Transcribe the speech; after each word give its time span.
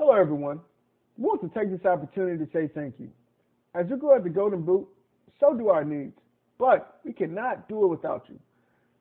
Hello, 0.00 0.12
everyone. 0.12 0.60
We 1.16 1.24
want 1.24 1.40
to 1.40 1.48
take 1.48 1.72
this 1.72 1.84
opportunity 1.84 2.38
to 2.38 2.48
say 2.52 2.70
thank 2.72 2.94
you. 3.00 3.10
As 3.74 3.86
you 3.90 3.96
grow 3.96 4.14
at 4.14 4.22
the 4.22 4.30
Golden 4.30 4.62
Boot, 4.62 4.86
so 5.40 5.54
do 5.54 5.70
our 5.70 5.84
needs, 5.84 6.16
but 6.56 7.00
we 7.04 7.12
cannot 7.12 7.68
do 7.68 7.82
it 7.82 7.88
without 7.88 8.24
you. 8.28 8.38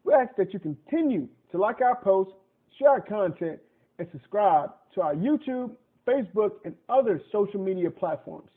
We 0.03 0.15
ask 0.15 0.35
that 0.37 0.53
you 0.53 0.59
continue 0.59 1.27
to 1.51 1.59
like 1.59 1.81
our 1.81 2.01
posts, 2.01 2.33
share 2.79 2.89
our 2.89 3.01
content, 3.01 3.59
and 3.99 4.07
subscribe 4.11 4.71
to 4.95 5.01
our 5.01 5.13
YouTube, 5.13 5.75
Facebook, 6.07 6.53
and 6.65 6.73
other 6.89 7.21
social 7.31 7.63
media 7.63 7.91
platforms. 7.91 8.49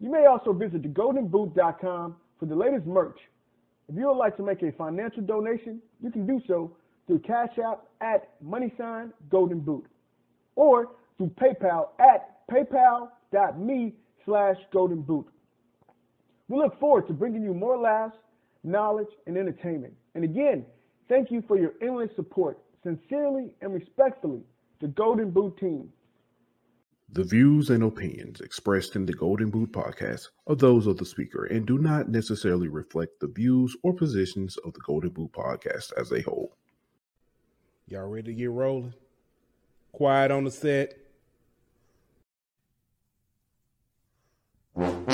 You 0.00 0.10
may 0.10 0.24
also 0.24 0.54
visit 0.54 0.80
thegoldenboot.com 0.80 2.16
for 2.40 2.46
the 2.46 2.56
latest 2.56 2.86
merch. 2.86 3.18
If 3.90 3.96
you 3.96 4.06
would 4.06 4.16
like 4.16 4.38
to 4.38 4.42
make 4.42 4.62
a 4.62 4.72
financial 4.72 5.22
donation, 5.22 5.82
you 6.02 6.10
can 6.10 6.26
do 6.26 6.40
so 6.46 6.74
through 7.06 7.18
Cash 7.18 7.58
App 7.62 7.82
at 8.00 8.30
money 8.40 8.72
sign 8.78 9.12
golden 9.28 9.60
boot 9.60 9.84
or 10.56 10.88
through 11.18 11.30
PayPal 11.30 11.88
at 12.00 12.46
paypal.me 12.50 13.94
slash 14.24 14.56
golden 14.72 15.02
boot. 15.02 15.26
We 16.48 16.58
look 16.58 16.78
forward 16.78 17.06
to 17.08 17.12
bringing 17.12 17.42
you 17.42 17.54
more 17.54 17.78
laughs, 17.78 18.16
knowledge, 18.62 19.08
and 19.26 19.36
entertainment. 19.36 19.94
And 20.14 20.24
again, 20.24 20.64
thank 21.08 21.30
you 21.30 21.42
for 21.46 21.58
your 21.58 21.72
endless 21.80 22.10
support. 22.16 22.58
Sincerely 22.82 23.54
and 23.60 23.72
respectfully, 23.72 24.42
the 24.80 24.88
Golden 24.88 25.30
Boot 25.30 25.56
team. 25.58 25.88
The 27.14 27.22
views 27.24 27.70
and 27.70 27.82
opinions 27.82 28.40
expressed 28.40 28.96
in 28.96 29.06
the 29.06 29.12
Golden 29.12 29.50
Boot 29.50 29.70
podcast 29.70 30.28
are 30.46 30.56
those 30.56 30.86
of 30.86 30.96
the 30.96 31.04
speaker 31.04 31.44
and 31.44 31.64
do 31.66 31.78
not 31.78 32.08
necessarily 32.08 32.68
reflect 32.68 33.20
the 33.20 33.28
views 33.28 33.76
or 33.82 33.92
positions 33.92 34.56
of 34.64 34.72
the 34.72 34.80
Golden 34.80 35.10
Boot 35.10 35.30
podcast 35.32 35.92
as 35.96 36.10
a 36.10 36.22
whole. 36.22 36.56
Y'all 37.86 38.08
ready 38.08 38.32
to 38.32 38.34
get 38.34 38.50
rolling? 38.50 38.94
Quiet 39.92 40.30
on 40.30 40.44
the 40.44 40.50
set. 40.50 41.01
Oh, 44.74 45.11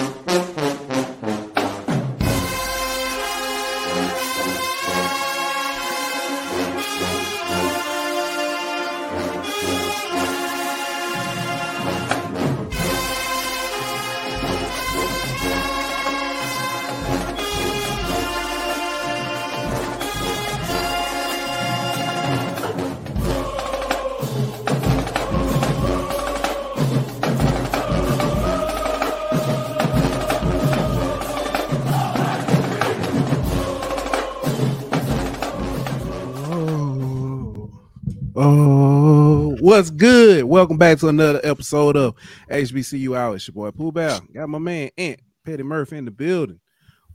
what's 39.68 39.90
good? 39.90 40.44
Welcome 40.46 40.78
back 40.78 40.96
to 41.00 41.08
another 41.08 41.42
episode 41.44 41.94
of 41.94 42.14
HBCU 42.50 43.14
Hour. 43.14 43.36
It's 43.36 43.46
your 43.48 43.52
boy 43.52 43.70
Pooh 43.70 43.92
Bow. 43.92 44.18
Got 44.32 44.48
my 44.48 44.58
man 44.58 44.88
Ant 44.96 45.20
Petty 45.44 45.62
Murphy 45.62 45.98
in 45.98 46.06
the 46.06 46.10
building. 46.10 46.58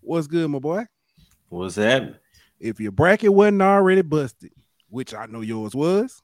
What's 0.01 0.27
good, 0.27 0.47
my 0.51 0.59
boy? 0.59 0.85
What's 1.49 1.77
happening? 1.77 2.13
If 2.59 2.79
your 2.79 2.91
bracket 2.91 3.33
wasn't 3.33 3.63
already 3.63 4.03
busted, 4.03 4.51
which 4.87 5.15
I 5.15 5.25
know 5.25 5.41
yours 5.41 5.73
was, 5.73 6.21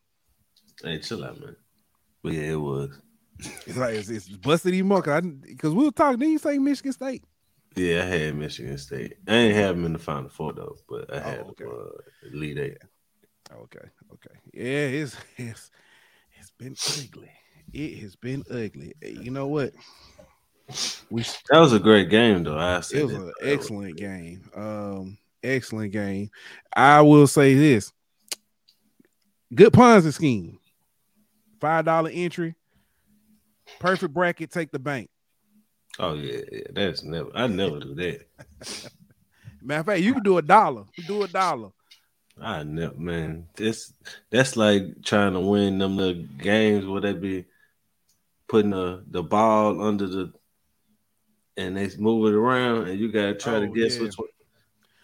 Hey, 0.84 1.00
chill 1.00 1.24
out, 1.26 1.40
man. 1.42 1.56
But 2.22 2.34
yeah, 2.34 2.52
it 2.52 2.60
was. 2.62 2.92
it's 3.40 3.76
like 3.76 3.96
it's, 3.96 4.10
it's 4.10 4.30
busted 4.30 4.76
even 4.76 4.88
more 4.88 5.02
because 5.02 5.74
we 5.74 5.84
were 5.86 5.90
talking. 5.92 6.20
Didn't 6.20 6.34
you 6.34 6.38
say 6.38 6.60
Michigan 6.60 6.94
State? 6.94 7.24
Yeah, 7.76 8.04
I 8.04 8.06
had 8.06 8.36
Michigan 8.36 8.78
State. 8.78 9.16
I 9.28 9.34
ain't 9.34 9.56
have 9.56 9.76
them 9.76 9.86
in 9.86 9.94
the 9.94 10.00
final 10.00 10.30
four 10.30 10.54
though, 10.54 10.76
but 10.88 11.12
I 11.12 11.22
had 11.22 11.40
Oh, 11.40 11.50
okay. 11.50 11.66
uh, 11.66 12.32
Elite 12.32 12.60
Eight. 12.60 12.78
Okay, 13.52 13.88
okay. 14.14 14.40
Yeah, 14.54 15.02
it's 15.02 15.16
it's 15.38 15.72
been 16.60 16.76
ugly. 16.98 17.32
It 17.74 18.00
has 18.00 18.16
been 18.16 18.44
ugly. 18.50 18.94
You 19.02 19.32
know 19.32 19.48
what? 19.48 19.74
We 21.10 21.24
That 21.50 21.60
was 21.60 21.74
a 21.74 21.80
great 21.80 22.10
game 22.10 22.44
though. 22.44 22.58
I 22.58 22.82
said 22.82 23.00
it 23.00 23.06
was 23.06 23.16
an 23.16 23.32
excellent 23.42 23.98
game. 23.98 24.44
Um, 24.56 25.18
excellent 25.42 25.92
game. 25.92 26.30
I 26.76 27.02
will 27.02 27.26
say 27.26 27.56
this: 27.56 27.92
good 29.56 29.74
Ponzi 29.74 30.14
scheme, 30.14 30.60
five 31.60 31.86
dollar 31.86 32.12
entry, 32.14 32.54
perfect 33.80 34.14
bracket, 34.14 34.52
take 34.52 34.72
the 34.72 34.80
bank. 34.80 35.10
Oh 35.98 36.14
yeah, 36.14 36.42
yeah. 36.52 36.62
That's 36.72 37.04
never. 37.04 37.32
I 37.34 37.48
never 37.48 37.80
do 37.80 37.96
that. 37.96 38.28
Matter 39.62 39.80
of 39.80 39.86
fact, 39.88 40.02
you 40.02 40.14
can 40.14 40.24
do 40.24 40.38
a 40.38 40.42
dollar. 40.42 40.84
You 40.96 41.04
do 41.04 41.24
a 41.24 41.28
dollar. 41.28 41.70
I 42.42 42.64
know, 42.64 42.94
man. 42.98 43.48
This 43.56 43.94
that's 44.30 44.56
like 44.56 45.04
trying 45.04 45.34
to 45.34 45.40
win 45.40 45.78
them 45.80 45.98
little 45.98 46.24
games 46.38 46.86
where 46.86 47.02
they 47.02 47.14
be 47.14 47.46
putting 48.48 48.72
the 48.72 49.04
the 49.10 49.24
ball 49.24 49.82
under 49.82 50.08
the 50.08 50.34
and 51.58 51.76
they 51.76 51.90
move 51.98 52.34
it 52.34 52.38
around 52.38 52.88
and 52.88 53.00
you 53.00 53.12
gotta 53.12 53.36
try 53.36 53.60
to 53.60 53.68
Oh, 53.68 53.74
guess 53.74 53.96
yeah. 53.98 54.02
which 54.04 54.16
one. 54.16 54.28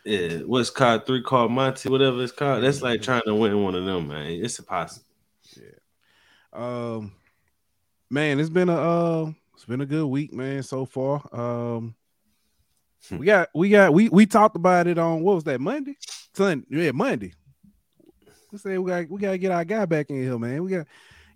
Yeah, 0.05 0.37
what's 0.45 0.69
called 0.69 1.05
three 1.05 1.23
card 1.23 1.51
Monte, 1.51 1.89
whatever 1.89 2.21
it's 2.23 2.31
called. 2.31 2.63
That's 2.63 2.81
like 2.81 2.99
Mhm. 3.01 3.03
trying 3.03 3.23
to 3.25 3.35
win 3.35 3.63
one 3.63 3.75
of 3.75 3.85
them, 3.85 4.07
man. 4.07 4.27
It's 4.27 4.59
impossible. 4.59 5.05
Yeah. 5.57 5.71
Um, 6.53 7.11
man, 8.09 8.39
it's 8.39 8.49
been 8.49 8.69
a 8.69 8.75
uh, 8.75 9.31
it's 9.55 9.65
been 9.65 9.81
a 9.81 9.85
good 9.85 10.05
week, 10.05 10.31
man, 10.31 10.63
so 10.63 10.85
far. 10.85 11.21
Um, 11.33 11.95
Hmm. 13.09 13.17
we 13.17 13.25
got 13.25 13.49
we 13.53 13.69
got 13.69 13.93
we 13.93 14.09
we 14.09 14.25
talked 14.25 14.55
about 14.55 14.87
it 14.87 14.97
on 14.97 15.21
what 15.21 15.35
was 15.35 15.43
that 15.45 15.59
Monday? 15.61 15.97
Sunday, 16.35 16.65
yeah, 16.69 16.91
Monday. 16.91 17.33
We 18.51 18.57
said 18.57 18.79
we 18.79 18.89
got 18.91 19.09
we 19.09 19.19
gotta 19.19 19.37
get 19.37 19.51
our 19.51 19.65
guy 19.65 19.85
back 19.85 20.09
in 20.09 20.21
here, 20.21 20.37
man. 20.37 20.63
We 20.63 20.71
got 20.71 20.87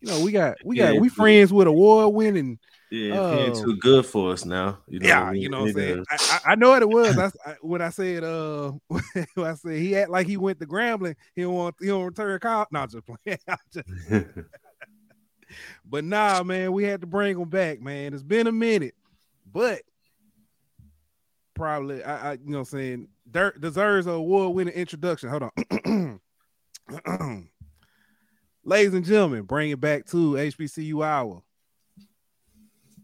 you 0.02 0.12
know 0.12 0.24
we 0.24 0.32
got 0.32 0.58
we 0.64 0.78
got 0.78 0.94
Yeah, 0.94 1.00
we 1.00 1.10
friends 1.10 1.52
with 1.52 1.68
award 1.68 2.14
winning. 2.14 2.60
Yeah, 2.92 3.14
he 3.36 3.50
Oh. 3.52 3.64
too 3.64 3.78
good 3.78 4.06
for 4.06 4.32
us 4.32 4.46
now. 4.46 4.80
You 4.88 5.00
know 5.00 5.04
what 5.04 5.10
Yeah, 5.10 5.24
I 5.24 5.32
mean? 5.34 5.42
you 5.44 5.50
know 5.50 5.60
what 5.62 5.70
I'm 5.70 5.74
saying. 5.76 6.06
I, 6.10 6.40
I, 6.46 6.56
know 6.56 6.70
what 6.70 6.82
it 6.82 6.90
was. 6.90 7.18
I, 7.18 7.32
I, 7.52 7.56
when 7.62 7.82
I 7.82 7.90
said 7.90 8.24
uh 8.24 8.72
when 8.88 9.04
I 9.38 9.54
said 9.56 9.78
he 9.78 9.96
act 9.96 10.10
like 10.10 10.28
he 10.28 10.38
went 10.38 10.60
to 10.60 10.66
Grambling, 10.66 11.16
he 11.36 11.44
don't 11.44 11.54
want 11.54 11.76
he 11.80 11.88
don't 11.88 12.04
return 12.06 12.34
a 12.36 12.40
call. 12.40 12.66
Not 12.72 12.90
just 12.92 13.06
playing. 13.06 13.40
I'm 13.48 13.58
just- 13.72 13.88
But 15.86 16.04
nah, 16.04 16.44
man, 16.44 16.72
we 16.74 16.84
had 16.84 17.02
to 17.02 17.08
bring 17.08 17.40
him 17.40 17.50
back, 17.50 17.82
man. 17.82 18.14
It's 18.14 18.24
been 18.24 18.48
a 18.48 18.52
minute, 18.52 18.96
but 19.52 19.82
probably 21.56 22.04
I, 22.04 22.32
I 22.32 22.34
you 22.34 22.40
know 22.46 22.60
what 22.60 22.60
I'm 22.60 22.66
saying 22.66 23.08
Dirk 23.32 23.60
deserves 23.62 24.08
an 24.08 24.14
award-winning 24.14 24.74
introduction. 24.74 25.30
Hold 25.30 25.44
on. 25.44 26.20
Ladies 28.64 28.94
and 28.94 29.06
gentlemen, 29.06 29.44
bring 29.44 29.70
it 29.72 29.80
back 29.80 30.06
to 30.08 30.34
HBCU 30.34 31.06
hour. 31.06 31.42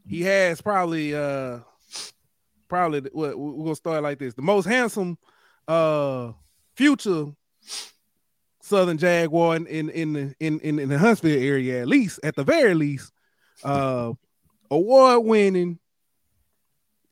He 0.07 0.21
has 0.21 0.61
probably 0.61 1.15
uh 1.15 1.59
probably 2.67 3.01
what 3.11 3.37
we're 3.37 3.63
gonna 3.63 3.75
start 3.75 4.03
like 4.03 4.19
this. 4.19 4.33
The 4.35 4.41
most 4.41 4.65
handsome 4.65 5.17
uh 5.67 6.31
future 6.75 7.27
Southern 8.61 8.97
Jaguar 8.97 9.55
in 9.55 9.67
in 9.67 9.89
in 9.89 10.13
the 10.13 10.35
in, 10.39 10.59
in, 10.59 10.79
in 10.79 10.89
the 10.89 10.97
Huntsville 10.99 11.41
area, 11.41 11.81
at 11.81 11.87
least, 11.87 12.19
at 12.23 12.35
the 12.35 12.43
very 12.43 12.73
least, 12.75 13.11
uh, 13.63 14.11
award 14.69 15.25
winning. 15.25 15.79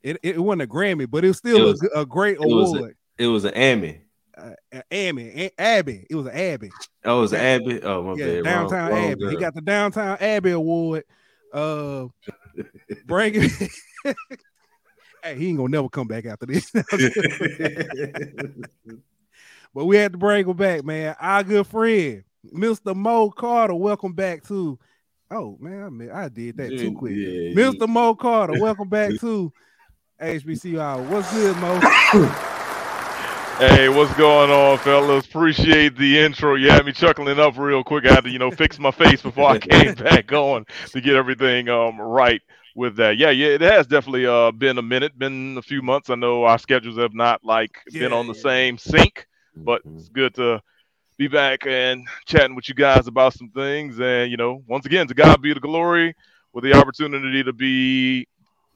It, 0.02 0.18
it 0.22 0.38
wasn't 0.38 0.64
a 0.64 0.68
Grammy, 0.68 1.10
but 1.10 1.24
it 1.24 1.30
was 1.30 1.38
still 1.38 1.56
It 1.58 1.62
a 1.62 1.66
was- 1.66 1.80
g- 1.82 1.88
a, 1.96 2.06
great 2.06 2.38
a- 2.38 2.42
award. 2.44 2.96
It 3.18 3.28
was 3.28 3.46
an 3.46 3.54
Ammy. 3.54 4.00
Uh, 4.36 4.52
Abby, 4.92 5.30
A- 5.44 5.62
Abby, 5.62 6.08
it 6.10 6.16
was 6.16 6.26
an 6.26 6.36
Abby. 6.36 6.72
Oh, 7.06 7.20
it 7.20 7.22
was 7.22 7.34
an 7.34 7.40
Abbey. 7.40 7.82
Oh, 7.84 8.02
my 8.02 8.16
Yeah, 8.16 8.26
bad. 8.26 8.34
Wrong- 8.34 8.44
downtown 8.44 8.92
wrong 8.92 9.12
Abbey. 9.12 9.30
He 9.30 9.36
got 9.36 9.54
the 9.54 9.62
Downton 9.62 10.18
Abbey 10.20 10.52
award. 10.52 11.04
Uh, 11.54 12.08
bring 13.06 13.34
it. 13.36 13.52
hey, 15.24 15.36
he 15.36 15.50
ain't 15.50 15.58
gonna 15.58 15.70
never 15.70 15.90
come 15.90 16.08
back 16.08 16.26
after 16.26 16.48
this. 16.48 16.72
but 19.74 19.86
we 19.86 19.98
had 19.98 20.14
to 20.14 20.18
bring 20.18 20.48
him 20.48 20.58
back, 20.58 20.84
man. 20.84 21.16
Our 21.20 21.44
good 21.44 21.68
friend, 21.68 22.24
Mr. 22.52 22.96
Mo 22.96 23.30
Carter. 23.30 23.76
Welcome 23.76 24.14
back 24.14 24.44
to. 24.48 24.80
Oh 25.30 25.58
man, 25.60 25.84
I, 25.84 25.90
mean, 25.90 26.12
I 26.12 26.30
did 26.30 26.58
that 26.58 26.70
too 26.70 26.94
quick. 26.94 27.14
yeah, 27.16 27.54
Mr. 27.54 27.88
Mo 27.88 28.14
Carter, 28.16 28.60
welcome 28.60 28.90
back 28.90 29.12
to 29.20 29.52
HBC 30.22 30.80
Hour. 30.80 31.02
What's 31.04 31.32
good, 31.32 31.56
Mo? 31.58 31.80
Hey, 33.58 33.90
what's 33.90 34.14
going 34.14 34.50
on, 34.52 34.80
fellas? 34.80 35.26
Appreciate 35.26 35.96
the 35.98 36.20
intro. 36.20 36.56
You 36.56 36.70
had 36.72 36.86
me 36.86 36.92
chuckling 36.92 37.40
up 37.40 37.58
real 37.58 37.84
quick. 37.84 38.06
I 38.06 38.14
had 38.14 38.24
to, 38.26 38.30
you 38.30 38.40
know, 38.40 38.52
fix 38.52 38.80
my 38.80 38.92
face 38.92 39.22
before 39.22 39.50
I 39.50 39.58
came 39.58 39.94
back 39.96 40.32
on 40.32 40.66
to 40.94 41.02
get 41.02 41.16
everything 41.16 41.70
um 41.70 42.00
right 42.00 42.42
with 42.76 42.98
that. 42.98 43.18
Yeah, 43.18 43.30
yeah, 43.32 43.48
it 43.48 43.62
has 43.62 43.88
definitely 43.88 44.26
uh 44.26 44.52
been 44.52 44.78
a 44.78 44.82
minute, 44.82 45.18
been 45.18 45.58
a 45.58 45.62
few 45.62 45.82
months. 45.82 46.10
I 46.10 46.16
know 46.16 46.44
our 46.44 46.58
schedules 46.58 46.98
have 46.98 47.14
not 47.14 47.44
like 47.44 47.80
been 47.98 48.14
on 48.14 48.28
the 48.28 48.34
yeah. 48.34 48.36
same 48.36 48.78
sync, 48.78 49.28
but 49.64 49.82
Mhm. 49.86 49.98
it's 49.98 50.10
good 50.10 50.34
to 50.36 50.62
be 51.18 51.28
back 51.28 51.66
and 51.68 52.08
chatting 52.26 52.56
with 52.56 52.68
you 52.70 52.76
guys 52.76 53.08
about 53.08 53.34
some 53.34 53.50
things. 53.50 54.00
And 54.00 54.30
you 54.32 54.38
know, 54.38 54.64
once 54.68 54.86
again, 54.86 55.08
to 55.08 55.14
God 55.14 55.42
be 55.42 55.54
the 55.54 55.60
glory. 55.60 56.16
with 56.54 56.64
the 56.64 56.74
opportunity 56.74 57.44
to 57.44 57.54
be 57.54 58.28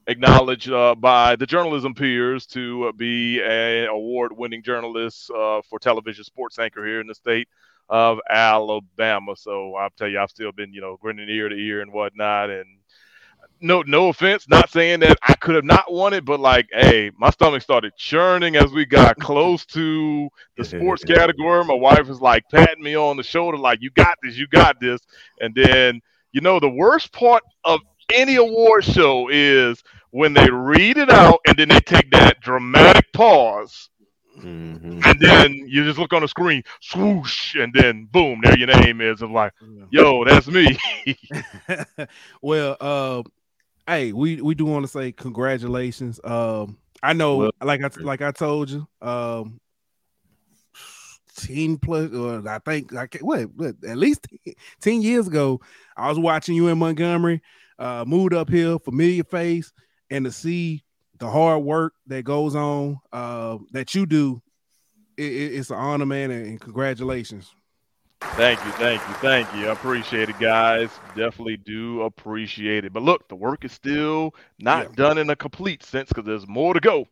acknowledged 0.08 0.72
uh, 0.72 0.96
by 0.96 1.36
the 1.36 1.46
journalism 1.46 1.94
peers 1.94 2.46
to 2.48 2.92
be 2.94 3.42
an 3.42 3.88
award-winning 3.88 4.64
journalist 4.64 5.30
uh, 5.32 5.62
for 5.70 5.80
television 5.80 6.24
sports 6.24 6.58
anchor 6.60 6.86
here 6.86 7.02
in 7.02 7.08
the 7.08 7.16
state 7.16 7.48
of 7.90 8.20
Alabama. 8.30 9.36
So 9.36 9.76
I'll 9.76 9.90
tell 9.92 10.08
you, 10.08 10.20
I've 10.20 10.30
still 10.30 10.52
been, 10.52 10.74
you 10.74 10.82
know, 10.82 10.98
grinning 10.98 11.30
ear 11.30 11.50
to 11.50 11.56
ear 11.56 11.82
and 11.82 11.92
whatnot. 11.92 12.50
And 12.50 12.66
no, 13.60 13.82
no 13.84 14.10
offense, 14.10 14.48
not 14.50 14.70
saying 14.70 15.02
that 15.02 15.18
I 15.28 15.34
could 15.34 15.56
have 15.56 15.66
not 15.66 15.92
won 15.92 16.14
it, 16.14 16.26
but 16.26 16.40
like, 16.40 16.68
hey, 16.72 17.12
my 17.18 17.30
stomach 17.30 17.62
started 17.62 17.96
churning 17.98 18.56
as 18.56 18.72
we 18.72 18.86
got 18.86 19.18
close 19.18 19.66
to 19.68 20.30
the 20.58 20.64
sports 20.66 21.04
category. 21.04 21.64
My 21.66 21.74
wife 21.74 22.08
was 22.08 22.22
like 22.22 22.44
patting 22.52 22.84
me 22.84 22.96
on 22.96 23.18
the 23.18 23.24
shoulder, 23.24 23.58
like, 23.58 23.82
you 23.82 23.90
got 23.92 24.18
this, 24.24 24.38
you 24.38 24.48
got 24.48 24.80
this. 24.80 25.02
And 25.42 25.56
then, 25.56 26.02
you 26.32 26.42
know, 26.42 26.60
the 26.60 26.70
worst 26.70 27.12
part 27.12 27.44
of 27.64 27.82
any 28.14 28.36
award 28.36 28.84
show 28.84 29.30
is 29.30 29.84
when 30.18 30.34
they 30.34 30.50
read 30.50 30.98
it 30.98 31.12
out 31.12 31.40
and 31.46 31.56
then 31.58 31.70
they 31.70 31.80
take 31.80 32.10
that 32.10 32.42
dramatic 32.42 33.06
pause. 33.14 33.90
Mm-hmm. 34.40 35.02
And 35.06 35.20
then 35.20 35.54
you 35.68 35.84
just 35.84 36.00
look 36.00 36.12
on 36.12 36.24
the 36.24 36.28
screen, 36.28 36.64
swoosh, 36.82 37.54
and 37.54 37.72
then 37.72 38.08
boom, 38.12 38.40
there 38.42 38.58
your 38.58 38.68
name 38.68 39.00
is. 39.00 39.22
Of 39.22 39.30
like, 39.30 39.54
yo, 39.92 40.26
that's 40.26 40.48
me. 40.48 40.76
well, 42.42 42.78
uh, 42.82 43.22
hey, 43.86 44.12
we 44.12 44.42
we 44.42 44.56
do 44.56 44.66
want 44.66 44.86
to 44.86 44.92
say 44.92 45.12
congratulations. 45.12 46.20
Um, 46.24 46.80
I 47.04 47.14
know, 47.14 47.38
Well- 47.38 47.52
like 47.64 47.84
I 47.84 47.90
like 48.02 48.24
I 48.24 48.32
told 48.32 48.72
you, 48.72 48.88
um, 49.04 49.60
ten 51.36 51.78
plus, 51.78 52.12
or 52.12 52.48
I 52.50 52.58
think 52.58 52.96
I 52.96 53.06
can, 53.06 53.22
what, 53.22 53.50
what 53.56 53.76
at 53.88 53.98
least 53.98 54.26
10 54.82 55.04
years 55.04 55.28
ago, 55.28 55.62
I 55.96 56.10
was 56.10 56.18
watching 56.18 56.56
you 56.56 56.70
in 56.70 56.80
Montgomery, 56.80 57.44
uh, 57.78 58.04
moved 58.08 58.34
up 58.34 58.50
here, 58.50 58.80
familiar 58.80 59.24
face, 59.24 59.72
and 60.10 60.26
to 60.26 60.32
see 60.32 60.84
the 61.20 61.30
hard 61.30 61.64
work 61.64 61.94
that 62.08 62.24
goes 62.24 62.56
on, 62.56 63.00
uh, 63.12 63.58
that 63.72 63.96
you 63.96 64.06
do, 64.06 64.42
it, 65.18 65.24
it- 65.26 65.54
it's 65.56 65.70
an 65.72 65.78
honor, 65.78 66.06
man, 66.06 66.32
and, 66.32 66.46
and 66.46 66.62
congratulations. 66.62 67.52
Thank 68.22 68.64
you, 68.66 68.72
thank 68.72 69.00
you, 69.08 69.14
thank 69.16 69.54
you. 69.56 69.68
I 69.68 69.74
appreciate 69.74 70.28
it, 70.30 70.40
guys. 70.40 70.90
Definitely 71.16 71.58
do 71.58 72.02
appreciate 72.02 72.84
it. 72.84 72.92
But 72.92 73.04
look, 73.04 73.28
the 73.28 73.36
work 73.36 73.64
is 73.64 73.72
still 73.72 74.34
not 74.60 74.86
Yeah. 74.90 74.96
done 74.96 75.18
in 75.20 75.30
a 75.30 75.36
complete 75.36 75.84
sense 75.84 76.10
because 76.10 76.26
there's 76.26 76.48
more 76.48 76.74
to 76.74 76.80
go. 76.80 77.08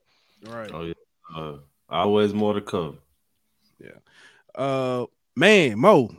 All 0.48 0.54
right. 0.56 0.72
Oh 0.74 0.82
yeah. 0.84 0.94
Uh, 1.36 1.58
always 1.90 2.34
more 2.34 2.54
to 2.56 2.62
come. 2.62 2.98
Yeah. 3.80 3.90
Uh 4.56 5.06
man 5.36 5.78
mo 5.80 6.10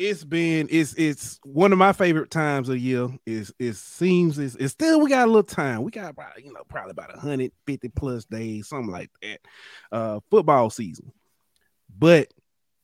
it's 0.00 0.24
been 0.24 0.66
it's 0.70 0.94
it's 0.94 1.38
one 1.44 1.72
of 1.72 1.78
my 1.78 1.92
favorite 1.92 2.30
times 2.30 2.70
of 2.70 2.78
year. 2.78 3.08
Is 3.26 3.52
it 3.58 3.76
seems 3.76 4.38
it's, 4.38 4.54
it's 4.54 4.72
still 4.72 4.98
we 4.98 5.10
got 5.10 5.26
a 5.26 5.30
little 5.30 5.42
time. 5.42 5.82
We 5.82 5.90
got 5.90 6.16
you 6.42 6.54
know 6.54 6.62
probably 6.68 6.92
about 6.92 7.10
150 7.10 7.88
plus 7.90 8.24
days 8.24 8.66
something 8.66 8.90
like 8.90 9.10
that 9.20 9.40
uh 9.92 10.20
football 10.30 10.70
season. 10.70 11.12
But 11.98 12.32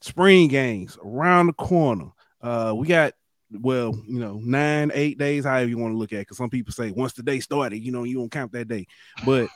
spring 0.03 0.49
games 0.49 0.99
around 1.03 1.47
the 1.47 1.53
corner 1.55 2.11
uh 2.43 2.75
we 2.77 2.87
got 2.87 3.15
well 3.51 3.95
you 4.07 4.21
know 4.21 4.39
nine 4.43 4.91
eight 4.93 5.17
days 5.17 5.45
however 5.45 5.71
you 5.71 5.79
want 5.79 5.95
to 5.95 5.99
look 5.99 6.13
at 6.13 6.19
because 6.19 6.37
some 6.37 6.51
people 6.51 6.73
say 6.73 6.91
once 6.91 7.15
the 7.15 7.23
day 7.23 7.41
started 7.41 7.79
you 7.79 7.93
know 7.93 8.05
you 8.05 8.19
don't 8.19 8.31
count 8.31 8.53
that 8.53 8.69
day. 8.69 8.87
But 9.25 9.49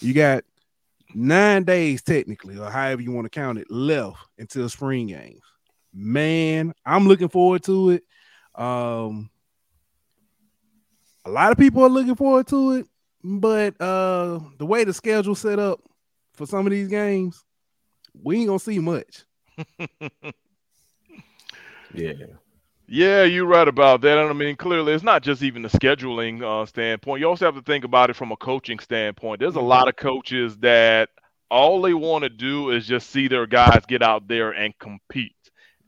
you 0.00 0.12
got 0.12 0.44
nine 1.14 1.64
days 1.64 2.02
technically, 2.02 2.58
or 2.58 2.70
however 2.70 3.00
you 3.00 3.10
want 3.10 3.24
to 3.24 3.30
count 3.30 3.56
it, 3.56 3.70
left 3.70 4.18
until 4.38 4.68
spring 4.68 5.06
games. 5.06 5.40
Man, 5.98 6.74
I'm 6.84 7.08
looking 7.08 7.28
forward 7.28 7.62
to 7.64 7.90
it. 7.90 8.04
Um, 8.54 9.30
a 11.24 11.30
lot 11.30 11.52
of 11.52 11.58
people 11.58 11.82
are 11.82 11.88
looking 11.88 12.14
forward 12.14 12.46
to 12.48 12.72
it, 12.72 12.86
but 13.24 13.80
uh, 13.80 14.40
the 14.58 14.66
way 14.66 14.84
the 14.84 14.92
schedule 14.92 15.34
set 15.34 15.58
up 15.58 15.80
for 16.34 16.46
some 16.46 16.66
of 16.66 16.70
these 16.70 16.88
games, 16.88 17.42
we 18.22 18.36
ain't 18.38 18.48
gonna 18.48 18.58
see 18.58 18.78
much. 18.78 19.24
Yeah. 21.94 22.12
Yeah, 22.88 23.24
you're 23.24 23.46
right 23.46 23.66
about 23.66 24.02
that. 24.02 24.18
And 24.18 24.28
I 24.28 24.32
mean, 24.32 24.54
clearly, 24.54 24.92
it's 24.92 25.02
not 25.02 25.22
just 25.22 25.42
even 25.42 25.62
the 25.62 25.68
scheduling 25.68 26.42
uh, 26.42 26.66
standpoint. 26.66 27.20
You 27.20 27.28
also 27.28 27.44
have 27.44 27.56
to 27.56 27.62
think 27.62 27.84
about 27.84 28.10
it 28.10 28.16
from 28.16 28.30
a 28.30 28.36
coaching 28.36 28.78
standpoint. 28.78 29.40
There's 29.40 29.56
a 29.56 29.60
lot 29.60 29.88
of 29.88 29.96
coaches 29.96 30.56
that 30.58 31.08
all 31.50 31.82
they 31.82 31.94
want 31.94 32.22
to 32.22 32.28
do 32.28 32.70
is 32.70 32.86
just 32.86 33.10
see 33.10 33.26
their 33.26 33.46
guys 33.46 33.82
get 33.88 34.02
out 34.02 34.28
there 34.28 34.52
and 34.52 34.78
compete. 34.78 35.35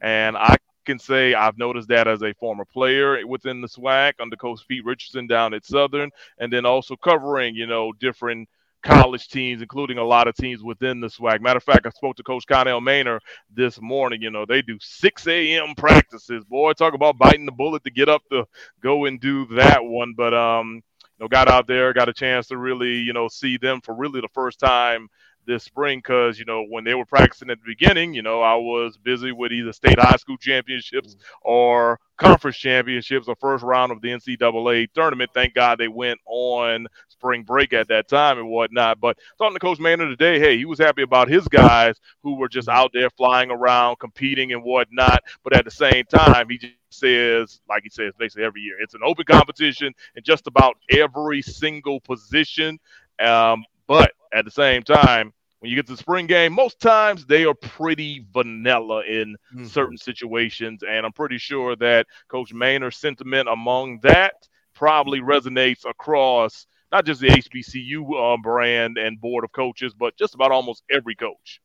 And 0.01 0.37
I 0.37 0.57
can 0.85 0.99
say 0.99 1.35
I've 1.35 1.59
noticed 1.59 1.89
that 1.89 2.09
as 2.09 2.23
a 2.23 2.35
former 2.35 2.65
player 2.65 3.25
within 3.27 3.61
the 3.61 3.69
SWAC 3.69 4.15
under 4.21 4.37
Coach 4.37 4.61
Pete 4.69 4.85
Richardson 4.85 5.27
down 5.27 5.55
at 5.55 5.67
Southern, 5.67 6.11
and 6.39 6.53
then 6.53 6.67
also 6.67 6.97
covering, 6.97 7.55
you 7.55 7.67
know, 7.67 7.93
different 7.93 8.49
college 8.83 9.29
teams, 9.29 9.61
including 9.61 9.99
a 9.99 10.05
lot 10.05 10.29
of 10.29 10.35
teams 10.37 10.63
within 10.63 11.01
the 11.01 11.09
SWAC. 11.09 11.41
Matter 11.41 11.59
of 11.59 11.65
fact, 11.65 11.87
I 11.87 11.91
spoke 11.91 12.17
to 12.17 12.23
Coach 12.23 12.47
Connell 12.47 12.81
Maynor 12.81 13.21
this 13.55 13.81
morning. 13.81 14.23
You 14.23 14.31
know, 14.31 14.47
they 14.47 14.63
do 14.63 14.79
6 14.81 15.27
a.m. 15.27 15.75
practices. 15.77 16.45
Boy, 16.45 16.73
talk 16.73 16.95
about 16.95 17.19
biting 17.19 17.47
the 17.47 17.53
bullet 17.53 17.85
to 17.85 17.91
get 17.91 18.09
up 18.09 18.23
to 18.31 18.47
go 18.81 19.05
and 19.07 19.21
do 19.21 19.47
that 19.57 19.85
one. 19.85 20.15
But 20.17 20.33
um, 20.35 20.83
you 21.19 21.25
know, 21.25 21.29
got 21.29 21.49
out 21.49 21.67
there, 21.67 21.93
got 21.93 22.09
a 22.09 22.15
chance 22.15 22.49
to 22.49 22.57
really, 22.57 22.95
you 22.95 23.13
know, 23.13 23.29
see 23.29 23.59
them 23.59 23.81
for 23.83 23.95
really 23.95 24.21
the 24.21 24.29
first 24.29 24.59
time 24.59 25.09
this 25.49 25.65
spring 25.65 25.99
because 25.99 26.39
you 26.39 26.45
know 26.45 26.65
when 26.69 26.85
they 26.85 26.95
were 26.95 27.07
practicing 27.07 27.51
at 27.51 27.59
the 27.59 27.67
beginning 27.67 28.15
you 28.15 28.23
know 28.23 28.43
i 28.43 28.55
was 28.55 28.99
busy 28.99 29.33
with 29.33 29.51
either 29.51 29.73
state 29.73 29.99
high 29.99 30.17
school 30.17 30.37
championships 30.37 31.17
or 31.43 31.99
conference 32.19 32.59
championships 32.59 33.29
or 33.29 33.37
first 33.37 33.65
round 33.65 33.91
of 33.91 34.01
the 34.03 34.09
ncaa 34.09 34.89
tournament. 34.93 35.31
Thank 35.35 35.55
god 35.55 35.79
they 35.79 35.89
went 35.89 36.21
on 36.27 36.87
spring 37.09 37.45
break 37.45 37.73
at 37.73 37.89
that 37.89 38.09
time 38.09 38.39
and 38.39 38.49
whatnot. 38.49 39.01
But 39.01 39.19
talking 39.39 39.55
to 39.55 39.61
coach 39.61 39.79
Maynor 39.79 40.09
today 40.11 40.39
hey 40.39 40.59
he 40.59 40.67
was 40.67 40.79
happy 40.79 41.03
about 41.03 41.29
his 41.29 41.49
guys 41.49 41.97
who 42.23 42.37
were 42.37 42.49
just 42.49 42.69
out 42.69 42.91
there 42.93 43.11
flying 43.11 43.51
around 43.51 43.99
competing 43.99 44.53
and 44.53 44.63
whatnot. 44.63 45.25
But 45.43 45.57
at 45.57 45.65
the 45.65 45.71
same 45.71 46.05
time 46.05 46.49
he 46.51 46.59
just 46.59 46.75
says 46.91 47.61
like 47.69 47.85
he 47.85 47.91
says 47.91 48.13
basically 48.19 48.45
every 48.45 48.61
year 48.61 48.77
it's 48.81 48.95
an 48.95 49.01
open 49.05 49.25
competition 49.25 49.93
in 50.15 50.23
just 50.23 50.47
about 50.47 50.77
every 50.91 51.41
single 51.43 52.01
position. 52.01 52.79
Um, 53.19 53.65
but 53.87 54.13
at 54.33 54.45
the 54.45 54.51
same 54.51 54.83
time 54.83 55.33
when 55.61 55.71
you 55.71 55.77
get 55.77 55.87
to 55.87 55.93
the 55.93 55.99
spring 55.99 56.27
game, 56.27 56.53
most 56.53 56.81
times 56.81 57.27
they 57.27 57.45
are 57.45 57.55
pretty 57.55 58.25
vanilla 58.33 59.03
in 59.05 59.37
Mm-hmm. 59.55 59.69
certain 59.69 59.97
situations. 59.97 60.83
And 60.89 61.05
I'm 61.07 61.13
pretty 61.13 61.39
sure 61.39 61.77
that 61.77 62.07
Coach 62.29 62.53
Maynor's 62.55 62.97
sentiment 62.97 63.49
among 63.49 64.01
that 64.03 64.35
probably 64.75 65.21
resonates 65.21 65.85
across 65.89 66.67
not 66.93 67.05
just 67.05 67.21
the 67.21 67.31
HBCU 67.31 68.35
uh, 68.35 68.37
brand 68.43 68.97
and 68.99 69.21
board 69.21 69.45
of 69.45 69.53
coaches, 69.53 69.95
but 69.95 70.17
just 70.17 70.35
about 70.35 70.53
almost 70.53 70.83
every 70.91 71.15
coach. 71.15 71.61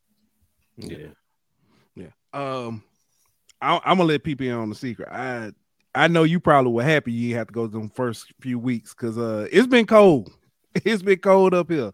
Yeah. 0.77 1.09
Yeah. 1.95 2.09
Um, 2.33 2.83
I, 3.61 3.79
I'm 3.85 3.97
gonna 3.97 4.09
let 4.09 4.23
people 4.23 4.47
in 4.47 4.53
on 4.53 4.69
the 4.69 4.75
secret. 4.75 5.09
I 5.11 5.51
I 5.95 6.07
know 6.07 6.23
you 6.23 6.39
probably 6.39 6.71
were 6.71 6.83
happy 6.83 7.11
you 7.11 7.35
had 7.35 7.47
to 7.49 7.53
go 7.53 7.67
them 7.67 7.89
first 7.89 8.33
few 8.41 8.59
weeks 8.59 8.93
because 8.93 9.17
uh 9.17 9.47
it's 9.51 9.67
been 9.67 9.85
cold. 9.85 10.31
It's 10.85 11.03
been 11.03 11.19
cold 11.19 11.53
up 11.53 11.69
here. 11.69 11.91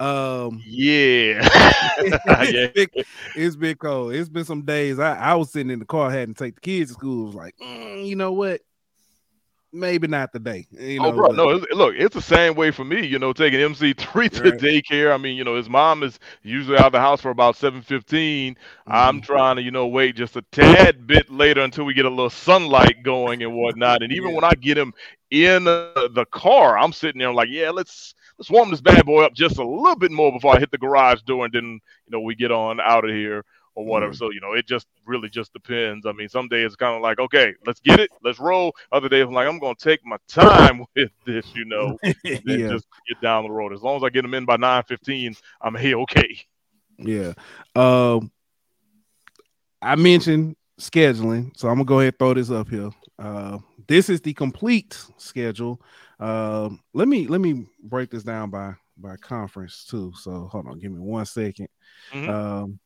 Um, 0.00 0.62
Yeah. 0.66 1.42
it's, 1.98 2.72
been, 2.74 2.88
it's 3.34 3.56
been 3.56 3.76
cold. 3.76 4.14
It's 4.14 4.28
been 4.30 4.44
some 4.44 4.62
days. 4.62 4.98
I, 4.98 5.14
I 5.16 5.34
was 5.34 5.50
sitting 5.52 5.70
in 5.70 5.78
the 5.78 5.84
car, 5.84 6.10
had 6.10 6.28
to 6.28 6.34
take 6.34 6.54
the 6.56 6.60
kids 6.60 6.90
to 6.90 6.94
school. 6.94 7.24
I 7.24 7.26
was 7.26 7.34
like, 7.34 7.54
"Mm, 7.62 8.06
you 8.06 8.16
know 8.16 8.32
what? 8.32 8.62
Maybe 9.72 10.08
not 10.08 10.32
today. 10.32 10.66
You 10.72 10.98
know, 10.98 11.06
oh, 11.08 11.12
bro, 11.12 11.26
but- 11.28 11.36
no, 11.36 11.50
it's, 11.50 11.66
look, 11.72 11.94
it's 11.96 12.14
the 12.14 12.20
same 12.22 12.56
way 12.56 12.72
for 12.72 12.84
me. 12.84 13.06
You 13.06 13.20
know, 13.20 13.32
taking 13.32 13.60
MC3 13.60 14.28
to 14.30 14.50
Right. 14.50 14.58
daycare. 14.58 15.14
I 15.14 15.16
mean, 15.16 15.36
you 15.36 15.44
know, 15.44 15.54
his 15.54 15.68
mom 15.68 16.02
is 16.02 16.18
usually 16.42 16.76
out 16.76 16.86
of 16.86 16.92
the 16.92 16.98
house 16.98 17.20
for 17.20 17.30
about 17.30 17.54
7:15. 17.54 18.56
I'm 18.88 19.20
Mhm. 19.20 19.24
trying 19.24 19.56
to, 19.56 19.62
you 19.62 19.70
know, 19.70 19.86
wait 19.86 20.16
just 20.16 20.34
a 20.36 20.42
tad 20.50 21.06
bit 21.06 21.30
later 21.30 21.60
until 21.60 21.84
we 21.84 21.94
get 21.94 22.04
a 22.04 22.10
little 22.10 22.30
sunlight 22.30 23.04
going 23.04 23.44
and 23.44 23.54
whatnot. 23.54 24.02
And 24.02 24.12
even 24.12 24.30
Yeah. 24.30 24.34
when 24.36 24.44
I 24.44 24.54
get 24.54 24.76
him 24.76 24.92
in 25.30 25.68
uh, 25.68 26.08
the 26.14 26.24
car, 26.32 26.76
I'm 26.76 26.92
sitting 26.92 27.20
there 27.20 27.32
like, 27.32 27.48
yeah, 27.50 27.70
let's 27.70 28.14
let's 28.40 28.50
warm 28.50 28.70
this 28.70 28.80
bad 28.80 29.04
boy 29.04 29.22
up 29.22 29.34
just 29.34 29.58
a 29.58 29.64
little 29.64 29.96
bit 29.96 30.10
more 30.10 30.32
before 30.32 30.56
I 30.56 30.58
hit 30.58 30.70
the 30.70 30.78
garage 30.78 31.20
door, 31.22 31.44
and 31.44 31.52
then 31.52 31.78
you 32.06 32.10
know 32.10 32.20
we 32.20 32.34
get 32.34 32.50
on 32.50 32.80
out 32.80 33.04
of 33.04 33.10
here 33.10 33.44
or 33.74 33.84
whatever. 33.84 34.12
Mhm. 34.12 34.16
So 34.16 34.30
you 34.30 34.40
know, 34.40 34.54
it 34.54 34.66
just 34.66 34.86
really 35.04 35.28
just 35.28 35.52
depends. 35.52 36.06
I 36.06 36.12
mean, 36.12 36.30
some 36.30 36.48
days 36.48 36.66
it's 36.66 36.76
kind 36.76 36.96
of 36.96 37.02
like, 37.02 37.20
okay, 37.20 37.54
let's 37.66 37.80
get 37.80 38.00
it, 38.00 38.08
let's 38.24 38.40
roll. 38.40 38.74
Other 38.92 39.10
days 39.10 39.24
I'm 39.26 39.34
like, 39.34 39.46
I'm 39.46 39.58
gonna 39.58 39.74
take 39.74 40.00
my 40.06 40.16
time 40.26 40.86
with 40.96 41.10
this, 41.26 41.54
you 41.54 41.66
know, 41.66 41.98
and 42.02 42.16
yeah. 42.24 42.68
just 42.68 42.86
get 43.06 43.20
down 43.20 43.44
the 43.44 43.50
road. 43.50 43.74
As 43.74 43.82
long 43.82 43.96
as 43.98 44.02
I 44.02 44.08
get 44.08 44.22
them 44.22 44.32
in 44.32 44.46
by 44.46 44.56
9:15, 44.56 45.36
I'm 45.60 45.74
hey 45.74 45.94
okay. 45.94 46.38
Yeah. 46.96 47.34
Um 47.76 48.32
I 49.82 49.96
mentioned 49.96 50.56
scheduling, 50.80 51.54
so 51.58 51.68
I'm 51.68 51.74
gonna 51.74 51.84
go 51.84 52.00
ahead 52.00 52.14
and 52.14 52.18
throw 52.18 52.32
this 52.34 52.50
up 52.50 52.70
here. 52.70 52.90
Uh 53.18 53.58
this 53.86 54.08
is 54.08 54.22
the 54.22 54.32
complete 54.32 54.98
schedule. 55.18 55.80
Um, 56.20 56.80
let 56.92 57.08
me 57.08 57.26
let 57.26 57.40
me 57.40 57.66
break 57.82 58.10
this 58.10 58.22
down 58.22 58.50
by 58.50 58.74
by 58.98 59.16
conference 59.16 59.86
too. 59.86 60.12
So 60.20 60.48
hold 60.52 60.66
on, 60.66 60.78
give 60.78 60.92
me 60.92 61.00
one 61.00 61.24
second. 61.24 61.68
Mm-hmm. 62.12 62.30
Um, 62.30 62.78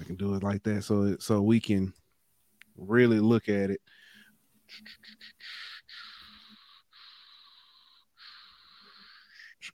I 0.00 0.04
can 0.04 0.16
do 0.16 0.34
it 0.34 0.42
like 0.42 0.62
that, 0.62 0.82
so 0.82 1.16
so 1.20 1.42
we 1.42 1.60
can 1.60 1.92
really 2.76 3.20
look 3.20 3.50
at 3.50 3.70
it. 3.70 3.80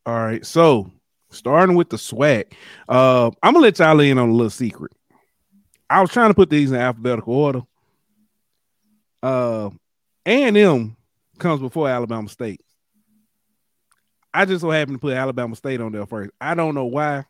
All 0.05 0.19
right, 0.19 0.45
so 0.45 0.91
starting 1.31 1.77
with 1.77 1.91
the 1.91 1.97
SWAC, 1.97 2.55
uh, 2.89 3.31
I'm 3.41 3.55
gonna 3.55 3.61
let 3.61 3.79
y'all 3.79 4.01
in 4.01 4.19
on 4.19 4.31
a 4.31 4.33
little 4.33 4.51
secret. 4.51 4.91
I 5.89 6.01
was 6.01 6.11
trying 6.11 6.31
to 6.31 6.35
put 6.35 6.51
these 6.51 6.73
in 6.73 6.79
alphabetical 6.79 7.35
order. 7.35 7.63
Uh, 9.23 9.71
A 10.27 10.43
and 10.43 10.57
M 10.57 10.97
comes 11.43 11.61
before 11.61 11.89
Alabama 11.89 12.29
State. 12.29 12.61
I 14.33 14.47
just 14.47 14.63
so 14.63 14.71
happened 14.71 14.97
to 14.97 15.01
put 15.01 15.15
Alabama 15.15 15.55
State 15.57 15.81
on 15.81 15.93
there 15.93 16.07
first. 16.07 16.31
I 16.41 16.55
don't 16.55 16.75
know 16.75 16.87
why 16.87 17.27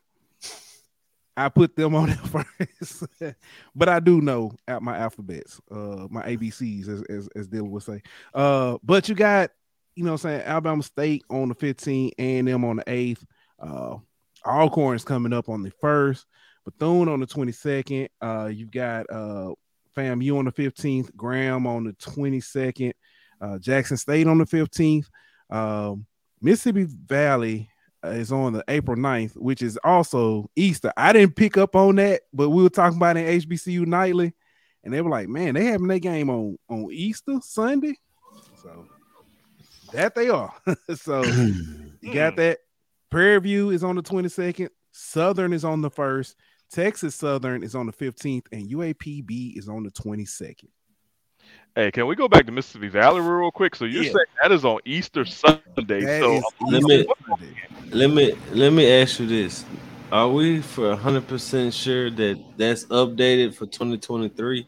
I 1.37 1.49
put 1.49 1.75
them 1.75 1.95
on 1.97 2.09
there 2.09 2.45
first, 2.78 3.04
but 3.75 3.88
I 3.88 3.99
do 3.99 4.21
know 4.21 4.52
at 4.69 4.83
my 4.83 4.99
alphabets, 4.99 5.61
uh, 5.71 6.07
my 6.11 6.23
ABCs, 6.23 6.88
as 6.88 7.02
as, 7.02 7.28
as 7.35 7.49
Dylan 7.49 7.71
would 7.71 7.83
say. 7.83 8.02
Uh, 8.33 8.78
but 8.85 9.09
you 9.09 9.14
got, 9.14 9.50
you 9.97 10.04
know, 10.04 10.12
what 10.12 10.25
I'm 10.25 10.31
saying 10.31 10.42
Alabama 10.42 10.83
State 10.83 11.25
on 11.28 11.49
the 11.49 11.54
15th, 11.54 12.12
and 12.19 12.47
them 12.47 12.64
on 12.64 12.76
the 12.76 12.85
8th. 12.85 13.25
Uh, 13.59 13.97
Alcorn's 14.45 15.04
coming 15.04 15.33
up 15.33 15.49
on 15.49 15.62
the 15.62 15.73
first, 15.81 16.26
Bethune 16.64 17.09
on 17.09 17.21
the 17.21 17.26
22nd. 17.26 18.09
Uh, 18.21 18.47
you've 18.52 18.73
got 18.73 19.07
uh, 19.11 19.52
FAMU 19.97 20.38
on 20.38 20.45
the 20.47 20.52
15th, 20.52 21.14
Graham 21.16 21.66
on 21.66 21.85
the 21.85 21.92
22nd, 21.92 22.92
uh, 23.42 23.58
Jackson 23.58 23.96
State 23.96 24.26
on 24.26 24.38
the 24.38 24.44
15th. 24.44 25.06
Um, 25.50 26.06
Mississippi 26.40 26.87
Valley 26.88 27.68
is 28.04 28.32
on 28.32 28.52
the 28.52 28.64
April 28.68 28.96
9th, 28.96 29.37
which 29.37 29.62
is 29.62 29.78
also 29.84 30.50
Easter. 30.56 30.92
I 30.96 31.12
didn't 31.12 31.37
pick 31.37 31.58
up 31.58 31.76
on 31.76 31.96
that, 31.96 32.22
but 32.32 32.50
we 32.50 32.62
were 32.62 32.70
talking 32.70 32.96
about 32.96 33.16
in 33.16 33.40
HBCU 33.40 33.87
nightly, 33.87 34.32
and 34.82 34.92
they 34.92 35.00
were 35.00 35.11
like, 35.11 35.28
"Man, 35.28 35.54
they 35.54 35.66
having 35.66 35.87
their 35.87 35.99
game 35.99 36.30
on 36.30 36.56
on 36.68 36.88
Easter 36.90 37.38
Sunday." 37.42 37.94
So 38.62 38.87
that 39.92 40.14
they 40.14 40.28
are. 40.28 40.52
so 40.94 41.22
you 42.00 42.14
got 42.14 42.37
that. 42.37 42.58
Prairie 43.11 43.40
View 43.40 43.70
is 43.70 43.84
on 43.84 43.96
the 43.96 44.02
22nd. 44.02 44.70
Southern 44.92 45.52
is 45.52 45.64
on 45.64 45.82
the 45.82 45.90
first. 45.90 46.34
Texas 46.70 47.14
Southern 47.14 47.62
is 47.62 47.75
on 47.75 47.87
the 47.87 47.92
15th, 47.92 48.46
and 48.50 48.70
UAPB 48.70 49.58
is 49.58 49.68
on 49.68 49.82
the 49.82 49.90
22nd. 49.90 50.70
Hey, 51.75 51.91
can 51.91 52.07
we 52.07 52.14
go 52.14 52.29
back 52.29 52.45
to 52.47 52.52
Mississippi 52.52 52.88
Valley 52.88 53.21
real 53.21 53.50
quick? 53.50 53.75
So 53.75 53.87
you're 53.87 54.02
Yeah. 54.05 54.12
saying 54.12 54.26
that 54.43 54.52
is 54.52 54.64
on 54.64 54.81
Easter 54.85 55.25
Sunday. 55.25 56.05
That 56.05 56.21
so 56.21 56.37
is 56.37 56.45
let 56.61 56.83
me- 56.83 57.07
Sunday. 57.26 57.57
Let 57.91 58.11
me 58.11 58.33
let 58.50 58.73
me 58.73 58.91
ask 58.91 59.21
you 59.21 59.26
this: 59.26 59.64
Are 60.11 60.29
we 60.29 60.61
for 60.61 60.95
hundred 60.97 61.26
percent 61.29 61.73
sure 61.75 62.11
that 62.11 62.38
that's 62.57 62.85
updated 62.87 63.55
for 63.55 63.67
2023, 63.67 64.67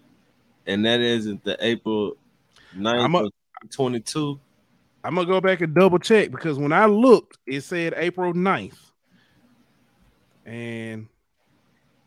and 0.67 0.85
that 0.85 1.01
isn't 1.01 1.43
the 1.45 1.57
April 1.61 2.17
9th 2.75 3.05
I'm 3.05 3.15
a- 3.15 3.25
of 3.25 3.33
22? 3.71 4.41
I'm 5.05 5.15
gonna 5.15 5.27
go 5.27 5.41
back 5.41 5.61
and 5.61 5.75
double 5.75 5.99
check 5.99 6.31
because 6.31 6.59
when 6.59 6.73
I 6.73 6.87
looked, 6.87 7.39
it 7.47 7.61
said 7.63 7.93
April 7.97 8.33
9th. 8.33 8.79
And 10.47 11.07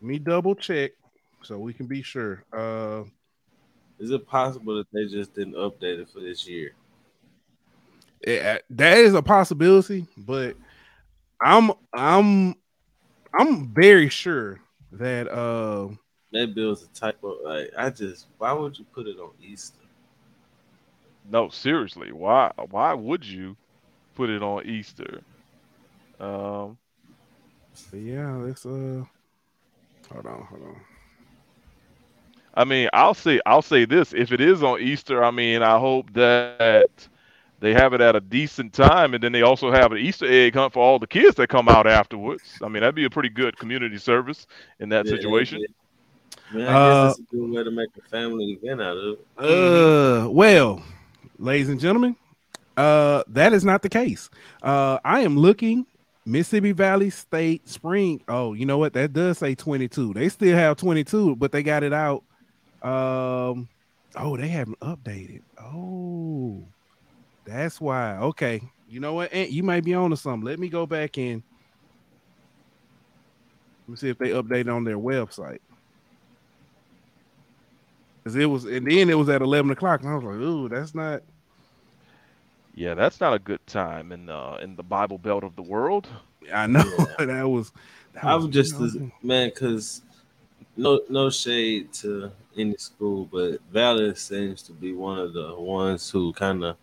let 0.00 0.08
me 0.08 0.18
double 0.18 0.54
check 0.56 0.92
so 1.42 1.58
we 1.58 1.72
can 1.72 1.86
be 1.86 2.02
sure. 2.02 2.44
Uh 2.52 3.04
Is 3.98 4.10
it 4.10 4.26
possible 4.26 4.76
that 4.76 4.86
they 4.92 5.06
just 5.06 5.34
didn't 5.34 5.54
update 5.54 6.00
it 6.00 6.08
for 6.10 6.20
this 6.20 6.46
year? 6.46 6.74
it- 8.20 8.64
that 8.70 8.98
is 8.98 9.14
a 9.14 9.22
possibility, 9.22 10.06
but 10.16 10.56
I'm 11.42 11.72
I'm 11.94 12.54
I'm 13.38 13.68
very 13.74 14.08
sure 14.08 14.60
that 14.92 15.28
uh 15.28 15.88
Maybe 16.32 16.62
it 16.62 16.66
was 16.66 16.82
a 16.82 16.88
typo. 16.88 17.42
Like 17.44 17.70
I 17.76 17.90
just, 17.90 18.26
why 18.38 18.52
would 18.52 18.78
you 18.78 18.84
put 18.86 19.06
it 19.06 19.18
on 19.18 19.32
Easter? 19.42 19.78
no, 21.24 21.48
seriously, 21.48 22.12
why 22.12 22.52
why 22.70 22.94
would 22.94 23.24
you 23.24 23.56
put 24.14 24.30
it 24.30 24.42
on 24.42 24.66
Easter? 24.66 25.22
Um, 26.20 26.78
but 27.90 27.98
yeah, 28.00 28.34
let's 28.36 28.66
uh 28.66 29.04
hold 30.10 30.26
on, 30.26 30.42
hold 30.42 30.62
on. 30.62 30.80
I 32.58 32.64
mean, 32.64 32.90
I'll 32.94 33.14
say 33.14 33.40
I'll 33.46 33.62
say 33.62 33.86
this: 33.86 34.14
if 34.14 34.32
it 34.32 34.42
is 34.42 34.62
on 34.64 34.80
Easter, 34.82 35.24
I 35.24 35.32
mean, 35.32 35.62
I 35.62 35.78
hope 35.78 36.12
that 36.14 37.08
they 37.60 37.72
have 37.74 37.94
it 37.94 38.00
at 38.02 38.16
a 38.16 38.20
decent 38.20 38.72
time, 38.74 39.14
and 39.14 39.22
then 39.24 39.32
they 39.32 39.42
also 39.42 39.70
have 39.72 39.92
an 39.92 39.98
Easter 39.98 40.26
egg 40.26 40.54
hunt 40.54 40.72
for 40.74 40.82
all 40.82 40.98
the 40.98 41.06
kids 41.08 41.36
that 41.36 41.48
come 41.48 41.68
out 41.68 41.86
afterwards. 41.86 42.58
I 42.62 42.68
mean, 42.68 42.82
that'd 42.82 42.94
be 42.96 43.06
a 43.06 43.10
pretty 43.10 43.30
good 43.30 43.58
community 43.58 43.98
service 43.98 44.46
in 44.80 44.90
that 44.90 45.06
Yeah, 45.06 45.20
situation. 45.20 45.60
yeah. 45.60 45.66
Man, 46.50 46.68
I 46.68 46.78
Uh, 46.78 46.80
guess 46.80 47.18
it's 47.18 47.18
a 47.18 47.22
good 47.24 47.50
way 47.50 47.64
to 47.64 47.70
make 47.72 47.90
a 47.98 48.02
family 48.10 48.58
event 48.62 48.82
out 48.82 48.98
of 48.98 49.18
it. 49.20 49.26
Uh, 49.36 50.28
well, 50.30 50.82
ladies 51.38 51.68
and 51.68 51.80
gentlemen, 51.80 52.16
uh, 52.76 53.22
that 53.28 53.52
is 53.52 53.64
not 53.64 53.82
the 53.82 53.88
case. 53.88 54.30
Uh, 54.62 54.98
I 55.04 55.20
am 55.20 55.38
looking 55.38 55.86
Mississippi 56.26 56.72
Valley 56.72 57.10
State 57.10 57.68
Spring. 57.68 58.22
Oh, 58.28 58.54
you 58.54 58.66
know 58.66 58.78
what? 58.78 58.94
That 58.94 59.12
does 59.12 59.38
say 59.38 59.54
22. 59.54 60.14
They 60.14 60.28
still 60.28 60.56
have 60.56 60.76
22, 60.78 61.36
but 61.36 61.52
they 61.52 61.62
got 61.62 61.84
it 61.84 61.92
out. 61.92 62.24
Um, 62.82 63.68
oh, 64.16 64.36
they 64.36 64.48
haven't 64.48 64.78
updated. 64.80 65.42
Oh, 65.60 66.64
that's 67.44 67.80
why. 67.80 68.16
Okay, 68.18 68.62
you 68.88 69.00
know 69.00 69.14
what? 69.14 69.32
Ant, 69.32 69.50
you 69.50 69.62
might 69.62 69.84
be 69.84 69.94
on 69.94 70.10
to 70.10 70.16
something. 70.16 70.46
Let 70.46 70.58
me 70.58 70.68
go 70.68 70.86
back 70.86 71.18
in. 71.18 71.42
let 73.88 73.92
me 73.92 73.96
see 73.96 74.10
if 74.10 74.18
they 74.18 74.30
updated 74.30 74.74
on 74.74 74.84
their 74.84 74.98
website. 74.98 75.60
Cause 78.24 78.36
it 78.36 78.44
was, 78.44 78.66
and 78.66 78.86
then 78.86 79.08
it 79.08 79.16
was 79.16 79.30
at 79.30 79.40
eleven 79.40 79.70
o'clock, 79.70 80.02
and 80.02 80.10
I 80.10 80.14
was 80.14 80.24
like, 80.24 80.34
"Ooh, 80.34 80.68
that's 80.68 80.94
not." 80.94 81.22
Yeah, 82.74 82.92
that's 82.92 83.20
not 83.20 83.32
a 83.32 83.38
good 83.38 83.66
time 83.66 84.12
in 84.12 84.28
uh, 84.28 84.58
in 84.60 84.76
the 84.76 84.82
Bible 84.82 85.16
Belt 85.16 85.42
of 85.42 85.56
the 85.56 85.62
world. 85.62 86.06
I 86.52 86.66
know 86.66 86.82
that 87.18 87.48
was. 87.48 87.72
That 88.12 88.24
I 88.24 88.34
was 88.34 88.44
was 88.44 88.54
just 88.54 88.72
you 88.74 88.78
know, 88.80 88.84
as, 88.84 89.22
man, 89.22 89.48
because 89.48 90.02
no 90.78 91.00
no 91.10 91.30
shade 91.30 91.92
to 91.94 92.32
any 92.56 92.76
school, 92.78 93.26
but 93.32 93.60
Valley 93.72 94.14
seems 94.16 94.62
to 94.64 94.72
be 94.72 94.92
one 94.92 95.18
of 95.18 95.34
the 95.34 95.54
ones 95.56 96.10
who 96.10 96.32
kind 96.32 96.64
of 96.64 96.76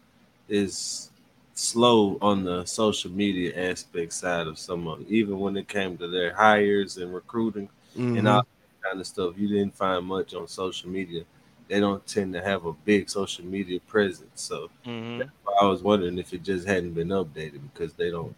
is 0.50 1.12
slow 1.54 2.18
on 2.22 2.44
the 2.46 2.66
social 2.66 3.12
media 3.12 3.52
aspect 3.72 4.14
side 4.14 4.48
of 4.48 4.60
some 4.60 4.88
of 4.88 5.02
it. 5.02 5.08
Even 5.10 5.40
when 5.40 5.58
it 5.58 5.68
came 5.70 5.98
to 5.98 6.08
their 6.08 6.34
hires 6.36 6.98
and 6.98 7.14
recruiting 7.14 7.70
and 8.14 8.28
mhm. 8.28 8.36
all 8.36 8.44
that 8.44 8.90
kind 8.90 9.02
of 9.02 9.08
stuff, 9.08 9.36
you 9.38 9.50
didn't 9.50 9.76
find 9.76 10.06
much 10.06 10.34
on 10.36 10.48
social 10.48 10.90
media. 10.90 11.24
They 11.70 11.80
don't 11.82 12.06
tend 12.08 12.34
to 12.36 12.44
have 12.44 12.66
a 12.66 12.74
big 12.74 13.10
social 13.10 13.46
media 13.46 13.80
presence, 13.82 14.42
so 14.42 14.70
hmm 14.86 15.30
I 15.62 15.66
was 15.66 15.84
wondering 15.84 16.20
if 16.20 16.34
it 16.34 16.44
just 16.44 16.68
hadn't 16.68 16.94
been 16.94 17.10
updated 17.10 17.62
because 17.74 17.94
they 17.94 18.12
don't 18.12 18.36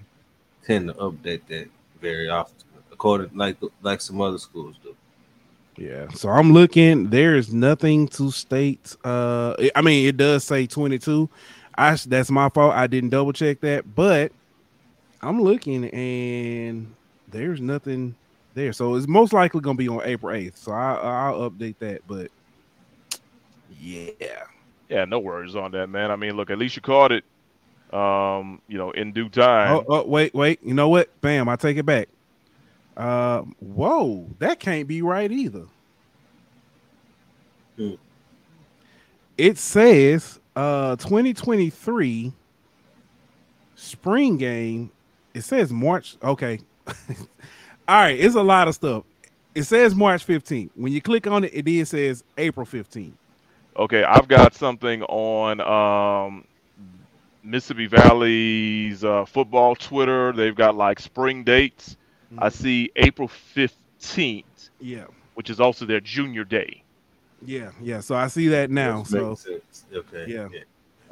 tend 0.66 0.88
to 0.90 0.94
update 0.96 1.48
that 1.48 1.70
very 2.02 2.30
often, 2.30 2.56
according 2.92 3.36
like 3.38 3.58
like 3.82 4.02
some 4.02 4.22
other 4.22 4.40
schools 4.40 4.78
do. 4.84 4.96
Yeah. 5.78 6.08
So 6.10 6.30
I'm 6.30 6.52
looking. 6.52 7.10
There 7.10 7.36
is 7.36 7.54
nothing 7.54 8.08
to 8.10 8.32
state. 8.32 8.96
Uh, 9.04 9.56
I 9.76 9.82
mean, 9.82 10.08
it 10.08 10.18
does 10.18 10.44
say 10.44 10.66
22. 10.66 11.30
I 11.78 11.96
that's 11.96 12.32
my 12.32 12.50
fault. 12.50 12.74
I 12.74 12.88
didn't 12.88 13.12
double 13.12 13.34
check 13.34 13.62
that, 13.62 13.96
but 13.96 14.32
I'm 15.22 15.42
looking 15.42 15.86
and 15.86 16.94
there's 17.28 17.62
nothing 17.62 18.16
there. 18.56 18.74
So 18.74 18.96
it's 18.96 19.08
most 19.08 19.34
likely 19.34 19.62
gonna 19.62 19.78
be 19.78 19.88
on 19.88 20.02
April 20.04 20.36
8th. 20.36 20.58
So 20.58 20.72
I, 20.72 20.96
I'll 20.96 21.50
update 21.52 21.76
that. 21.80 22.02
But 22.08 22.32
yeah, 23.80 24.44
Yeah, 24.90 25.06
no 25.06 25.20
worries 25.20 25.56
on 25.56 25.72
that, 25.72 25.88
man. 25.88 26.10
I 26.10 26.16
mean, 26.16 26.36
look, 26.36 26.50
at 26.50 26.58
least 26.58 26.76
you 26.76 26.82
caught 26.82 27.12
it. 27.12 27.24
Um, 27.94 28.62
you 28.68 28.78
know, 28.78 28.92
in 28.92 29.14
due 29.14 29.30
time. 29.30 29.78
Oh, 29.78 29.86
oh, 29.88 30.08
wait, 30.08 30.34
wait. 30.34 30.60
You 30.62 30.74
know 30.74 30.90
what? 30.90 31.22
Bam, 31.22 31.48
I 31.48 31.56
take 31.56 31.78
it 31.78 31.86
back. 31.86 32.10
Uh, 32.98 33.44
whoa, 33.60 34.28
that 34.40 34.60
can't 34.60 34.88
be 34.88 35.04
right 35.04 35.32
either. 35.32 35.66
Hmm. 37.78 37.94
It 39.38 39.60
says 39.60 40.40
uh 40.56 40.96
2023 40.96 42.34
spring 43.76 44.38
game. 44.38 44.92
It 45.36 45.42
says 45.42 45.72
March. 45.72 46.18
Okay. 46.24 46.60
All 47.88 48.02
right, 48.02 48.20
it's 48.20 48.36
a 48.36 48.42
lot 48.42 48.68
of 48.68 48.74
stuff. 48.74 49.04
It 49.54 49.64
says 49.64 49.96
March 49.96 50.26
15th. 50.26 50.72
When 50.76 50.92
you 50.92 51.02
click 51.02 51.28
on 51.28 51.44
it, 51.44 51.52
it 51.54 51.66
then 51.66 51.86
says 51.86 52.24
April 52.38 52.66
15th. 52.66 53.14
Okay, 53.78 54.04
I've 54.04 54.28
got 54.28 54.56
something 54.56 55.04
on 55.04 55.62
um, 55.62 56.46
Mississippi 57.44 57.86
Valley's 57.86 59.04
uh, 59.04 59.26
football 59.26 59.76
Twitter. 59.76 60.34
They've 60.34 60.56
got 60.56 60.76
like 60.76 61.00
spring 61.00 61.44
dates. 61.44 61.96
Mm-hmm. 62.34 62.44
I 62.44 62.50
see 62.50 62.92
April 62.96 63.30
15th, 63.56 64.44
Yeah, 64.80 65.06
which 65.36 65.50
is 65.50 65.60
also 65.60 65.86
their 65.86 66.00
junior 66.02 66.44
day. 66.44 66.84
yeah, 67.46 67.72
yeah. 67.82 68.00
So 68.02 68.16
I 68.16 68.28
see 68.28 68.48
that 68.50 68.70
now. 68.70 69.00
Which 69.00 69.08
So 69.08 69.30
makes 69.30 69.42
sense. 69.42 69.86
Okay. 69.94 70.26
Yeah. 70.28 70.48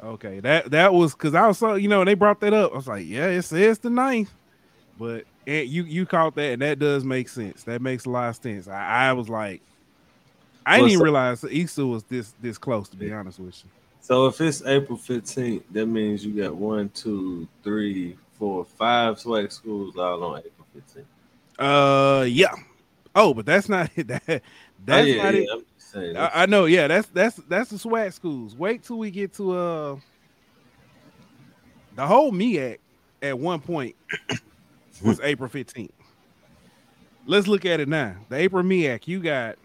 Okay, 0.02 0.40
that 0.40 0.70
that 0.72 0.92
was 0.92 1.14
because 1.14 1.34
I 1.34 1.46
was 1.46 1.56
so 1.56 1.74
you 1.74 1.88
know 1.88 2.04
they 2.04 2.12
brought 2.14 2.40
that 2.40 2.52
up. 2.52 2.72
I 2.72 2.76
was 2.76 2.86
like, 2.86 3.06
yeah, 3.06 3.28
it 3.28 3.42
says 3.42 3.78
the 3.78 3.88
ninth, 3.88 4.30
but 4.98 5.24
and 5.46 5.66
you 5.68 5.84
you 5.84 6.04
caught 6.04 6.34
that, 6.34 6.52
and 6.52 6.60
that 6.62 6.78
does 6.78 7.02
make 7.02 7.30
sense. 7.30 7.62
That 7.64 7.80
makes 7.80 8.04
a 8.04 8.10
lot 8.10 8.28
of 8.28 8.36
sense. 8.36 8.68
I, 8.68 9.08
I 9.08 9.12
was 9.14 9.30
like, 9.30 9.62
I 10.66 10.76
didn't 10.76 10.88
even 10.90 10.98
so- 10.98 11.04
realize 11.04 11.40
that 11.40 11.52
Easter 11.52 11.86
was 11.86 12.04
this 12.04 12.34
this 12.42 12.58
close. 12.58 12.90
To 12.90 12.96
be 12.96 13.10
honest 13.10 13.38
with 13.38 13.54
you, 13.64 13.70
So 14.02 14.26
if 14.26 14.38
it's 14.42 14.62
April 14.66 14.98
15th, 14.98 15.62
that 15.70 15.86
means 15.86 16.24
you 16.26 16.42
got 16.42 16.54
one, 16.54 16.90
two, 16.90 17.48
three, 17.64 18.18
four, 18.38 18.66
five 18.66 19.18
for 19.20 19.38
SWAC 19.38 19.50
schools 19.52 19.96
all 19.96 20.22
on 20.24 20.38
April 20.40 20.55
15th. 20.76 21.04
Uh, 21.58 22.24
yeah. 22.24 22.54
Oh, 23.14 23.32
but 23.32 23.46
that's 23.46 23.68
not 23.68 23.90
it. 23.96 24.08
That, 24.08 24.22
that's 24.26 24.42
oh, 24.88 25.02
yeah, 25.02 25.22
not 25.22 25.34
yeah, 25.34 25.40
it. 25.40 25.48
I'm 25.52 25.64
just 25.78 25.92
saying, 25.92 26.16
I, 26.16 26.42
I 26.42 26.46
know. 26.46 26.66
Yeah, 26.66 26.88
that's 26.88 27.08
that's 27.08 27.36
that's 27.48 27.70
the 27.70 27.76
SWAC 27.76 28.12
schools. 28.12 28.54
Wait 28.54 28.82
till 28.82 28.98
we 28.98 29.10
get 29.10 29.34
to 29.34 29.52
uh 29.52 29.96
the 31.94 32.06
whole 32.06 32.30
MEAC 32.30 32.78
at 33.22 33.38
one 33.38 33.60
point 33.60 33.96
was 35.02 35.20
April 35.20 35.48
15th. 35.48 35.90
Let's 37.26 37.48
look 37.48 37.64
at 37.64 37.80
it 37.80 37.88
now. 37.88 38.16
The 38.28 38.36
April 38.36 38.62
MEAC, 38.62 39.08
you 39.08 39.20
got 39.20 39.56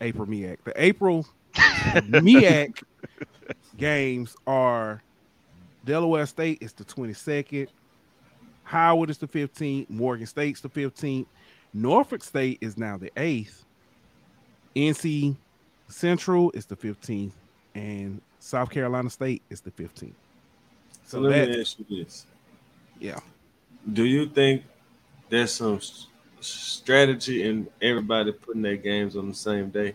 April 0.00 0.26
MEAC. 0.26 0.58
The 0.64 0.72
April 0.82 1.26
MEAC 1.54 2.82
games 3.76 4.36
are 4.46 5.02
Delaware 5.84 6.26
State 6.26 6.58
is 6.60 6.72
the 6.72 6.84
22nd, 6.84 7.68
Howard 8.68 9.08
is 9.08 9.16
the 9.18 9.26
15th, 9.28 9.88
Morgan 9.88 10.26
State's 10.26 10.60
the 10.60 10.68
15th, 10.68 11.26
Norfolk 11.72 12.22
State 12.22 12.58
is 12.60 12.76
now 12.76 12.98
the 12.98 13.10
8th, 13.16 13.64
NC 14.76 15.36
Central 15.88 16.50
is 16.52 16.66
the 16.66 16.76
15th, 16.76 17.32
and 17.74 18.20
South 18.40 18.70
Carolina 18.70 19.08
State 19.08 19.42
is 19.48 19.62
the 19.62 19.70
15th. 19.70 20.14
so 21.06 21.18
So 21.18 21.20
let 21.20 21.32
that, 21.32 21.48
me 21.48 21.60
ask 21.60 21.78
you 21.78 22.04
this. 22.04 22.26
yeah. 22.98 23.20
Do 23.90 24.04
you 24.04 24.26
think 24.26 24.64
there's 25.30 25.52
some 25.54 25.80
strategy 26.40 27.42
in 27.48 27.68
everybody 27.80 28.32
putting 28.32 28.62
their 28.62 28.76
games 28.76 29.16
on 29.16 29.28
the 29.28 29.34
same 29.34 29.70
day? 29.70 29.94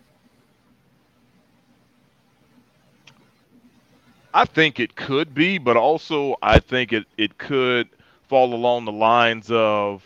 I 4.33 4.45
think 4.45 4.79
it 4.79 4.95
could 4.95 5.35
be, 5.35 5.59
but 5.59 5.77
also 5.77 6.37
I 6.41 6.59
think 6.59 6.91
it, 6.91 7.05
it 7.17 7.37
could 7.37 7.87
fall 8.27 8.53
along 8.53 8.85
the 8.85 8.91
lines 8.91 9.49
of 9.51 10.03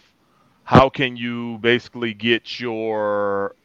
how 0.64 0.90
can 0.90 1.16
you 1.16 1.58
basically 1.60 2.14
get 2.14 2.60
your 2.60 3.56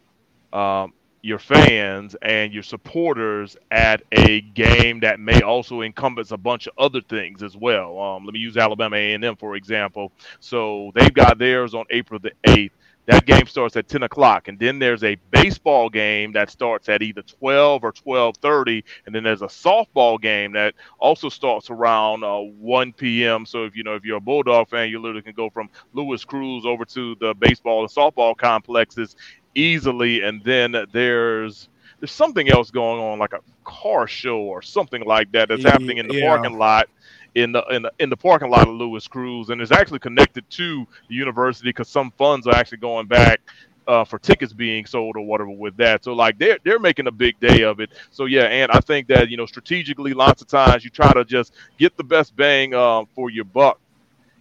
um, 0.53 0.93
your 1.23 1.39
fans 1.39 2.17
and 2.23 2.53
your 2.53 2.63
supporters 2.63 3.57
at 3.71 4.03
a 4.13 4.41
game 4.41 5.01
that 5.01 5.21
may 5.21 5.41
also 5.43 5.83
encompass 5.83 6.33
a 6.33 6.37
bunch 6.37 6.67
of 6.67 6.75
other 6.79 7.01
things 7.01 7.43
as 7.43 7.57
well. 7.57 7.99
Um, 8.01 8.25
let 8.25 8.35
me 8.35 8.41
use 8.41 8.57
Alabama 8.57 8.97
A&M 8.97 9.37
for 9.37 9.55
example. 9.57 10.13
So 10.41 10.91
they've 10.95 11.15
got 11.15 11.39
theirs 11.39 11.75
on 11.75 11.85
April 11.91 12.21
the 12.21 12.33
eighth. 12.49 12.75
That 13.07 13.27
game 13.27 13.47
starts 13.47 13.77
at 13.77 13.89
10 13.89 14.05
o'clock, 14.05 14.47
and 14.47 14.59
then 14.59 14.79
there's 14.79 15.03
a 15.03 15.17
baseball 15.33 15.91
game 15.91 16.33
that 16.33 16.51
starts 16.51 16.89
at 16.89 17.03
either 17.03 17.23
12 17.23 17.83
or 17.83 17.93
12:30, 17.93 18.85
and 19.07 19.15
then 19.15 19.25
there's 19.25 19.43
a 19.43 19.47
softball 19.47 20.21
game 20.21 20.53
that 20.53 20.75
also 21.01 21.29
starts 21.29 21.69
around 21.69 22.23
uh, 22.23 22.39
1 22.39 22.93
p.m. 22.93 23.45
So 23.45 23.65
if 23.65 23.75
you 23.75 23.83
know 23.83 23.97
if 23.97 24.05
you're 24.05 24.19
a 24.19 24.21
Bulldog 24.21 24.69
fan, 24.69 24.89
you 24.89 25.01
literally 25.01 25.23
can 25.23 25.35
go 25.35 25.51
from 25.51 25.69
Louis 25.93 26.25
Crews 26.25 26.65
over 26.65 26.85
to 26.85 27.17
the 27.17 27.35
baseball 27.35 27.81
and 27.81 27.91
softball 27.91 28.37
complexes 28.37 29.17
easily, 29.57 30.23
and 30.23 30.43
then 30.45 30.77
there's 30.93 31.69
there's 31.99 32.13
something 32.13 32.49
else 32.51 32.71
going 32.71 33.01
on, 33.01 33.19
like 33.19 33.33
a 33.33 33.41
car 33.65 34.07
show 34.07 34.39
or 34.39 34.63
something 34.63 35.05
like 35.05 35.33
that 35.33 35.49
that's 35.49 35.65
happening 35.65 35.99
in 35.99 36.09
the 36.09 36.15
yeah. 36.15 36.29
parking 36.29 36.59
lot 36.59 36.89
in 37.35 37.53
the 37.53 37.63
in 37.71 37.83
the 37.83 37.93
in 37.99 38.11
the 38.11 38.17
parking 38.17 38.51
lot 38.51 38.69
of 38.69 38.75
Louis 38.75 39.07
Crews, 39.09 39.51
and 39.51 39.61
it's 39.61 39.73
actually 39.73 40.01
connected 40.01 40.49
to 40.51 40.87
the 41.09 41.15
university 41.15 41.69
because 41.69 41.89
some 41.89 42.11
funds 42.13 42.47
are 42.47 42.55
actually 42.55 42.79
going 42.79 43.07
back 43.07 43.41
uh, 43.87 44.05
for 44.05 44.19
tickets 44.19 44.53
being 44.53 44.87
sold 44.87 45.17
or 45.17 45.23
whatever 45.27 45.51
with 45.51 45.77
that. 45.77 46.05
So 46.05 46.13
like 46.13 46.39
they're 46.39 46.59
they're 46.65 46.79
making 46.79 47.07
a 47.07 47.13
big 47.13 47.39
day 47.41 47.63
of 47.63 47.81
it. 47.81 47.91
So 48.11 48.27
yeah, 48.27 48.45
and 48.45 48.71
I 48.73 48.81
think 48.81 49.09
that 49.09 49.31
you 49.31 49.37
know 49.37 49.47
strategically, 49.47 50.13
lots 50.15 50.43
of 50.43 50.49
times 50.49 50.85
you 50.85 50.91
try 50.91 51.13
to 51.13 51.25
just 51.25 51.53
get 51.79 51.97
the 51.97 52.05
best 52.05 52.37
bang 52.37 52.75
um, 52.75 53.07
for 53.15 53.31
your 53.31 53.45
buck 53.45 53.81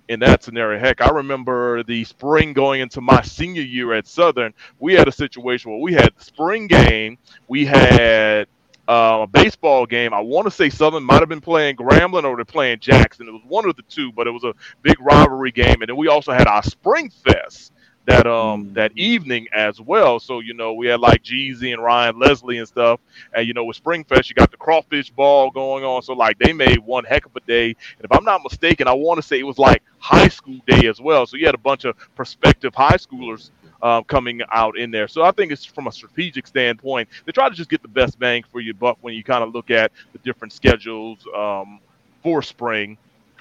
in 0.10 0.20
that 0.20 0.44
scenario. 0.44 0.80
Heck, 0.80 1.02
I 1.02 1.10
remember 1.10 1.84
the 1.84 2.04
spring 2.04 2.54
going 2.54 2.82
into 2.82 3.02
my 3.02 3.22
senior 3.22 3.62
year 3.64 3.94
at 3.94 4.08
Southern. 4.08 4.54
We 4.80 4.94
had 4.94 5.08
a 5.08 5.12
situation 5.12 5.72
where 5.72 5.80
we 5.80 5.94
had 5.94 6.12
the 6.18 6.24
spring 6.24 6.68
game, 6.68 7.18
we 7.48 7.66
had 7.66 8.48
uh, 8.88 9.20
a 9.24 9.28
baseball 9.28 9.86
game. 9.86 10.14
I 10.14 10.20
want 10.20 10.46
to 10.46 10.52
say 10.52 10.70
Southern 10.70 11.04
might 11.04 11.20
have 11.20 11.30
been 11.30 11.42
playing 11.42 11.76
Grambling 11.78 12.24
or 12.24 12.36
they're 12.36 12.46
playing 12.46 12.80
Jackson. 12.80 13.28
It 13.28 13.32
was 13.32 13.44
one 13.48 13.68
of 13.68 13.76
the 13.76 13.84
two, 13.84 14.12
but 14.12 14.28
it 14.28 14.32
was 14.32 14.44
a 14.44 14.54
big 14.82 15.00
rivalry 15.00 15.52
game. 15.52 15.82
And 15.82 15.90
then 15.90 15.98
we 15.98 16.08
also 16.08 16.32
had 16.32 16.48
our 16.48 16.64
Spring 16.64 17.10
Fest 17.10 17.72
that 18.06 18.26
um 18.26 18.74
that 18.74 18.92
evening 18.98 19.48
as 19.54 19.80
well. 19.80 20.20
So 20.20 20.40
you 20.40 20.54
know 20.54 20.74
we 20.74 20.88
had 20.88 21.00
like 21.00 21.24
Jeezy 21.24 21.74
and 21.74 21.82
Ryan 21.84 22.20
Leslie 22.20 22.58
and 22.58 22.68
stuff. 22.68 23.00
And 23.34 23.48
you 23.48 23.54
know 23.54 23.64
with 23.66 23.82
Springfest 23.82 24.30
you 24.30 24.36
got 24.36 24.52
the 24.52 24.58
crawfish 24.58 25.12
ball 25.12 25.52
going 25.52 25.84
on. 25.84 26.02
So 26.02 26.14
like 26.14 26.38
they 26.40 26.54
made 26.54 26.80
one 26.80 27.04
heck 27.06 27.26
of 27.26 27.36
a 27.36 27.42
day. 27.42 27.68
And 27.68 28.06
if 28.06 28.12
I'm 28.12 28.24
not 28.24 28.42
mistaken, 28.44 28.88
I 28.88 28.94
want 28.94 29.18
to 29.20 29.22
say 29.28 29.40
it 29.40 29.44
was 29.44 29.60
like 29.60 29.84
high 30.00 30.28
school 30.30 30.60
day 30.68 30.88
as 30.88 31.00
well. 31.00 31.26
So 31.26 31.38
you 31.38 31.46
had 31.46 31.56
a 31.56 31.60
bunch 31.60 31.86
of 31.86 31.96
prospective 32.16 32.74
high 32.74 32.98
schoolers 32.98 33.52
um, 33.82 34.04
coming 34.06 34.42
out 34.52 34.78
in 34.78 34.92
there. 34.92 35.08
So 35.08 35.24
I 35.24 35.32
think 35.32 35.52
it's 35.52 35.66
from 35.66 35.88
a 35.88 35.92
strategic 35.92 36.48
standpoint, 36.48 37.10
they 37.26 37.32
try 37.32 37.50
to 37.50 37.56
just 37.56 37.70
get 37.70 37.82
the 37.82 37.88
best 37.88 38.20
bang 38.20 38.44
for 38.52 38.60
your 38.60 38.76
buck 38.76 38.98
when 39.02 39.14
you 39.14 39.24
kind 39.24 39.44
of 39.44 39.54
look 39.54 39.72
at 39.72 39.92
the 40.14 40.20
different 40.20 40.54
schedules 40.54 41.26
um, 41.36 41.80
for 42.24 42.42
spring. 42.42 42.98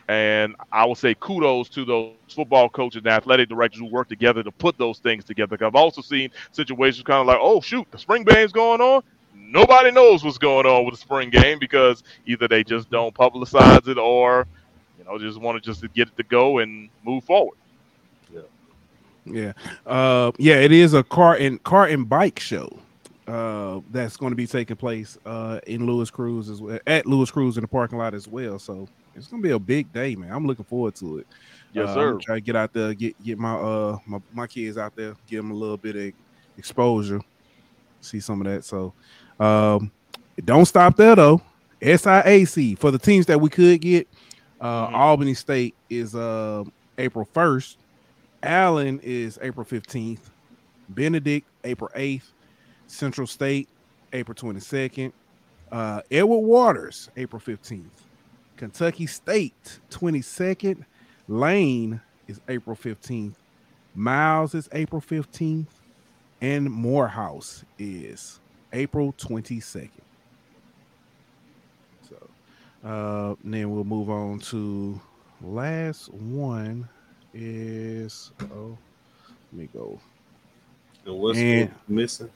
And 0.09 0.57
I 0.73 0.87
would 0.87 0.99
say 0.99 1.15
kudos 1.15 1.69
to 1.71 1.85
those 1.85 2.15
football 2.29 2.69
coaches 2.69 2.99
and 3.05 3.07
athletic 3.07 3.49
directors 3.49 3.79
who 3.79 3.87
work 3.87 4.09
together 4.09 4.43
to 4.43 4.51
put 4.51 4.77
those 4.77 4.99
things 4.99 5.25
together. 5.25 5.57
I've 5.65 5.77
also 5.77 6.03
seen 6.03 6.31
situations 6.51 7.05
kind 7.05 7.21
of 7.21 7.27
like, 7.29 7.39
oh 7.41 7.61
shoot, 7.61 7.87
the 7.93 7.99
spring 7.99 8.25
game's 8.25 8.51
going 8.51 8.81
on. 8.81 9.03
Nobody 9.37 9.93
knows 9.93 10.25
what's 10.25 10.39
going 10.39 10.67
on 10.67 10.85
with 10.85 10.95
the 10.95 11.01
spring 11.01 11.31
game 11.31 11.61
because 11.61 12.03
either 12.27 12.49
they 12.49 12.65
just 12.65 12.91
don't 12.91 13.15
publicize 13.15 13.87
it 13.87 13.99
or, 13.99 14.49
you 14.99 15.05
know, 15.05 15.17
just 15.19 15.41
want 15.41 15.63
to 15.63 15.73
just 15.73 15.81
get 15.95 16.09
it 16.09 16.17
to 16.17 16.25
go 16.25 16.59
and 16.59 16.89
move 17.05 17.23
forward. 17.23 17.57
Yeah. 19.25 19.53
Uh 19.87 20.33
yeah, 20.39 20.57
it 20.57 20.73
is 20.73 20.95
a 20.95 21.03
car 21.03 21.35
and 21.37 21.63
car 21.63 21.87
and 21.87 22.09
bike 22.09 22.41
show. 22.41 22.69
Uh 23.27 23.81
that's 23.91 24.17
going 24.17 24.31
to 24.31 24.37
be 24.37 24.47
taking 24.47 24.77
place 24.77 25.17
uh 25.27 25.61
in 25.67 25.87
Louis 25.87 26.11
Crews 26.11 26.49
as 26.49 26.61
well 26.61 26.79
at 26.87 27.07
Louis 27.07 27.31
Crews 27.31 27.57
in 27.57 27.63
the 27.63 27.69
parking 27.69 27.99
lot 27.99 28.15
as 28.15 28.27
well. 28.27 28.59
So 28.59 28.89
it's 29.15 29.27
gonna 29.29 29.43
be 29.43 29.51
a 29.51 29.59
big 29.59 29.93
day, 29.93 30.17
man. 30.17 30.33
I'm 30.33 30.47
looking 30.47 30.65
forward 30.65 30.95
to 30.97 31.19
it. 31.19 31.27
Yes, 31.73 31.89
Uh, 31.91 31.95
sir. 31.95 32.19
try 32.21 32.35
to 32.37 32.41
get 32.41 32.57
out 32.57 32.73
there, 32.73 32.95
get 32.95 33.23
get 33.23 33.39
my 33.39 33.55
uh 33.55 33.99
my, 34.07 34.19
my 34.33 34.47
kids 34.47 34.79
out 34.79 34.97
there, 34.97 35.15
give 35.29 35.43
them 35.43 35.51
a 35.51 35.55
little 35.55 35.77
bit 35.77 35.97
of 35.97 36.13
exposure, 36.57 37.21
see 38.01 38.21
some 38.21 38.41
of 38.41 38.47
that. 38.47 38.65
So 38.65 38.93
um 39.39 39.91
don't 40.45 40.65
stop 40.67 40.97
there 40.97 41.15
though. 41.15 41.43
SIAC 41.83 42.79
for 42.79 42.91
the 42.91 42.99
teams 42.99 43.27
that 43.27 43.41
we 43.41 43.49
could 43.51 43.81
get. 43.81 44.09
Uh 44.61 44.89
Mhm. 44.89 44.95
Albany 44.95 45.35
State 45.35 45.75
is 45.89 46.15
uh 46.15 46.65
April 46.99 47.29
1st. 47.35 47.77
Allen 48.43 49.01
is 49.03 49.39
April 49.43 49.67
15th. 49.67 50.31
Benedict, 50.89 51.47
April 51.65 51.91
8th. 51.95 52.31
Central 52.87 53.27
State, 53.27 53.69
April 54.13 54.35
22nd. 54.35 55.13
Uh, 55.71 56.03
Edward 56.11 56.39
Waters, 56.39 57.09
April 57.17 57.41
15th. 57.41 57.85
Kentucky 58.57 59.07
State, 59.07 59.81
22nd. 59.91 60.85
Lane 61.29 62.01
is 62.27 62.41
April 62.49 62.77
15th. 62.77 63.35
Miles 63.95 64.55
is 64.55 64.69
April 64.73 65.01
15th. 65.01 65.67
And 66.41 66.71
Morehouse 66.71 67.65
is 67.79 68.41
April 68.73 69.13
22nd. 69.15 69.91
So 72.09 72.89
uh 72.89 73.35
then 73.45 73.71
we'll 73.71 73.85
move 73.85 74.09
on 74.09 74.39
to 74.41 75.01
last 75.43 76.13
one 76.13 76.89
is 77.35 78.33
oh 78.55 78.77
let 79.53 79.61
me 79.61 79.69
go. 79.73 79.99
And 81.07 81.15
what's 81.19 81.39
And- 81.39 81.71
missing? 81.89 82.31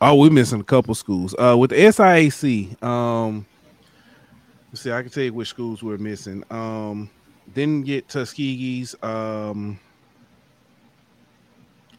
Oh, 0.00 0.16
we're 0.16 0.30
missing 0.30 0.60
a 0.60 0.64
couple 0.64 0.94
schools. 0.94 1.34
Uh 1.38 1.56
with 1.58 1.70
the 1.70 1.76
SIAC, 1.76 2.82
um 2.82 3.46
let's 4.70 4.82
see, 4.82 4.92
I 4.92 5.02
can 5.02 5.10
tell 5.10 5.22
you 5.24 5.32
which 5.32 5.48
schools 5.48 5.82
we're 5.82 5.98
missing. 5.98 6.44
Um 6.50 7.10
didn't 7.54 7.84
get 7.84 8.08
Tuskegee's 8.08 8.94
um 9.02 9.78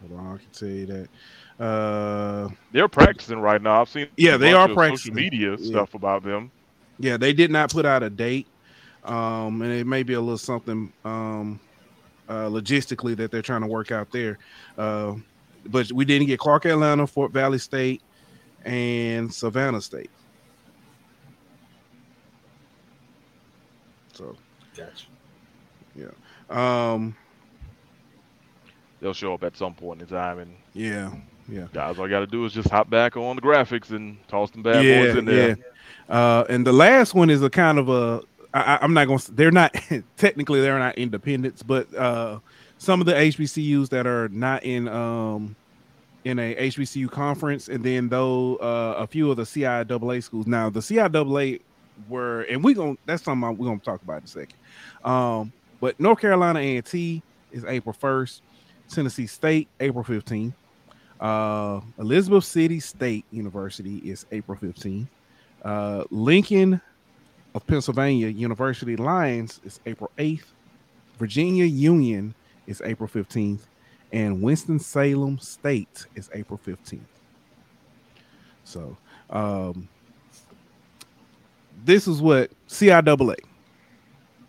hold 0.02 0.20
on, 0.20 0.34
I 0.36 0.38
can 0.38 0.48
tell 0.52 0.68
you 0.68 0.86
that. 0.88 1.64
Uh 1.64 2.50
They're 2.72 2.88
practicing 2.90 3.40
right 3.40 3.62
now. 3.62 3.82
I've 3.82 3.90
seen 3.90 4.08
Yeah, 4.18 4.38
they 4.38 4.54
are 4.54 4.68
practicing. 4.68 5.14
social 5.14 5.16
media 5.16 5.52
Yeah. 5.60 5.68
stuff 5.72 5.94
about 5.94 6.24
them. 6.24 6.52
Yeah, 7.00 7.18
they 7.18 7.34
did 7.34 7.52
not 7.52 7.72
put 7.72 7.86
out 7.86 8.04
a 8.04 8.10
date. 8.10 8.48
Um, 9.06 9.62
and 9.62 9.72
it 9.72 9.86
may 9.88 10.04
be 10.04 10.14
a 10.14 10.20
little 10.20 10.38
something 10.38 10.92
um 11.04 11.60
uh 12.28 12.48
logistically 12.48 13.16
that 13.16 13.30
they're 13.32 13.42
trying 13.44 13.62
to 13.62 13.68
work 13.68 13.92
out 13.92 14.12
there. 14.12 14.40
Uh 14.78 15.14
but 15.68 15.92
we 15.92 16.06
didn't 16.06 16.28
get 16.28 16.40
Clark 16.40 16.66
Atlanta, 16.66 17.08
Fort 17.08 17.32
Valley 17.32 17.58
State, 17.60 18.02
and 18.66 19.34
Savannah 19.34 19.82
State. 19.82 20.10
So 24.14 24.36
Gotcha. 24.76 25.08
Yeah. 25.96 26.12
Um 26.50 27.16
They'll 29.02 29.14
show 29.14 29.34
up 29.34 29.44
at 29.44 29.56
some 29.56 29.76
point 29.76 30.02
in 30.02 30.08
time, 30.08 30.40
and 30.40 30.56
yeah, 30.74 31.12
yeah. 31.48 31.68
guys, 31.74 32.00
all 32.00 32.08
you 32.08 32.12
got 32.12 32.22
to 32.22 32.28
do 32.28 32.44
is 32.46 32.54
just 32.54 32.70
hop 32.70 32.90
back 32.90 33.18
on 33.18 33.36
the 33.36 33.42
graphics 33.42 33.92
and 33.92 34.18
toss 34.28 34.50
them 34.50 34.64
bad 34.64 34.84
yeah, 34.84 35.02
boys 35.02 35.16
in 35.18 35.26
there. 35.26 35.50
yeah. 35.50 36.16
Uh, 36.16 36.46
and 36.50 36.66
the 36.66 36.74
last 36.74 37.14
one 37.14 37.30
is 37.30 37.44
a 37.44 37.50
kind 37.50 37.78
of 37.78 37.90
a 37.90 38.22
I, 38.56 38.80
I'm 38.82 38.94
not 38.94 39.08
going. 39.08 39.20
to 39.20 39.32
They're 39.34 39.52
not 39.52 39.76
technically 40.18 40.62
they're 40.62 40.80
not 40.80 40.98
independents, 40.98 41.62
but 41.62 41.94
uh, 41.94 42.40
some 42.78 43.02
of 43.02 43.06
the 43.06 43.14
HBCUs 43.14 43.90
that 43.90 44.08
are 44.08 44.30
not 44.30 44.64
in 44.64 44.88
um 44.88 45.56
in 46.24 46.40
a 46.40 46.56
HBCU 46.56 47.12
conference, 47.12 47.68
and 47.68 47.84
then 47.84 48.10
though 48.10 48.56
uh, 48.58 48.96
a 48.98 49.08
few 49.08 49.30
of 49.30 49.38
the 49.38 49.44
CIAA 49.44 50.24
schools. 50.24 50.48
Now 50.48 50.70
the 50.70 50.80
CIAA 50.80 51.62
were, 52.08 52.42
and 52.44 52.64
we're 52.64 52.76
gonna 52.76 52.98
that's 53.06 53.24
something 53.24 53.58
we're 53.58 53.68
gonna 53.68 53.80
talk 53.80 54.02
about 54.02 54.20
in 54.20 54.24
a 54.24 54.28
second. 54.28 54.56
Um, 55.04 55.52
but 55.82 56.00
North 56.00 56.20
Carolina 56.20 56.60
A&T 56.60 57.22
is 57.52 57.66
April 57.66 57.94
first, 57.94 58.42
Tennessee 58.90 59.28
State 59.28 59.68
April 59.82 60.04
fifteenth, 60.04 60.56
uh, 61.20 61.82
Elizabeth 62.00 62.46
City 62.46 62.80
State 62.80 63.26
University 63.32 63.98
is 63.98 64.26
April 64.32 64.58
fifteenth, 64.58 65.10
uh, 65.64 66.06
Lincoln 66.10 66.82
of 67.56 67.66
Pennsylvania 67.66 68.28
University 68.28 68.96
Lions 68.98 69.62
is 69.64 69.80
April 69.88 70.12
eighth, 70.20 70.52
Virginia 71.18 71.66
Union 71.66 72.36
is 72.68 72.82
April 72.86 73.08
fifteenth, 73.08 73.66
and 74.12 74.42
Winston 74.42 74.78
Salem 74.78 75.40
State 75.40 76.06
is 76.16 76.30
April 76.34 76.60
15th. 76.66 77.00
So, 78.64 78.98
um, 79.30 79.88
this 81.84 82.08
is 82.08 82.22
what 82.22 82.52
CIAA, 82.68 83.36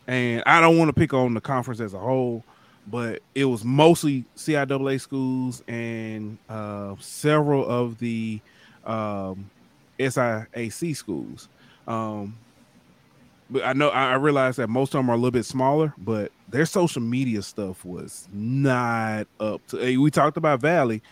and 0.06 0.42
I 0.46 0.60
don't 0.60 0.76
want 0.76 0.88
to 0.88 0.92
pick 0.92 1.14
on 1.14 1.34
the 1.34 1.40
conference 1.40 1.80
as 1.80 1.94
a 1.94 1.98
whole, 1.98 2.44
but 2.86 3.22
it 3.34 3.44
was 3.44 3.64
mostly 3.64 4.24
CIAA 4.36 5.00
schools 5.00 5.62
and 5.68 6.38
uh, 6.48 6.94
several 6.98 7.66
of 7.66 7.98
the 7.98 8.40
um, 8.84 9.50
SIAC 9.98 10.96
schools. 10.96 11.48
Um, 11.86 12.36
but 13.50 13.64
I 13.64 13.72
know 13.72 13.88
I 13.90 14.14
realize 14.14 14.56
that 14.56 14.68
most 14.68 14.94
of 14.94 14.98
them 14.98 15.10
are 15.10 15.14
a 15.14 15.16
little 15.16 15.30
bit 15.30 15.44
smaller, 15.44 15.94
but 15.98 16.32
their 16.48 16.66
social 16.66 17.02
media 17.02 17.42
stuff 17.42 17.84
was 17.84 18.28
not 18.32 19.26
up 19.38 19.66
to. 19.68 19.98
We 19.98 20.10
talked 20.10 20.36
about 20.36 20.60
Valley, 20.60 21.02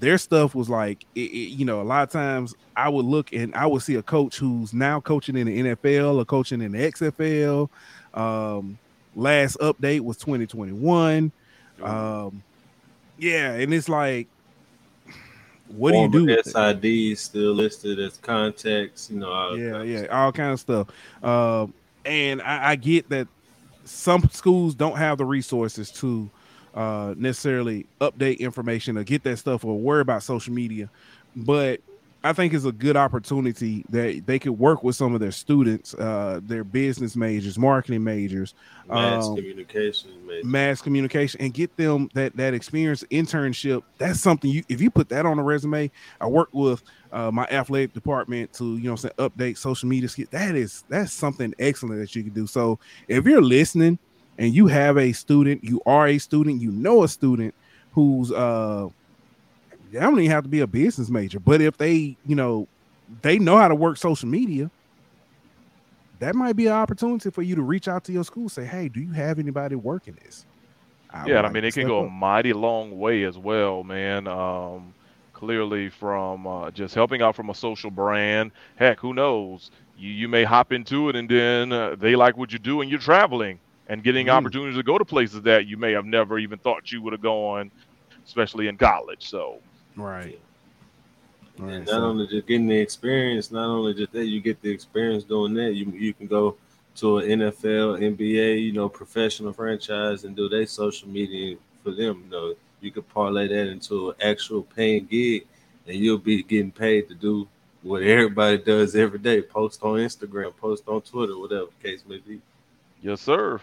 their 0.00 0.18
stuff 0.18 0.54
was 0.54 0.68
like, 0.68 1.04
it, 1.14 1.20
it, 1.20 1.50
you 1.50 1.64
know, 1.64 1.80
a 1.80 1.82
lot 1.82 2.02
of 2.02 2.10
times 2.10 2.54
I 2.76 2.88
would 2.88 3.04
look 3.04 3.32
and 3.32 3.54
I 3.54 3.66
would 3.66 3.82
see 3.82 3.96
a 3.96 4.02
coach 4.02 4.38
who's 4.38 4.72
now 4.72 5.00
coaching 5.00 5.36
in 5.36 5.46
the 5.46 5.60
NFL 5.60 6.18
or 6.18 6.24
coaching 6.24 6.60
in 6.60 6.72
the 6.72 6.78
XFL. 6.78 7.68
Um, 8.14 8.78
last 9.14 9.58
update 9.58 10.00
was 10.00 10.16
2021. 10.18 11.32
Um, 11.82 12.42
yeah, 13.18 13.54
and 13.54 13.74
it's 13.74 13.88
like, 13.88 14.28
what 15.68 15.92
do 15.92 15.98
you 15.98 16.10
do? 16.10 16.24
With 16.26 16.46
SID 16.46 16.84
is 16.84 17.20
still 17.20 17.52
listed 17.52 17.98
as 17.98 18.16
contacts, 18.16 19.10
you 19.10 19.20
know. 19.20 19.54
yeah, 19.54 19.82
yeah, 19.82 20.06
all 20.06 20.32
kind 20.32 20.52
of 20.52 20.60
stuff. 20.60 20.88
Uh, 21.22 21.66
and 22.04 22.40
I, 22.42 22.70
I, 22.70 22.76
get 22.76 23.08
that 23.10 23.28
some 23.84 24.28
schools 24.30 24.74
don't 24.74 24.96
have 24.96 25.18
the 25.18 25.24
resources 25.24 25.90
to 25.92 26.30
uh, 26.74 27.14
necessarily 27.16 27.86
update 28.00 28.38
information 28.38 28.96
or 28.96 29.04
get 29.04 29.22
that 29.24 29.38
stuff 29.38 29.64
or 29.64 29.78
worry 29.78 30.00
about 30.00 30.22
social 30.22 30.54
media, 30.54 30.88
but 31.36 31.80
I 32.24 32.32
think 32.32 32.52
it's 32.52 32.64
a 32.64 32.72
good 32.72 32.96
opportunity 32.96 33.84
that 33.90 34.22
they 34.26 34.40
could 34.40 34.58
work 34.58 34.82
with 34.82 34.96
some 34.96 35.14
of 35.14 35.20
their 35.20 35.30
students, 35.30 35.94
uh, 35.94 36.40
their 36.42 36.64
business 36.64 37.14
majors, 37.14 37.56
marketing 37.56 38.02
majors, 38.02 38.54
mass 38.88 39.26
um, 39.26 39.36
communication, 39.36 40.26
majors. 40.26 40.44
mass 40.44 40.82
communication, 40.82 41.40
and 41.40 41.54
get 41.54 41.76
them 41.76 42.10
that 42.14 42.36
that 42.36 42.54
experience 42.54 43.04
internship. 43.12 43.84
That's 43.98 44.20
something 44.20 44.50
you 44.50 44.64
if 44.68 44.80
you 44.80 44.90
put 44.90 45.08
that 45.10 45.26
on 45.26 45.38
a 45.38 45.42
resume. 45.44 45.92
I 46.20 46.26
work 46.26 46.48
with 46.52 46.82
uh, 47.12 47.30
my 47.30 47.44
athletic 47.44 47.92
department 47.92 48.52
to 48.54 48.76
you 48.78 48.90
know 48.90 48.96
say 48.96 49.10
update 49.18 49.56
social 49.56 49.88
media. 49.88 50.08
That 50.30 50.56
is 50.56 50.82
that's 50.88 51.12
something 51.12 51.54
excellent 51.60 52.00
that 52.00 52.16
you 52.16 52.24
can 52.24 52.32
do. 52.32 52.48
So 52.48 52.80
if 53.06 53.26
you're 53.26 53.42
listening 53.42 53.96
and 54.38 54.52
you 54.52 54.66
have 54.66 54.98
a 54.98 55.12
student, 55.12 55.62
you 55.62 55.80
are 55.86 56.08
a 56.08 56.18
student, 56.18 56.60
you 56.60 56.72
know 56.72 57.04
a 57.04 57.08
student 57.08 57.54
who's 57.92 58.32
uh 58.32 58.88
they 59.90 60.00
don't 60.00 60.18
even 60.18 60.30
have 60.30 60.44
to 60.44 60.48
be 60.48 60.60
a 60.60 60.66
business 60.66 61.10
major, 61.10 61.40
but 61.40 61.60
if 61.60 61.76
they, 61.76 62.16
you 62.26 62.36
know, 62.36 62.68
they 63.22 63.38
know 63.38 63.56
how 63.56 63.68
to 63.68 63.74
work 63.74 63.96
social 63.96 64.28
media, 64.28 64.70
that 66.18 66.34
might 66.34 66.56
be 66.56 66.66
an 66.66 66.72
opportunity 66.72 67.30
for 67.30 67.42
you 67.42 67.54
to 67.54 67.62
reach 67.62 67.88
out 67.88 68.04
to 68.04 68.12
your 68.12 68.24
school, 68.24 68.48
say, 68.48 68.64
"Hey, 68.64 68.88
do 68.88 69.00
you 69.00 69.12
have 69.12 69.38
anybody 69.38 69.76
working 69.76 70.16
this?" 70.24 70.44
I 71.10 71.26
yeah, 71.26 71.42
I 71.42 71.50
mean, 71.50 71.64
it 71.64 71.74
can 71.74 71.86
go 71.86 72.00
up. 72.00 72.08
a 72.08 72.10
mighty 72.10 72.52
long 72.52 72.98
way 72.98 73.24
as 73.24 73.38
well, 73.38 73.82
man. 73.82 74.26
Um, 74.26 74.92
clearly, 75.32 75.88
from 75.88 76.46
uh, 76.46 76.70
just 76.70 76.94
helping 76.94 77.22
out 77.22 77.36
from 77.36 77.50
a 77.50 77.54
social 77.54 77.90
brand. 77.90 78.50
Heck, 78.76 78.98
who 78.98 79.14
knows? 79.14 79.70
You 79.96 80.10
you 80.10 80.28
may 80.28 80.44
hop 80.44 80.72
into 80.72 81.08
it, 81.08 81.16
and 81.16 81.28
then 81.28 81.72
uh, 81.72 81.96
they 81.98 82.16
like 82.16 82.36
what 82.36 82.52
you 82.52 82.58
do, 82.58 82.80
and 82.80 82.90
you're 82.90 83.00
traveling 83.00 83.58
and 83.88 84.02
getting 84.02 84.26
mm. 84.26 84.32
opportunities 84.32 84.76
to 84.76 84.82
go 84.82 84.98
to 84.98 85.04
places 85.04 85.42
that 85.42 85.66
you 85.66 85.76
may 85.76 85.92
have 85.92 86.04
never 86.04 86.38
even 86.38 86.58
thought 86.58 86.92
you 86.92 87.00
would 87.02 87.12
have 87.12 87.22
gone, 87.22 87.70
especially 88.26 88.68
in 88.68 88.76
college. 88.76 89.28
So 89.28 89.60
Right. 89.98 90.40
Right, 91.58 91.74
and 91.74 91.86
not 91.86 91.92
so. 91.92 92.04
only 92.04 92.26
just 92.28 92.46
getting 92.46 92.68
the 92.68 92.78
experience, 92.78 93.50
not 93.50 93.66
only 93.66 93.92
just 93.92 94.12
that, 94.12 94.26
you 94.26 94.40
get 94.40 94.62
the 94.62 94.70
experience 94.70 95.24
doing 95.24 95.54
that. 95.54 95.74
You 95.74 95.86
you 95.90 96.14
can 96.14 96.28
go 96.28 96.56
to 96.96 97.18
an 97.18 97.40
NFL, 97.40 98.00
NBA, 98.00 98.62
you 98.62 98.72
know, 98.72 98.88
professional 98.88 99.52
franchise 99.52 100.24
and 100.24 100.36
do 100.36 100.48
their 100.48 100.66
social 100.66 101.08
media 101.08 101.56
for 101.82 101.90
them. 101.90 102.22
You 102.24 102.30
know, 102.30 102.54
you 102.80 102.92
could 102.92 103.08
parlay 103.08 103.48
that 103.48 103.66
into 103.68 104.10
an 104.10 104.16
actual 104.22 104.62
paying 104.62 105.06
gig, 105.06 105.46
and 105.86 105.96
you'll 105.96 106.18
be 106.18 106.44
getting 106.44 106.70
paid 106.70 107.08
to 107.08 107.14
do 107.14 107.48
what 107.82 108.02
everybody 108.02 108.58
does 108.58 108.94
every 108.94 109.18
day: 109.18 109.42
post 109.42 109.82
on 109.82 109.98
Instagram, 109.98 110.56
post 110.56 110.84
on 110.86 111.00
Twitter, 111.00 111.36
whatever 111.36 111.66
the 111.66 111.88
case 111.88 112.04
may 112.06 112.18
be. 112.18 112.40
Yes, 113.02 113.20
sir. 113.20 113.60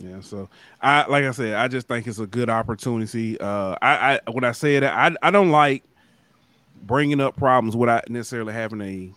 Yeah, 0.00 0.20
so 0.20 0.48
I 0.80 1.06
like 1.06 1.24
I 1.24 1.30
said, 1.32 1.54
I 1.54 1.68
just 1.68 1.86
think 1.86 2.06
it's 2.06 2.18
a 2.18 2.26
good 2.26 2.48
opportunity. 2.48 3.38
Uh, 3.38 3.76
I, 3.82 4.20
I 4.26 4.30
when 4.30 4.44
I 4.44 4.52
say 4.52 4.78
that, 4.80 4.92
I 4.92 5.14
I 5.26 5.30
don't 5.30 5.50
like 5.50 5.84
bringing 6.82 7.20
up 7.20 7.36
problems 7.36 7.76
without 7.76 8.08
necessarily 8.08 8.54
having 8.54 8.80
a 8.80 9.12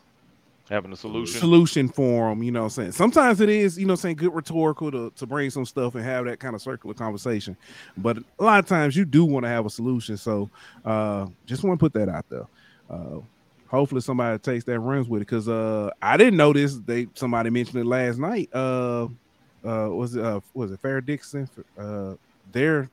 having 0.70 0.92
a 0.92 0.96
solution 0.96 1.40
solution 1.40 1.88
for 1.88 2.30
them. 2.30 2.44
You 2.44 2.52
know, 2.52 2.64
I'm 2.64 2.70
saying 2.70 2.92
sometimes 2.92 3.40
it 3.40 3.50
is 3.50 3.78
you 3.78 3.86
know 3.86 3.96
saying 3.96 4.18
good 4.18 4.34
rhetorical 4.34 4.92
to 4.92 5.12
to 5.16 5.26
bring 5.26 5.50
some 5.50 5.66
stuff 5.66 5.96
and 5.96 6.04
have 6.04 6.26
that 6.26 6.40
kind 6.40 6.54
of 6.54 6.62
circular 6.62 6.94
conversation, 6.94 7.56
but 7.98 8.18
a 8.40 8.44
lot 8.44 8.60
of 8.60 8.68
times 8.68 8.96
you 8.96 9.06
do 9.06 9.24
want 9.24 9.46
to 9.46 9.50
have 9.50 9.66
a 9.66 9.70
solution. 9.70 10.18
So 10.18 10.50
uh, 10.84 11.28
just 11.46 11.64
want 11.64 11.80
to 11.80 11.84
put 11.84 11.94
that 11.94 12.10
out 12.10 12.26
there. 12.30 12.48
Uh, 12.90 13.20
hopefully 13.68 14.02
somebody 14.02 14.38
takes 14.40 14.66
that 14.66 14.80
runs 14.80 15.08
with 15.08 15.22
it 15.22 15.26
because 15.26 15.48
uh, 15.48 15.92
I 16.02 16.18
didn't 16.18 16.38
notice. 16.38 16.76
They 16.76 17.08
somebody 17.14 17.50
mentioned 17.50 17.80
it 17.80 17.86
last 17.86 18.20
night. 18.20 18.50
Uh, 18.54 19.08
uh 19.66 19.90
was 19.90 20.16
it 20.16 20.24
uh 20.24 20.42
was 20.54 20.72
it 20.72 20.80
Fair 20.80 21.02
Dixon? 21.02 21.50
Uh 21.78 22.16
there 22.52 22.90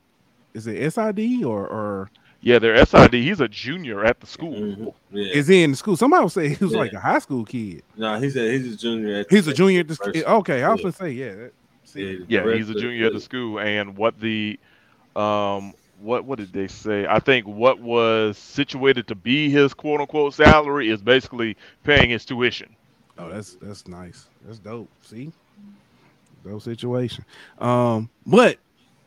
is 0.55 0.67
it 0.67 0.93
SID 0.93 1.45
or 1.45 1.67
or 1.67 2.11
yeah, 2.43 2.59
they're 2.59 2.85
SID. 2.85 3.13
He's 3.15 3.41
a 3.41 3.49
junior 3.49 4.05
at 4.05 4.21
the 4.21 4.27
school. 4.27 4.55
Mm-hmm. 4.55 5.17
Yeah. 5.17 5.33
Is 5.33 5.47
he 5.47 5.63
in 5.63 5.73
the 5.73 5.77
school? 5.77 5.97
Somebody 5.97 6.23
would 6.23 6.33
say 6.33 6.49
he 6.49 6.65
was 6.65 6.73
yeah. 6.73 6.79
like 6.79 6.93
a 6.95 7.01
high 7.01 7.19
school 7.19 7.45
kid. 7.45 7.83
No, 7.97 8.19
he's 8.19 8.37
a 8.37 8.59
he's 8.59 8.75
a 8.75 8.77
junior. 8.77 9.25
he's 9.29 9.47
a 9.47 9.53
junior 9.53 9.81
at 9.81 9.89
the 9.89 9.95
school. 9.95 10.13
Okay, 10.17 10.63
I 10.63 10.71
was 10.71 10.81
gonna 10.81 10.93
say 10.93 11.11
yeah. 11.11 11.35
That, 11.35 11.53
see, 11.85 12.25
yeah, 12.29 12.47
yeah 12.47 12.55
he's 12.55 12.71
a 12.71 12.75
junior 12.75 13.07
at 13.07 13.13
the 13.13 13.21
school. 13.21 13.61
And 13.61 13.97
what 13.97 14.19
the 14.19 14.59
um 15.17 15.75
what 15.99 16.25
what 16.25 16.39
did 16.39 16.53
they 16.53 16.67
say? 16.67 17.07
I 17.07 17.19
think 17.19 17.47
what 17.47 17.79
was 17.79 18.39
situated 18.39 19.07
to 19.09 19.15
be 19.15 19.51
his 19.51 19.75
quote 19.75 20.01
unquote 20.01 20.33
salary 20.33 20.89
is 20.89 21.03
basically 21.03 21.57
paying 21.85 22.09
his 22.09 22.25
tuition. 22.25 22.75
Oh, 23.19 23.29
that's 23.29 23.57
that's 23.57 23.87
nice. 23.87 24.29
That's 24.47 24.59
dope. 24.59 24.89
See, 25.03 25.31
dope 26.45 26.63
situation. 26.63 27.25
Um, 27.59 28.11
but 28.27 28.59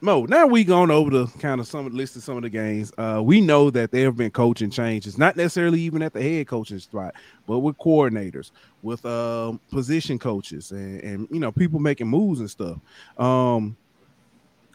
Mo, 0.04 0.26
now 0.26 0.46
we 0.46 0.66
gone 0.66 0.92
over 0.92 1.10
the 1.10 1.28
kind 1.40 1.62
of 1.62 1.68
some 1.68 1.88
list 1.96 2.18
of 2.18 2.24
some 2.24 2.36
of 2.36 2.44
the 2.44 2.50
games. 2.50 2.92
Uh, 2.98 3.22
we 3.24 3.40
know 3.40 3.70
that 3.70 3.92
there 3.92 4.04
have 4.04 4.18
been 4.18 4.32
coaching 4.32 4.70
changes, 4.70 5.18
not 5.18 5.38
necessarily 5.38 5.80
even 5.80 6.02
at 6.02 6.12
the 6.12 6.22
head 6.22 6.46
coaching 6.46 6.78
spot, 6.80 7.16
but 7.48 7.60
with 7.60 7.78
coordinators, 7.78 8.52
with 8.82 9.06
um, 9.06 9.62
position 9.72 10.20
coaches, 10.20 10.72
and, 10.72 11.02
and 11.02 11.28
you 11.32 11.40
know 11.40 11.54
people 11.54 11.80
making 11.80 12.10
moves 12.10 12.42
and 12.42 12.52
stuff. 12.52 12.80
Um, 13.18 13.78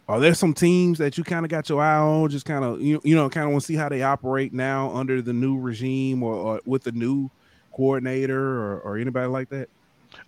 are 0.09 0.18
there 0.18 0.33
some 0.33 0.55
teams 0.55 0.97
that 0.97 1.18
you 1.18 1.25
kind 1.25 1.44
of 1.44 1.51
got 1.51 1.68
your 1.68 1.83
eye 1.83 1.99
on, 1.99 2.31
just 2.31 2.47
kind 2.47 2.64
of 2.64 2.81
you, 2.81 2.99
you 3.05 3.14
know 3.14 3.29
kind 3.29 3.44
of 3.44 3.51
want 3.51 3.61
to 3.61 3.66
see 3.66 3.75
how 3.75 3.90
they 3.90 4.03
operate 4.03 4.55
now 4.55 4.90
under 4.94 5.21
the 5.21 5.35
new 5.35 5.59
regime 5.59 6.23
or, 6.23 6.33
or 6.33 6.61
with 6.64 6.85
the 6.85 6.92
new 6.92 7.31
coordinator 7.75 8.40
or, 8.40 8.81
or 8.81 8.97
anybody 8.97 9.27
like 9.27 9.51
that? 9.51 9.68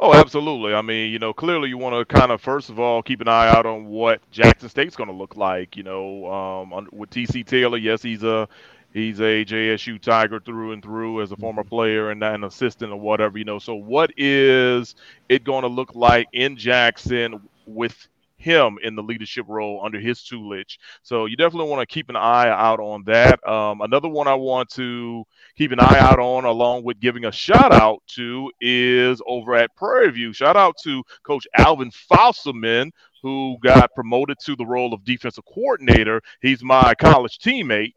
Oh, 0.02 0.14
absolutely. 0.14 0.72
I 0.72 0.80
mean, 0.80 1.12
you 1.12 1.18
know, 1.18 1.34
clearly 1.34 1.68
you 1.68 1.76
want 1.76 1.94
to 1.94 2.18
kind 2.18 2.32
of 2.32 2.40
first 2.40 2.70
of 2.70 2.80
all 2.80 3.02
keep 3.02 3.20
an 3.20 3.28
eye 3.28 3.48
out 3.48 3.66
on 3.66 3.84
what 3.84 4.22
Jackson 4.30 4.70
State's 4.70 4.96
going 4.96 5.10
to 5.10 5.14
look 5.14 5.36
like. 5.36 5.76
You 5.76 5.82
know, 5.82 6.32
um, 6.32 6.88
with 6.90 7.10
TC 7.10 7.44
Taylor, 7.44 7.76
yes, 7.76 8.00
he's 8.00 8.22
a 8.22 8.48
he's 8.94 9.20
a 9.20 9.44
JSU 9.44 10.00
Tiger 10.00 10.40
through 10.40 10.72
and 10.72 10.82
through 10.82 11.20
as 11.20 11.32
a 11.32 11.36
former 11.36 11.62
mm-hmm. 11.62 11.68
player 11.68 12.10
and 12.10 12.24
an 12.24 12.44
assistant 12.44 12.92
or 12.92 12.98
whatever. 12.98 13.36
You 13.36 13.44
know, 13.44 13.58
so 13.58 13.74
what 13.74 14.10
is 14.16 14.94
it 15.28 15.44
going 15.44 15.62
to 15.62 15.68
look 15.68 15.94
like 15.94 16.28
in 16.32 16.56
Jackson 16.56 17.38
with 17.66 18.08
him 18.40 18.78
in 18.82 18.94
the 18.94 19.02
leadership 19.02 19.46
role 19.48 19.82
under 19.84 20.00
his 20.00 20.22
tutelage. 20.22 20.78
So 21.02 21.26
you 21.26 21.36
definitely 21.36 21.70
want 21.70 21.86
to 21.86 21.92
keep 21.92 22.08
an 22.08 22.16
eye 22.16 22.48
out 22.48 22.80
on 22.80 23.04
that. 23.04 23.46
Um, 23.46 23.80
another 23.82 24.08
one 24.08 24.26
I 24.26 24.34
want 24.34 24.70
to 24.70 25.24
keep 25.56 25.72
an 25.72 25.80
eye 25.80 25.98
out 25.98 26.18
on, 26.18 26.44
along 26.44 26.84
with 26.84 27.00
giving 27.00 27.26
a 27.26 27.32
shout 27.32 27.72
out 27.72 28.02
to, 28.14 28.50
is 28.60 29.20
over 29.26 29.54
at 29.54 29.74
Prairie 29.76 30.10
View. 30.10 30.32
Shout 30.32 30.56
out 30.56 30.76
to 30.84 31.02
Coach 31.22 31.46
Alvin 31.56 31.90
Fosselman, 31.90 32.90
who 33.22 33.56
got 33.62 33.94
promoted 33.94 34.38
to 34.46 34.56
the 34.56 34.66
role 34.66 34.94
of 34.94 35.04
defensive 35.04 35.44
coordinator. 35.44 36.22
He's 36.40 36.62
my 36.62 36.94
college 36.94 37.38
teammate. 37.38 37.92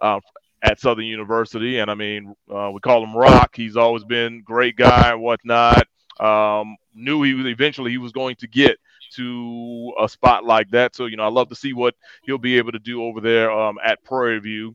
Uh, 0.00 0.20
at 0.62 0.80
Southern 0.80 1.04
University, 1.04 1.78
and 1.78 1.90
I 1.90 1.94
mean, 1.94 2.34
uh, 2.52 2.70
we 2.72 2.80
call 2.80 3.04
him 3.04 3.16
Rock. 3.16 3.54
He's 3.54 3.76
always 3.76 4.04
been 4.04 4.42
great 4.42 4.74
guy 4.74 5.12
and 5.12 5.20
whatnot. 5.20 5.86
Um, 6.18 6.76
knew 6.94 7.22
he 7.22 7.34
was 7.34 7.46
eventually 7.46 7.90
he 7.90 7.98
was 7.98 8.12
going 8.12 8.36
to 8.36 8.48
get 8.48 8.78
to 9.14 9.92
a 10.00 10.08
spot 10.08 10.44
like 10.44 10.70
that. 10.70 10.94
So, 10.96 11.06
you 11.06 11.16
know, 11.16 11.24
I 11.24 11.28
love 11.28 11.48
to 11.50 11.54
see 11.54 11.72
what 11.72 11.94
he'll 12.22 12.38
be 12.38 12.58
able 12.58 12.72
to 12.72 12.78
do 12.78 13.02
over 13.02 13.20
there 13.20 13.50
um, 13.50 13.78
at 13.84 14.02
Prairie 14.04 14.40
View. 14.40 14.74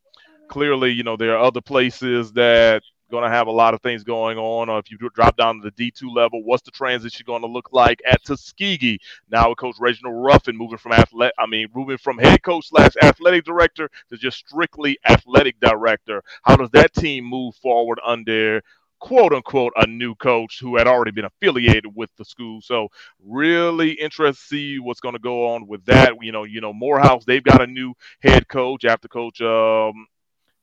Clearly, 0.50 0.92
you 0.92 1.04
know, 1.04 1.16
there 1.16 1.38
are 1.38 1.44
other 1.44 1.62
places 1.62 2.34
that 2.34 2.84
going 3.12 3.24
to 3.24 3.30
have 3.30 3.48
a 3.48 3.52
lot 3.52 3.76
of 3.76 3.82
things 3.82 4.04
going 4.04 4.38
on. 4.40 4.70
Or 4.70 4.80
if 4.80 4.90
you 4.90 4.98
drop 5.14 5.38
down 5.38 5.62
to 5.62 5.70
the 5.70 5.92
D2 5.92 6.16
level, 6.16 6.44
what's 6.44 6.64
the 6.64 6.72
transition 6.72 7.26
going 7.28 7.42
to 7.42 7.48
look 7.48 7.70
like 7.72 8.02
at 8.10 8.24
Tuskegee? 8.24 9.00
Now 9.30 9.50
with 9.50 9.60
Coach 9.60 9.76
Reginald 9.80 10.24
Ruffin 10.26 10.58
moving 10.58 10.80
from 10.80 10.94
athletic, 10.94 11.36
I 11.38 11.46
mean, 11.46 11.68
moving 11.76 11.98
from 11.98 12.18
head 12.18 12.42
coach 12.42 12.70
slash 12.70 12.94
athletic 13.04 13.44
director 13.44 13.90
to 14.10 14.18
just 14.18 14.38
strictly 14.38 14.98
athletic 15.08 15.60
director. 15.60 16.24
How 16.42 16.56
does 16.56 16.72
that 16.72 16.94
team 16.94 17.26
move 17.26 17.54
forward 17.56 18.00
under 18.04 18.64
quote 19.02 19.34
unquote 19.34 19.74
a 19.76 19.88
new 19.88 20.16
coach 20.16 20.60
who 20.62 20.78
had 20.78 20.88
already 20.88 21.12
been 21.12 21.26
affiliated 21.26 21.88
with 21.96 22.12
the 22.18 22.26
school. 22.26 22.62
So 22.62 22.90
really 23.24 23.92
interested 23.94 24.42
to 24.42 24.48
see 24.48 24.80
what's 24.80 25.02
going 25.02 25.16
to 25.16 25.20
go 25.20 25.50
on 25.50 25.68
with 25.68 25.86
that. 25.88 26.14
You 26.22 26.32
know, 26.32 26.46
you 26.46 26.62
know 26.62 26.74
Morehouse 26.74 27.26
they've 27.26 27.44
got 27.44 27.62
a 27.62 27.68
new 27.68 27.94
head 28.22 28.48
coach 28.48 28.86
after 28.86 29.10
coach 29.10 29.42
um 29.42 30.08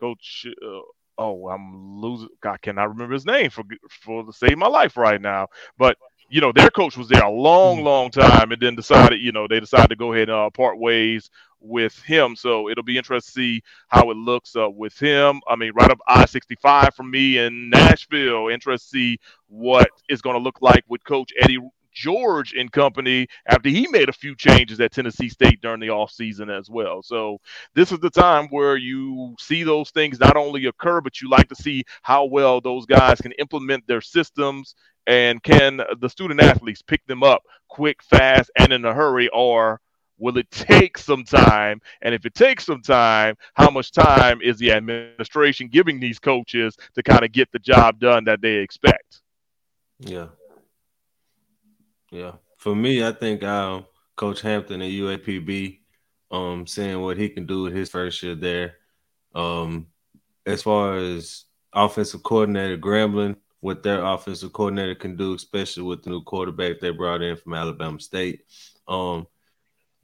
coach 0.00 0.46
uh, 0.64 0.80
oh 1.18 1.48
I'm 1.48 2.00
losing 2.00 2.28
God 2.42 2.62
can 2.62 2.78
I 2.78 2.84
remember 2.84 3.14
his 3.14 3.26
name 3.26 3.50
for 3.50 3.64
for 3.90 4.24
to 4.24 4.32
save 4.32 4.58
my 4.58 4.68
life 4.68 4.96
right 4.96 5.20
now. 5.20 5.48
But 5.78 5.98
you 6.28 6.40
know 6.40 6.52
their 6.52 6.70
coach 6.70 6.96
was 6.96 7.08
there 7.08 7.24
a 7.24 7.30
long 7.30 7.82
long 7.82 8.10
time 8.10 8.52
and 8.52 8.60
then 8.60 8.74
decided 8.74 9.20
you 9.20 9.32
know 9.32 9.46
they 9.48 9.60
decided 9.60 9.88
to 9.88 9.96
go 9.96 10.12
ahead 10.12 10.28
and 10.28 10.38
uh, 10.38 10.50
part 10.50 10.78
ways 10.78 11.30
with 11.60 12.00
him. 12.02 12.36
So 12.36 12.68
it'll 12.68 12.84
be 12.84 12.98
interesting 12.98 13.28
to 13.28 13.32
see 13.32 13.62
how 13.88 14.10
it 14.10 14.16
looks 14.16 14.54
uh, 14.56 14.70
with 14.70 14.98
him. 14.98 15.40
I 15.48 15.56
mean, 15.56 15.72
right 15.74 15.90
up 15.90 15.98
I 16.06 16.24
65 16.26 16.94
for 16.94 17.02
me 17.02 17.38
in 17.38 17.70
Nashville. 17.70 18.48
Interested 18.48 18.86
to 18.86 18.90
see 18.90 19.18
what 19.48 19.88
it's 20.08 20.22
going 20.22 20.36
to 20.36 20.42
look 20.42 20.58
like 20.60 20.84
with 20.88 21.04
Coach 21.04 21.32
Eddie 21.40 21.58
George 21.92 22.54
and 22.54 22.70
company 22.70 23.26
after 23.48 23.68
he 23.68 23.88
made 23.88 24.08
a 24.08 24.12
few 24.12 24.36
changes 24.36 24.78
at 24.80 24.92
Tennessee 24.92 25.28
State 25.28 25.60
during 25.60 25.80
the 25.80 25.88
offseason 25.88 26.48
as 26.56 26.70
well. 26.70 27.02
So 27.02 27.40
this 27.74 27.90
is 27.90 27.98
the 27.98 28.10
time 28.10 28.46
where 28.50 28.76
you 28.76 29.34
see 29.40 29.64
those 29.64 29.90
things 29.90 30.20
not 30.20 30.36
only 30.36 30.66
occur, 30.66 31.00
but 31.00 31.20
you 31.20 31.28
like 31.28 31.48
to 31.48 31.56
see 31.56 31.82
how 32.02 32.26
well 32.26 32.60
those 32.60 32.86
guys 32.86 33.20
can 33.20 33.32
implement 33.32 33.84
their 33.88 34.00
systems 34.00 34.76
and 35.08 35.42
can 35.42 35.80
the 35.98 36.08
student 36.08 36.40
athletes 36.40 36.82
pick 36.82 37.04
them 37.06 37.24
up 37.24 37.42
quick, 37.66 38.02
fast, 38.02 38.50
and 38.56 38.72
in 38.72 38.84
a 38.84 38.94
hurry, 38.94 39.28
or 39.32 39.80
Will 40.18 40.36
it 40.36 40.50
take 40.50 40.98
some 40.98 41.24
time? 41.24 41.80
And 42.02 42.14
if 42.14 42.26
it 42.26 42.34
takes 42.34 42.66
some 42.66 42.82
time, 42.82 43.36
how 43.54 43.70
much 43.70 43.92
time 43.92 44.40
is 44.42 44.58
the 44.58 44.72
administration 44.72 45.68
giving 45.68 46.00
these 46.00 46.18
coaches 46.18 46.76
to 46.94 47.02
kind 47.02 47.24
of 47.24 47.32
get 47.32 47.50
the 47.52 47.60
job 47.60 48.00
done 48.00 48.24
that 48.24 48.40
they 48.40 48.54
expect? 48.54 49.22
Yeah. 50.00 50.26
Yeah. 52.10 52.32
For 52.56 52.74
me, 52.74 53.04
I 53.04 53.12
think 53.12 53.44
um, 53.44 53.86
Coach 54.16 54.40
Hampton 54.40 54.82
at 54.82 54.90
UAPB, 54.90 55.78
um, 56.32 56.66
seeing 56.66 57.00
what 57.00 57.16
he 57.16 57.28
can 57.28 57.46
do 57.46 57.62
with 57.62 57.74
his 57.74 57.88
first 57.88 58.22
year 58.22 58.34
there. 58.34 58.74
Um, 59.34 59.86
as 60.44 60.62
far 60.62 60.96
as 60.96 61.44
offensive 61.72 62.24
coordinator 62.24 62.78
Grambling, 62.78 63.36
what 63.60 63.82
their 63.82 64.04
offensive 64.04 64.52
coordinator 64.52 64.94
can 64.94 65.16
do, 65.16 65.34
especially 65.34 65.82
with 65.82 66.02
the 66.02 66.10
new 66.10 66.22
quarterback 66.22 66.80
they 66.80 66.90
brought 66.90 67.22
in 67.22 67.36
from 67.36 67.54
Alabama 67.54 67.98
State. 68.00 68.42
Um, 68.86 69.26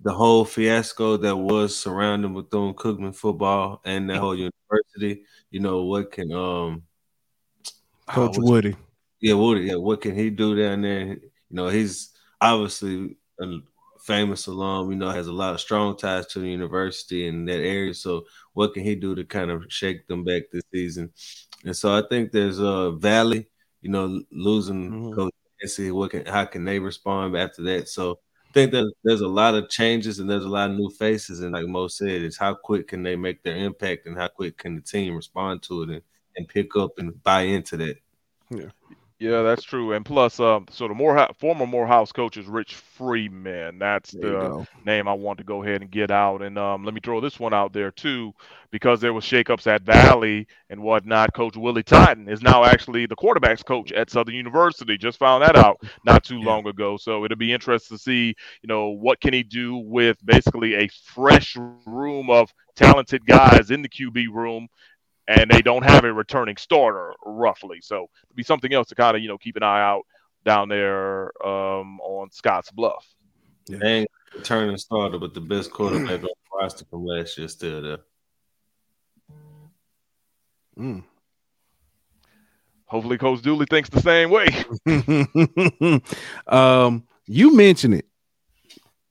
the 0.00 0.12
whole 0.12 0.44
fiasco 0.44 1.16
that 1.18 1.36
was 1.36 1.76
surrounding 1.76 2.34
with 2.34 2.50
Bethune 2.50 2.74
Cookman 2.74 3.14
football 3.14 3.80
and 3.84 4.10
the 4.10 4.18
whole 4.18 4.34
university. 4.36 5.24
You 5.50 5.60
know 5.60 5.84
what 5.84 6.12
can 6.12 6.32
um 6.32 6.82
Coach 8.06 8.36
Woodie. 8.38 8.76
Yeah, 9.20 9.34
Woodie. 9.34 9.68
Yeah, 9.68 9.76
what 9.76 10.02
can 10.02 10.14
he 10.14 10.30
do 10.30 10.54
down 10.56 10.82
there? 10.82 11.06
You 11.06 11.20
know, 11.50 11.68
he's 11.68 12.10
obviously 12.40 13.16
a 13.40 13.58
famous 14.04 14.46
alum. 14.46 14.90
You 14.90 14.96
know, 14.96 15.10
has 15.10 15.26
a 15.26 15.32
lot 15.32 15.54
of 15.54 15.60
strong 15.60 15.96
ties 15.96 16.26
to 16.28 16.40
the 16.40 16.48
university 16.48 17.26
in 17.26 17.44
that 17.46 17.60
area. 17.60 17.94
So, 17.94 18.26
what 18.52 18.74
can 18.74 18.82
he 18.82 18.94
do 18.94 19.14
to 19.14 19.24
kind 19.24 19.50
of 19.50 19.64
shake 19.68 20.06
them 20.06 20.24
back 20.24 20.42
this 20.52 20.64
season? 20.72 21.12
And 21.64 21.76
so, 21.76 21.96
I 21.96 22.02
think 22.08 22.32
there's 22.32 22.58
a 22.58 22.92
Valley. 22.92 23.48
You 23.80 23.90
know, 23.90 24.22
losing 24.32 24.90
mm-hmm. 24.90 25.12
Coach 25.12 25.34
Dancy. 25.60 25.90
What 25.90 26.10
can 26.10 26.24
how 26.24 26.46
can 26.46 26.64
they 26.64 26.78
respond 26.78 27.36
after 27.36 27.62
that? 27.64 27.88
So 27.88 28.18
I 28.48 28.52
think 28.52 28.72
that 28.72 28.90
there's 29.02 29.20
a 29.20 29.28
lot 29.28 29.54
of 29.54 29.68
changes 29.68 30.20
and 30.20 30.30
there's 30.30 30.44
a 30.44 30.48
lot 30.48 30.70
of 30.70 30.76
new 30.76 30.88
faces. 30.90 31.40
And 31.40 31.52
like 31.52 31.66
Mo 31.66 31.88
said, 31.88 32.22
it's 32.22 32.38
how 32.38 32.54
quick 32.54 32.88
can 32.88 33.02
they 33.02 33.16
make 33.16 33.42
their 33.42 33.56
impact 33.56 34.06
and 34.06 34.16
how 34.16 34.28
quick 34.28 34.56
can 34.58 34.76
the 34.76 34.80
team 34.80 35.14
respond 35.14 35.62
to 35.64 35.82
it 35.82 35.90
and, 35.90 36.02
and 36.36 36.48
pick 36.48 36.76
up 36.76 36.98
and 36.98 37.22
buy 37.22 37.42
into 37.42 37.76
that. 37.76 37.96
Yeah. 38.50 38.70
Yeah, 39.20 39.42
that's 39.42 39.62
true. 39.62 39.92
And 39.92 40.04
plus, 40.04 40.40
um, 40.40 40.66
so 40.70 40.88
the 40.88 40.94
Morehouse, 40.94 41.34
former 41.38 41.66
Morehouse 41.66 42.10
coach 42.10 42.36
is 42.36 42.46
Rich 42.46 42.74
Freeman. 42.74 43.78
That's 43.78 44.10
the 44.10 44.66
name 44.84 45.06
I 45.06 45.12
want 45.12 45.38
to 45.38 45.44
go 45.44 45.62
ahead 45.62 45.82
and 45.82 45.90
get 45.90 46.10
out. 46.10 46.42
And 46.42 46.58
um, 46.58 46.84
let 46.84 46.94
me 46.94 47.00
throw 47.02 47.20
this 47.20 47.38
one 47.38 47.54
out 47.54 47.72
there 47.72 47.92
too, 47.92 48.34
because 48.72 49.00
there 49.00 49.12
was 49.12 49.24
shakeups 49.24 49.68
at 49.68 49.82
Valley 49.82 50.48
and 50.68 50.82
whatnot. 50.82 51.32
Coach 51.32 51.56
Willie 51.56 51.84
Totten 51.84 52.28
is 52.28 52.42
now 52.42 52.64
actually 52.64 53.06
the 53.06 53.14
quarterbacks 53.14 53.64
coach 53.64 53.92
at 53.92 54.10
Southern 54.10 54.34
University. 54.34 54.98
Just 54.98 55.20
found 55.20 55.44
that 55.44 55.54
out 55.54 55.80
not 56.04 56.24
too 56.24 56.38
yeah. 56.38 56.46
long 56.46 56.66
ago. 56.66 56.96
So 56.96 57.24
it'll 57.24 57.38
be 57.38 57.52
interesting 57.52 57.96
to 57.96 58.02
see, 58.02 58.34
you 58.62 58.66
know, 58.66 58.88
what 58.88 59.20
can 59.20 59.32
he 59.32 59.44
do 59.44 59.76
with 59.76 60.18
basically 60.26 60.74
a 60.74 60.88
fresh 60.88 61.56
room 61.86 62.30
of 62.30 62.52
talented 62.74 63.24
guys 63.24 63.70
in 63.70 63.82
the 63.82 63.88
QB 63.88 64.26
room 64.32 64.68
and 65.28 65.50
they 65.50 65.62
don't 65.62 65.84
have 65.84 66.04
a 66.04 66.12
returning 66.12 66.56
starter 66.56 67.14
roughly. 67.24 67.80
So 67.80 68.08
it'll 68.24 68.36
be 68.36 68.42
something 68.42 68.72
else 68.72 68.88
to 68.88 68.94
kind 68.94 69.16
of 69.16 69.22
you 69.22 69.28
know 69.28 69.38
keep 69.38 69.56
an 69.56 69.62
eye 69.62 69.82
out 69.82 70.02
down 70.44 70.68
there 70.68 71.26
um, 71.46 72.00
on 72.00 72.30
Scotts 72.30 72.70
Bluff. 72.70 73.06
Yeah. 73.66 73.78
And 73.82 74.06
returning 74.34 74.76
starter, 74.76 75.18
but 75.18 75.32
the 75.32 75.40
best 75.40 75.70
quarterback 75.70 76.16
on 76.16 76.20
the 76.22 76.34
roster 76.60 76.84
from 76.84 77.04
last 77.04 77.38
year 77.38 77.48
still 77.48 77.82
there. 77.82 77.98
Mm. 80.78 81.04
Hopefully, 82.86 83.16
Coach 83.16 83.42
Dooley 83.42 83.66
thinks 83.68 83.88
the 83.88 84.00
same 84.00 84.30
way. 84.30 84.48
um, 86.46 87.04
you 87.26 87.56
mentioned 87.56 87.94
it, 87.94 88.06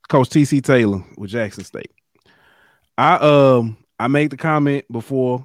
Coach 0.08 0.28
TC 0.30 0.62
Taylor 0.62 1.04
with 1.16 1.30
Jackson 1.30 1.64
State. 1.64 1.90
I 2.96 3.16
um 3.16 3.76
I 3.98 4.08
made 4.08 4.30
the 4.30 4.36
comment 4.36 4.84
before 4.90 5.44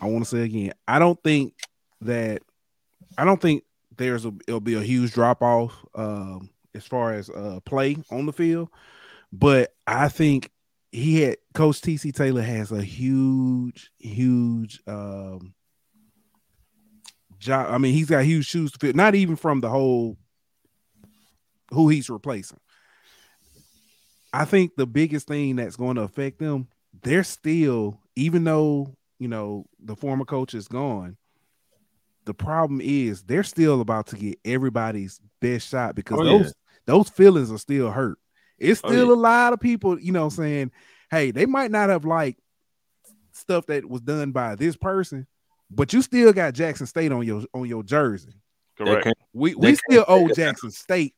I 0.00 0.06
want 0.06 0.24
to 0.24 0.30
say 0.30 0.42
again, 0.42 0.72
I 0.88 0.98
don't 0.98 1.22
think 1.22 1.54
that 2.00 2.42
I 3.18 3.24
don't 3.24 3.40
think 3.40 3.64
there's 3.96 4.24
a 4.24 4.32
it'll 4.48 4.60
be 4.60 4.74
a 4.74 4.82
huge 4.82 5.12
drop 5.12 5.42
off 5.42 5.74
um, 5.94 6.50
as 6.74 6.86
far 6.86 7.12
as 7.12 7.28
uh, 7.28 7.60
play 7.64 7.96
on 8.10 8.26
the 8.26 8.32
field, 8.32 8.70
but 9.32 9.74
I 9.86 10.08
think 10.08 10.50
he 10.92 11.22
had 11.22 11.36
Coach 11.54 11.80
TC 11.80 12.14
Taylor 12.14 12.42
has 12.42 12.72
a 12.72 12.82
huge, 12.82 13.90
huge 13.98 14.80
um, 14.86 15.54
job. 17.38 17.66
I 17.70 17.78
mean, 17.78 17.94
he's 17.94 18.10
got 18.10 18.24
huge 18.24 18.46
shoes 18.46 18.72
to 18.72 18.78
fill. 18.78 18.94
Not 18.94 19.14
even 19.14 19.36
from 19.36 19.60
the 19.60 19.68
whole 19.68 20.16
who 21.70 21.88
he's 21.88 22.10
replacing. 22.10 22.58
I 24.32 24.44
think 24.44 24.76
the 24.76 24.86
biggest 24.86 25.28
thing 25.28 25.56
that's 25.56 25.76
going 25.76 25.96
to 25.96 26.02
affect 26.02 26.38
them, 26.38 26.68
they're 27.02 27.24
still, 27.24 28.00
even 28.16 28.44
though 28.44 28.96
you 29.20 29.28
know, 29.28 29.66
the 29.78 29.94
former 29.94 30.24
coach 30.24 30.54
is 30.54 30.66
gone. 30.66 31.16
The 32.24 32.34
problem 32.34 32.80
is 32.82 33.22
they're 33.22 33.44
still 33.44 33.80
about 33.80 34.08
to 34.08 34.16
get 34.16 34.38
everybody's 34.44 35.20
best 35.40 35.68
shot 35.68 35.94
because 35.94 36.18
oh, 36.20 36.24
those 36.24 36.46
yeah. 36.46 36.52
those 36.86 37.08
feelings 37.10 37.52
are 37.52 37.58
still 37.58 37.90
hurt. 37.90 38.18
It's 38.58 38.80
oh, 38.82 38.88
still 38.88 39.10
oh, 39.10 39.14
yeah. 39.14 39.20
a 39.20 39.22
lot 39.22 39.52
of 39.52 39.60
people, 39.60 40.00
you 40.00 40.12
know, 40.12 40.30
saying, 40.30 40.72
hey, 41.10 41.30
they 41.30 41.46
might 41.46 41.70
not 41.70 41.90
have 41.90 42.04
liked 42.04 42.40
stuff 43.32 43.66
that 43.66 43.88
was 43.88 44.00
done 44.00 44.32
by 44.32 44.54
this 44.54 44.76
person, 44.76 45.26
but 45.70 45.92
you 45.92 46.02
still 46.02 46.32
got 46.32 46.54
Jackson 46.54 46.86
State 46.86 47.12
on 47.12 47.24
your 47.24 47.44
on 47.52 47.66
your 47.66 47.82
jersey. 47.82 48.32
Correct. 48.78 49.12
We 49.34 49.54
we 49.54 49.74
still 49.74 50.04
owe 50.08 50.28
Jackson 50.28 50.70
State 50.70 51.14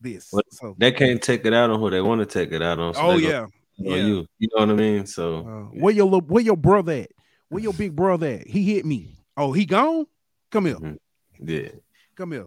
this. 0.00 0.32
so 0.50 0.74
they 0.78 0.92
can't 0.92 1.20
take 1.20 1.44
it 1.44 1.52
out 1.52 1.68
on 1.70 1.78
who 1.78 1.90
they 1.90 2.00
want 2.00 2.20
to 2.20 2.26
take 2.26 2.52
it 2.52 2.62
out 2.62 2.78
on. 2.78 2.94
So 2.94 3.00
oh 3.02 3.16
yeah. 3.16 3.46
yeah. 3.76 3.96
you. 3.96 4.26
You 4.38 4.48
know 4.54 4.66
what 4.66 4.70
I 4.70 4.74
mean? 4.74 5.06
So 5.06 5.38
uh, 5.38 5.78
where 5.78 5.92
your 5.92 6.08
where 6.20 6.42
your 6.42 6.56
brother 6.56 6.92
at? 6.92 7.10
Where 7.48 7.62
your 7.62 7.72
big 7.74 7.94
brother 7.94 8.26
at? 8.26 8.46
He 8.46 8.74
hit 8.74 8.84
me. 8.84 9.16
Oh, 9.36 9.52
he 9.52 9.66
gone? 9.66 10.06
Come 10.50 10.66
here. 10.66 10.76
Mm-hmm. 10.76 11.48
Yeah. 11.48 11.68
Come 12.16 12.32
here. 12.32 12.46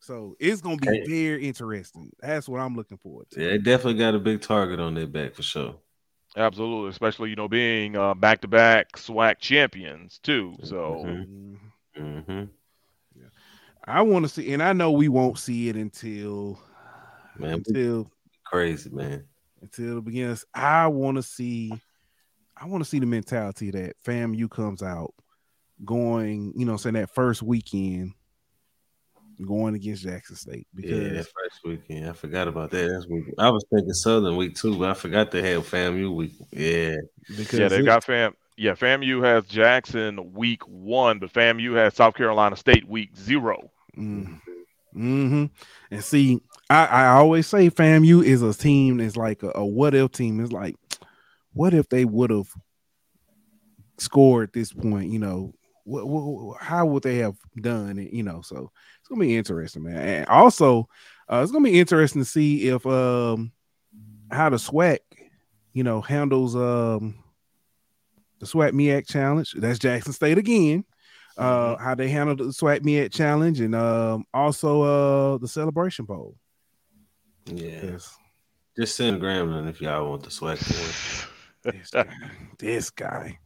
So 0.00 0.36
it's 0.38 0.60
gonna 0.60 0.76
be 0.76 0.86
Okay. 0.88 1.02
very 1.06 1.46
interesting. 1.46 2.10
That's 2.20 2.48
what 2.48 2.60
I'm 2.60 2.76
looking 2.76 2.98
forward 2.98 3.26
to. 3.30 3.42
Yeah, 3.42 3.50
they 3.50 3.58
definitely 3.58 3.94
got 3.94 4.14
a 4.14 4.18
big 4.18 4.40
target 4.40 4.80
on 4.80 4.94
their 4.94 5.06
back 5.06 5.34
for 5.34 5.42
sure. 5.42 5.76
Absolutely, 6.36 6.90
especially 6.90 7.30
you 7.30 7.36
know 7.36 7.48
being 7.48 7.96
uh, 7.96 8.14
back-to-back 8.14 8.92
SWAC 8.92 9.38
champions 9.38 10.18
too. 10.22 10.54
So 10.62 11.02
Mhm. 11.04 11.58
Mhm. 11.96 12.24
hmm 12.26 12.44
I 13.84 14.02
want 14.02 14.24
to 14.24 14.28
see, 14.28 14.52
and 14.52 14.62
I 14.62 14.74
know 14.74 14.92
we 14.92 15.08
won't 15.08 15.38
see 15.38 15.68
it 15.70 15.76
until 15.76 16.60
Man, 17.38 17.54
until 17.54 18.10
crazy 18.44 18.90
man. 18.90 19.24
until 19.62 19.98
it 19.98 20.04
begins. 20.04 20.44
I 20.54 20.86
want 20.88 21.16
to 21.16 21.22
see, 21.22 21.80
I 22.60 22.66
want 22.66 22.82
to 22.82 22.88
see 22.88 22.98
the 22.98 23.06
mentality 23.06 23.70
that 23.70 23.96
FAMU 24.04 24.50
comes 24.50 24.82
out 24.82 25.14
going, 25.84 26.52
you 26.56 26.64
know, 26.64 26.76
saying 26.76 26.94
that 26.94 27.14
first 27.14 27.42
weekend 27.42 28.12
going 29.46 29.74
against 29.74 30.02
Jackson 30.02 30.34
State 30.34 30.66
Yeah, 30.74 30.96
that 30.96 31.26
first 31.26 31.60
weekend. 31.64 32.08
I 32.08 32.12
forgot 32.12 32.48
about 32.48 32.70
that. 32.72 32.88
That's 32.90 33.06
week. 33.06 33.26
I 33.38 33.50
was 33.50 33.64
thinking 33.72 33.92
Southern 33.92 34.36
week 34.36 34.56
two, 34.56 34.76
but 34.76 34.90
I 34.90 34.94
forgot 34.94 35.30
they 35.30 35.42
had 35.42 35.60
FAMU 35.60 36.14
week. 36.14 36.32
Yeah. 36.50 36.96
because 37.36 37.58
yeah, 37.58 37.68
they've 37.68 37.80
it- 37.80 37.84
got 37.84 38.04
fam. 38.04 38.34
Yeah, 38.56 38.72
FAMU 38.72 39.22
has 39.22 39.44
Jackson 39.44 40.32
week 40.32 40.66
one, 40.66 41.20
but 41.20 41.32
FAMU 41.32 41.76
has 41.76 41.94
South 41.94 42.14
Carolina 42.16 42.56
State 42.56 42.88
week 42.88 43.16
zero. 43.16 43.70
Mm. 43.96 44.40
hmm 44.92 45.44
And 45.92 46.04
see, 46.04 46.40
I, 46.68 46.86
I 46.86 47.06
always 47.10 47.46
say 47.46 47.70
FAMU 47.70 48.24
is 48.24 48.42
a 48.42 48.52
team 48.52 48.96
that's 48.96 49.16
like 49.16 49.44
a, 49.44 49.52
a 49.54 49.64
what 49.64 49.94
if 49.94 50.10
team. 50.10 50.40
It's 50.40 50.50
like, 50.50 50.74
what 51.58 51.74
if 51.74 51.88
they 51.88 52.04
would 52.04 52.30
have 52.30 52.48
scored 53.98 54.48
at 54.48 54.52
this 54.52 54.72
point? 54.72 55.10
You 55.10 55.18
know, 55.18 55.54
what, 55.82 56.06
what, 56.06 56.62
how 56.62 56.86
would 56.86 57.02
they 57.02 57.16
have 57.16 57.34
done 57.60 57.98
it? 57.98 58.12
You 58.12 58.22
know, 58.22 58.42
so 58.42 58.70
it's 59.00 59.08
gonna 59.08 59.20
be 59.20 59.36
interesting, 59.36 59.82
man. 59.82 59.96
And 59.96 60.26
also, 60.28 60.88
uh, 61.28 61.40
it's 61.42 61.50
gonna 61.50 61.64
be 61.64 61.80
interesting 61.80 62.22
to 62.22 62.24
see 62.24 62.68
if 62.68 62.86
um 62.86 63.50
how 64.30 64.50
the 64.50 64.56
SWAC, 64.56 64.98
you 65.72 65.82
know, 65.82 66.00
handles 66.00 66.54
um 66.54 67.24
the 68.38 68.46
SWAC 68.46 68.70
MEAC 68.70 69.08
challenge. 69.08 69.52
That's 69.56 69.80
Jackson 69.80 70.12
State 70.12 70.38
again 70.38 70.84
uh 71.36 71.76
how 71.76 71.96
they 71.96 72.08
handled 72.08 72.38
the 72.38 72.44
SWAC 72.44 72.82
MEAC 72.82 73.12
challenge 73.12 73.58
and 73.58 73.74
um 73.74 74.24
also 74.32 74.82
uh 74.82 75.38
the 75.38 75.48
celebration 75.48 76.04
bowl. 76.04 76.36
Yeah. 77.46 77.80
Yes. 77.82 78.16
Just 78.78 78.94
send 78.94 79.20
Grambling 79.20 79.68
if 79.68 79.80
y'all 79.80 80.08
want 80.08 80.22
the 80.22 80.30
SWAC 80.30 80.58
for 80.58 81.37
This 81.62 81.90
guy, 81.90 82.06
this 82.58 82.90
guy, 82.90 83.38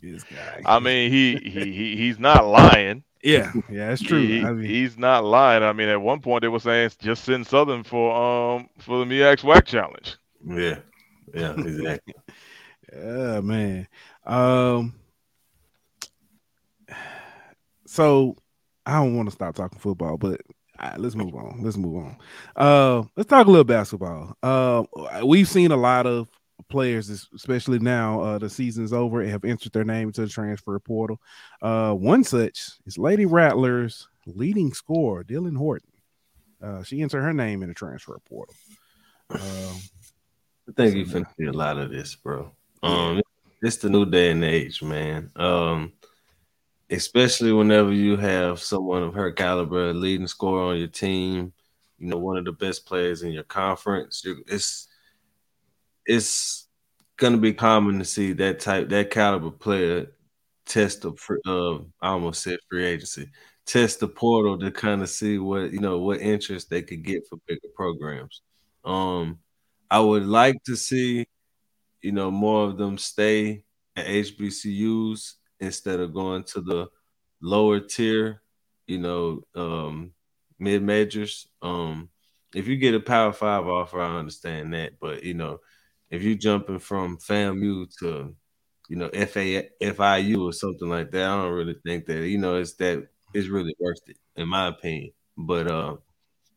this 0.00 0.22
guy. 0.24 0.62
I 0.64 0.78
mean, 0.78 1.10
he, 1.10 1.36
he 1.36 1.72
he 1.72 1.96
he's 1.96 2.18
not 2.18 2.46
lying. 2.46 3.02
yeah, 3.22 3.52
yeah, 3.70 3.88
that's 3.88 4.02
true. 4.02 4.26
He- 4.26 4.42
I 4.42 4.52
mean, 4.52 4.68
he's 4.68 4.96
not 4.96 5.24
lying. 5.24 5.62
I 5.62 5.72
mean, 5.72 5.88
at 5.88 6.00
one 6.00 6.20
point 6.20 6.42
they 6.42 6.48
were 6.48 6.60
saying 6.60 6.90
just 7.00 7.24
send 7.24 7.46
Southern 7.46 7.82
for 7.82 8.14
um 8.14 8.68
for 8.78 9.04
the 9.04 9.04
MEAC 9.04 9.40
SWAC 9.40 9.64
challenge. 9.64 10.16
Yeah. 10.46 10.78
Yeah, 11.34 11.52
exactly. 11.58 12.14
yeah, 12.94 13.40
man. 13.40 13.88
Um, 14.24 14.94
so 17.86 18.36
I 18.84 18.94
don't 19.02 19.16
want 19.16 19.28
to 19.28 19.34
stop 19.34 19.54
talking 19.54 19.78
football, 19.78 20.16
but 20.16 20.40
all 20.78 20.90
right, 20.90 21.00
let's 21.00 21.14
move 21.14 21.34
on. 21.34 21.62
Let's 21.62 21.76
move 21.76 21.96
on. 22.04 22.16
Uh, 22.54 23.02
let's 23.16 23.28
talk 23.28 23.46
a 23.46 23.50
little 23.50 23.64
basketball. 23.64 24.36
Uh, 24.42 24.84
we've 25.24 25.48
seen 25.48 25.72
a 25.72 25.76
lot 25.76 26.06
of 26.06 26.28
players, 26.68 27.28
especially 27.34 27.78
now 27.78 28.20
uh, 28.20 28.38
the 28.38 28.50
season's 28.50 28.92
over, 28.92 29.24
have 29.24 29.44
entered 29.44 29.72
their 29.72 29.84
name 29.84 30.12
to 30.12 30.22
the 30.22 30.28
transfer 30.28 30.78
portal. 30.78 31.20
Uh, 31.62 31.92
one 31.92 32.24
such 32.24 32.70
is 32.86 32.98
Lady 32.98 33.26
Rattlers 33.26 34.08
leading 34.26 34.72
scorer 34.72 35.24
Dylan 35.24 35.56
Horton. 35.56 35.90
Uh, 36.62 36.82
she 36.82 37.02
entered 37.02 37.22
her 37.22 37.32
name 37.32 37.62
in 37.62 37.68
the 37.68 37.74
transfer 37.74 38.18
portal. 38.28 38.54
Um, 39.30 39.40
I 40.68 40.72
think 40.76 40.96
you 40.96 41.06
see 41.06 41.44
a 41.46 41.52
lot 41.52 41.78
of 41.78 41.90
this, 41.90 42.14
bro. 42.16 42.50
Um, 42.82 43.20
it's 43.62 43.76
the 43.76 43.88
new 43.88 44.06
day 44.06 44.30
and 44.30 44.44
age, 44.44 44.82
man. 44.82 45.30
Um, 45.36 45.92
especially 46.90 47.52
whenever 47.52 47.92
you 47.92 48.16
have 48.16 48.60
someone 48.60 49.02
of 49.02 49.14
her 49.14 49.32
caliber, 49.32 49.92
leading 49.92 50.26
scorer 50.26 50.72
on 50.72 50.78
your 50.78 50.88
team, 50.88 51.52
you 51.98 52.08
know, 52.08 52.18
one 52.18 52.36
of 52.36 52.44
the 52.44 52.52
best 52.52 52.86
players 52.86 53.22
in 53.22 53.32
your 53.32 53.44
conference. 53.44 54.24
it's 54.46 54.88
it's 56.06 56.68
gonna 57.18 57.38
be 57.38 57.52
common 57.54 57.98
to 57.98 58.04
see 58.04 58.32
that 58.34 58.60
type, 58.60 58.88
that 58.90 59.10
caliber 59.10 59.50
player 59.50 60.08
test 60.66 61.02
the. 61.02 61.12
Uh, 61.46 61.84
I 62.04 62.10
almost 62.10 62.42
said 62.42 62.58
free 62.70 62.86
agency. 62.86 63.30
Test 63.66 64.00
the 64.00 64.08
portal 64.08 64.58
to 64.60 64.70
kind 64.70 65.02
of 65.02 65.10
see 65.10 65.38
what 65.38 65.72
you 65.72 65.80
know 65.80 65.98
what 66.00 66.20
interest 66.20 66.70
they 66.70 66.82
could 66.82 67.02
get 67.04 67.26
for 67.28 67.38
bigger 67.46 67.68
programs. 67.74 68.42
Um, 68.84 69.38
I 69.90 70.00
would 70.00 70.24
like 70.26 70.62
to 70.64 70.76
see, 70.76 71.26
you 72.02 72.12
know, 72.12 72.30
more 72.30 72.66
of 72.66 72.78
them 72.78 72.98
stay 72.98 73.64
at 73.96 74.06
HBCUs 74.06 75.34
instead 75.60 76.00
of 76.00 76.14
going 76.14 76.44
to 76.44 76.60
the 76.60 76.86
lower 77.40 77.80
tier, 77.80 78.42
you 78.86 78.98
know, 78.98 79.42
um, 79.54 80.12
mid 80.58 80.82
majors. 80.82 81.48
Um, 81.62 82.10
if 82.54 82.68
you 82.68 82.76
get 82.76 82.94
a 82.94 83.00
Power 83.00 83.32
Five 83.32 83.66
offer, 83.66 84.00
I 84.00 84.18
understand 84.18 84.74
that, 84.74 84.98
but 85.00 85.24
you 85.24 85.34
know, 85.34 85.60
if 86.10 86.22
you're 86.22 86.36
jumping 86.36 86.78
from 86.78 87.18
FAMU 87.18 87.86
to, 87.98 88.34
you 88.88 88.96
know, 88.96 89.08
FA 89.08 89.64
FIU 89.80 90.42
or 90.42 90.52
something 90.52 90.88
like 90.88 91.10
that, 91.10 91.28
I 91.28 91.42
don't 91.42 91.52
really 91.52 91.76
think 91.84 92.06
that 92.06 92.26
you 92.28 92.38
know 92.38 92.56
it's 92.56 92.74
that 92.74 93.08
it's 93.34 93.48
really 93.48 93.74
worth 93.78 93.98
it, 94.06 94.16
in 94.36 94.48
my 94.48 94.68
opinion. 94.68 95.12
But 95.36 95.70
uh, 95.70 95.96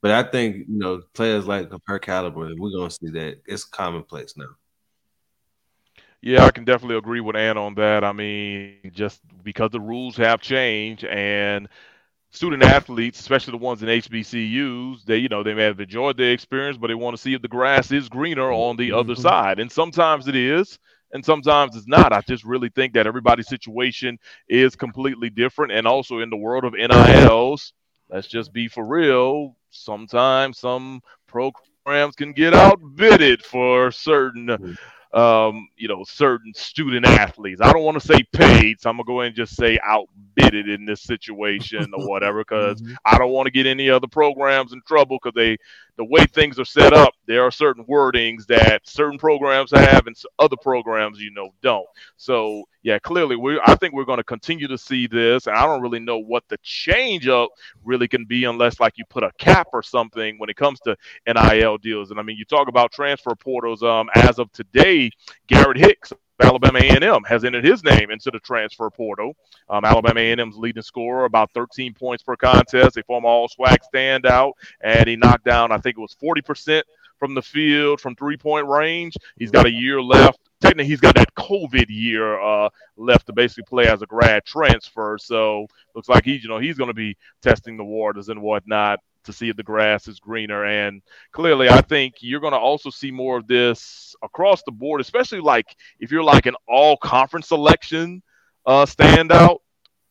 but 0.01 0.12
I 0.12 0.23
think 0.23 0.67
you 0.67 0.77
know 0.77 1.01
players 1.13 1.47
like 1.47 1.69
her 1.88 1.99
caliber, 1.99 2.49
we're 2.55 2.77
gonna 2.77 2.91
see 2.91 3.09
that 3.12 3.41
it's 3.45 3.63
commonplace 3.63 4.35
now. 4.38 4.55
Yeah, 6.21 6.45
I 6.45 6.51
can 6.51 6.65
definitely 6.65 6.97
agree 6.97 7.21
with 7.21 7.38
Ann 7.38 7.57
on 7.57 7.75
that. 7.75 8.03
I 8.03 8.12
mean, 8.12 8.91
just 8.91 9.21
because 9.41 9.69
the 9.71 9.79
rules 9.79 10.17
have 10.17 10.41
changed 10.41 11.05
and 11.05 11.69
student 12.31 12.63
athletes, 12.63 13.19
especially 13.19 13.51
the 13.51 13.57
ones 13.57 13.81
in 13.83 13.89
HBCUs, 13.89 15.03
they 15.05 15.17
you 15.17 15.29
know 15.29 15.43
they 15.43 15.53
may 15.53 15.63
have 15.63 15.79
enjoyed 15.79 16.17
their 16.17 16.31
experience, 16.31 16.77
but 16.77 16.87
they 16.87 16.95
want 16.95 17.15
to 17.15 17.21
see 17.21 17.33
if 17.33 17.41
the 17.41 17.47
grass 17.47 17.91
is 17.91 18.09
greener 18.09 18.51
on 18.51 18.77
the 18.77 18.91
other 18.91 19.15
Mhm. 19.15 19.15
side. 19.15 19.59
And 19.59 19.71
sometimes 19.71 20.27
it 20.27 20.35
is, 20.35 20.79
and 21.11 21.23
sometimes 21.25 21.75
it's 21.75 21.87
not. 21.87 22.13
I 22.13 22.21
just 22.27 22.43
really 22.43 22.69
think 22.69 22.93
that 22.93 23.07
everybody's 23.07 23.47
situation 23.47 24.17
is 24.47 24.75
completely 24.75 25.29
different. 25.29 25.71
And 25.73 25.87
also 25.87 26.19
in 26.19 26.29
the 26.29 26.37
world 26.37 26.63
of 26.65 26.73
NILs, 26.75 27.73
let's 28.09 28.27
just 28.27 28.53
be 28.53 28.67
for 28.67 28.85
real. 28.85 29.55
Sometimes 29.69 30.59
some 30.59 31.01
programs 31.27 32.15
can 32.15 32.33
get 32.33 32.53
outbidded 32.53 33.43
for 33.43 33.91
certain 33.91 34.57
um, 35.13 35.67
you 35.75 35.87
know, 35.87 36.03
certain 36.05 36.53
student 36.53 37.05
athletes. 37.05 37.61
I 37.61 37.71
don't 37.71 37.83
want 37.83 37.99
to 37.99 38.05
say 38.05 38.23
paid, 38.33 38.79
so 38.81 38.89
I'm 38.89 38.97
gonna 38.97 39.05
go 39.05 39.21
ahead 39.21 39.27
and 39.29 39.35
just 39.35 39.55
say 39.55 39.77
outbidded 39.83 40.69
in 40.69 40.85
this 40.85 41.01
situation 41.03 41.91
or 41.93 42.01
whatever, 42.01 42.39
because 42.41 42.81
Mhm. 42.95 42.97
I 43.05 43.17
don't 43.17 43.31
want 43.31 43.47
to 43.47 43.51
get 43.51 43.65
any 43.65 43.89
other 43.89 44.07
programs 44.07 44.73
in 44.73 44.81
trouble 44.87 45.17
because 45.21 45.35
they, 45.35 45.57
the 46.00 46.06
way 46.06 46.25
things 46.25 46.58
are 46.58 46.65
set 46.65 46.93
up, 46.93 47.13
there 47.27 47.43
are 47.43 47.52
certain 47.52 47.83
wordings 47.83 48.47
that 48.47 48.87
certain 48.87 49.19
programs 49.19 49.69
have 49.71 50.08
and 50.08 50.15
other 50.39 50.56
programs, 50.56 51.19
you 51.19 51.29
know, 51.31 51.50
don't. 51.62 51.85
So 52.15 52.63
yeah, 52.83 53.00
clearly 53.00 53.35
we, 53.35 53.60
I 53.67 53.75
think 53.75 53.93
we're 53.93 54.06
going 54.06 54.17
to 54.17 54.23
continue 54.23 54.69
to 54.69 54.77
see 54.77 55.08
this, 55.08 55.47
and 55.47 55.58
I 55.58 55.65
don't 55.65 55.81
really 55.81 56.00
know 56.00 56.17
what 56.17 56.45
the 56.47 56.58
change 56.63 57.27
up 57.27 57.50
really 57.83 58.08
can 58.08 58.23
be 58.23 58.45
unless 58.45 58.79
like 58.79 58.93
you 58.97 59.04
put 59.10 59.23
a 59.25 59.31
cap 59.39 59.67
or 59.73 59.83
something 59.83 60.39
when 60.39 60.50
it 60.50 60.56
comes 60.56 60.79
to 60.81 60.95
NIL 61.27 61.77
deals. 61.77 62.12
And 62.12 62.19
I 62.19 62.23
mean, 62.23 62.37
you 62.37 62.45
talk 62.45 62.69
about 62.69 62.93
transfer 62.93 63.35
portals. 63.35 63.83
Um, 63.83 64.10
as 64.15 64.39
of 64.39 64.50
today, 64.54 65.12
Garrett 65.47 65.77
Hicks. 65.77 66.13
Alabama 66.42 66.79
A&M 66.79 67.23
has 67.23 67.44
entered 67.44 67.65
his 67.65 67.83
name 67.83 68.12
into 68.12 68.31
the 68.31 68.40
transfer 68.40 68.90
portal. 68.90 69.35
Um, 69.69 69.85
Alabama 69.85 70.19
A&M's 70.19 70.58
leading 70.58 70.83
scorer, 70.83 71.25
about 71.25 71.52
13 71.54 71.94
points 71.94 72.23
per 72.23 72.35
contest, 72.35 72.98
a 72.98 73.04
former 73.04 73.27
All-SWAC 73.27 73.77
standout, 73.94 74.54
and 74.81 75.08
he 75.08 75.15
knocked 75.15 75.46
down, 75.46 75.71
I 75.71 75.77
think 75.77 75.98
it 75.98 76.02
was 76.02 76.15
40% 76.21 76.83
from 77.17 77.35
the 77.35 77.42
field 77.42 78.00
from 78.00 78.15
three-point 78.15 78.67
range. 78.67 79.15
He's 79.37 79.52
got 79.52 79.65
a 79.65 79.71
year 79.71 80.02
left. 80.02 80.40
Technically, 80.62 80.90
he's 80.90 81.02
got 81.02 81.15
that 81.15 81.33
COVID 81.35 81.85
year 81.90 82.40
uh, 82.40 82.69
left 82.98 83.27
to 83.27 83.33
basically 83.33 83.63
play 83.63 83.87
as 83.87 84.02
a 84.02 84.06
grad 84.06 84.46
transfer. 84.46 85.17
So 85.19 85.67
looks 85.96 86.10
like 86.10 86.25
he's, 86.25 86.44
you 86.44 86.50
know, 86.50 86.60
he's 86.60 86.77
going 86.77 86.90
to 86.90 86.94
be 86.94 87.17
testing 87.42 87.77
the 87.77 87.83
waters 87.83 88.29
and 88.29 88.42
whatnot 88.42 89.00
to 89.30 89.38
see 89.38 89.50
if 89.50 89.58
the 89.58 89.63
grass 89.63 90.08
is 90.08 90.19
greener. 90.19 90.65
And 90.65 91.02
clearly, 91.32 91.69
I 91.69 91.82
think 91.82 92.15
you're 92.21 92.42
going 92.42 92.54
to 92.54 92.60
also 92.60 92.90
see 92.90 93.12
more 93.12 93.38
of 93.38 93.48
this 93.48 94.15
across 94.23 94.63
the 94.63 94.71
board, 94.71 95.02
especially 95.02 95.42
like 95.42 95.75
if 96.00 96.12
you're 96.12 96.23
like 96.23 96.46
an 96.48 96.56
all-conference 96.67 97.50
selection 97.50 98.23
uh, 98.65 98.86
standout 98.86 99.60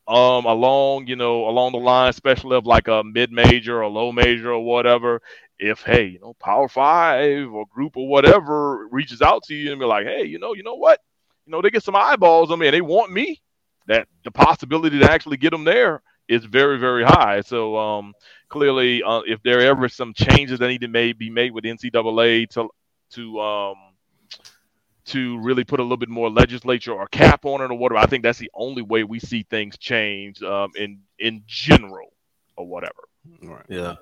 um 0.09 0.47
along 0.47 1.07
you 1.07 1.16
know 1.16 1.49
along 1.49 1.73
the 1.73 1.79
line 1.79 2.09
especially 2.09 2.57
of 2.57 2.66
like 2.66 2.89
a 2.89 3.03
mid 3.05 3.31
major 3.31 3.83
or 3.83 3.89
low 3.91 4.11
major 4.12 4.53
or 4.53 4.64
whatever 4.64 5.21
if 5.59 5.83
hey 5.83 6.07
you 6.07 6.21
know 6.21 6.35
power 6.41 6.69
five 6.69 7.53
or 7.53 7.66
group 7.66 7.97
or 7.97 8.09
whatever 8.09 8.89
reaches 8.89 9.21
out 9.23 9.43
to 9.43 9.55
you 9.55 9.71
and 9.71 9.81
be 9.81 9.87
like 9.87 10.07
hey 10.07 10.25
you 10.25 10.39
know 10.39 10.55
you 10.55 10.62
know 10.62 10.77
what 10.77 11.01
you 11.47 11.53
know 11.53 11.61
they 11.61 11.71
get 11.71 11.85
some 11.85 11.97
eyeballs 11.97 12.51
on 12.51 12.59
me 12.59 12.66
and 12.69 12.75
they 12.75 12.81
want 12.81 13.12
me 13.12 13.41
that 13.87 14.09
the 14.25 14.31
possibility 14.31 14.99
to 14.99 15.11
actually 15.11 15.37
get 15.37 15.51
them 15.51 15.64
there 15.64 16.03
is 16.29 16.45
very 16.45 16.79
very 16.79 17.05
high. 17.05 17.41
So 17.41 17.76
um, 17.76 18.14
clearly, 18.49 19.03
uh, 19.03 19.22
if 19.26 19.43
there 19.43 19.59
are 19.59 19.62
ever 19.62 19.89
some 19.89 20.12
changes 20.14 20.59
that 20.59 20.68
need 20.68 20.81
to 20.83 20.89
may 20.89 21.12
be 21.12 21.31
made 21.31 21.53
with 21.53 21.64
NCAA 21.64 22.49
to 22.51 22.68
to 23.11 23.41
um, 23.41 23.76
to 25.07 25.39
really 25.41 25.64
put 25.64 25.81
a 25.81 25.83
little 25.83 25.97
bit 25.97 26.11
more 26.11 26.31
legislature 26.31 26.93
or 26.93 27.07
cap 27.09 27.45
on 27.45 27.62
it 27.62 27.70
or 27.70 27.74
whatever, 27.79 27.99
I 27.99 28.07
think 28.07 28.22
that's 28.22 28.39
the 28.39 28.51
only 28.55 28.83
way 28.83 29.05
we 29.05 29.18
see 29.18 29.43
things 29.45 29.79
change 29.79 30.43
um, 30.43 30.70
in 30.76 31.01
in 31.18 31.43
general 31.47 32.12
or 32.57 32.66
whatever. 32.66 33.01
Right. 33.43 33.64
Yeah. 33.68 33.95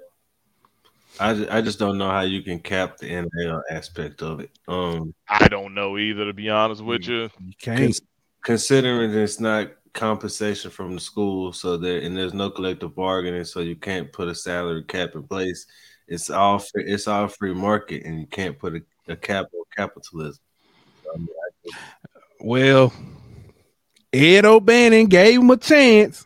I, 1.18 1.35
ju- 1.35 1.49
I 1.51 1.62
just 1.62 1.79
don't 1.79 1.97
know 1.97 2.11
how 2.11 2.22
you 2.22 2.43
can 2.43 2.59
cap 2.59 2.99
the 2.99 3.07
NIL 3.07 3.62
aspect 3.70 4.20
of 4.22 4.41
it. 4.41 4.51
Um, 4.68 5.14
I 5.29 5.49
don't 5.49 5.72
know 5.72 5.97
either, 5.97 6.27
to 6.27 6.35
be 6.35 6.51
honest 6.51 6.85
with 6.85 7.07
you. 7.09 7.31
You 7.41 7.53
can't. 7.59 7.99
considering 8.45 9.12
it's 9.12 9.41
not 9.41 9.70
compensation 9.97 10.70
from 10.70 10.94
the 10.94 11.01
school, 11.01 11.53
so 11.53 11.76
there 11.76 12.01
and 12.01 12.16
there's 12.16 12.34
no 12.34 12.51
collective 12.51 12.94
bargaining, 12.94 13.44
so 13.44 13.61
you 13.61 13.74
can't 13.74 14.12
put 14.12 14.28
a 14.28 14.34
salary 14.34 14.84
cap 14.84 15.11
in 15.16 15.24
place. 15.24 15.66
It's 16.07 16.30
all 16.30 16.61
free, 16.61 16.84
it's 16.84 17.09
all 17.09 17.26
free 17.26 17.55
market, 17.55 18.05
and 18.05 18.20
you 18.20 18.26
can't 18.26 18.57
put 18.57 18.76
a, 18.76 18.82
a 19.12 19.16
cap 19.16 19.47
on 19.53 19.62
capitalism. 19.76 20.40
I 21.12 21.18
mean, 21.18 21.28
I- 21.28 21.70
Well, 22.40 22.92
Ed 24.12 24.44
O'Bannon 24.44 25.07
gave 25.07 25.40
him 25.40 25.51
a 25.51 25.57
chance. 25.57 26.24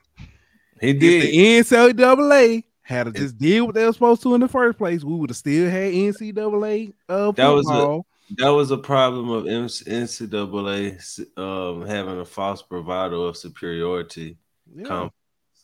he 0.80 0.90
If 0.90 0.98
did. 1.00 1.22
the 1.22 1.36
NCAA 1.60 2.64
had 2.82 3.04
to 3.06 3.12
just 3.12 3.38
did 3.38 3.60
what 3.62 3.74
they 3.74 3.86
were 3.86 3.92
supposed 3.92 4.22
to 4.22 4.34
in 4.34 4.40
the 4.40 4.48
first 4.48 4.76
place, 4.76 5.02
we 5.04 5.14
would 5.14 5.30
have 5.30 5.36
still 5.36 5.70
had 5.70 5.92
NCAA 5.92 6.92
uh, 7.08 7.30
That 7.32 7.48
was 7.48 7.66
a- 7.66 7.70
football. 7.70 8.06
That 8.36 8.50
was 8.50 8.70
a 8.70 8.78
problem 8.78 9.30
of 9.30 9.44
NCAA 9.44 11.20
um, 11.36 11.86
having 11.86 12.20
a 12.20 12.24
false 12.24 12.62
bravado 12.62 13.22
of 13.22 13.36
superiority. 13.36 14.38
Yeah. 14.74 14.84
Com- 14.84 15.10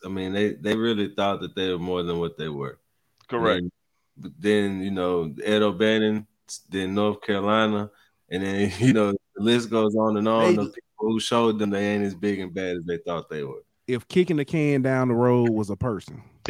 I 0.04 0.08
mean, 0.08 0.32
they 0.32 0.52
they 0.54 0.76
really 0.76 1.14
thought 1.14 1.40
that 1.40 1.54
they 1.54 1.70
were 1.70 1.78
more 1.78 2.02
than 2.02 2.18
what 2.18 2.36
they 2.36 2.48
were. 2.48 2.78
Correct. 3.28 3.60
And 3.60 3.72
then 4.38 4.80
you 4.82 4.90
know 4.90 5.34
Ed 5.44 5.62
O'Bannon, 5.62 6.26
then 6.68 6.94
North 6.94 7.20
Carolina, 7.22 7.90
and 8.30 8.42
then 8.42 8.72
you 8.78 8.92
know 8.92 9.12
the 9.12 9.42
list 9.42 9.70
goes 9.70 9.94
on 9.94 10.16
and 10.16 10.28
on 10.28 10.56
They- 10.56 10.62
of 10.62 10.74
people 10.74 10.82
who 10.98 11.20
showed 11.20 11.58
them 11.58 11.70
they 11.70 11.86
ain't 11.94 12.04
as 12.04 12.14
big 12.14 12.40
and 12.40 12.52
bad 12.54 12.76
as 12.76 12.84
they 12.84 12.98
thought 12.98 13.28
they 13.30 13.44
were. 13.44 13.62
If 13.86 14.08
kicking 14.08 14.36
the 14.38 14.44
can 14.44 14.82
down 14.82 15.08
the 15.08 15.14
road 15.14 15.50
was 15.50 15.70
a 15.70 15.76
person, 15.76 16.20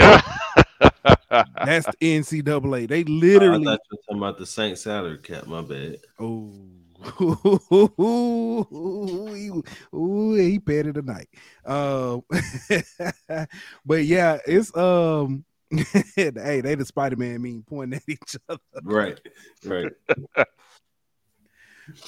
that's 1.30 1.86
the 1.86 1.96
NCAA. 2.00 2.88
They 2.88 3.04
literally. 3.04 3.14
I 3.14 3.58
literally. 3.58 3.64
thought 3.64 3.80
you 3.90 3.96
were 3.96 4.02
talking 4.06 4.18
about 4.18 4.38
the 4.38 4.46
Saint 4.46 4.78
salary 4.78 5.18
cap. 5.18 5.46
My 5.46 5.62
bad. 5.62 5.98
Oh, 6.18 6.52
ooh, 7.20 8.60
ooh, 9.94 10.34
he 10.34 10.58
petty 10.58 10.92
tonight. 10.92 11.28
Um, 11.64 12.22
but 13.84 14.04
yeah, 14.04 14.38
it's 14.46 14.74
um, 14.76 15.44
hey, 16.14 16.30
they 16.60 16.74
the 16.74 16.84
Spider 16.84 17.16
Man 17.16 17.42
mean 17.42 17.64
pointing 17.66 17.98
at 17.98 18.08
each 18.08 18.36
other. 18.48 18.60
Right, 18.82 19.20
right. 19.64 19.92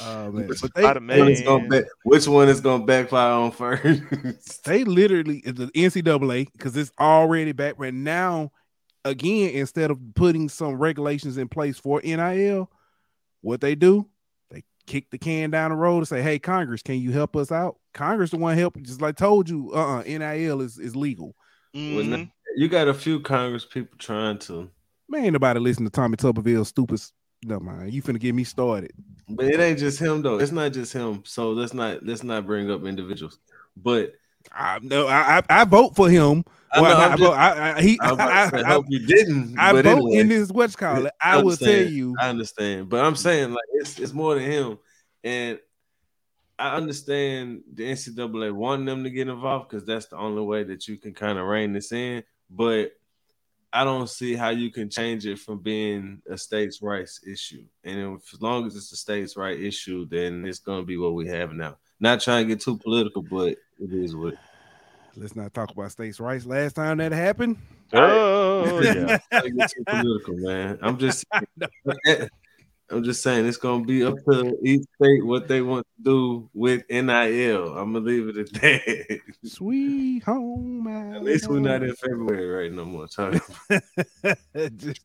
Uh, 0.01 0.31
man. 0.31 0.49
But 0.49 0.75
they, 0.75 0.83
Spider-Man. 0.83 1.17
they, 1.17 1.21
one 1.21 1.31
is 1.31 1.41
gonna 1.43 1.69
back, 1.69 1.85
which 2.03 2.29
one 2.29 2.49
is 2.49 2.61
gonna 2.61 2.85
backfire 2.85 3.33
on 3.33 3.53
first? 3.53 4.65
they 4.65 4.85
literally 4.85 5.41
the 5.45 5.67
NCAA 5.67 6.49
because 6.53 6.77
it's 6.77 6.91
already 6.99 7.53
back 7.53 7.75
right 7.79 7.95
now. 7.95 8.51
Again, 9.09 9.51
instead 9.51 9.91
of 9.91 9.99
putting 10.15 10.49
some 10.49 10.75
regulations 10.75 11.39
in 11.39 11.49
place 11.49 11.79
for 11.79 12.01
NIL, 12.03 12.71
what 13.41 13.61
they 13.61 13.75
do, 13.75 14.07
they 14.51 14.65
kick 14.87 15.11
the 15.11 15.19
can 15.19 15.51
down 15.51 15.71
the 15.71 15.77
road 15.77 15.99
and 15.99 16.09
say, 16.09 16.23
"Hey, 16.23 16.39
Congress, 16.39 16.83
can 16.83 17.01
you 17.01 17.13
help 17.13 17.37
us 17.37 17.51
out?" 17.51 17.77
Congress, 17.95 18.31
the 18.31 18.37
one 18.37 18.57
help, 18.57 18.77
just 18.83 19.01
like 19.01 19.17
told 19.17 19.49
you, 19.49 19.71
uh, 19.75 19.99
uh 19.99 20.03
NIL 20.03 20.61
is 20.61 20.79
is 20.79 20.95
legal. 20.95 21.35
Mhm. 21.75 22.31
you 22.57 22.69
got 22.69 22.89
a 22.89 22.95
few 22.95 23.21
Congress 23.21 23.65
people 23.65 23.97
trying 23.99 24.39
to, 24.39 24.69
Man, 25.09 25.25
ain't 25.25 25.33
nobody 25.33 25.61
listen 25.61 25.85
to 25.85 25.91
Tommy 25.91 26.17
Tuberville 26.17 26.67
stupid. 26.67 27.01
No 27.45 27.61
man, 27.61 27.91
you 27.91 28.03
finna 28.03 28.19
get 28.21 28.35
me 28.35 28.45
started. 28.45 28.93
but 29.29 29.47
it 29.47 29.61
ain't 29.61 29.79
just 29.79 29.99
him 29.99 30.23
though. 30.23 30.39
It's 30.39 30.53
not 30.53 30.73
just 30.73 30.93
him. 30.93 31.23
So 31.25 31.53
let's 31.53 31.73
not 31.73 32.05
let's 32.05 32.25
not 32.25 32.47
bring 32.47 32.71
up 32.71 32.85
individuals. 32.85 33.39
But 33.77 34.13
I 34.53 34.81
no, 34.83 35.07
I 35.07 35.39
I, 35.39 35.43
I 35.61 35.65
vote 35.65 35.95
for 35.95 36.11
him. 36.11 36.45
I, 36.73 36.81
Well, 36.81 36.99
know, 36.99 37.05
I, 37.05 37.09
just- 37.09 37.23
vote, 37.23 37.33
I, 37.33 37.77
I, 37.77 37.83
he, 37.83 37.99
I, 38.03 38.05
was 38.07 38.13
about 38.15 38.29
to 38.29 38.35
I, 38.35 38.49
say, 38.61 38.67
I, 38.67 38.73
hope 38.73 38.87
you 38.89 39.07
didn't. 39.07 39.59
I 39.59 39.73
vote 39.73 39.87
anyway, 39.87 40.17
in 40.17 40.29
this 40.29 40.51
what's 40.51 40.77
called 40.77 41.07
it. 41.07 41.13
I 41.21 41.39
I 41.39 41.43
will 41.43 41.57
tell 41.57 41.69
you. 41.71 42.15
I 42.21 42.29
understand, 42.29 42.89
but 42.89 43.05
I'm 43.05 43.17
saying 43.17 43.53
like 43.53 43.65
it's 43.75 43.99
it's 43.99 44.13
more 44.13 44.35
than 44.35 44.45
him, 44.45 44.79
and 45.25 45.59
I 46.59 46.75
understand 46.77 47.63
the 47.73 47.85
NCAA 47.85 48.53
wanting 48.53 48.87
them 48.87 49.05
to 49.05 49.11
get 49.11 49.29
involved 49.29 49.69
because 49.71 49.85
that's 49.85 50.07
the 50.07 50.17
only 50.17 50.43
way 50.43 50.65
that 50.65 50.89
you 50.89 50.97
can 50.97 51.15
kind 51.15 51.39
of 51.39 51.47
rein 51.47 51.73
this 51.73 51.93
in. 51.93 52.25
But 52.51 52.93
I 53.73 53.85
don't 53.85 54.09
see 54.09 54.35
how 54.35 54.49
you 54.49 54.71
can 54.71 54.91
change 54.91 55.27
it 55.27 55.39
from 55.39 55.59
being 55.59 56.23
a 56.29 56.37
states' 56.39 56.83
rights 56.83 57.21
issue, 57.27 57.65
and 57.85 58.17
if, 58.17 58.35
as 58.35 58.41
long 58.43 58.67
as 58.67 58.75
it's 58.77 58.93
a 58.93 58.97
states' 58.97 59.37
right 59.37 59.59
issue, 59.59 60.07
then 60.07 60.45
it's 60.45 60.59
going 60.59 60.81
to 60.81 60.87
be 60.87 60.97
what 60.97 61.15
we 61.15 61.29
have 61.29 61.53
now. 61.53 61.77
Not 62.01 62.21
trying 62.21 62.47
to 62.47 62.55
get 62.55 62.61
too 62.63 62.79
political, 62.79 63.23
but 63.23 63.49
it 63.81 63.93
is 63.93 64.15
what. 64.17 64.35
Let's 65.17 65.35
not 65.35 65.53
talk 65.55 65.71
about 65.71 65.91
states' 65.91 66.21
rights. 66.21 66.47
Last 66.47 66.75
time 66.75 66.99
that 66.99 67.13
happened, 67.13 67.57
Oh 67.93 68.81
yeah. 68.83 69.19
Too 69.41 69.85
political, 69.87 70.37
man. 70.37 70.79
I'm 70.83 70.99
just, 70.99 71.25
I'm 72.91 73.03
just 73.03 73.23
saying 73.23 73.47
it's 73.47 73.57
gonna 73.57 73.85
be 73.85 74.05
up 74.05 74.17
to 74.31 74.57
each 74.63 74.83
state 75.01 75.25
what 75.25 75.49
they 75.49 75.61
want 75.63 75.87
to 75.99 76.03
do 76.03 76.51
with 76.55 76.85
NIL. 76.89 77.77
I'm 77.77 77.93
gonna 77.93 78.05
leave 78.05 78.29
it 78.29 78.37
at 78.37 78.53
that. 78.61 79.21
sweet 79.45 80.23
home. 80.23 80.87
at 80.87 81.23
least 81.23 81.49
we're 81.49 81.61
not 81.61 81.83
in 81.83 81.95
February 81.95 82.47
right 82.49 82.73
no 82.73 82.85
more. 82.85 83.09
Sorry. 83.09 83.41
Just- 84.77 85.01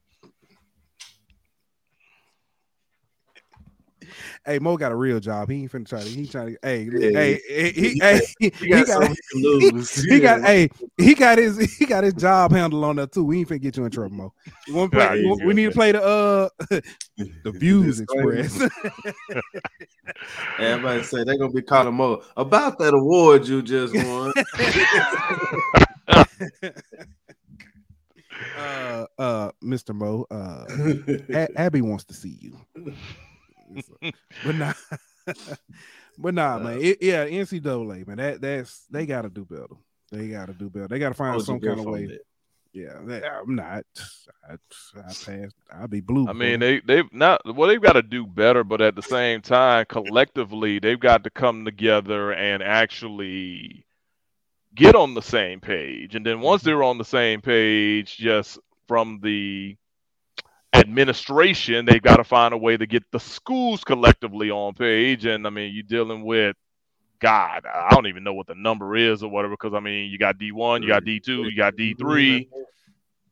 Hey, 4.45 4.59
Mo 4.59 4.77
got 4.77 4.91
a 4.91 4.95
real 4.95 5.19
job. 5.19 5.49
He 5.49 5.61
ain't 5.61 5.71
finna 5.71 5.87
try 5.87 6.03
to. 6.03 6.09
He 6.09 6.27
trying 6.27 6.53
to. 6.53 6.59
Hey, 6.61 6.89
Yeah, 6.91 7.09
hey, 7.13 7.39
he, 7.47 7.63
he, 7.63 7.89
he 7.93 7.99
hey, 7.99 8.21
He 8.39 8.49
he 8.59 8.67
got, 8.69 8.87
got, 8.87 8.93
something 9.03 9.15
to 9.31 9.85
he 10.09 10.19
got, 10.19 10.41
hey, 10.41 10.69
he 10.97 11.13
got 11.15 11.37
his, 11.37 11.57
he 11.77 11.85
got 11.85 12.03
his 12.03 12.13
job 12.13 12.51
handle 12.51 12.83
on 12.85 12.97
there 12.97 13.07
too. 13.07 13.23
We 13.23 13.39
ain't 13.39 13.49
finna 13.49 13.61
get 13.61 13.77
you 13.77 13.85
in 13.85 13.91
trouble, 13.91 14.15
Mo. 14.15 14.33
We, 14.67 14.87
play, 14.89 15.05
Nah, 15.05 15.13
we- 15.13 15.45
we 15.45 15.53
need 15.53 15.65
to 15.65 15.71
play 15.71 15.91
the 15.91 16.03
uh, 16.03 16.49
the 17.43 17.51
views 17.51 17.99
express. 17.99 18.61
Everybody 20.59 21.03
say 21.03 21.23
they're 21.23 21.37
gonna 21.37 21.51
be 21.51 21.61
calling 21.61 21.93
Mo 21.95 22.23
about 22.37 22.77
that 22.79 22.93
award 22.93 23.47
you 23.47 23.61
just 23.61 23.93
won. 23.95 24.31
uh, 28.57 29.05
uh, 29.17 29.51
Mr. 29.63 29.93
Mo, 29.95 30.25
uh, 30.29 30.65
A- 31.35 31.59
Abby 31.59 31.81
wants 31.81 32.03
to 32.05 32.13
see 32.13 32.37
you. 32.39 32.57
But 34.45 34.55
nah, 34.55 34.73
but 36.17 36.33
nah, 36.33 36.59
man. 36.59 36.77
Uh, 36.77 36.81
it, 36.81 36.97
yeah, 37.01 37.25
NCAA, 37.25 38.07
man. 38.07 38.17
That 38.17 38.41
that's 38.41 38.85
they 38.89 39.05
got 39.05 39.23
to 39.23 39.29
do 39.29 39.45
better. 39.45 39.67
They 40.11 40.27
got 40.27 40.47
to 40.47 40.53
do 40.53 40.69
better. 40.69 40.87
They 40.87 40.99
got 40.99 41.09
to 41.09 41.15
find 41.15 41.41
some 41.41 41.59
kind 41.59 41.79
of 41.79 41.85
way. 41.85 42.19
Yeah, 42.73 42.99
that, 43.05 43.23
I'm 43.23 43.55
not. 43.55 43.85
I, 44.49 44.53
I 44.53 45.01
passed. 45.03 45.55
I'll 45.71 45.87
be 45.87 46.01
blue. 46.01 46.27
I 46.27 46.33
mean, 46.33 46.59
they 46.59 46.79
they've 46.79 47.11
not 47.13 47.41
well, 47.45 47.69
they've 47.69 47.81
got 47.81 47.93
to 47.93 48.01
do 48.01 48.25
better, 48.25 48.63
but 48.63 48.81
at 48.81 48.95
the 48.95 49.03
same 49.03 49.41
time, 49.41 49.85
collectively, 49.87 50.79
they've 50.79 50.99
got 50.99 51.23
to 51.25 51.29
come 51.29 51.65
together 51.65 52.33
and 52.33 52.63
actually 52.63 53.85
get 54.73 54.95
on 54.95 55.13
the 55.13 55.21
same 55.21 55.59
page. 55.59 56.15
And 56.15 56.25
then 56.25 56.41
once 56.41 56.61
mm-hmm. 56.61 56.69
they're 56.71 56.83
on 56.83 56.97
the 56.97 57.05
same 57.05 57.41
page, 57.41 58.17
just 58.17 58.57
from 58.87 59.19
the 59.21 59.77
administration, 60.73 61.85
they've 61.85 62.01
got 62.01 62.17
to 62.17 62.23
find 62.23 62.53
a 62.53 62.57
way 62.57 62.77
to 62.77 62.85
get 62.85 63.03
the 63.11 63.19
schools 63.19 63.83
collectively 63.83 64.49
on 64.51 64.73
page. 64.73 65.25
And 65.25 65.45
I 65.45 65.49
mean, 65.49 65.73
you're 65.73 65.83
dealing 65.83 66.23
with 66.23 66.55
God, 67.19 67.65
I 67.65 67.89
don't 67.91 68.07
even 68.07 68.23
know 68.23 68.33
what 68.33 68.47
the 68.47 68.55
number 68.55 68.95
is 68.95 69.23
or 69.23 69.29
whatever, 69.29 69.53
because 69.53 69.73
I 69.73 69.79
mean, 69.79 70.11
you 70.11 70.17
got 70.17 70.37
D1, 70.37 70.81
you 70.81 70.87
got 70.89 71.03
D2, 71.03 71.27
you 71.49 71.55
got 71.55 71.75
D3. 71.75 72.47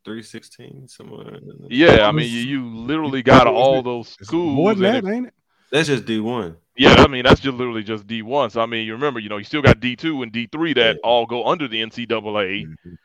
316 0.04 0.88
somewhere. 0.88 1.40
Yeah, 1.70 2.08
I 2.08 2.12
mean, 2.12 2.32
you, 2.32 2.40
you 2.40 2.66
literally 2.76 3.22
got 3.22 3.46
all 3.48 3.84
those 3.84 4.10
schools. 4.10 4.56
more 4.56 4.74
than 4.74 4.84
that, 4.84 5.04
if- 5.04 5.10
ain't 5.10 5.28
it? 5.28 5.34
That's 5.72 5.88
just 5.88 6.04
D1. 6.06 6.56
yeah, 6.76 6.96
I 6.98 7.08
mean, 7.08 7.24
that's 7.24 7.40
just 7.40 7.56
literally 7.56 7.84
just 7.84 8.06
D1. 8.08 8.52
So, 8.52 8.60
I 8.62 8.66
mean, 8.66 8.86
you 8.86 8.92
remember, 8.94 9.20
you 9.22 9.30
know, 9.30 9.38
you 9.38 9.44
still 9.46 9.62
got 9.62 9.80
D2 9.80 10.24
and 10.24 10.34
D3 10.34 10.74
that 10.76 10.96
Yeah. 10.96 11.00
all 11.04 11.26
go 11.26 11.46
under 11.46 11.68
the 11.68 11.82
NCAA. 11.82 12.66
Mhm. 12.66 12.98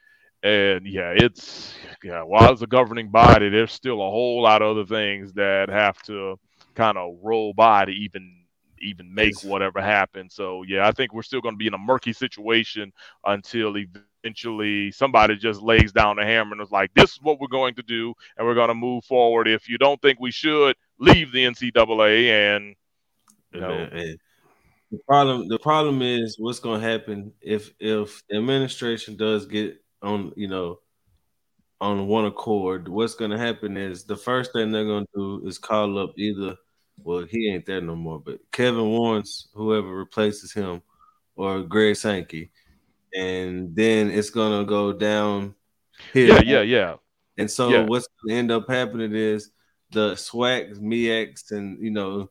And 0.43 0.87
yeah, 0.87 1.13
it's, 1.17 1.75
yeah, 2.05 2.23
while 2.23 2.53
it's 2.53 2.63
a 2.63 2.67
governing 2.67 3.11
body, 3.11 3.49
there's 3.49 3.73
still 3.73 4.01
a 4.01 4.11
whole 4.11 4.43
lot 4.43 4.63
of 4.63 4.77
other 4.77 4.87
things 4.87 5.33
that 5.33 5.69
have 5.69 6.01
to 6.03 6.39
kind 6.75 6.99
of 6.99 7.17
roll 7.23 7.53
by 7.55 7.87
to 7.87 7.93
even 7.93 8.33
even 8.81 9.13
make 9.13 9.35
whatever 9.43 9.81
happen. 9.81 10.29
So 10.31 10.63
yeah, 10.63 10.87
I 10.87 10.93
think 10.93 11.13
we're 11.13 11.23
still 11.23 11.41
going 11.41 11.55
to 11.55 11.59
be 11.59 11.67
in 11.67 11.75
a 11.75 11.79
murky 11.79 12.13
situation 12.13 12.93
until 13.25 13.75
eventually 13.77 14.93
somebody 14.93 15.37
just 15.37 15.63
lays 15.63 15.93
down 15.93 16.17
the 16.17 16.25
hammer 16.25 16.53
and 16.53 16.63
is 16.63 16.71
like, 16.71 16.93
"This 16.95 17.13
is 17.13 17.23
what 17.23 17.41
we're 17.41 17.49
going 17.49 17.75
to 17.77 17.83
do, 17.83 18.15
and 18.37 18.47
we're 18.47 18.55
going 18.55 18.69
to 18.69 18.75
move 18.75 19.05
forward." 19.05 19.49
If 19.49 19.69
you 19.69 19.79
don't 19.79 20.01
think 20.03 20.21
we 20.21 20.31
should, 20.31 20.77
leave 20.99 21.33
the 21.33 21.45
NCAA, 21.45 22.57
and 22.57 22.77
you 23.53 23.61
know, 23.61 23.89
the 24.91 24.99
problem 25.09 25.49
the 25.49 25.59
problem 25.59 26.03
is 26.03 26.37
what's 26.39 26.61
going 26.61 26.81
to 26.81 26.87
happen 26.87 27.33
if 27.41 27.73
if 27.81 28.23
the 28.29 28.37
administration 28.37 29.17
does 29.17 29.47
get 29.47 29.83
on 30.03 30.33
you 30.37 30.49
know 30.49 30.81
on 31.81 32.07
one 32.07 32.25
accord, 32.25 32.89
what's 32.89 33.15
gonna 33.15 33.39
happen 33.39 33.77
is 33.77 34.05
the 34.05 34.17
first 34.17 34.53
thing 34.53 34.71
they're 34.71 34.85
gonna 34.87 35.07
do 35.15 35.47
is 35.47 35.59
call 35.59 35.99
up 35.99 36.13
either 36.17 36.57
well, 37.03 37.27
he 37.29 37.51
ain't 37.51 37.67
there 37.67 37.83
no 37.83 37.95
more, 37.95 38.19
but 38.19 38.41
Kevin 38.53 38.89
Warren's 38.89 39.49
whoever 39.53 39.89
replaces 39.89 40.53
him 40.53 40.83
or 41.37 41.63
Greg 41.63 41.97
Sankey, 41.97 42.51
and 43.15 43.77
then 43.77 44.11
it's 44.11 44.31
gonna 44.31 44.65
go 44.65 44.93
down 44.93 45.55
here. 46.13 46.41
Yeah, 46.41 46.41
yeah, 46.41 46.63
yeah. 46.63 46.95
And 47.37 47.51
so 47.51 47.71
Yeah. 47.71 47.83
what's 47.83 48.09
gonna 48.23 48.39
end 48.39 48.51
up 48.51 48.69
happening 48.69 49.15
is 49.15 49.51
the 49.91 50.15
SWACs, 50.15 50.81
MEACs, 50.81 51.53
and 51.53 51.83
you 51.85 51.91
know 51.91 52.31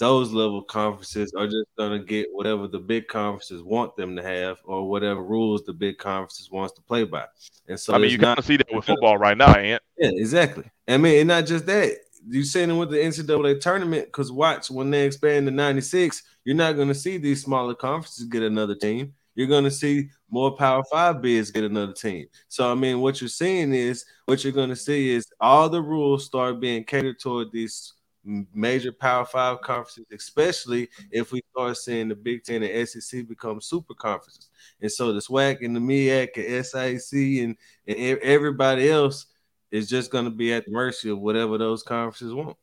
those 0.00 0.32
level 0.32 0.62
conferences 0.62 1.34
are 1.36 1.46
just 1.46 1.68
gonna 1.76 1.98
get 1.98 2.26
whatever 2.32 2.66
the 2.66 2.78
big 2.78 3.06
conferences 3.06 3.62
want 3.62 3.94
them 3.96 4.16
to 4.16 4.22
have, 4.22 4.56
or 4.64 4.88
whatever 4.88 5.22
rules 5.22 5.62
the 5.64 5.74
big 5.74 5.98
conferences 5.98 6.50
wants 6.50 6.72
to 6.74 6.80
play 6.80 7.04
by. 7.04 7.26
And 7.68 7.78
so 7.78 7.92
I 7.92 7.98
mean, 7.98 8.10
you 8.10 8.18
kind 8.18 8.38
of 8.38 8.44
see 8.46 8.56
that 8.56 8.72
with 8.72 8.86
football 8.86 9.18
right 9.18 9.36
now, 9.36 9.54
Ant. 9.54 9.82
yeah, 9.98 10.10
exactly. 10.14 10.64
I 10.88 10.96
mean, 10.96 11.20
and 11.20 11.28
not 11.28 11.46
just 11.46 11.66
that. 11.66 11.98
You 12.26 12.42
it 12.42 12.72
with 12.72 12.90
the 12.90 12.98
NCAA 12.98 13.60
tournament 13.60 14.06
because 14.06 14.32
watch 14.32 14.70
when 14.70 14.90
they 14.90 15.06
expand 15.06 15.46
to 15.46 15.50
96, 15.50 16.22
you're 16.44 16.54
not 16.54 16.76
going 16.76 16.88
to 16.88 16.94
see 16.94 17.16
these 17.16 17.42
smaller 17.42 17.74
conferences 17.74 18.26
get 18.26 18.42
another 18.42 18.74
team. 18.74 19.14
You're 19.34 19.46
going 19.46 19.64
to 19.64 19.70
see 19.70 20.10
more 20.28 20.54
Power 20.54 20.82
Five 20.90 21.22
bids 21.22 21.50
get 21.50 21.64
another 21.64 21.94
team. 21.94 22.26
So, 22.48 22.70
I 22.70 22.74
mean, 22.74 23.00
what 23.00 23.22
you're 23.22 23.28
seeing 23.28 23.72
is 23.72 24.04
what 24.26 24.44
you're 24.44 24.52
going 24.52 24.68
to 24.68 24.76
see 24.76 25.14
is 25.14 25.26
all 25.40 25.70
the 25.70 25.80
rules 25.80 26.26
start 26.26 26.60
being 26.60 26.84
catered 26.84 27.18
toward 27.18 27.52
these 27.52 27.94
major 28.24 28.92
Power 28.92 29.24
Five 29.24 29.60
conferences, 29.62 30.06
especially 30.12 30.88
if 31.10 31.32
we 31.32 31.42
start 31.52 31.76
seeing 31.76 32.08
the 32.08 32.14
Big 32.14 32.44
Ten 32.44 32.62
and 32.62 32.88
SEC 32.88 33.26
become 33.26 33.60
super 33.60 33.94
conferences. 33.94 34.50
And 34.80 34.90
so 34.90 35.12
the 35.12 35.20
SWAC 35.20 35.64
and 35.64 35.74
the 35.74 35.80
MEAC 35.80 36.36
and 36.36 36.66
SIC 36.66 37.44
and, 37.44 37.56
and 37.86 38.18
everybody 38.18 38.90
else 38.90 39.26
is 39.70 39.88
just 39.88 40.10
going 40.10 40.24
to 40.24 40.30
be 40.30 40.52
at 40.52 40.66
the 40.66 40.72
mercy 40.72 41.10
of 41.10 41.20
whatever 41.20 41.58
those 41.58 41.82
conferences 41.82 42.34
want. 42.34 42.56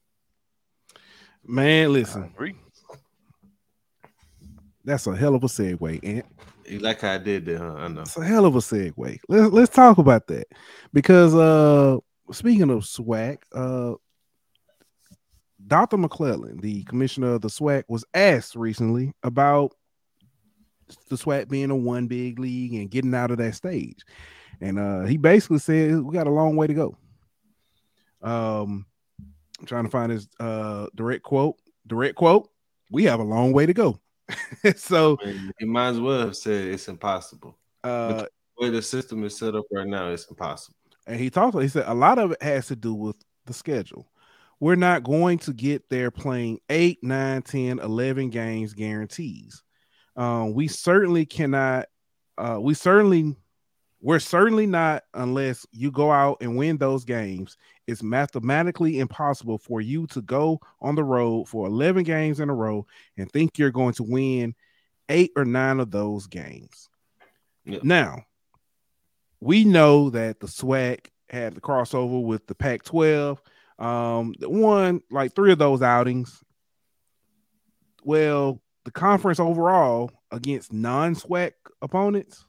Man, 1.45 1.93
listen, 1.93 2.34
that's 4.84 5.08
a 5.08 5.16
hell 5.16 5.36
of 5.36 5.43
a 5.43 5.47
segue, 5.47 5.99
Ant. 6.03 6.26
Like 6.82 7.01
how 7.01 7.14
I 7.14 7.18
did 7.18 7.45
there, 7.45 7.60
huh? 7.60 7.76
I 7.78 7.88
know. 7.88 8.01
It's 8.01 8.18
a 8.18 8.26
hell 8.26 8.45
of 8.45 8.55
a 8.55 8.60
segue. 8.60 9.20
Let's 9.30 9.53
let's 9.53 9.74
talk 9.74 9.97
about 9.97 10.28
that 10.28 10.47
because 10.93 11.34
uh 11.34 11.97
speaking 12.32 12.70
of 12.70 12.84
SWAC, 12.84 13.38
uh 13.53 13.95
Dr. 15.68 15.97
McClelland, 15.97 16.61
the 16.61 16.84
commissioner 16.84 17.34
of 17.34 17.41
the 17.41 17.49
SWAC, 17.49 17.84
was 17.88 18.05
asked 18.13 18.55
recently 18.55 19.13
about 19.24 19.74
the 21.09 21.18
SWAC 21.18 21.49
being 21.49 21.70
a 21.72 21.76
one 21.76 22.07
big 22.07 22.39
league 22.39 22.74
and 22.74 22.89
getting 22.89 23.13
out 23.13 23.32
of 23.32 23.38
that 23.39 23.55
stage. 23.55 23.99
And 24.61 24.80
uh 24.80 25.01
he 25.01 25.18
basically 25.18 25.59
said 25.59 25.99
we 26.01 26.13
got 26.13 26.28
a 26.28 26.32
long 26.32 26.55
way 26.55 26.68
to 26.68 26.74
go. 26.74 26.97
Um 28.22 28.86
I'm 29.59 29.65
trying 29.65 29.84
to 29.86 29.89
find 29.89 30.11
his 30.11 30.28
uh 30.39 30.88
direct 30.95 31.24
quote. 31.24 31.55
Direct 31.86 32.15
quote, 32.15 32.49
we 32.89 33.03
have 33.05 33.20
a 33.20 33.24
long 33.24 33.51
way 33.53 33.65
to 33.65 33.74
go. 33.74 33.99
so 34.76 35.18
you 35.59 35.68
might 35.68 35.89
as 35.89 35.99
well 35.99 36.20
have 36.20 36.36
said 36.36 36.68
it's 36.68 36.88
impossible. 36.88 37.57
uh 37.84 38.26
The 38.57 38.65
way 38.65 38.70
the 38.70 38.82
system 38.82 39.24
is 39.24 39.38
set 39.38 39.55
up 39.55 39.65
right 39.72 39.88
now, 39.88 40.09
it's 40.09 40.26
impossible. 40.30 40.76
and 41.05 41.20
he 41.20 41.30
talked 41.30 41.59
he 41.61 41.68
said 41.68 41.86
a 41.88 41.93
lot 41.93 42.18
of 42.18 42.32
it 42.32 42.41
has 42.41 42.68
to 42.68 42.76
do 42.76 42.93
with 42.93 43.15
the 43.45 43.53
schedule 43.53 44.07
we're 44.60 44.76
not 44.76 45.03
going 45.03 45.38
to 45.39 45.53
get 45.53 45.89
there 45.89 46.12
playing 46.12 46.60
8 46.70 46.99
9 47.03 47.41
10 47.41 47.80
11 47.80 48.30
games 48.30 48.74
guarantees 48.74 49.64
um, 50.16 50.53
we 50.53 50.68
certainly 50.68 51.26
cannot 51.26 51.86
uh, 52.38 52.58
we 52.60 52.74
certainly 52.74 53.36
we're 53.99 54.20
certainly 54.20 54.68
not 54.68 55.03
unless 55.14 55.66
you 55.72 55.91
go 55.91 56.12
out 56.12 56.38
and 56.41 56.55
win 56.55 56.78
those 56.78 57.03
games 57.03 57.58
it's 57.88 58.03
mathematically 58.03 58.99
impossible 58.99 59.58
for 59.58 59.82
you 59.82 60.05
to 60.08 60.22
go 60.22 60.60
on 60.82 60.95
the 60.95 61.03
road 61.03 61.47
for 61.47 61.66
11 61.68 62.03
games 62.03 62.39
in 62.39 62.49
a 62.49 62.53
row 62.53 62.86
and 63.18 63.32
think 63.32 63.58
you're 63.58 63.72
going 63.72 63.93
to 63.93 64.03
win 64.03 64.53
eight 65.10 65.32
or 65.36 65.45
nine 65.45 65.80
of 65.80 65.89
those 65.91 66.28
games 66.28 66.89
Yeah. 67.66 67.80
now 67.84 68.24
we 69.39 69.64
know 69.64 70.10
that 70.10 70.39
the 70.39 70.47
SWAC 70.47 71.08
had 71.30 71.53
the 71.53 71.62
crossover 71.62 72.24
with 72.24 72.47
the 72.47 72.55
Pac 72.55 72.84
12. 72.84 73.39
Um, 73.80 74.34
one 74.39 75.01
like 75.11 75.36
three 75.36 75.51
of 75.51 75.59
those 75.59 75.82
outings. 75.82 76.43
Well, 78.03 78.61
the 78.86 78.91
conference 78.91 79.39
overall 79.39 80.11
against 80.32 80.73
non 80.73 81.15
SWAC 81.15 81.51
opponents, 81.82 82.45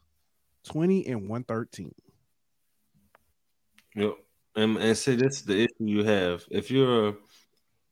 20 0.69 1.07
and 1.07 1.29
113. 1.29 1.93
Yep. 3.97 4.15
And, 4.57 4.77
and 4.77 4.97
see, 4.97 5.17
this 5.17 5.39
is 5.39 5.45
the 5.45 5.63
issue 5.65 5.75
you 5.81 6.05
have. 6.05 6.45
If 6.51 6.71
you're, 6.71 7.17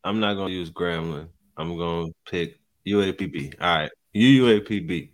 I'm 0.05 0.21
not 0.21 0.35
to 0.49 0.55
use 0.55 0.71
Grambling. 0.71 1.29
I'm 1.57 1.77
to 2.07 2.31
pick 2.31 2.61
UAPB. 2.87 3.55
All 3.61 3.77
right. 3.77 3.91
You 4.13 4.45
UAPB. 4.45 5.11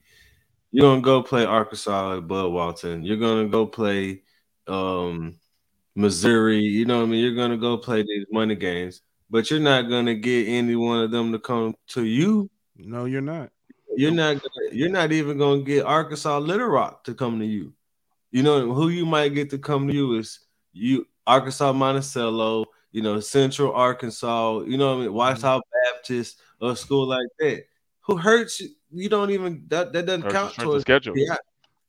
You're 0.70 0.84
to 0.96 1.00
go 1.02 1.22
play 1.22 1.44
Arkansas 1.44 2.16
at 2.16 2.26
Bud 2.26 2.50
Walton. 2.50 3.02
You're 3.02 3.18
to 3.44 3.50
go 3.50 3.66
play 3.66 4.22
um, 4.66 5.38
Missouri. 5.94 6.58
You 6.58 6.84
know 6.84 6.98
what 6.98 7.04
I 7.04 7.08
mean? 7.08 7.22
You're 7.22 7.34
going 7.34 7.50
to 7.50 7.56
go 7.56 7.76
play 7.76 8.02
these 8.02 8.26
money 8.30 8.54
games, 8.54 9.02
but 9.30 9.50
you're 9.50 9.60
not 9.60 9.88
going 9.88 10.06
to 10.06 10.14
get 10.14 10.48
any 10.48 10.76
one 10.76 11.02
of 11.02 11.10
them 11.10 11.32
to 11.32 11.38
come 11.38 11.74
to 11.88 12.04
you. 12.04 12.50
No, 12.76 13.04
you're 13.04 13.20
not. 13.20 13.50
You're 13.94 14.10
not 14.10 14.34
gonna, 14.34 14.72
you're 14.74 14.88
not 14.88 15.12
even 15.12 15.36
going 15.36 15.60
to 15.60 15.64
get 15.64 15.84
Arkansas 15.84 16.38
Little 16.38 16.68
Rock 16.68 17.04
to 17.04 17.14
come 17.14 17.38
to 17.40 17.44
you. 17.44 17.74
You 18.30 18.42
know 18.42 18.72
who 18.72 18.88
you 18.88 19.04
might 19.04 19.34
get 19.34 19.50
to 19.50 19.58
come 19.58 19.88
to 19.88 19.94
you 19.94 20.18
is 20.18 20.40
you 20.72 21.06
Arkansas 21.26 21.72
Monticello, 21.72 22.64
you 22.90 23.02
know, 23.02 23.20
Central 23.20 23.72
Arkansas, 23.72 24.60
you 24.60 24.78
know 24.78 24.88
what 24.88 24.94
I 24.94 24.96
mean, 24.96 25.08
mm-hmm. 25.08 25.16
Whitehall 25.16 25.60
Baptist, 25.84 26.40
or 26.60 26.72
a 26.72 26.76
school 26.76 27.06
like 27.06 27.26
that. 27.40 27.64
Who 28.02 28.16
hurts 28.16 28.60
you? 28.60 28.70
You 28.90 29.08
don't 29.08 29.30
even 29.30 29.64
that, 29.68 29.92
that 29.92 30.06
doesn't 30.06 30.22
Hurts 30.22 30.34
count 30.34 30.56
the 30.56 30.62
towards 30.62 30.82
schedule. 30.82 31.14
RPI. 31.14 31.36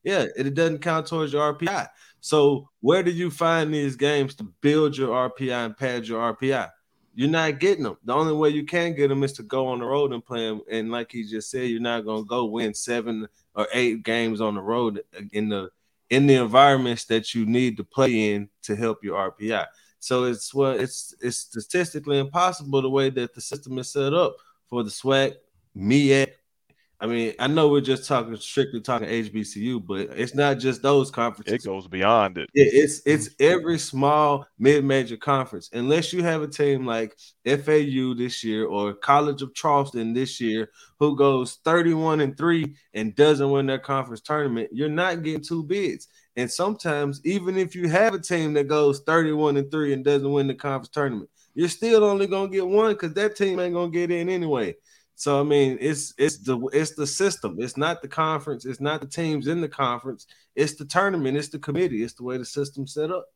Yeah, 0.04 0.22
it, 0.36 0.48
it 0.48 0.54
doesn't 0.54 0.80
count 0.80 1.08
towards 1.08 1.32
your 1.32 1.54
RPI. 1.54 1.88
So 2.24 2.70
where 2.80 3.04
did 3.04 3.16
you 3.16 3.30
find 3.30 3.74
these 3.74 3.98
games 3.98 4.34
to 4.36 4.46
build 4.62 4.96
your 4.96 5.10
RPI 5.30 5.66
and 5.66 5.76
pad 5.76 6.08
your 6.08 6.34
RPI? 6.34 6.70
You're 7.14 7.30
not 7.30 7.60
getting 7.60 7.84
them. 7.84 7.98
The 8.06 8.14
only 8.14 8.32
way 8.32 8.48
you 8.48 8.64
can 8.64 8.96
get 8.96 9.10
them 9.10 9.24
is 9.24 9.34
to 9.34 9.44
go 9.44 9.68
on 9.68 9.80
the 9.80 9.86
road 9.86 10.14
and 10.14 10.26
play 10.26 10.48
them. 10.48 10.62
And 10.72 10.90
like 10.90 11.12
he 11.12 11.26
just 11.26 11.52
said, 11.52 11.68
you're 11.68 11.82
not 11.82 12.06
gonna 12.06 12.24
go 12.24 12.46
win 12.46 12.74
seven 12.74 13.28
or 13.56 13.68
eight 13.74 14.04
games 14.04 14.40
on 14.40 14.56
the 14.56 14.62
road 14.62 15.02
in 15.34 15.50
the 15.50 15.70
in 16.12 16.26
the 16.26 16.36
environments 16.36 17.04
that 17.06 17.36
you 17.36 17.46
need 17.46 17.76
to 17.76 17.84
play 17.84 18.34
in 18.34 18.48
to 18.62 18.78
help 18.78 19.04
your 19.04 19.18
RPI. 19.30 19.66
So 20.00 20.24
it's 20.24 20.54
well, 20.54 20.80
it's 20.80 21.14
it's 21.20 21.40
statistically 21.40 22.20
impossible 22.20 22.82
the 22.82 22.90
way 22.90 23.10
that 23.10 23.36
the 23.36 23.42
system 23.42 23.78
is 23.80 23.92
set 23.92 24.14
up 24.14 24.38
for 24.70 24.82
the 24.82 24.90
SWAC, 24.90 25.34
MEAC. 25.76 26.30
I 27.04 27.06
mean, 27.06 27.34
I 27.38 27.48
know 27.48 27.68
we're 27.68 27.82
just 27.82 28.08
talking 28.08 28.34
strictly 28.38 28.80
talking 28.80 29.10
HBCU, 29.10 29.86
but 29.86 30.18
it's 30.18 30.34
not 30.34 30.58
just 30.58 30.82
those 30.82 31.12
conferences. 31.12 31.66
It 31.66 31.68
goes 31.68 31.86
beyond 31.86 32.38
it. 32.38 32.50
Yeah, 32.54 32.64
it's 32.66 33.02
it's 33.06 33.32
every 33.42 33.78
small 33.78 34.48
mid-major 34.58 35.18
conference. 35.18 35.70
Unless 35.74 36.14
you 36.14 36.24
have 36.24 36.44
a 36.44 36.48
team 36.48 36.86
like 36.86 37.18
FAU 37.46 38.14
this 38.14 38.42
year 38.42 38.68
or 38.68 38.94
College 38.94 39.42
of 39.42 39.54
Charleston 39.54 40.14
this 40.14 40.40
year 40.40 40.70
who 40.98 41.18
goes 41.18 41.60
31 41.66 42.22
and 42.22 42.38
3 42.38 42.74
and 42.94 43.14
doesn't 43.16 43.52
win 43.52 43.66
their 43.66 43.80
conference 43.80 44.22
tournament, 44.22 44.70
you're 44.72 44.88
not 44.88 45.24
getting 45.24 45.44
two 45.44 45.62
bids. 45.62 46.08
And 46.38 46.50
sometimes 46.50 47.20
even 47.26 47.58
if 47.58 47.76
you 47.76 47.90
have 47.90 48.14
a 48.14 48.20
team 48.20 48.54
that 48.54 48.70
goes 48.70 49.02
31 49.02 49.58
and 49.58 49.70
3 49.70 49.92
and 49.92 50.06
doesn't 50.06 50.32
win 50.32 50.48
the 50.48 50.56
conference 50.56 50.88
tournament, 50.88 51.30
you're 51.54 51.68
still 51.68 52.06
only 52.06 52.28
going 52.28 52.50
to 52.50 52.56
get 52.56 52.66
one 52.66 52.96
cuz 52.96 53.14
that 53.16 53.36
team 53.36 53.60
ain't 53.60 53.74
going 53.74 53.92
to 53.92 53.98
get 53.98 54.10
in 54.10 54.30
anyway. 54.30 54.74
So 55.16 55.40
I 55.40 55.44
mean, 55.44 55.78
it's 55.80 56.14
it's 56.18 56.38
the 56.38 56.60
it's 56.74 56.96
the 56.96 57.08
system. 57.08 57.58
It's 57.60 57.78
not 57.78 58.02
the 58.02 58.08
conference. 58.08 58.66
It's 58.66 58.82
not 58.82 59.02
the 59.02 59.08
teams 59.08 59.48
in 59.48 59.62
the 59.62 59.70
conference. 59.70 60.28
It's 60.56 60.76
the 60.76 60.86
tournament. 60.86 61.38
It's 61.38 61.50
the 61.50 61.60
committee. 61.60 62.04
It's 62.04 62.14
the 62.14 62.24
way 62.24 62.38
the 62.38 62.46
system's 62.46 62.94
set 62.94 63.12
up. 63.12 63.28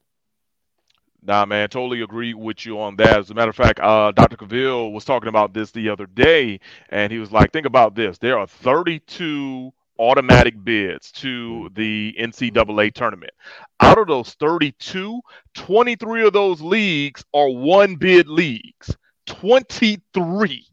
Nah, 1.24 1.46
man, 1.46 1.68
totally 1.68 2.02
agree 2.02 2.34
with 2.34 2.66
you 2.66 2.80
on 2.80 2.96
that. 2.98 3.20
As 3.20 3.30
a 3.32 3.34
matter 3.34 3.50
of 3.50 3.56
fact, 3.56 3.80
uh, 3.80 4.12
Dr. 4.12 4.38
Cavill 4.38 4.94
was 4.94 5.04
talking 5.04 5.28
about 5.30 5.54
this 5.54 5.72
the 5.72 5.90
other 5.90 6.06
day, 6.06 6.60
and 6.90 7.12
he 7.12 7.20
was 7.20 7.32
like, 7.32 7.52
think 7.52 7.66
about 7.66 7.96
this. 7.96 8.18
There 8.18 8.38
are 8.38 8.48
32 8.48 9.74
automatic 10.00 10.64
bids 10.64 11.12
to 11.14 11.70
the 11.74 12.16
NCAA 12.20 12.94
tournament. 12.94 13.32
Out 13.80 13.98
of 13.98 14.08
those 14.08 14.36
32, 14.36 15.20
23 15.56 16.28
of 16.28 16.34
those 16.34 16.62
leagues 16.62 17.26
are 17.34 17.50
one 17.50 17.96
bid 17.96 18.28
leagues. 18.28 18.96
23 19.26 20.66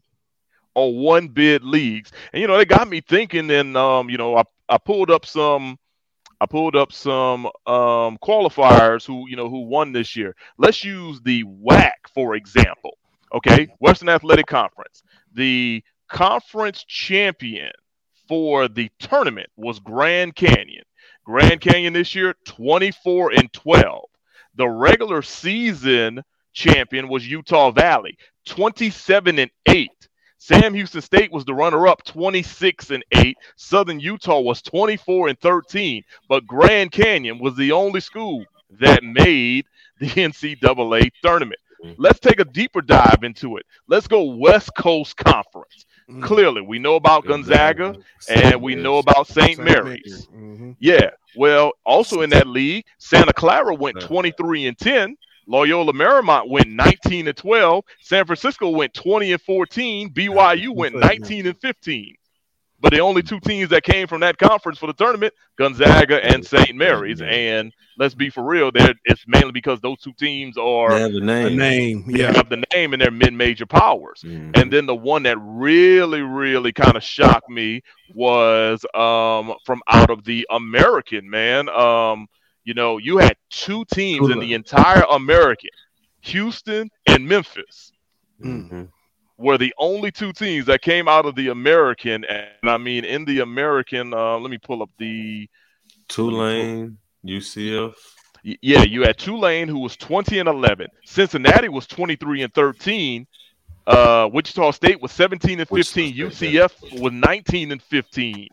are 0.75 0.89
one 0.89 1.27
bid 1.29 1.63
leagues. 1.63 2.11
And, 2.33 2.41
you 2.41 2.47
know, 2.47 2.57
they 2.57 2.65
got 2.65 2.87
me 2.87 3.01
thinking, 3.01 3.49
and, 3.51 3.75
um, 3.77 4.09
you 4.09 4.17
know, 4.17 4.35
I, 4.35 4.43
I 4.69 4.77
pulled 4.77 5.11
up 5.11 5.25
some. 5.25 5.77
I 6.41 6.45
pulled 6.45 6.75
up 6.75 6.91
some 6.91 7.45
um, 7.65 8.17
qualifiers 8.21 9.07
who 9.07 9.27
you 9.29 9.37
know 9.37 9.49
who 9.49 9.61
won 9.61 9.93
this 9.93 10.17
year. 10.17 10.35
Let's 10.57 10.83
use 10.83 11.21
the 11.21 11.45
WAC 11.45 11.93
for 12.13 12.35
example. 12.35 12.97
Okay, 13.33 13.69
Western 13.79 14.09
Athletic 14.09 14.45
Conference. 14.45 15.01
The 15.33 15.81
conference 16.09 16.83
champion 16.83 17.71
for 18.27 18.67
the 18.67 18.89
tournament 18.99 19.47
was 19.55 19.79
Grand 19.79 20.35
Canyon. 20.35 20.83
Grand 21.25 21.61
Canyon 21.61 21.93
this 21.93 22.13
year, 22.13 22.35
24 22.45 23.31
and 23.31 23.51
12. 23.53 24.03
The 24.55 24.67
regular 24.67 25.21
season 25.21 26.21
champion 26.53 27.07
was 27.09 27.29
Utah 27.29 27.71
Valley, 27.71 28.17
27 28.45 29.39
and 29.39 29.51
8. 29.67 29.89
Sam 30.45 30.75
Houston 30.75 31.01
State 31.01 31.31
was 31.31 31.43
the 31.45 31.55
runner 31.55 31.87
up, 31.87 32.03
26 32.03 32.91
and 32.91 33.03
8. 33.11 33.35
Southern 33.55 33.99
Utah 33.99 34.39
was 34.41 34.61
24 34.61 35.29
and 35.29 35.39
13. 35.39 36.03
But 36.29 36.45
Grand 36.45 36.91
Canyon 36.91 37.39
was 37.39 37.55
the 37.55 37.71
only 37.71 37.99
school 37.99 38.45
that 38.79 39.03
made 39.03 39.65
the 39.99 40.05
NCAA 40.15 41.09
tournament. 41.23 41.59
Let's 41.97 42.19
take 42.19 42.39
a 42.39 42.45
deeper 42.45 42.81
dive 42.81 43.23
into 43.23 43.57
it. 43.57 43.65
Let's 43.87 44.07
go 44.07 44.35
West 44.35 44.71
Coast 44.77 45.17
Conference. 45.17 45.85
Mm. 46.09 46.21
Clearly, 46.21 46.61
we 46.61 46.77
know 46.77 46.95
about 46.95 47.25
Gonzaga 47.25 47.95
and 48.27 48.61
we 48.61 48.75
know 48.75 48.99
about 48.99 49.27
St. 49.27 49.59
Mary's. 49.59 50.27
hmm 50.31 50.71
Yeah. 50.79 51.09
Well, 51.35 51.73
also 51.85 52.21
in 52.21 52.29
that 52.31 52.47
league, 52.47 52.85
Santa 52.99 53.33
Clara 53.33 53.73
went 53.73 53.99
23 53.99 54.67
and 54.67 54.77
10. 54.77 55.15
Loyola 55.47 55.93
Marymount 55.93 56.49
went 56.49 56.67
19 56.69 57.27
and 57.27 57.37
12. 57.37 57.83
San 58.01 58.25
Francisco 58.25 58.69
went 58.69 58.93
20 58.93 59.33
and 59.33 59.41
14. 59.41 60.09
BYU 60.11 60.75
went 60.75 60.95
19 60.95 61.47
and 61.47 61.57
15. 61.57 62.15
But 62.81 62.91
the 62.91 62.99
only 62.99 63.23
two 63.23 63.39
teams 63.39 63.69
that 63.69 63.83
came 63.83 64.05
from 64.05 64.19
that 64.19 64.37
conference 64.37 64.77
for 64.77 64.85
the 64.87 64.93
tournament, 64.93 65.33
Gonzaga 65.57 66.23
and 66.23 66.45
St. 66.45 66.75
Mary's. 66.75 67.21
And 67.21 67.73
let's 67.97 68.13
be 68.13 68.29
for 68.29 68.43
real, 68.43 68.69
there 68.71 68.93
it's 69.05 69.23
mainly 69.27 69.53
because 69.53 69.79
those 69.79 69.99
two 70.01 70.11
teams 70.19 70.55
They 70.55 70.61
are 70.61 70.91
have 70.91 71.13
a 71.13 71.17
A 71.17 71.21
name. 71.21 71.57
name, 71.57 72.03
they 72.11 72.19
yeah. 72.19 72.33
have 72.33 72.49
the 72.49 72.63
name 72.73 72.93
and 72.93 73.01
they're 73.01 73.11
mid-major 73.11 73.65
powers. 73.65 74.21
Mhm. 74.25 74.55
And 74.59 74.71
then 74.71 74.85
the 74.85 74.93
one 74.95 75.23
that 75.23 75.37
really, 75.39 76.21
really 76.21 76.73
kind 76.73 76.97
of 76.97 77.01
shocked 77.03 77.49
me 77.49 77.81
was 78.13 78.85
um, 78.93 79.55
from 79.65 79.81
out 79.87 80.09
of 80.09 80.23
the 80.25 80.45
American, 80.51 81.29
man. 81.29 81.69
Um, 81.69 82.27
you 82.65 82.73
know, 82.73 82.97
you 82.97 83.17
had 83.17 83.37
two 83.49 83.85
teams 83.85 84.29
in 84.29 84.39
the 84.39 84.53
entire 84.53 85.03
American, 85.11 85.69
Houston 86.21 86.89
and 87.07 87.27
Memphis, 87.27 87.93
Mhm. 88.43 88.89
were 89.37 89.57
the 89.57 89.73
only 89.77 90.11
two 90.11 90.33
teams 90.33 90.65
that 90.65 90.81
came 90.81 91.07
out 91.07 91.25
of 91.25 91.35
the 91.35 91.49
American. 91.49 92.25
And 92.25 92.69
I 92.69 92.77
mean, 92.77 93.05
in 93.05 93.23
the 93.25 93.39
American, 93.39 94.13
uh, 94.13 94.37
let 94.39 94.49
me 94.49 94.57
pull 94.57 94.81
up 94.81 94.89
the. 94.97 95.47
Tulane, 96.07 96.97
UCF. 97.23 97.93
Yeah, 98.61 98.83
you 98.83 99.01
had 99.01 99.17
Tulane, 99.17 99.67
who 99.67 99.79
was 99.79 99.95
20 99.97 100.37
and 100.37 100.47
11. 100.47 100.87
Cincinnati 101.05 101.67
was 101.67 101.87
23 101.87 102.43
and 102.43 102.53
13. 102.53 103.25
Uh, 103.87 104.29
Wichita 104.31 104.71
State 104.71 105.01
was 105.01 105.11
17 105.11 105.59
and 105.59 105.67
15. 105.69 106.13
Wichita 106.15 106.29
State, 106.35 106.51
UCF 106.51 106.99
was 107.01 107.11
19 107.11 107.71
and 107.71 107.81
15. 107.81 108.47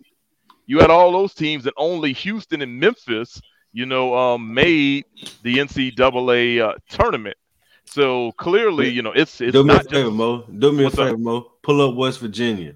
You 0.66 0.78
had 0.78 0.90
all 0.90 1.12
those 1.12 1.34
teams, 1.34 1.66
and 1.66 1.74
only 1.76 2.12
Houston 2.14 2.62
and 2.62 2.78
Memphis, 2.78 3.40
you 3.72 3.86
know, 3.86 4.14
um, 4.16 4.52
made 4.54 5.04
the 5.42 5.56
NCAA 5.58 6.60
uh, 6.60 6.74
tournament. 6.88 7.36
So 7.84 8.32
clearly, 8.32 8.88
you 8.88 9.02
know, 9.02 9.12
it's 9.12 9.40
it's 9.40 9.52
Do 9.52 9.64
me 9.64 9.70
a 9.70 9.76
not 9.76 9.90
favor, 9.90 10.04
just 10.04 10.12
Mo. 10.14 10.44
Do 10.44 10.72
me 10.72 10.82
a 10.82 10.84
What's 10.84 10.98
up? 10.98 11.06
favor, 11.08 11.18
Mo. 11.18 11.52
Pull 11.62 11.80
up 11.88 11.94
West 11.96 12.20
Virginia, 12.20 12.74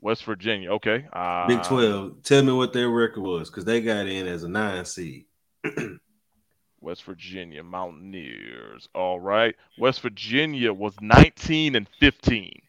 West 0.00 0.24
Virginia. 0.24 0.72
Okay, 0.72 1.06
uh, 1.12 1.46
Big 1.48 1.62
Twelve. 1.62 2.22
Tell 2.22 2.42
me 2.42 2.52
what 2.52 2.72
their 2.72 2.88
record 2.88 3.22
was, 3.22 3.50
because 3.50 3.64
they 3.64 3.80
got 3.80 4.06
in 4.06 4.26
as 4.26 4.44
a 4.44 4.48
nine 4.48 4.84
seed. 4.84 5.24
West 6.80 7.04
Virginia 7.04 7.62
Mountaineers. 7.62 8.88
All 8.94 9.20
right, 9.20 9.54
West 9.78 10.00
Virginia 10.00 10.72
was 10.72 10.92
19 11.00 11.76
and 11.76 11.88
15. 12.00 12.60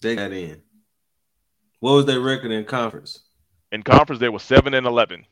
They 0.00 0.16
got 0.16 0.32
in. 0.32 0.60
What 1.78 1.92
was 1.92 2.06
their 2.06 2.20
record 2.20 2.50
in 2.50 2.64
conference? 2.64 3.20
In 3.70 3.82
conference, 3.84 4.18
they 4.20 4.28
were 4.28 4.40
seven 4.40 4.74
and 4.74 4.86
eleven. 4.86 5.24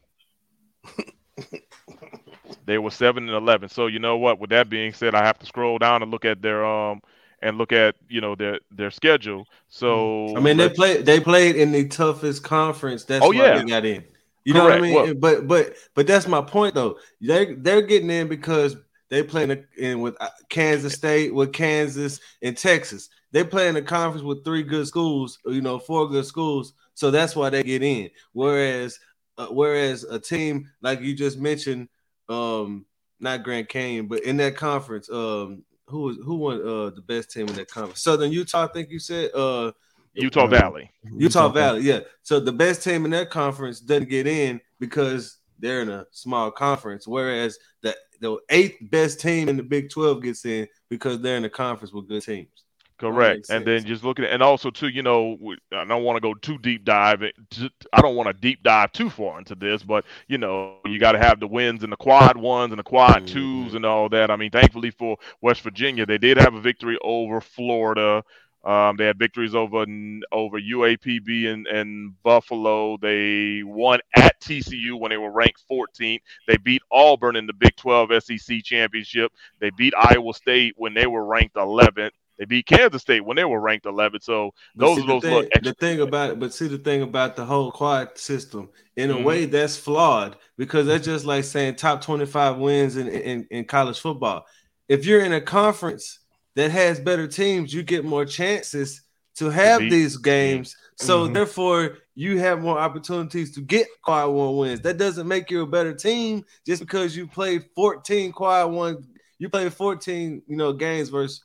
They 2.66 2.78
were 2.78 2.91
seven 2.91 3.28
and 3.28 3.37
eleven. 3.37 3.68
So 3.68 3.87
you 3.87 3.99
know 3.99 4.16
what? 4.18 4.39
With 4.39 4.51
that 4.51 4.68
being 4.68 4.93
said, 4.93 5.14
I 5.14 5.24
have 5.24 5.39
to 5.41 5.47
scroll 5.47 5.78
down 5.78 6.03
and 6.03 6.11
look 6.11 6.24
at 6.24 6.43
their 6.43 6.64
um 6.64 7.01
and 7.43 7.59
look 7.59 7.72
at 7.72 7.97
you 8.09 8.20
know 8.20 8.35
their 8.35 8.61
their 8.70 8.91
schedule. 8.91 9.47
So 9.68 10.37
I 10.37 10.41
mean, 10.41 10.57
they 10.57 10.68
played. 10.68 11.07
They 11.07 11.20
played 11.20 11.57
in 11.57 11.72
the 11.72 11.89
toughest 11.89 12.43
conference. 12.45 13.05
That's 13.05 13.24
Oh, 13.24 13.28
why 13.28 13.35
yeah. 13.35 13.59
they 13.59 13.64
got 13.64 13.85
in. 13.85 14.05
You 14.45 14.55
know 14.55 14.64
what 14.64 14.72
I 14.72 14.81
mean? 14.81 14.95
Well- 14.95 15.14
but 15.14 15.47
but 15.47 15.74
but 15.95 16.07
that's 16.07 16.26
my 16.26 16.43
point 16.43 16.74
though. 16.74 16.99
They 17.20 17.55
they're 17.55 17.83
getting 17.83 18.11
in 18.11 18.28
because 18.28 18.76
they 19.09 19.22
playing 19.22 19.64
in 19.76 20.01
with 20.01 20.16
uh, 20.20 20.28
Kansas 20.49 20.95
State, 20.95 21.35
with 21.35 21.53
Kansas 21.53 22.20
and 22.43 22.57
Texas. 22.57 23.09
They 23.33 23.45
play 23.45 23.68
in 23.68 23.76
a 23.76 23.83
conference 23.83 24.24
with 24.24 24.45
three 24.45 24.62
good 24.62 24.87
schools. 24.87 25.39
You 25.45 25.61
know, 25.61 25.78
four 25.78 26.09
good 26.09 26.26
schools. 26.26 26.74
So 26.95 27.11
that's 27.11 27.35
why 27.35 27.51
they 27.51 27.62
get 27.62 27.83
in. 27.83 28.11
Whereas 28.33 28.99
uh, 29.41 29.47
whereas 29.47 30.05
a 30.05 30.18
team 30.18 30.70
like 30.82 31.01
you 31.01 31.14
just 31.14 31.38
mentioned, 31.38 31.88
um, 32.28 32.84
not 33.18 33.43
Grand 33.43 33.68
Canyon, 33.68 34.07
but 34.07 34.22
in 34.24 34.36
that 34.36 34.57
conference, 34.57 35.09
um, 35.11 35.64
who 35.86 36.03
was 36.03 36.16
who 36.24 36.36
won 36.36 36.61
uh 36.61 36.91
the 36.91 37.03
best 37.07 37.30
team 37.30 37.49
in 37.49 37.55
that 37.55 37.70
conference? 37.70 38.03
Southern 38.03 38.32
Utah, 38.32 38.64
I 38.64 38.66
think 38.68 38.91
you 38.91 38.99
said. 38.99 39.30
Uh, 39.34 39.72
Utah 40.14 40.47
Valley. 40.47 40.91
Utah 41.16 41.49
Valley, 41.49 41.82
yeah. 41.82 42.01
So 42.22 42.41
the 42.41 42.53
best 42.53 42.82
team 42.82 43.05
in 43.05 43.12
that 43.12 43.30
conference 43.30 43.80
doesn't 43.80 44.09
get 44.09 44.26
in 44.26 44.61
because 44.78 45.38
they're 45.59 45.82
in 45.82 45.88
a 45.88 46.07
small 46.11 46.51
conference, 46.51 47.07
whereas 47.07 47.59
the 47.80 47.97
the 48.20 48.36
eighth 48.51 48.76
best 48.82 49.20
team 49.20 49.49
in 49.49 49.57
the 49.57 49.62
Big 49.62 49.88
Twelve 49.88 50.22
gets 50.22 50.45
in 50.45 50.68
because 50.91 51.20
they're 51.20 51.38
in 51.38 51.45
a 51.45 51.51
conference 51.51 51.95
with 51.95 52.09
good 52.09 52.22
teams. 52.22 52.64
Correct. 53.01 53.46
And 53.48 53.64
then 53.64 53.86
just 53.86 54.05
looking 54.05 54.26
at, 54.26 54.30
and 54.30 54.42
also 54.42 54.70
too, 54.70 54.88
you 54.88 55.03
know, 55.03 55.38
I 55.72 55.84
don't 55.86 56.05
want 56.05 56.16
to 56.16 56.20
go 56.20 56.34
too 56.34 56.59
deep 56.59 56.84
dive. 56.84 57.22
I 57.22 58.01
don't 58.03 58.14
want 58.14 58.26
to 58.26 58.34
deep 58.34 58.62
dive 58.62 58.92
too 58.92 59.09
far 59.09 59.38
into 59.38 59.55
this, 59.55 59.82
but 59.82 60.05
you 60.28 60.36
know, 60.36 60.76
you 60.84 60.98
got 60.98 61.12
to 61.12 61.18
have 61.18 61.40
the 61.40 61.46
wins 61.46 61.82
and 61.82 61.90
the 61.90 61.96
quad 61.96 62.36
ones 62.36 62.72
and 62.72 62.78
the 62.78 62.84
quad 62.84 63.26
twos 63.26 63.72
and 63.72 63.86
all 63.86 64.11
that. 64.11 64.30
I 64.30 64.36
mean, 64.36 64.51
thankfully 64.51 64.90
for 64.90 65.16
West 65.40 65.62
Virginia, 65.62 66.05
they 66.05 66.18
did 66.18 66.36
have 66.36 66.55
a 66.55 66.61
victory 66.61 66.98
over 67.03 67.40
Florida. 67.40 68.22
Um, 68.62 68.98
they 68.98 69.07
had 69.07 69.18
victories 69.18 69.55
over 69.55 69.86
over 70.30 70.61
UAPB 70.61 71.46
and, 71.46 71.66
and 71.66 72.22
Buffalo. 72.22 72.98
They 72.98 73.62
won 73.62 74.01
at 74.14 74.38
TCU 74.42 75.01
when 75.01 75.09
they 75.09 75.16
were 75.16 75.30
ranked 75.30 75.62
14th. 75.70 76.20
They 76.46 76.59
beat 76.59 76.82
Auburn 76.90 77.36
in 77.36 77.46
the 77.46 77.55
Big 77.55 77.74
12 77.76 78.22
SEC 78.22 78.62
championship. 78.62 79.32
They 79.59 79.70
beat 79.70 79.94
Iowa 79.96 80.34
State 80.34 80.74
when 80.76 80.92
they 80.92 81.07
were 81.07 81.24
ranked 81.24 81.55
11th. 81.55 82.11
They 82.41 82.47
beat 82.47 82.66
Kansas 82.66 83.03
State 83.03 83.20
when 83.26 83.36
they 83.36 83.45
were 83.45 83.61
ranked 83.61 83.84
11th. 83.84 84.24
So 84.24 84.53
But 84.74 84.86
those 84.86 84.97
see, 84.97 85.03
are 85.03 85.07
those 85.07 85.22
thing, 85.22 85.49
the 85.62 85.74
thing 85.74 86.01
about 86.01 86.30
it, 86.30 86.41
but 86.41 86.55
see 86.55 86.68
the 86.68 86.78
thing 86.78 87.03
about 87.03 87.36
the 87.36 87.45
whole 87.45 87.70
quad 87.70 88.16
system, 88.16 88.70
in 88.97 89.11
a 89.11 89.14
Mhm. 89.14 89.24
way 89.24 89.45
that's 89.45 89.76
flawed 89.76 90.36
because 90.57 90.86
that's 90.86 91.05
just 91.05 91.26
like 91.26 91.45
saying 91.45 91.76
top 91.76 92.01
25 92.01 92.57
wins 92.57 92.97
in, 92.97 93.09
in, 93.09 93.47
in 93.51 93.64
college 93.66 94.01
football. 94.01 94.47
If 94.88 95.05
you're 95.05 95.22
in 95.22 95.34
a 95.34 95.41
conference 95.43 96.20
that 96.57 96.70
has 96.70 96.99
better 96.99 97.28
teams, 97.28 97.74
you 97.74 97.82
get 97.82 98.07
more 98.07 98.24
chances 98.24 99.03
to 99.36 99.51
have 99.51 99.82
beat- 99.82 99.91
these 99.91 100.16
games. 100.16 100.74
So 100.97 101.28
Mhm. 101.28 101.34
therefore, 101.34 101.99
you 102.14 102.38
have 102.38 102.62
more 102.62 102.78
opportunities 102.78 103.55
to 103.55 103.61
get 103.61 103.86
quad 104.03 104.30
one 104.30 104.57
wins. 104.57 104.80
That 104.80 104.97
doesn't 104.97 105.28
make 105.28 105.51
you 105.51 105.61
a 105.61 105.66
better 105.66 105.93
team 105.93 106.45
just 106.66 106.80
because 106.80 107.14
you 107.14 107.26
played 107.26 107.66
14 107.76 108.32
quad 108.32 108.72
one, 108.72 109.05
you 109.38 109.51
played 109.51 109.72
14, 109.74 110.43
you 110.47 110.57
know, 110.57 110.72
games 110.72 111.11
versus 111.11 111.43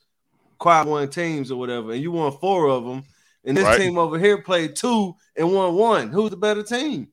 quad 0.58 0.88
one 0.88 1.10
teams 1.10 1.52
or 1.52 1.60
whatever, 1.60 1.92
and 1.92 2.02
you 2.02 2.12
won 2.12 2.32
four 2.32 2.68
of 2.70 2.86
them. 2.86 3.04
And 3.44 3.56
this 3.56 3.66
Right. 3.66 3.80
team 3.82 3.98
over 3.98 4.18
here 4.18 4.42
played 4.42 4.76
two 4.76 5.16
and 5.36 5.54
won 5.54 5.76
one. 5.76 6.10
Who's 6.10 6.32
the 6.32 6.38
better 6.38 6.64
team? 6.64 7.10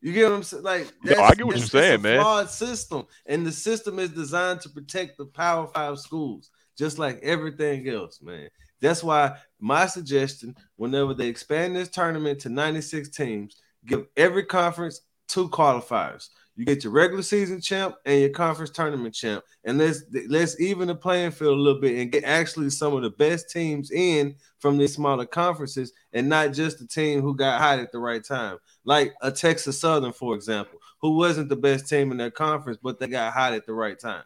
You 0.00 0.12
get 0.12 0.28
what 0.28 0.36
I'm 0.36 0.42
saying? 0.42 0.62
Like, 0.64 0.92
No, 1.04 1.20
I 1.20 1.34
get 1.34 1.46
what 1.46 1.56
you're 1.56 1.66
saying, 1.66 1.94
a 1.94 1.98
man. 1.98 2.20
Flawed 2.20 2.50
system, 2.50 3.06
and 3.26 3.46
the 3.46 3.52
system 3.52 3.98
is 3.98 4.10
designed 4.10 4.60
to 4.62 4.68
protect 4.68 5.16
the 5.16 5.26
Power 5.26 5.68
Five 5.68 5.98
schools, 6.00 6.50
just 6.76 6.98
like 6.98 7.20
everything 7.22 7.88
else, 7.88 8.20
man. 8.20 8.48
That's 8.80 9.04
why 9.04 9.38
my 9.60 9.86
suggestion, 9.86 10.56
whenever 10.74 11.14
they 11.14 11.28
expand 11.28 11.76
this 11.76 11.88
tournament 11.88 12.40
to 12.40 12.48
96 12.48 13.10
teams, 13.10 13.62
give 13.86 14.06
every 14.16 14.44
conference 14.44 15.02
two 15.28 15.48
qualifiers. 15.48 16.28
You 16.54 16.66
get 16.66 16.84
your 16.84 16.92
regular 16.92 17.22
season 17.22 17.62
champ 17.62 17.94
and 18.04 18.20
your 18.20 18.28
conference 18.30 18.70
tournament 18.70 19.14
champ, 19.14 19.42
and 19.64 19.78
let's 19.78 20.02
let's 20.28 20.60
even 20.60 20.88
the 20.88 20.94
playing 20.94 21.30
field 21.30 21.56
a 21.58 21.60
little 21.60 21.80
bit 21.80 21.98
and 21.98 22.12
get 22.12 22.24
actually 22.24 22.68
some 22.68 22.94
of 22.94 23.02
the 23.02 23.08
best 23.10 23.48
teams 23.48 23.90
in 23.90 24.36
from 24.58 24.76
these 24.76 24.92
smaller 24.94 25.24
conferences, 25.24 25.92
and 26.12 26.28
not 26.28 26.52
just 26.52 26.78
the 26.78 26.86
team 26.86 27.22
who 27.22 27.34
got 27.34 27.58
hot 27.58 27.78
at 27.78 27.90
the 27.90 27.98
right 27.98 28.22
time, 28.22 28.58
like 28.84 29.14
a 29.22 29.30
Texas 29.32 29.80
Southern, 29.80 30.12
for 30.12 30.34
example, 30.34 30.78
who 31.00 31.16
wasn't 31.16 31.48
the 31.48 31.56
best 31.56 31.88
team 31.88 32.10
in 32.12 32.18
their 32.18 32.30
conference, 32.30 32.78
but 32.82 33.00
they 33.00 33.06
got 33.06 33.32
hot 33.32 33.54
at 33.54 33.64
the 33.64 33.72
right 33.72 33.98
time. 33.98 34.24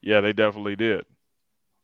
Yeah, 0.00 0.20
they 0.20 0.32
definitely 0.32 0.76
did. 0.76 1.04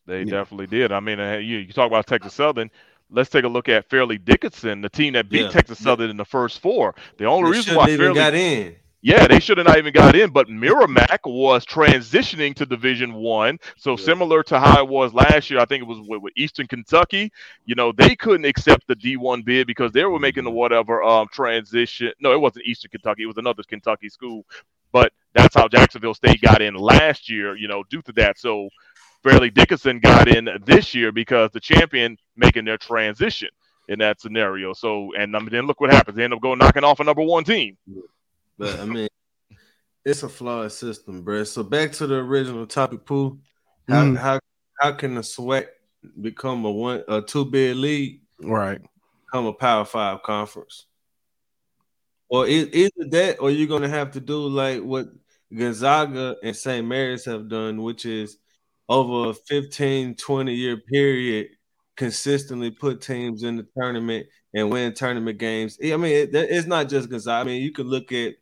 They 0.07 0.21
Yeah. 0.21 0.31
definitely 0.31 0.69
did. 0.69 0.93
I 0.93 1.01
mean, 1.01 1.19
uh, 1.19 1.39
you, 1.39 1.59
you 1.59 1.73
talk 1.73 1.89
about 1.89 2.07
Texas 2.07 2.35
Southern. 2.35 2.71
Let's 3.11 3.29
take 3.29 3.45
a 3.45 3.49
look 3.49 3.69
at 3.69 3.91
Fairleigh 3.91 4.19
Dickinson, 4.19 4.83
the 4.83 4.89
team 4.89 5.15
that 5.15 5.29
beat 5.29 5.43
Yeah. 5.43 5.49
Texas 5.49 5.81
Southern 5.81 6.11
in 6.11 6.17
the 6.17 6.25
first 6.25 6.61
four. 6.61 6.95
The 7.19 7.25
only 7.25 7.51
They 7.51 7.57
reason 7.57 7.75
why 7.75 7.87
Fairleigh 7.97 8.15
got 8.15 8.35
in. 8.35 8.77
Yeah, 9.03 9.27
they 9.27 9.41
should 9.41 9.59
have 9.59 9.67
not 9.67 9.79
even 9.79 9.95
got 9.95 10.15
in, 10.17 10.31
but 10.31 10.49
Merrimack 10.51 11.25
was 11.25 11.65
transitioning 11.65 12.55
to 12.57 12.67
Division 12.67 13.15
One. 13.15 13.59
So 13.79 13.93
Yeah. 13.93 13.97
similar 13.97 14.43
to 14.45 14.61
how 14.61 14.83
it 14.83 14.89
was 14.89 15.15
last 15.15 15.51
year, 15.51 15.61
I 15.61 15.65
think 15.65 15.83
it 15.83 15.87
was 15.87 16.01
with, 16.07 16.21
with 16.23 16.35
Eastern 16.37 16.67
Kentucky. 16.67 17.33
You 17.65 17.77
know, 17.77 17.93
they 17.93 18.15
couldn't 18.15 18.45
accept 18.45 18.87
the 18.89 18.97
D1 18.97 19.43
bid 19.45 19.67
because 19.67 19.93
they 19.93 20.05
were 20.05 20.19
making 20.19 20.45
the 20.45 20.51
whatever 20.51 21.03
um 21.03 21.29
transition. 21.33 22.13
No, 22.21 22.33
it 22.33 22.41
wasn't 22.41 22.67
Eastern 22.67 22.91
Kentucky; 22.91 23.23
it 23.23 23.27
was 23.27 23.39
another 23.39 23.63
Kentucky 23.63 24.11
school. 24.11 24.45
But 24.93 25.13
that's 25.35 25.55
how 25.55 25.69
Jacksonville 25.69 26.15
State 26.15 26.43
got 26.43 26.61
in 26.61 26.75
last 26.75 27.31
year. 27.31 27.57
You 27.57 27.69
know, 27.69 27.85
due 27.85 28.03
to 28.03 28.13
that. 28.15 28.39
So 28.39 28.69
Fairleigh 29.23 29.51
Dickinson 29.51 30.01
got 30.01 30.29
in 30.29 30.49
this 30.65 30.95
year 30.95 31.13
because 31.13 31.51
the 31.53 31.61
champion 31.61 32.19
making 32.37 32.65
their 32.67 32.79
transition 32.79 33.49
in 33.89 33.99
that 34.01 34.21
scenario. 34.21 34.73
So, 34.75 35.11
and 35.17 35.35
then 35.51 35.67
look 35.67 35.81
what 35.81 35.93
happens. 35.93 36.17
They 36.17 36.25
end 36.25 36.35
up 36.35 36.41
going 36.43 36.59
knocking 36.59 36.85
off 36.85 37.01
a 37.01 37.05
number 37.05 37.23
one 37.23 37.45
team. 37.45 37.77
But 38.61 38.79
I 38.79 38.85
mean, 38.85 39.09
it's 40.05 40.23
a 40.23 40.29
flawed 40.29 40.71
system, 40.71 41.23
bro. 41.23 41.45
So 41.45 41.63
back 41.63 41.93
to 41.93 42.07
the 42.07 42.17
original 42.17 42.67
topic, 42.67 43.07
Pooh. 43.07 43.39
How 43.89 44.05
Mm. 44.05 44.17
how 44.19 44.39
how 44.79 44.93
can 44.93 45.15
the 45.15 45.23
SWAC 45.23 45.67
become 46.21 46.67
a 46.67 46.71
one 46.71 47.03
a 47.09 47.23
two 47.23 47.47
bid 47.47 47.77
league 47.77 48.21
Right. 48.39 48.83
become 49.25 49.47
a 49.47 49.55
Power 49.55 49.87
Five 49.87 50.23
conference? 50.23 50.85
Or 52.29 52.47
is 52.47 52.69
either 52.73 53.09
that, 53.11 53.41
or 53.41 53.51
you're 53.51 53.67
gonna 53.67 53.89
have 53.89 54.11
to 54.13 54.21
do 54.21 54.47
like 54.47 54.83
what 54.83 55.09
Gonzaga 55.53 56.37
and 56.43 56.55
St. 56.55 56.87
Mary's 56.87 57.25
have 57.25 57.49
done, 57.49 57.81
which 57.83 58.05
is 58.05 58.37
over 58.91 59.31
a 59.31 59.35
15, 59.35 60.17
20 60.17 60.55
year 60.55 60.77
period, 60.77 61.49
consistently 61.97 62.71
put 62.71 63.01
teams 63.01 63.43
in 63.43 63.57
the 63.57 63.67
tournament 63.77 64.27
and 64.55 64.71
win 64.71 64.93
tournament 64.93 65.39
games. 65.39 65.79
I 65.83 65.97
mean, 65.97 66.13
it, 66.13 66.35
it's 66.35 66.67
not 66.67 66.89
just 66.89 67.09
Gonzaga. 67.09 67.41
I 67.41 67.45
mean, 67.45 67.63
you 67.63 67.73
can 67.73 67.87
look 67.87 68.13
at 68.13 68.35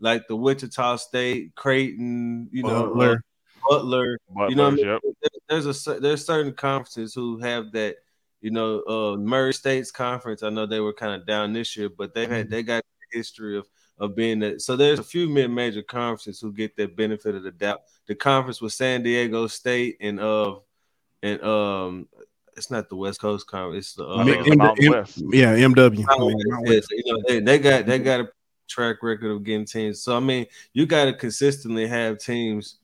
like 0.00 0.26
the 0.28 0.36
Wichita 0.36 0.96
State, 0.96 1.54
Creighton, 1.54 2.48
you 2.52 2.62
know, 2.62 2.88
Butler. 2.88 3.12
uh, 3.12 3.68
Butler. 3.68 4.18
But 4.34 4.50
You 4.50 4.56
know 4.56 4.64
what 4.64 4.72
I 4.72 4.76
mean? 4.76 4.86
yep. 4.86 5.00
There's 5.48 5.86
a 5.86 6.00
there's 6.00 6.24
certain 6.24 6.52
conferences 6.52 7.14
who 7.14 7.38
have 7.38 7.72
that. 7.72 7.96
You 8.42 8.50
know, 8.50 8.82
uh, 8.82 9.16
Murray 9.16 9.54
State's 9.54 9.90
conference. 9.90 10.42
I 10.42 10.50
know 10.50 10.66
they 10.66 10.78
were 10.78 10.92
kind 10.92 11.20
of 11.20 11.26
down 11.26 11.52
this 11.52 11.76
year, 11.76 11.88
but 11.88 12.14
they 12.14 12.26
had 12.26 12.50
they 12.50 12.62
got 12.62 12.80
a 12.84 13.16
history 13.16 13.56
of 13.56 13.66
of 13.98 14.14
being 14.14 14.38
that. 14.40 14.60
So 14.60 14.76
there's 14.76 14.98
a 14.98 15.02
few 15.02 15.28
mid 15.28 15.50
major 15.50 15.82
conferences 15.82 16.38
who 16.38 16.52
get 16.52 16.76
that 16.76 16.96
benefit 16.96 17.34
of 17.34 17.42
the 17.42 17.50
doubt. 17.50 17.80
The 18.06 18.14
conference 18.14 18.60
with 18.60 18.74
San 18.74 19.02
Diego 19.02 19.46
State 19.46 19.96
and 20.00 20.20
of 20.20 20.62
and 21.22 21.42
um, 21.42 22.08
it's 22.56 22.70
not 22.70 22.88
the 22.88 22.96
West 22.96 23.20
Coast 23.20 23.46
conference. 23.48 23.86
It's 23.86 23.94
the 23.94 24.06
uh, 24.06 24.16
I 24.18 24.24
think 24.24 24.40
it's 24.42 24.50
M- 24.50 24.58
Mountain 24.58 24.84
M- 24.84 24.92
West. 24.92 25.22
yeah, 25.32 25.56
MW. 25.56 26.04
Mountain 26.06 26.38
Yeah, 26.38 26.74
West, 26.74 26.88
yeah, 26.92 27.02
you 27.04 27.12
know, 27.12 27.22
they, 27.26 27.40
they 27.40 27.58
got 27.58 27.86
they 27.86 27.98
got 27.98 28.20
a 28.20 28.28
track 28.66 29.02
record 29.02 29.30
of 29.30 29.44
getting 29.44 29.64
teams. 29.66 30.02
So 30.02 30.16
I 30.16 30.20
mean, 30.20 30.46
you 30.72 30.86
got 30.86 31.06
to 31.06 31.12
consistently 31.14 31.86
have 31.86 32.18
teams, 32.18 32.76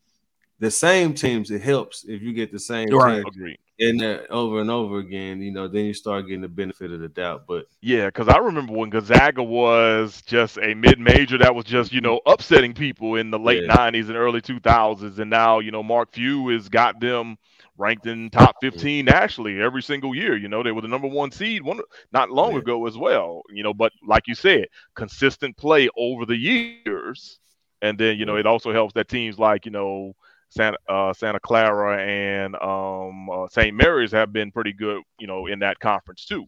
the 0.58 0.70
same 0.70 1.14
teams. 1.14 1.50
It 1.50 1.62
helps 1.62 2.04
if 2.04 2.22
you 2.22 2.32
get 2.32 2.52
the 2.52 2.58
same 2.58 2.88
Right. 2.90 3.24
Agreed. 3.26 3.58
in 3.78 3.96
there 3.96 4.26
over 4.32 4.60
and 4.60 4.70
over 4.70 4.98
again. 4.98 5.40
You 5.42 5.50
know, 5.50 5.66
then 5.66 5.86
you 5.86 5.94
start 5.94 6.26
getting 6.26 6.42
the 6.42 6.48
benefit 6.48 6.92
of 6.92 7.00
the 7.00 7.08
doubt. 7.08 7.44
But 7.48 7.66
Yeah, 7.80 8.06
because 8.06 8.28
I 8.28 8.36
remember 8.38 8.72
when 8.72 8.90
Gonzaga 8.90 9.42
was 9.42 10.22
just 10.22 10.58
a 10.58 10.74
mid-major 10.74 11.38
that 11.38 11.54
was 11.54 11.64
just 11.64 11.92
you 11.92 12.00
know 12.00 12.20
upsetting 12.26 12.74
people 12.74 13.16
in 13.16 13.30
the 13.30 13.38
late 13.38 13.64
Yeah. 13.64 13.74
'90s 13.74 14.08
and 14.08 14.16
early 14.16 14.40
2000s, 14.40 15.18
and 15.18 15.30
now 15.30 15.58
you 15.58 15.70
know 15.72 15.82
Mark 15.82 16.12
Few 16.12 16.48
has 16.48 16.68
got 16.68 17.00
them 17.00 17.36
ranked 17.82 18.06
in 18.06 18.30
top 18.30 18.56
15 18.62 19.04
nationally 19.04 19.60
every 19.60 19.82
single 19.82 20.14
year. 20.14 20.36
You 20.36 20.48
know 20.48 20.62
they 20.62 20.72
were 20.72 20.82
the 20.82 20.88
number 20.88 21.08
one 21.08 21.30
seed 21.32 21.62
one 21.62 21.80
not 22.12 22.30
long 22.30 22.52
Yeah. 22.52 22.58
ago 22.58 22.86
as 22.86 22.96
well. 22.96 23.42
You 23.52 23.62
know, 23.64 23.74
but 23.74 23.92
like 24.06 24.24
you 24.28 24.34
said, 24.34 24.66
consistent 24.94 25.56
play 25.56 25.88
over 25.96 26.24
the 26.26 26.36
years, 26.36 27.38
and 27.82 27.98
then 27.98 28.18
you 28.18 28.24
know 28.26 28.36
it 28.36 28.46
also 28.46 28.72
helps 28.72 28.94
that 28.94 29.08
teams 29.08 29.38
like 29.38 29.66
you 29.66 29.72
know. 29.72 30.14
Santa 30.54 30.76
uh, 30.86 31.14
Santa 31.14 31.40
Clara 31.40 31.96
and 32.06 32.54
um, 32.56 33.30
uh, 33.30 33.48
St. 33.48 33.74
Mary's 33.74 34.12
have 34.12 34.34
been 34.34 34.50
pretty 34.52 34.74
good, 34.74 35.00
you 35.18 35.26
know, 35.26 35.46
in 35.46 35.60
that 35.60 35.78
conference 35.80 36.26
too. 36.26 36.44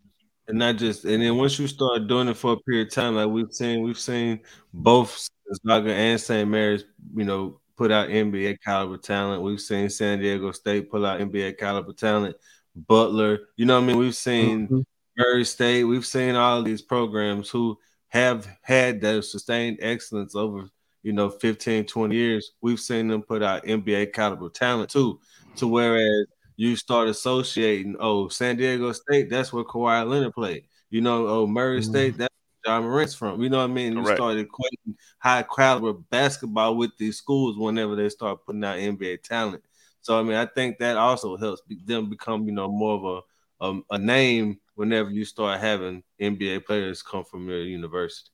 and 0.46 0.58
not 0.58 0.76
just 0.76 1.06
and 1.06 1.22
then 1.22 1.38
once 1.38 1.58
you 1.58 1.66
start 1.66 2.06
doing 2.06 2.28
it 2.28 2.36
for 2.36 2.52
a 2.52 2.56
period 2.68 2.88
of 2.88 2.92
time, 2.92 3.14
like 3.14 3.30
we've 3.30 3.50
seen, 3.50 3.82
we've 3.82 3.98
seen 3.98 4.40
both 4.74 5.26
Gonzaga 5.48 5.90
and 5.94 6.20
St. 6.20 6.46
Mary's, 6.46 6.84
you 7.16 7.24
know, 7.24 7.60
put 7.76 7.90
out 7.90 8.08
NBA 8.08 8.60
caliber 8.62 8.96
talent. 8.96 9.42
We've 9.42 9.60
seen 9.60 9.90
San 9.90 10.20
Diego 10.20 10.52
State 10.52 10.90
pull 10.90 11.04
out 11.04 11.20
NBA 11.20 11.58
caliber 11.58 11.92
talent. 11.92 12.36
Butler, 12.74 13.40
you 13.56 13.66
know 13.66 13.76
what 13.76 13.84
I 13.84 13.86
mean? 13.86 13.98
We've 13.98 14.14
seen 14.16 14.68
Mhm. 14.68 14.84
Murray 15.16 15.44
State, 15.44 15.84
we've 15.84 16.06
seen 16.06 16.34
all 16.34 16.58
of 16.58 16.64
these 16.64 16.82
programs 16.82 17.48
who 17.48 17.78
have 18.08 18.48
had 18.62 19.00
that 19.00 19.24
sustained 19.24 19.78
excellence 19.80 20.34
over, 20.34 20.68
you 21.02 21.12
know, 21.12 21.30
15, 21.30 21.84
20 21.84 22.16
years. 22.16 22.52
We've 22.60 22.80
seen 22.80 23.08
them 23.08 23.22
put 23.22 23.42
out 23.42 23.64
NBA 23.64 24.06
caliber 24.06 24.48
talent 24.48 24.90
too. 24.90 25.20
To 25.56 25.68
whereas 25.68 26.26
you 26.56 26.74
start 26.74 27.08
associating, 27.08 27.96
oh, 28.00 28.28
San 28.28 28.56
Diego 28.56 28.90
State, 28.92 29.30
that's 29.30 29.52
where 29.52 29.64
Kawhi 29.64 30.08
Leonard 30.08 30.34
played. 30.34 30.64
You 30.90 31.00
know, 31.00 31.26
oh, 31.28 31.46
Murray 31.46 31.78
Mhm. 31.80 31.84
State, 31.84 32.16
that's 32.18 32.34
Ja 32.64 32.80
Morant's 32.80 33.14
from. 33.14 33.42
You 33.42 33.48
know 33.48 33.58
what 33.58 33.70
I 33.70 33.72
mean? 33.72 33.96
You 33.96 34.04
started 34.06 34.48
equating 34.48 34.94
high 35.18 35.42
caliber 35.42 35.92
basketball 35.92 36.76
with 36.76 36.96
these 36.98 37.18
schools 37.18 37.56
whenever 37.58 37.94
they 37.96 38.08
start 38.08 38.44
putting 38.44 38.64
out 38.64 38.76
NBA 38.76 39.22
talent. 39.22 39.62
So 40.00 40.18
I 40.18 40.22
mean, 40.22 40.36
I 40.36 40.46
think 40.46 40.78
that 40.78 40.96
also 40.96 41.36
helps 41.36 41.62
them 41.84 42.10
become, 42.10 42.46
you 42.46 42.52
know, 42.52 42.68
more 42.68 42.94
of 42.94 43.04
a 43.04 43.20
um, 43.64 43.84
a 43.90 43.98
name 43.98 44.60
whenever 44.74 45.10
you 45.10 45.24
start 45.24 45.60
having 45.60 46.02
NBA 46.20 46.64
players 46.66 47.02
come 47.02 47.24
from 47.24 47.48
your 47.48 47.62
university. 47.62 48.30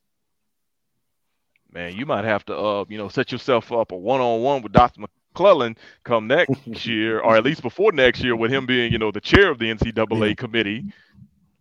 Man, 1.73 1.95
you 1.95 2.05
might 2.05 2.25
have 2.25 2.45
to, 2.47 2.57
uh, 2.57 2.85
you 2.89 2.99
know, 2.99 3.09
set 3.09 3.31
yourself 3.31 3.71
up 3.71 3.93
a 3.93 3.97
one-on-one 3.97 4.63
with 4.63 4.73
Dr. 4.73 5.03
McClelland 5.35 5.77
come 6.03 6.27
next 6.27 6.51
year, 6.87 7.21
or 7.21 7.37
at 7.37 7.45
least 7.45 7.63
before 7.63 7.93
next 7.93 8.23
year, 8.25 8.35
with 8.35 8.51
him 8.51 8.67
being, 8.67 8.91
you 8.93 8.99
know, 8.99 9.13
the 9.13 9.21
chair 9.21 9.51
of 9.51 9.59
the 9.59 9.73
NCAA 9.73 10.37
committee. 10.37 10.85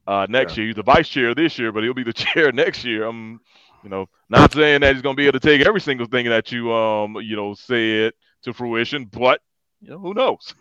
Uh, 0.10 0.26
next 0.28 0.57
year, 0.57 0.66
he's 0.66 0.76
the 0.76 0.82
vice 0.82 1.07
chair 1.07 1.36
this 1.36 1.60
year, 1.60 1.72
but 1.72 1.84
he'll 1.84 1.93
be 1.93 2.03
the 2.03 2.12
chair 2.34 2.51
next 2.51 2.84
year. 2.84 3.05
I'm, 3.05 3.39
you 3.84 3.91
know, 3.91 4.10
not 4.28 4.51
saying 4.51 4.82
that 4.82 4.95
he's 4.95 5.03
going 5.03 5.16
to 5.16 5.22
be 5.22 5.28
able 5.28 5.39
to 5.39 5.47
take 5.47 5.62
every 5.62 5.80
single 5.80 6.07
thing 6.07 6.26
that 6.26 6.51
you, 6.51 6.74
um, 6.74 7.16
you 7.18 7.36
know, 7.36 7.53
said 7.53 8.14
to 8.41 8.51
fruition, 8.51 9.05
but 9.05 9.39
you 9.80 9.91
know, 9.91 9.99
who 9.99 10.16
knows? 10.16 10.55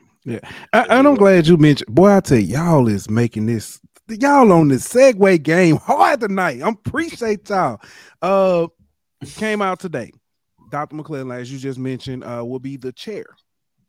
I, 0.75 0.83
and 0.91 1.09
I'm 1.09 1.15
glad 1.15 1.47
you 1.47 1.57
mentioned. 1.57 1.95
Boy, 1.95 2.15
I 2.15 2.21
tell 2.21 2.39
you, 2.39 2.59
y'all 2.59 2.89
is 2.89 3.09
making 3.09 3.47
this. 3.47 3.81
Y'all 4.09 4.53
on 4.53 4.69
this 4.69 4.87
segue 4.87 5.43
game 5.43 5.77
hard 5.83 6.21
tonight. 6.21 6.61
I 6.61 6.69
appreciate 6.69 7.49
y'all. 7.49 7.81
Uh, 8.21 8.67
came 9.37 9.63
out 9.63 9.81
today. 9.81 10.13
Dr. 10.71 10.95
McClelland, 10.95 11.41
as 11.41 11.51
you 11.51 11.59
just 11.59 11.79
mentioned, 11.79 12.23
uh, 12.23 12.45
will 12.45 12.59
be 12.59 12.77
the 12.77 12.93
chair. 12.93 13.25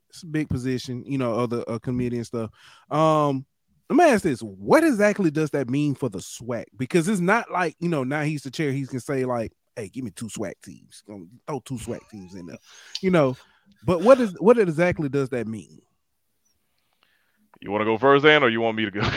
It's 0.09 0.23
a 0.23 0.27
big 0.27 0.47
position, 0.47 1.03
you 1.05 1.17
know, 1.17 1.33
of 1.33 1.49
the 1.49 1.69
uh, 1.69 1.79
committee 1.79 2.17
and 2.17 2.25
stuff. 2.25 2.49
Um, 2.89 3.45
let 3.89 3.95
me 3.95 4.03
ask 4.05 4.23
this: 4.23 4.41
What 4.41 4.83
exactly 4.83 5.31
does 5.31 5.49
that 5.51 5.69
mean 5.69 5.95
for 5.95 6.09
the 6.09 6.19
SWAC? 6.19 6.65
Because 6.77 7.07
it's 7.07 7.19
not 7.21 7.51
like 7.51 7.75
you 7.79 7.89
know 7.89 8.03
now 8.03 8.21
he's 8.21 8.43
the 8.43 8.51
chair. 8.51 8.71
He 8.71 8.85
can 8.85 8.99
say 8.99 9.25
like, 9.25 9.51
"Hey, 9.75 9.89
give 9.89 10.03
me 10.03 10.11
two 10.11 10.27
SWAC 10.27 10.53
teams. 10.63 11.03
Throw 11.07 11.59
two 11.65 11.75
SWAC 11.75 12.07
teams 12.09 12.35
in 12.35 12.45
there," 12.45 12.59
you 13.01 13.09
know. 13.09 13.35
But 13.83 14.01
what 14.01 14.19
is 14.19 14.35
what 14.39 14.59
exactly 14.59 15.09
does 15.09 15.29
that 15.29 15.47
mean? 15.47 15.81
You 17.61 17.71
want 17.71 17.81
to 17.81 17.85
go 17.85 17.97
first, 17.97 18.25
Ann, 18.25 18.43
or 18.43 18.49
you 18.49 18.61
want 18.61 18.77
me 18.77 18.85
to 18.85 18.91
go? 18.91 19.01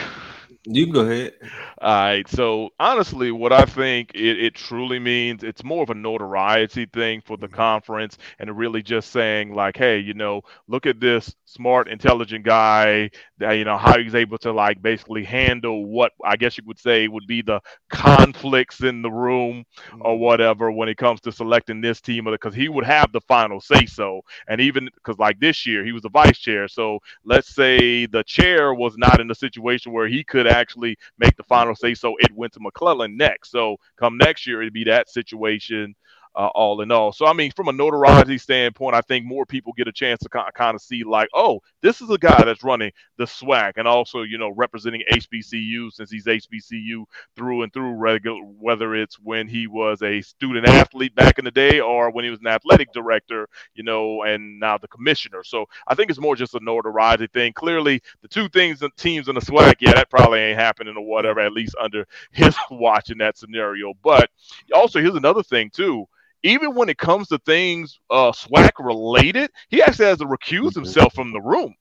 You 0.65 0.85
can 0.85 0.93
go 0.93 1.01
ahead. 1.01 1.33
All 1.81 1.93
right. 1.93 2.27
So 2.29 2.69
honestly, 2.79 3.31
what 3.31 3.51
I 3.51 3.65
think 3.65 4.11
it, 4.15 4.39
it 4.39 4.55
truly 4.55 4.97
means, 4.97 5.43
it's 5.43 5.61
more 5.61 5.83
of 5.83 5.89
a 5.89 5.93
notoriety 5.93 6.85
thing 6.85 7.21
for 7.25 7.35
the 7.35 7.47
mm-hmm. 7.47 7.55
conference, 7.57 8.17
and 8.39 8.57
really 8.57 8.81
just 8.81 9.11
saying 9.11 9.53
like, 9.53 9.75
hey, 9.75 9.99
you 9.99 10.13
know, 10.13 10.41
look 10.67 10.85
at 10.85 11.01
this 11.01 11.35
smart, 11.43 11.89
intelligent 11.89 12.45
guy. 12.45 13.09
That 13.39 13.53
you 13.53 13.65
know 13.65 13.77
how 13.77 13.99
he's 13.99 14.15
able 14.15 14.37
to 14.37 14.53
like 14.53 14.81
basically 14.81 15.25
handle 15.25 15.85
what 15.85 16.13
I 16.23 16.37
guess 16.37 16.57
you 16.57 16.63
would 16.65 16.79
say 16.79 17.09
would 17.09 17.27
be 17.27 17.41
the 17.41 17.59
conflicts 17.89 18.81
in 18.81 19.01
the 19.01 19.11
room 19.11 19.65
or 19.99 20.13
mm-hmm. 20.13 20.21
whatever 20.21 20.71
when 20.71 20.87
it 20.87 20.95
comes 20.95 21.19
to 21.21 21.33
selecting 21.33 21.81
this 21.81 21.99
team, 21.99 22.23
because 22.23 22.55
he 22.55 22.69
would 22.69 22.85
have 22.85 23.11
the 23.11 23.21
final 23.21 23.59
say 23.59 23.85
so. 23.85 24.21
And 24.47 24.61
even 24.61 24.89
because 24.95 25.19
like 25.19 25.41
this 25.41 25.65
year, 25.65 25.83
he 25.83 25.91
was 25.91 26.03
the 26.03 26.09
vice 26.09 26.37
chair, 26.39 26.69
so 26.69 26.99
let's 27.25 27.53
say 27.53 28.05
the 28.05 28.23
chair 28.23 28.73
was 28.73 28.97
not 28.97 29.19
in 29.19 29.29
a 29.29 29.35
situation 29.35 29.91
where 29.91 30.07
he 30.07 30.23
could 30.23 30.52
actually 30.53 30.97
make 31.17 31.35
the 31.37 31.43
final 31.43 31.75
say 31.75 31.93
so 31.93 32.15
it 32.19 32.31
went 32.33 32.53
to 32.53 32.59
mcclelland 32.59 33.15
next. 33.15 33.51
So 33.51 33.77
come 33.97 34.17
next 34.17 34.47
year 34.47 34.61
it'd 34.61 34.73
be 34.73 34.85
that 34.85 35.09
situation 35.09 35.95
uh, 36.35 36.47
all 36.55 36.81
in 36.81 36.91
all 36.91 37.11
so 37.11 37.25
i 37.25 37.33
mean 37.33 37.51
from 37.51 37.67
a 37.67 37.71
notoriety 37.71 38.37
standpoint 38.37 38.95
i 38.95 39.01
think 39.01 39.25
more 39.25 39.45
people 39.45 39.73
get 39.73 39.87
a 39.87 39.91
chance 39.91 40.19
to 40.19 40.29
kind 40.29 40.75
of 40.75 40.81
see 40.81 41.03
like 41.03 41.29
oh 41.33 41.59
this 41.81 42.01
is 42.01 42.09
a 42.09 42.17
guy 42.17 42.43
that's 42.43 42.63
running 42.63 42.91
the 43.17 43.25
SWAC 43.25 43.73
and 43.77 43.87
also 43.87 44.23
you 44.23 44.37
know 44.37 44.49
representing 44.49 45.03
hbcu 45.11 45.91
since 45.91 46.09
he's 46.09 46.25
hbcu 46.25 47.03
through 47.35 47.63
and 47.63 47.73
through 47.73 47.93
regular 47.93 48.41
whether 48.41 48.95
it's 48.95 49.19
when 49.19 49.47
he 49.47 49.67
was 49.67 50.01
a 50.01 50.21
student 50.21 50.67
athlete 50.67 51.15
back 51.15 51.39
in 51.39 51.45
the 51.45 51.51
day 51.51 51.79
or 51.79 52.11
when 52.11 52.23
he 52.23 52.31
was 52.31 52.39
an 52.39 52.47
athletic 52.47 52.91
director 52.93 53.47
you 53.75 53.83
know 53.83 54.23
and 54.23 54.59
now 54.59 54.77
the 54.77 54.87
commissioner 54.87 55.43
so 55.43 55.65
I 55.87 55.95
think 55.95 56.09
it's 56.09 56.19
more 56.19 56.35
just 56.35 56.55
a 56.55 56.59
notoriety 56.61 57.27
thing. 57.27 57.53
Clearly, 57.53 58.01
the 58.21 58.27
two 58.27 58.49
things 58.49 58.79
the 58.79 58.89
teams 58.97 59.27
in 59.27 59.35
the 59.35 59.41
SWAC, 59.41 59.75
yeah, 59.79 59.93
that 59.93 60.09
probably 60.09 60.39
ain't 60.39 60.59
happening 60.59 60.95
or 60.97 61.05
whatever, 61.05 61.39
at 61.39 61.53
least 61.53 61.75
under 61.79 62.07
his 62.31 62.55
watch 62.71 63.09
in 63.09 63.17
that 63.19 63.37
scenario. 63.37 63.93
But 64.03 64.29
also, 64.73 64.99
here's 64.99 65.15
another 65.15 65.43
thing 65.43 65.69
too. 65.69 66.07
Even 66.43 66.75
when 66.75 66.89
it 66.89 66.97
comes 66.97 67.29
to 67.29 67.39
things 67.39 67.99
uh, 68.09 68.31
SWAC 68.31 68.71
related, 68.79 69.51
he 69.69 69.81
actually 69.81 70.07
has 70.07 70.19
to 70.19 70.25
recuse 70.25 70.73
Mhm. 70.75 70.75
himself 70.75 71.13
from 71.13 71.31
the 71.31 71.41
room. 71.41 71.75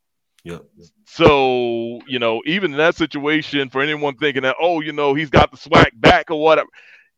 Yeah. 0.44 0.58
So, 1.06 2.00
you 2.06 2.18
know, 2.18 2.42
even 2.46 2.72
in 2.72 2.78
that 2.78 2.96
situation, 2.96 3.68
for 3.70 3.82
anyone 3.82 4.16
thinking 4.16 4.42
that, 4.42 4.56
oh, 4.60 4.80
you 4.80 4.92
know, 4.92 5.14
he's 5.14 5.30
got 5.30 5.50
the 5.50 5.56
SWAC 5.56 5.90
back 5.94 6.30
or 6.30 6.40
whatever, 6.40 6.68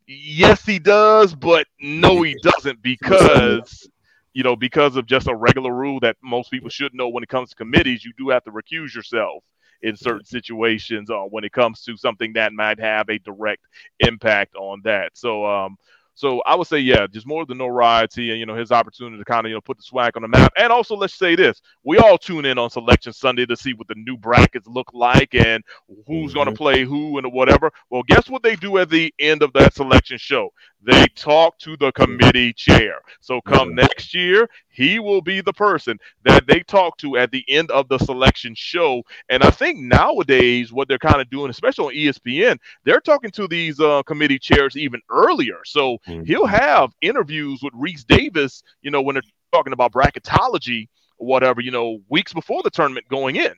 yes, 0.07 0.65
he 0.65 0.79
does, 0.79 1.35
but 1.35 1.67
no, 1.81 2.23
he 2.23 2.35
doesn't 2.35 2.83
because, 2.83 3.89
you 4.33 4.43
know, 4.43 4.57
because 4.57 4.97
of 4.97 5.07
just 5.07 5.29
a 5.29 5.35
regular 5.35 5.73
rule 5.73 6.01
that 6.01 6.17
most 6.23 6.51
people 6.51 6.69
should 6.71 6.95
know 6.95 7.09
when 7.09 7.23
it 7.23 7.29
comes 7.29 7.51
to 7.51 7.57
committees, 7.57 8.05
you 8.05 8.13
do 8.19 8.31
have 8.31 8.45
to 8.45 8.51
recuse 8.51 8.95
yourself 8.95 9.45
in 9.83 9.97
certain 9.97 10.25
situations 10.25 11.11
uh, 11.11 11.23
when 11.23 11.45
it 11.45 11.53
comes 11.53 11.83
to 11.83 11.97
something 11.97 12.33
that 12.35 12.53
might 12.53 12.81
have 12.81 13.09
a 13.09 13.19
direct 13.19 13.65
impact 14.01 14.55
on 14.57 14.81
that. 14.85 15.13
So, 15.15 15.47
um, 15.47 15.77
so 16.15 16.41
I 16.47 16.55
would 16.55 16.69
say, 16.69 16.79
yeah, 16.79 17.07
just 17.09 17.27
more 17.27 17.43
of 17.43 17.49
the 17.49 17.55
notoriety 17.55 18.31
and 18.31 18.39
you 18.39 18.47
know 18.47 18.55
his 18.55 18.71
opportunity 18.71 19.19
to 19.19 19.25
kind 19.25 19.47
of 19.47 19.51
you 19.51 19.57
know 19.57 19.61
put 19.61 19.79
the 19.79 19.83
SWAC 19.83 20.13
on 20.17 20.23
the 20.23 20.29
map. 20.29 20.53
And 20.57 20.73
also, 20.73 20.97
let's 20.97 21.15
say 21.15 21.35
this: 21.35 21.61
we 21.83 21.99
all 21.99 22.19
tune 22.19 22.45
in 22.45 22.57
on 22.57 22.71
Selection 22.71 23.13
Sunday 23.13 23.47
to 23.47 23.57
see 23.57 23.75
what 23.75 23.89
the 23.89 23.97
new 23.97 24.17
brackets 24.17 24.69
look 24.69 24.89
like 24.93 25.35
and 25.35 25.63
who's 26.07 26.33
going 26.33 26.47
to 26.47 26.53
mm-hmm. 26.53 26.57
play 26.57 26.85
who 26.85 27.19
and 27.19 27.33
whatever. 27.33 27.73
Well, 27.91 28.03
guess 28.05 28.31
what 28.31 28.43
they 28.43 28.55
do 28.55 28.79
at 28.79 28.91
the 28.91 29.13
end 29.19 29.43
of 29.43 29.53
that 29.55 29.75
selection 29.75 30.19
show? 30.19 30.51
They 30.85 31.07
talk 31.15 31.59
to 31.61 31.77
the 31.77 31.93
committee 31.93 32.53
chair. 32.53 33.01
So 33.21 33.41
come 33.41 33.75
next 33.75 34.15
year, 34.15 34.49
he 34.69 34.99
will 34.99 35.23
be 35.23 35.41
the 35.41 35.53
person 35.53 35.99
that 36.25 36.47
they 36.47 36.61
talk 36.61 36.99
to 36.99 37.17
at 37.17 37.31
the 37.31 37.45
end 37.49 37.71
of 37.71 37.89
the 37.89 37.99
selection 37.99 38.55
show. 38.55 39.03
And 39.29 39.43
I 39.43 39.51
think 39.51 39.79
nowadays, 39.79 40.73
what 40.73 40.89
they're 40.89 40.99
kind 40.99 41.21
of 41.21 41.31
doing, 41.31 41.51
especially 41.51 41.85
on 41.87 42.13
ESPN, 42.13 42.59
they're 42.85 43.01
talking 43.01 43.31
to 43.33 43.49
these 43.49 43.81
uh, 43.81 44.03
committee 44.03 44.39
chairs 44.39 44.77
even 44.77 45.01
earlier. 45.11 45.59
So 45.65 45.99
Mhm. 46.07 46.27
he'll 46.27 46.47
have 46.47 46.93
interviews 47.01 47.61
with 47.63 47.73
Rece 47.75 48.07
Davis, 48.07 48.63
you 48.83 48.91
know, 48.91 49.01
when 49.01 49.15
they're 49.15 49.23
talking 49.53 49.73
about 49.73 49.93
bracketology 49.93 50.89
or 51.19 51.27
whatever, 51.27 51.61
you 51.61 51.71
know, 51.71 52.01
weeks 52.09 52.33
before 52.33 52.63
the 52.63 52.71
tournament 52.71 53.09
going 53.09 53.37
in. 53.37 53.55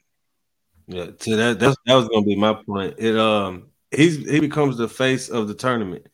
Yeah, 0.89 1.07
so 1.19 1.37
that 1.37 1.59
that's, 1.59 1.77
that 1.87 1.95
was 1.95 2.09
gonna 2.09 2.25
be 2.25 2.37
my 2.37 2.55
point. 2.55 2.95
It 2.99 3.17
um 3.17 3.71
he's 3.91 4.19
he 4.29 4.39
becomes 4.39 4.77
the 4.77 4.89
face 4.89 5.29
of 5.29 5.49
the 5.49 5.55
tournament 5.55 6.07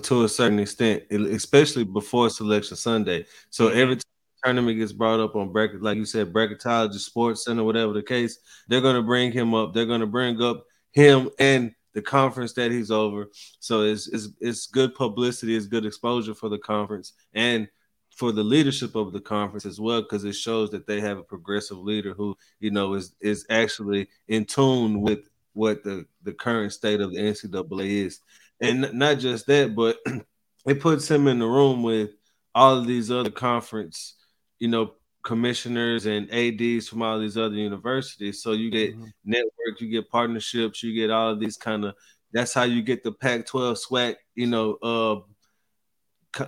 to 0.00 0.24
a 0.24 0.28
certain 0.28 0.58
extent, 0.58 1.04
especially 1.10 1.84
before 1.84 2.30
Selection 2.30 2.76
Sunday. 2.76 3.26
So 3.50 3.68
every 3.68 3.96
time 3.96 4.02
tournament 4.44 4.78
gets 4.78 4.92
brought 4.92 5.20
up 5.20 5.36
on 5.36 5.52
bracket, 5.52 5.82
like 5.82 5.96
you 5.96 6.04
said, 6.04 6.32
bracketology, 6.32 6.94
sports 6.94 7.44
center, 7.44 7.64
whatever 7.64 7.92
the 7.92 8.02
case, 8.02 8.38
they're 8.68 8.80
gonna 8.80 9.02
bring 9.02 9.32
him 9.32 9.54
up. 9.54 9.74
They're 9.74 9.86
gonna 9.86 10.06
bring 10.06 10.40
up 10.42 10.64
him 10.92 11.30
and 11.38 11.72
the 11.94 12.02
conference 12.02 12.52
that 12.54 12.70
he's 12.70 12.90
over. 12.90 13.28
So 13.60 13.82
it's 13.82 14.08
it's 14.08 14.28
it's 14.40 14.66
good 14.66 14.94
publicity, 14.94 15.54
it's 15.54 15.66
good 15.66 15.86
exposure 15.86 16.34
for 16.34 16.48
the 16.48 16.58
conference 16.58 17.12
and 17.34 17.68
for 18.10 18.32
the 18.32 18.42
leadership 18.42 18.94
of 18.94 19.12
the 19.12 19.20
conference 19.20 19.64
as 19.64 19.80
well, 19.80 20.02
because 20.02 20.24
it 20.24 20.34
shows 20.34 20.70
that 20.70 20.86
they 20.86 21.00
have 21.00 21.18
a 21.18 21.22
progressive 21.22 21.78
leader 21.78 22.14
who 22.14 22.36
you 22.60 22.70
know 22.70 22.94
is 22.94 23.14
is 23.20 23.46
actually 23.50 24.08
in 24.28 24.44
tune 24.44 25.00
with 25.00 25.20
what 25.54 25.82
the 25.84 26.06
the 26.22 26.32
current 26.32 26.72
state 26.72 27.00
of 27.00 27.12
the 27.12 27.18
NCAA 27.18 28.06
is, 28.06 28.20
and 28.62 28.92
not 28.94 29.18
just 29.18 29.46
that, 29.46 29.74
but 29.74 29.98
it 30.66 30.80
puts 30.80 31.10
him 31.10 31.26
in 31.26 31.38
the 31.38 31.46
room 31.46 31.82
with 31.82 32.10
all 32.54 32.78
of 32.78 32.86
these 32.86 33.10
other 33.10 33.30
conference, 33.30 34.16
you 34.58 34.68
know, 34.68 34.94
commissioners 35.22 36.06
and 36.06 36.32
ads 36.32 36.88
from 36.88 37.02
all 37.02 37.18
these 37.18 37.36
other 37.36 37.54
universities. 37.54 38.42
So 38.42 38.52
you 38.52 38.70
get 38.70 38.94
Mhm. 38.96 39.12
network, 39.24 39.80
you 39.80 39.88
get 39.88 40.10
partnerships, 40.10 40.82
you 40.82 40.94
get 40.94 41.10
all 41.10 41.30
of 41.30 41.40
these 41.40 41.56
kind 41.56 41.84
of. 41.84 41.94
That's 42.32 42.54
how 42.54 42.62
you 42.62 42.82
get 42.82 43.02
the 43.04 43.12
Pac-12 43.12 43.76
SWAC, 43.76 44.16
you 44.34 44.46
know, 44.46 44.78
uh, 44.82 45.20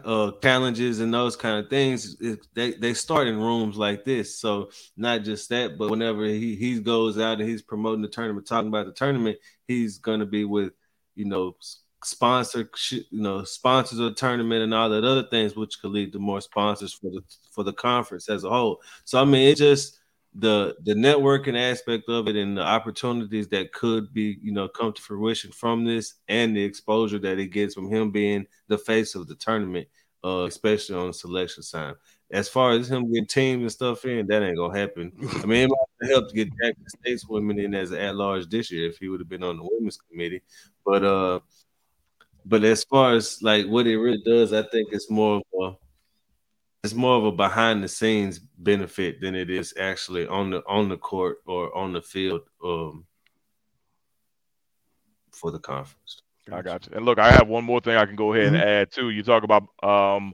uh, 0.04 0.32
challenges 0.42 1.00
and 1.00 1.12
those 1.12 1.36
kind 1.36 1.62
of 1.62 1.68
things. 1.68 2.16
It, 2.20 2.46
they 2.54 2.72
they 2.72 2.94
start 2.94 3.28
in 3.28 3.38
rooms 3.38 3.76
like 3.76 4.04
this. 4.04 4.38
So 4.38 4.70
not 4.96 5.22
just 5.24 5.48
that, 5.50 5.76
but 5.76 5.90
whenever 5.90 6.24
he 6.24 6.56
he 6.56 6.80
goes 6.80 7.18
out 7.18 7.40
and 7.40 7.48
he's 7.48 7.62
promoting 7.62 8.02
the 8.02 8.08
tournament, 8.08 8.46
talking 8.46 8.68
about 8.68 8.86
the 8.86 8.92
tournament, 8.92 9.38
he's 9.68 9.98
gonna 9.98 10.26
be 10.26 10.44
with 10.44 10.72
you 11.14 11.26
know 11.26 11.56
sponsor 12.04 12.68
you 12.90 13.02
know 13.12 13.44
sponsors 13.44 13.98
of 13.98 14.06
the 14.06 14.14
tournament 14.14 14.62
and 14.62 14.74
all 14.74 14.88
that 14.90 15.04
other 15.04 15.24
things, 15.24 15.56
which 15.56 15.80
could 15.80 15.90
lead 15.90 16.12
to 16.12 16.18
more 16.18 16.40
sponsors 16.40 16.92
for 16.92 17.10
the 17.10 17.22
for 17.50 17.64
the 17.64 17.72
conference 17.72 18.28
as 18.28 18.44
a 18.44 18.50
whole. 18.50 18.80
So 19.04 19.20
I 19.20 19.24
mean, 19.24 19.48
it 19.48 19.56
just 19.56 19.98
the 20.34 20.76
the 20.82 20.94
networking 20.94 21.56
aspect 21.56 22.08
of 22.08 22.26
it 22.26 22.34
and 22.36 22.58
the 22.58 22.62
opportunities 22.62 23.48
that 23.48 23.72
could 23.72 24.12
be 24.12 24.36
you 24.42 24.52
know 24.52 24.68
come 24.68 24.92
to 24.92 25.00
fruition 25.00 25.52
from 25.52 25.84
this 25.84 26.14
and 26.28 26.56
the 26.56 26.62
exposure 26.62 27.18
that 27.20 27.38
it 27.38 27.48
gets 27.48 27.74
from 27.74 27.88
him 27.88 28.10
being 28.10 28.44
the 28.68 28.76
face 28.76 29.14
of 29.14 29.28
the 29.28 29.34
tournament 29.36 29.86
uh 30.24 30.44
especially 30.44 30.96
on 30.96 31.08
the 31.08 31.12
selection 31.12 31.62
side. 31.62 31.94
As 32.32 32.48
far 32.48 32.72
as 32.72 32.90
him 32.90 33.12
getting 33.12 33.26
teams 33.26 33.62
and 33.62 33.70
stuff 33.72 34.04
in 34.06 34.26
that 34.26 34.42
ain't 34.42 34.56
gonna 34.56 34.76
happen. 34.76 35.12
I 35.42 35.46
mean 35.46 35.68
it 35.68 35.70
might 36.00 36.10
help 36.10 36.32
get 36.32 36.48
Jackson 36.60 36.88
state's 36.88 37.28
women 37.28 37.60
in 37.60 37.72
as 37.74 37.92
at-large 37.92 38.48
this 38.48 38.72
year 38.72 38.88
if 38.88 38.98
he 38.98 39.08
would 39.08 39.20
have 39.20 39.28
been 39.28 39.44
on 39.44 39.58
the 39.58 39.68
women's 39.70 39.98
committee. 39.98 40.42
But 40.84 41.04
uh 41.04 41.40
but 42.44 42.62
as 42.64 42.84
far 42.84 43.14
as 43.14 43.42
like 43.42 43.66
what 43.66 43.86
it 43.86 43.96
really 43.98 44.22
does 44.24 44.52
i 44.52 44.62
think 44.62 44.88
it's 44.92 45.10
more 45.10 45.36
of 45.36 45.42
a 45.62 45.76
it's 46.84 46.94
more 46.94 47.16
of 47.16 47.24
a 47.24 47.32
behind 47.32 47.82
the 47.82 47.88
scenes 47.88 48.38
benefit 48.38 49.20
than 49.20 49.34
it 49.34 49.48
is 49.48 49.72
actually 49.78 50.26
on 50.26 50.50
the 50.50 50.62
on 50.68 50.88
the 50.88 50.96
court 50.98 51.38
or 51.46 51.74
on 51.76 51.92
the 51.92 52.02
field 52.02 52.42
um 52.62 53.06
for 55.32 55.50
the 55.50 55.58
conference. 55.58 56.20
I 56.52 56.62
got 56.62 56.86
you. 56.86 56.92
And 56.96 57.04
look, 57.04 57.18
I 57.18 57.30
have 57.32 57.48
one 57.48 57.64
more 57.64 57.80
thing 57.80 57.96
I 57.96 58.04
can 58.06 58.16
go 58.16 58.32
ahead 58.34 58.48
and 58.48 58.56
Mm-hmm. 58.56 58.68
add 58.68 58.92
too. 58.92 59.10
You 59.10 59.22
talk 59.22 59.42
about, 59.42 59.64
um, 59.82 60.32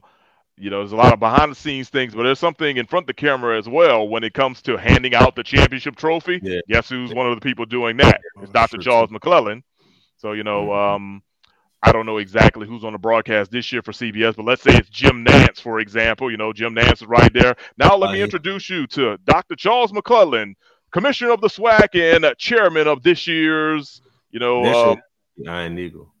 you 0.57 0.69
know, 0.69 0.79
there's 0.79 0.91
a 0.91 0.95
lot 0.97 1.13
of 1.13 1.19
behind 1.19 1.51
the 1.51 1.55
scenes 1.55 1.89
things, 1.89 2.13
but 2.13 2.23
there's 2.23 2.37
something 2.37 2.77
in 2.77 2.85
front 2.85 3.03
of 3.03 3.07
the 3.07 3.13
camera 3.13 3.57
as 3.57 3.67
well 3.67 4.07
when 4.07 4.23
it 4.23 4.33
comes 4.33 4.61
to 4.63 4.77
handing 4.77 5.15
out 5.15 5.35
the 5.35 5.43
championship 5.43 5.95
trophy. 5.95 6.39
Yeah. 6.43 6.59
Guess 6.67 6.89
who's 6.89 7.13
one 7.13 7.27
of 7.27 7.35
the 7.35 7.41
people 7.41 7.65
doing 7.65 7.97
that? 7.97 8.19
It's 8.41 8.51
Dr. 8.51 8.77
Charles 8.77 9.09
McClelland. 9.09 9.63
So 10.17 10.33
you 10.33 10.43
know, 10.43 10.67
Mhm. 10.67 10.95
um, 10.95 11.23
I 11.83 11.91
don't 11.91 12.05
know 12.05 12.17
exactly 12.17 12.67
who's 12.67 12.83
on 12.83 12.93
the 12.93 12.99
broadcast 12.99 13.49
this 13.51 13.71
year 13.71 13.81
for 13.81 13.91
CBS, 13.91 14.35
but 14.35 14.45
let's 14.45 14.61
say 14.61 14.75
it's 14.75 14.89
Jim 14.89 15.25
Nantz, 15.25 15.59
for 15.59 15.79
example. 15.79 16.29
You 16.29 16.37
know, 16.37 16.53
Jim 16.53 16.75
Nantz 16.75 17.01
is 17.01 17.07
right 17.07 17.33
there. 17.33 17.55
Now 17.77 17.95
let 17.95 18.11
me 18.11 18.21
introduce 18.21 18.69
you 18.69 18.85
to 18.87 19.17
Dr. 19.25 19.55
Charles 19.55 19.91
McClelland, 19.91 20.53
Commissioner 20.91 21.31
of 21.31 21.41
the 21.41 21.47
SWAC 21.47 22.15
and 22.15 22.25
uh, 22.25 22.35
Chairman 22.37 22.87
of 22.87 23.01
this 23.01 23.25
year's, 23.25 24.01
you 24.29 24.39
know, 24.39 24.63
uh, 24.63 24.95
should 25.37 25.47
Iron 25.47 25.79
Eagle. 25.79 26.13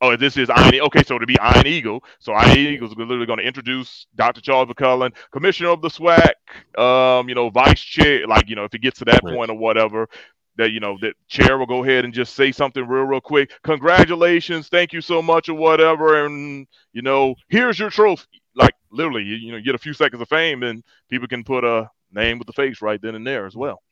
Oh, 0.00 0.16
this 0.16 0.36
is 0.36 0.50
Iron. 0.50 0.78
Okay, 0.80 1.02
so 1.02 1.18
to 1.18 1.26
be 1.26 1.38
Iron 1.40 1.66
Eagle. 1.66 2.04
So 2.18 2.32
Iron 2.34 2.58
Eagle 2.58 2.88
is 2.88 2.94
literally 2.96 3.26
going 3.26 3.38
to 3.38 3.44
introduce 3.44 4.06
Dr. 4.14 4.40
Charles 4.42 4.68
McCullen, 4.68 5.12
Commissioner 5.32 5.70
of 5.70 5.80
the 5.80 5.88
SWAC, 5.88 6.34
um, 6.78 7.28
you 7.28 7.34
know, 7.34 7.48
Vice 7.48 7.80
Chair. 7.80 8.26
Like, 8.26 8.48
you 8.50 8.54
know, 8.54 8.64
if 8.64 8.74
it 8.74 8.80
gets 8.82 8.98
to 8.98 9.06
that 9.06 9.22
Right. 9.24 9.34
point 9.34 9.50
or 9.50 9.56
whatever, 9.56 10.08
that 10.56 10.70
you 10.70 10.80
know, 10.80 10.96
that 11.00 11.14
Chair 11.28 11.58
will 11.58 11.66
go 11.66 11.84
ahead 11.84 12.04
and 12.04 12.14
just 12.14 12.34
say 12.34 12.52
something 12.52 12.86
real, 12.86 13.04
real 13.04 13.20
quick. 13.20 13.52
Congratulations, 13.62 14.68
thank 14.68 14.92
you 14.92 15.00
so 15.00 15.22
much, 15.22 15.48
or 15.48 15.54
whatever, 15.54 16.24
and 16.26 16.66
you 16.92 17.02
know, 17.02 17.34
here's 17.48 17.78
your 17.78 17.90
trophy. 17.90 18.26
Like 18.54 18.74
literally, 18.90 19.22
you, 19.24 19.36
you 19.36 19.52
know, 19.52 19.60
get 19.60 19.74
a 19.74 19.78
few 19.78 19.94
seconds 19.94 20.22
of 20.22 20.28
fame, 20.28 20.62
and 20.62 20.84
people 21.10 21.28
can 21.28 21.44
put 21.44 21.64
a 21.64 21.90
name 22.12 22.38
with 22.38 22.46
the 22.46 22.52
face 22.52 22.82
right 22.82 23.00
then 23.02 23.14
and 23.14 23.26
there 23.26 23.46
as 23.46 23.56
well. 23.56 23.82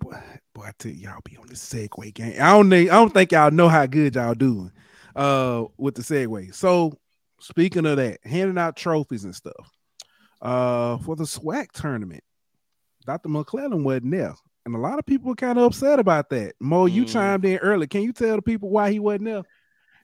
Boy, 0.00 0.16
boy, 0.54 0.64
I 0.64 0.72
tell 0.78 0.92
you, 0.92 1.08
y'all 1.08 1.20
be 1.24 1.36
on 1.36 1.46
the 1.46 1.54
segway 1.54 2.12
game. 2.12 2.34
I 2.40 2.52
don't 2.52 2.72
I 2.72 2.84
don't 2.86 3.12
think 3.14 3.32
y'all 3.32 3.50
know 3.50 3.68
how 3.68 3.86
good 3.86 4.14
y'all 4.16 4.34
doing 4.34 4.72
uh 5.16 5.64
with 5.78 5.94
the 5.94 6.02
segway 6.02 6.52
So 6.54 6.92
speaking 7.40 7.86
of 7.86 7.96
that, 7.96 8.18
handing 8.24 8.58
out 8.58 8.76
trophies 8.76 9.24
and 9.24 9.34
stuff. 9.34 9.70
Uh 10.42 10.98
for 10.98 11.16
the 11.16 11.24
SWAC 11.24 11.72
tournament, 11.72 12.22
Dr. 13.06 13.28
McClelland 13.28 13.82
wasn't 13.82 14.12
there. 14.12 14.34
And 14.66 14.74
a 14.74 14.78
lot 14.78 14.98
of 14.98 15.04
people 15.04 15.28
were 15.28 15.34
kind 15.36 15.58
of 15.58 15.64
upset 15.64 15.98
about 15.98 16.30
that. 16.30 16.54
Mo, 16.58 16.86
you 16.86 17.04
Mm. 17.04 17.12
chimed 17.12 17.44
in 17.44 17.58
early. 17.58 17.86
Can 17.86 18.02
you 18.02 18.12
tell 18.12 18.36
the 18.36 18.42
people 18.42 18.70
why 18.70 18.90
he 18.92 18.98
wasn't 18.98 19.26
there? 19.26 19.42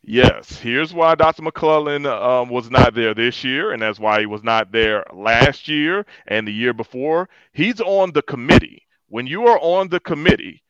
Yes, 0.02 0.58
here's 0.58 0.94
why 0.94 1.14
Dr. 1.14 1.42
McClelland 1.42 2.06
um, 2.06 2.48
was 2.48 2.70
not 2.70 2.94
there 2.94 3.12
this 3.14 3.44
year, 3.44 3.72
and 3.72 3.82
that's 3.82 3.98
why 4.00 4.20
he 4.20 4.26
was 4.26 4.42
not 4.42 4.72
there 4.72 5.04
last 5.12 5.68
year 5.68 6.06
and 6.26 6.46
the 6.48 6.52
year 6.52 6.72
before. 6.72 7.28
He's 7.52 7.80
on 7.80 8.12
the 8.12 8.22
committee. 8.22 8.86
When 9.08 9.26
you 9.26 9.46
are 9.46 9.58
on 9.60 9.88
the 9.88 10.00
committee, 10.00 10.62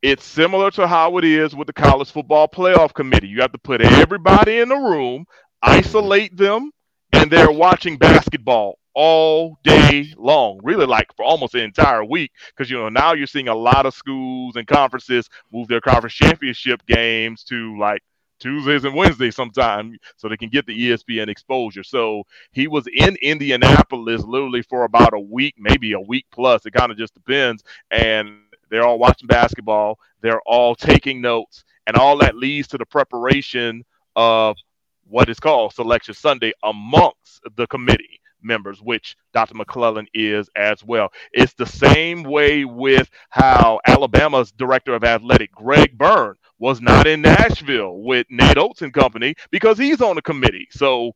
it's 0.00 0.24
similar 0.24 0.70
to 0.72 0.86
how 0.86 1.18
it 1.18 1.24
is 1.24 1.54
with 1.54 1.66
the 1.66 1.72
college 1.72 2.10
football 2.10 2.48
playoff 2.48 2.94
committee. 2.94 3.28
You 3.28 3.40
have 3.42 3.52
to 3.52 3.58
put 3.58 3.80
everybody 3.82 4.58
in 4.58 4.68
the 4.70 4.76
room, 4.76 5.26
isolate 5.60 6.36
them, 6.36 6.70
and 7.12 7.30
they're 7.30 7.50
watching 7.52 7.96
basketball 7.98 8.78
all 8.98 9.56
day 9.62 10.12
long, 10.16 10.58
really 10.64 10.84
like 10.84 11.06
for 11.14 11.24
almost 11.24 11.52
the 11.52 11.62
entire 11.62 12.02
week. 12.02 12.32
Because 12.48 12.68
you 12.68 12.76
know 12.76 12.88
now 12.88 13.12
you're 13.12 13.28
seeing 13.28 13.46
a 13.46 13.54
lot 13.54 13.86
of 13.86 13.94
schools 13.94 14.56
and 14.56 14.66
conferences 14.66 15.30
move 15.52 15.68
their 15.68 15.80
conference 15.80 16.14
championship 16.14 16.84
games 16.86 17.44
to 17.44 17.78
like 17.78 18.02
Tuesdays 18.40 18.84
and 18.84 18.96
Wednesdays 18.96 19.36
sometime 19.36 19.96
so 20.16 20.28
they 20.28 20.36
can 20.36 20.48
get 20.48 20.66
the 20.66 20.76
ESPN 20.76 21.28
exposure. 21.28 21.84
So 21.84 22.24
he 22.50 22.66
was 22.66 22.88
in 22.92 23.14
Indianapolis 23.22 24.24
literally 24.24 24.62
for 24.62 24.82
about 24.82 25.14
a 25.14 25.20
week, 25.20 25.54
maybe 25.56 25.92
a 25.92 26.00
week 26.00 26.26
plus. 26.32 26.66
It 26.66 26.72
kind 26.72 26.90
of 26.90 26.98
just 26.98 27.14
depends. 27.14 27.62
And 27.92 28.40
they're 28.68 28.84
all 28.84 28.98
watching 28.98 29.28
basketball. 29.28 30.00
They're 30.22 30.42
all 30.44 30.74
taking 30.74 31.20
notes, 31.20 31.62
and 31.86 31.96
all 31.96 32.18
that 32.18 32.34
leads 32.34 32.66
to 32.68 32.78
the 32.78 32.86
preparation 32.86 33.84
of 34.16 34.56
what 35.04 35.28
is 35.28 35.38
called 35.38 35.72
Selection 35.72 36.14
Sunday 36.14 36.52
amongst 36.64 37.42
the 37.54 37.68
committee 37.68 38.17
members, 38.42 38.80
which 38.80 39.16
Dr. 39.32 39.54
McClelland 39.54 40.06
is 40.14 40.48
as 40.56 40.84
well. 40.84 41.10
It's 41.32 41.54
the 41.54 41.66
same 41.66 42.22
way 42.22 42.64
with 42.64 43.10
how 43.30 43.80
Alabama's 43.86 44.52
director 44.52 44.94
of 44.94 45.04
athletic, 45.04 45.52
Greg 45.52 45.96
Byrne, 45.96 46.36
was 46.58 46.80
not 46.80 47.06
in 47.06 47.22
Nashville 47.22 47.98
with 47.98 48.26
Nate 48.30 48.58
Oats 48.58 48.82
and 48.82 48.92
company 48.92 49.34
because 49.50 49.78
he's 49.78 50.00
on 50.00 50.16
the 50.16 50.22
committee. 50.22 50.66
So 50.70 51.12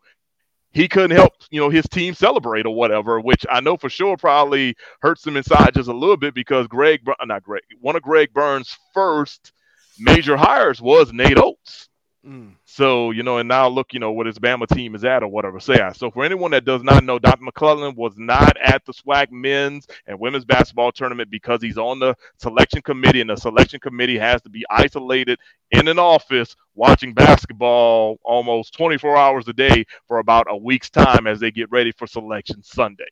he 0.72 0.88
couldn't 0.88 1.16
help, 1.16 1.34
you 1.50 1.60
know, 1.60 1.68
his 1.68 1.86
team 1.88 2.14
celebrate 2.14 2.66
or 2.66 2.74
whatever, 2.74 3.20
which 3.20 3.44
I 3.50 3.60
know 3.60 3.76
for 3.76 3.90
sure 3.90 4.16
probably 4.16 4.74
hurts 5.00 5.26
him 5.26 5.36
inside 5.36 5.74
just 5.74 5.88
a 5.88 5.92
little 5.92 6.16
bit 6.16 6.34
because 6.34 6.66
Greg, 6.66 7.00
not 7.24 7.42
Greg, 7.42 7.62
one 7.80 7.96
of 7.96 8.02
Greg 8.02 8.32
Byrne's 8.32 8.76
first 8.94 9.52
major 9.98 10.36
hires 10.36 10.80
was 10.80 11.12
Nate 11.12 11.38
Oats. 11.38 11.81
Mm. 12.26 12.54
So, 12.64 13.10
you 13.10 13.24
know, 13.24 13.38
and 13.38 13.48
now 13.48 13.66
look, 13.66 13.92
you 13.92 13.98
know, 13.98 14.12
what 14.12 14.26
his 14.26 14.38
Bama 14.38 14.68
team 14.68 14.94
is 14.94 15.04
at 15.04 15.24
or 15.24 15.28
whatever. 15.28 15.58
Say 15.58 15.76
so, 15.76 15.90
So 15.94 16.10
for 16.12 16.24
anyone 16.24 16.52
that 16.52 16.64
does 16.64 16.82
not 16.84 17.02
know, 17.02 17.18
Dr. 17.18 17.44
McClelland 17.44 17.96
was 17.96 18.16
not 18.16 18.56
at 18.62 18.84
the 18.84 18.92
SWAC 18.92 19.32
men's 19.32 19.88
and 20.06 20.20
women's 20.20 20.44
basketball 20.44 20.92
tournament 20.92 21.30
because 21.30 21.60
he's 21.60 21.78
on 21.78 21.98
the 21.98 22.14
selection 22.36 22.80
committee, 22.80 23.20
and 23.20 23.30
the 23.30 23.36
selection 23.36 23.80
committee 23.80 24.18
has 24.18 24.40
to 24.42 24.48
be 24.48 24.64
isolated 24.70 25.40
in 25.72 25.88
an 25.88 25.98
office 25.98 26.54
watching 26.76 27.12
basketball 27.12 28.18
almost 28.22 28.72
24 28.74 29.16
hours 29.16 29.48
a 29.48 29.52
day 29.52 29.84
for 30.06 30.18
about 30.18 30.46
a 30.48 30.56
week's 30.56 30.90
time 30.90 31.26
as 31.26 31.40
they 31.40 31.50
get 31.50 31.70
ready 31.72 31.90
for 31.90 32.06
selection 32.06 32.62
Sunday. 32.62 33.04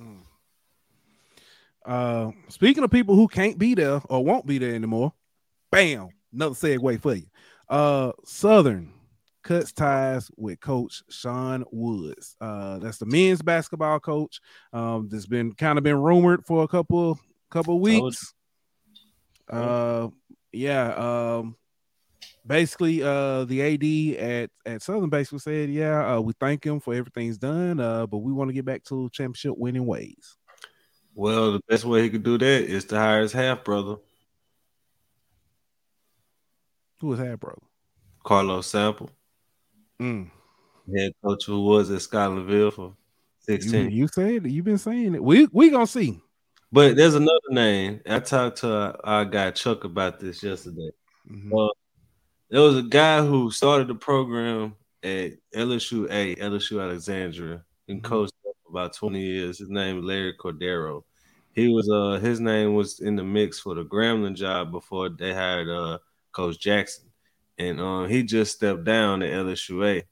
Mm. 0.00 0.18
Uh, 1.84 2.30
speaking 2.48 2.82
of 2.82 2.90
people 2.90 3.14
who 3.14 3.28
can't 3.28 3.58
be 3.58 3.74
there 3.74 4.00
or 4.08 4.24
won't 4.24 4.46
be 4.46 4.58
there 4.58 4.74
anymore, 4.74 5.12
bam, 5.70 6.08
another 6.32 6.54
segue 6.54 7.00
for 7.00 7.14
you. 7.14 7.26
Uh, 7.72 8.12
Southern 8.26 8.92
cuts 9.42 9.72
ties 9.72 10.30
with 10.36 10.60
Coach 10.60 11.02
Sean 11.08 11.64
Woods. 11.72 12.36
Uh, 12.38 12.78
that's 12.78 12.98
the 12.98 13.06
men's 13.06 13.40
basketball 13.40 13.98
coach. 13.98 14.40
Um, 14.74 15.08
that's 15.10 15.24
been 15.24 15.54
kind 15.54 15.78
of 15.78 15.84
been 15.84 15.96
rumored 15.96 16.44
for 16.44 16.64
a 16.64 16.68
couple 16.68 17.18
couple 17.50 17.80
weeks. 17.80 18.34
Uh, 19.48 20.08
yeah. 20.52 20.88
Um, 21.38 21.56
basically, 22.46 23.02
uh, 23.02 23.46
the 23.46 23.62
AD 23.62 24.22
at 24.22 24.50
at 24.66 24.82
Southern 24.82 25.08
basically 25.08 25.38
said, 25.38 25.70
"Yeah, 25.70 26.16
uh, 26.16 26.20
we 26.20 26.34
thank 26.38 26.66
him 26.66 26.78
for 26.78 26.92
everything 26.92 27.28
he's 27.28 27.38
done, 27.38 27.80
uh, 27.80 28.06
but 28.06 28.18
we 28.18 28.34
want 28.34 28.50
to 28.50 28.54
get 28.54 28.66
back 28.66 28.84
to 28.84 29.08
championship 29.14 29.56
winning 29.56 29.86
ways." 29.86 30.36
Well, 31.14 31.52
the 31.52 31.60
best 31.66 31.86
way 31.86 32.02
he 32.02 32.10
could 32.10 32.22
do 32.22 32.36
that 32.36 32.64
is 32.64 32.84
to 32.86 32.96
hire 32.96 33.22
his 33.22 33.32
half 33.32 33.64
brother. 33.64 33.96
Who 37.02 37.08
was 37.08 37.18
that, 37.18 37.40
brother? 37.40 37.60
Carlos 38.22 38.68
Sample. 38.68 39.10
Mm. 40.00 40.30
Head 40.96 41.12
coach 41.24 41.46
who 41.46 41.64
was 41.64 41.90
at 41.90 41.98
Scotlandville 41.98 42.72
for 42.72 42.94
16. 43.40 43.90
You, 43.90 43.96
you 43.96 44.08
said 44.08 44.46
you've 44.46 44.64
been 44.64 44.78
saying 44.78 45.16
it. 45.16 45.22
We 45.22 45.48
we 45.50 45.70
gonna 45.70 45.88
see. 45.88 46.20
But 46.70 46.94
there's 46.94 47.16
another 47.16 47.50
name. 47.50 48.02
I 48.08 48.20
talked 48.20 48.58
to 48.58 48.72
our, 48.72 49.00
our 49.02 49.24
guy 49.24 49.50
Chuck 49.50 49.82
about 49.82 50.20
this 50.20 50.44
yesterday. 50.44 50.90
Mm-hmm. 51.28 51.52
Uh, 51.52 51.68
there 52.48 52.60
was 52.60 52.76
a 52.76 52.82
guy 52.82 53.26
who 53.26 53.50
started 53.50 53.88
the 53.88 53.96
program 53.96 54.76
at 55.02 55.32
LSU 55.56 56.08
A, 56.08 56.36
LSU 56.36 56.80
Alexandria, 56.80 57.64
and 57.88 58.00
mm-hmm. 58.00 58.12
coached 58.12 58.32
about 58.70 58.94
20 58.94 59.20
years. 59.20 59.58
His 59.58 59.70
name 59.70 59.98
is 59.98 60.04
Larry 60.04 60.34
Cordaro. 60.34 61.02
He 61.52 61.66
was 61.66 61.90
uh 61.90 62.20
his 62.20 62.38
name 62.38 62.74
was 62.74 63.00
in 63.00 63.16
the 63.16 63.24
mix 63.24 63.58
for 63.58 63.74
the 63.74 63.84
Grambling 63.84 64.36
job 64.36 64.70
before 64.70 65.08
they 65.08 65.34
hired 65.34 65.68
uh 65.68 65.98
Coach 66.32 66.58
Jackson, 66.58 67.04
and 67.58 67.80
um, 67.80 68.08
he 68.08 68.22
just 68.22 68.56
stepped 68.56 68.84
down 68.84 69.22
at 69.22 69.32
LSUA. 69.32 70.04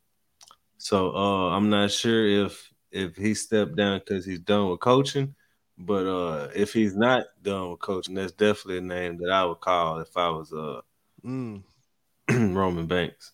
So 0.79 1.15
uh, 1.15 1.51
I'm 1.51 1.71
not 1.71 1.91
sure 1.91 2.45
if 2.45 2.73
if 2.91 3.17
he 3.17 3.35
stepped 3.35 3.77
down 3.77 3.99
because 4.01 4.25
he's 4.25 4.41
done 4.41 4.69
with 4.69 4.81
coaching, 4.81 5.35
but 5.79 6.07
uh, 6.07 6.49
if 6.55 6.73
he's 6.73 6.97
not 6.97 7.27
done 7.43 7.71
with 7.71 7.81
coaching, 7.81 8.15
that's 8.15 8.33
definitely 8.33 8.79
a 8.79 8.83
name 8.83 9.19
that 9.19 9.31
I 9.31 9.45
would 9.45 9.61
call 9.61 10.01
if 10.01 10.17
I 10.17 10.29
was 10.31 10.53
uh, 10.53 10.81
mm. 11.25 11.63
Roman 12.31 12.87
Banks. 12.87 13.33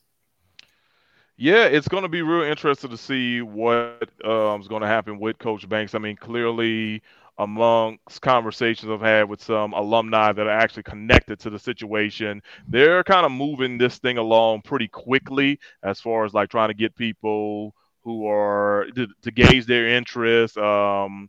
Yeah, 1.38 1.64
it's 1.64 1.88
going 1.88 2.02
to 2.02 2.08
be 2.08 2.22
real 2.22 2.48
interesting 2.48 2.90
to 2.90 2.96
see 2.96 3.42
what 3.42 4.08
um, 4.24 4.60
is 4.60 4.68
going 4.68 4.80
to 4.80 4.88
happen 4.88 5.18
with 5.18 5.38
Coach 5.38 5.68
Banks. 5.68 5.94
I 5.94 5.98
mean, 5.98 6.16
clearly 6.16 7.02
amongst 7.38 8.20
conversations 8.22 8.90
I've 8.90 9.00
had 9.00 9.28
with 9.28 9.42
some 9.42 9.72
alumni 9.72 10.32
that 10.32 10.46
are 10.46 10.58
actually 10.58 10.84
connected 10.84 11.38
to 11.40 11.50
the 11.50 11.58
situation, 11.58 12.42
they're 12.66 13.04
kind 13.04 13.26
of 13.26 13.32
moving 13.32 13.78
this 13.78 13.98
thing 13.98 14.18
along 14.18 14.62
pretty 14.62 14.88
quickly 14.88 15.58
as 15.82 16.00
far 16.00 16.24
as 16.24 16.32
like 16.32 16.48
trying 16.48 16.68
to 16.68 16.74
get 16.74 16.94
people 16.96 17.74
who 18.02 18.26
are 18.26 18.86
to, 18.94 19.06
to 19.22 19.30
gauge 19.30 19.66
their 19.66 19.88
interest. 19.88 20.56
Um, 20.56 21.28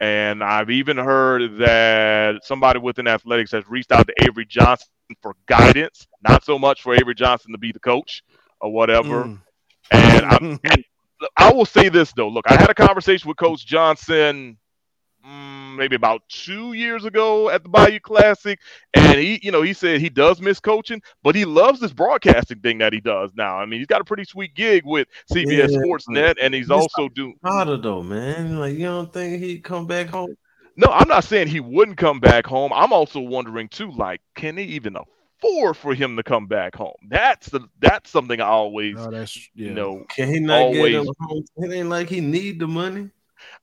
and 0.00 0.44
I've 0.44 0.70
even 0.70 0.96
heard 0.96 1.56
that 1.58 2.44
somebody 2.44 2.78
within 2.78 3.08
athletics 3.08 3.52
has 3.52 3.64
reached 3.68 3.90
out 3.90 4.06
to 4.06 4.14
Avery 4.24 4.44
Johnson 4.46 4.88
for 5.22 5.34
guidance, 5.46 6.06
not 6.22 6.44
so 6.44 6.58
much 6.58 6.82
for 6.82 6.94
Avery 6.94 7.14
Johnson 7.14 7.52
to 7.52 7.58
be 7.58 7.72
the 7.72 7.80
coach 7.80 8.22
or 8.60 8.70
whatever. 8.72 9.24
Mm. 9.24 9.40
And, 9.90 10.60
and 10.64 10.84
I 11.36 11.52
will 11.52 11.64
say 11.64 11.88
this 11.88 12.12
though, 12.12 12.28
look, 12.28 12.44
I 12.48 12.54
had 12.54 12.70
a 12.70 12.74
conversation 12.74 13.28
with 13.28 13.36
Coach 13.36 13.64
Johnson 13.64 14.58
mm, 15.26 15.76
maybe 15.76 15.96
about 15.96 16.22
two 16.28 16.72
years 16.72 17.04
ago 17.04 17.50
at 17.50 17.62
the 17.62 17.68
Bayou 17.68 18.00
Classic, 18.00 18.58
and 18.94 19.18
he, 19.18 19.40
you 19.42 19.50
know, 19.50 19.62
he 19.62 19.72
said 19.72 20.00
he 20.00 20.08
does 20.08 20.40
miss 20.40 20.60
coaching, 20.60 21.02
but 21.22 21.34
he 21.34 21.44
loves 21.44 21.80
this 21.80 21.92
broadcasting 21.92 22.60
thing 22.60 22.78
that 22.78 22.92
he 22.92 23.00
does 23.00 23.30
now. 23.34 23.56
I 23.56 23.66
mean, 23.66 23.80
he's 23.80 23.86
got 23.86 24.00
a 24.00 24.04
pretty 24.04 24.24
sweet 24.24 24.54
gig 24.54 24.84
with 24.84 25.08
CBS 25.32 25.70
yeah, 25.70 25.80
Sports 25.80 26.08
Net, 26.08 26.36
and 26.40 26.54
he's 26.54 26.70
also 26.70 27.08
doing 27.08 27.36
harder 27.44 27.76
though, 27.76 28.02
man. 28.02 28.58
Like 28.58 28.74
you 28.74 28.86
don't 28.86 29.12
think 29.12 29.42
he'd 29.42 29.64
come 29.64 29.86
back 29.86 30.08
home? 30.08 30.36
No, 30.76 30.88
I'm 30.90 31.08
not 31.08 31.24
saying 31.24 31.48
he 31.48 31.60
wouldn't 31.60 31.98
come 31.98 32.18
back 32.18 32.46
home. 32.46 32.72
I'm 32.74 32.92
also 32.92 33.20
wondering 33.20 33.68
too, 33.68 33.90
like, 33.90 34.20
can 34.34 34.56
he 34.56 34.64
even 34.64 34.96
afford 34.96 35.76
for 35.76 35.94
him 35.94 36.16
to 36.16 36.22
come 36.22 36.46
back 36.46 36.74
home? 36.74 36.94
That's 37.08 37.48
the 37.50 37.68
that's 37.78 38.10
something 38.10 38.40
I 38.40 38.46
always, 38.46 38.96
oh, 38.98 39.10
yeah. 39.10 39.26
you 39.54 39.74
know, 39.74 40.04
can 40.08 40.32
he 40.32 40.40
not 40.40 40.62
always, 40.62 40.92
get 40.92 41.06
him 41.06 41.14
home? 41.20 41.44
It 41.56 41.72
ain't 41.72 41.88
like 41.88 42.08
he 42.08 42.20
need 42.20 42.58
the 42.58 42.66
money. 42.66 43.10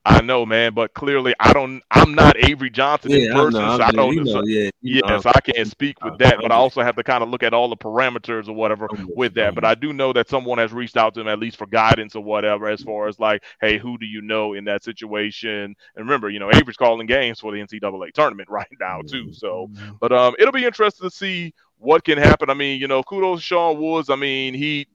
I 0.06 0.22
know, 0.22 0.46
man, 0.46 0.74
but 0.74 0.94
clearly 0.94 1.34
I 1.40 1.52
don't. 1.52 1.84
I'm 1.92 2.16
not 2.16 2.38
Avery 2.38 2.70
Johnson 2.70 3.12
yeah, 3.12 3.18
in 3.18 3.34
person, 3.34 3.62
I 3.62 3.78
so 3.78 3.84
I 3.84 3.92
don't. 3.92 4.24
Know, 4.24 4.44
yeah, 4.46 4.70
yeah, 4.82 5.20
so 5.20 5.30
I 5.30 5.42
can't 5.42 5.68
speak 5.68 6.02
with 6.04 6.18
that. 6.20 6.38
But 6.42 6.52
I 6.52 6.56
also 6.56 6.82
have 6.82 6.96
to 6.96 7.04
kind 7.04 7.22
of 7.22 7.30
look 7.30 7.44
at 7.44 7.54
all 7.54 7.68
the 7.68 7.76
parameters 7.78 8.48
or 8.48 8.54
whatever 8.54 8.88
with 9.16 9.34
that. 9.36 9.56
But 9.56 9.66
I 9.66 9.76
do 9.76 9.92
know 9.92 10.14
that 10.14 10.30
someone 10.30 10.58
has 10.58 10.72
reached 10.72 10.96
out 10.96 11.14
to 11.16 11.22
him 11.22 11.28
at 11.28 11.38
least 11.40 11.58
for 11.58 11.68
guidance 11.68 12.16
or 12.16 12.24
whatever, 12.24 12.68
as 12.68 12.82
far 12.82 13.08
as 13.08 13.20
like, 13.20 13.44
hey, 13.60 13.78
who 13.78 13.98
do 13.98 14.06
you 14.06 14.22
know 14.22 14.54
in 14.54 14.64
that 14.66 14.84
situation? 14.84 15.76
And 15.96 16.06
remember, 16.06 16.30
you 16.30 16.40
know, 16.40 16.50
Avery's 16.52 16.78
calling 16.78 17.06
games 17.06 17.40
for 17.40 17.52
the 17.52 17.60
NCAA 17.60 18.14
tournament 18.14 18.50
right 18.50 18.68
now 18.80 19.02
too. 19.02 19.34
So, 19.34 19.70
but 20.00 20.14
um, 20.14 20.34
it'll 20.40 20.54
be 20.54 20.66
interesting 20.66 21.10
to 21.10 21.16
see 21.16 21.54
what 21.78 22.04
can 22.04 22.18
happen. 22.18 22.50
I 22.50 22.54
mean, 22.54 22.80
you 22.80 22.88
know, 22.88 23.04
kudos 23.04 23.40
to 23.40 23.44
Sean 23.44 23.82
Woods. 23.82 24.10
I 24.10 24.16
mean, 24.16 24.54
he 24.54 24.88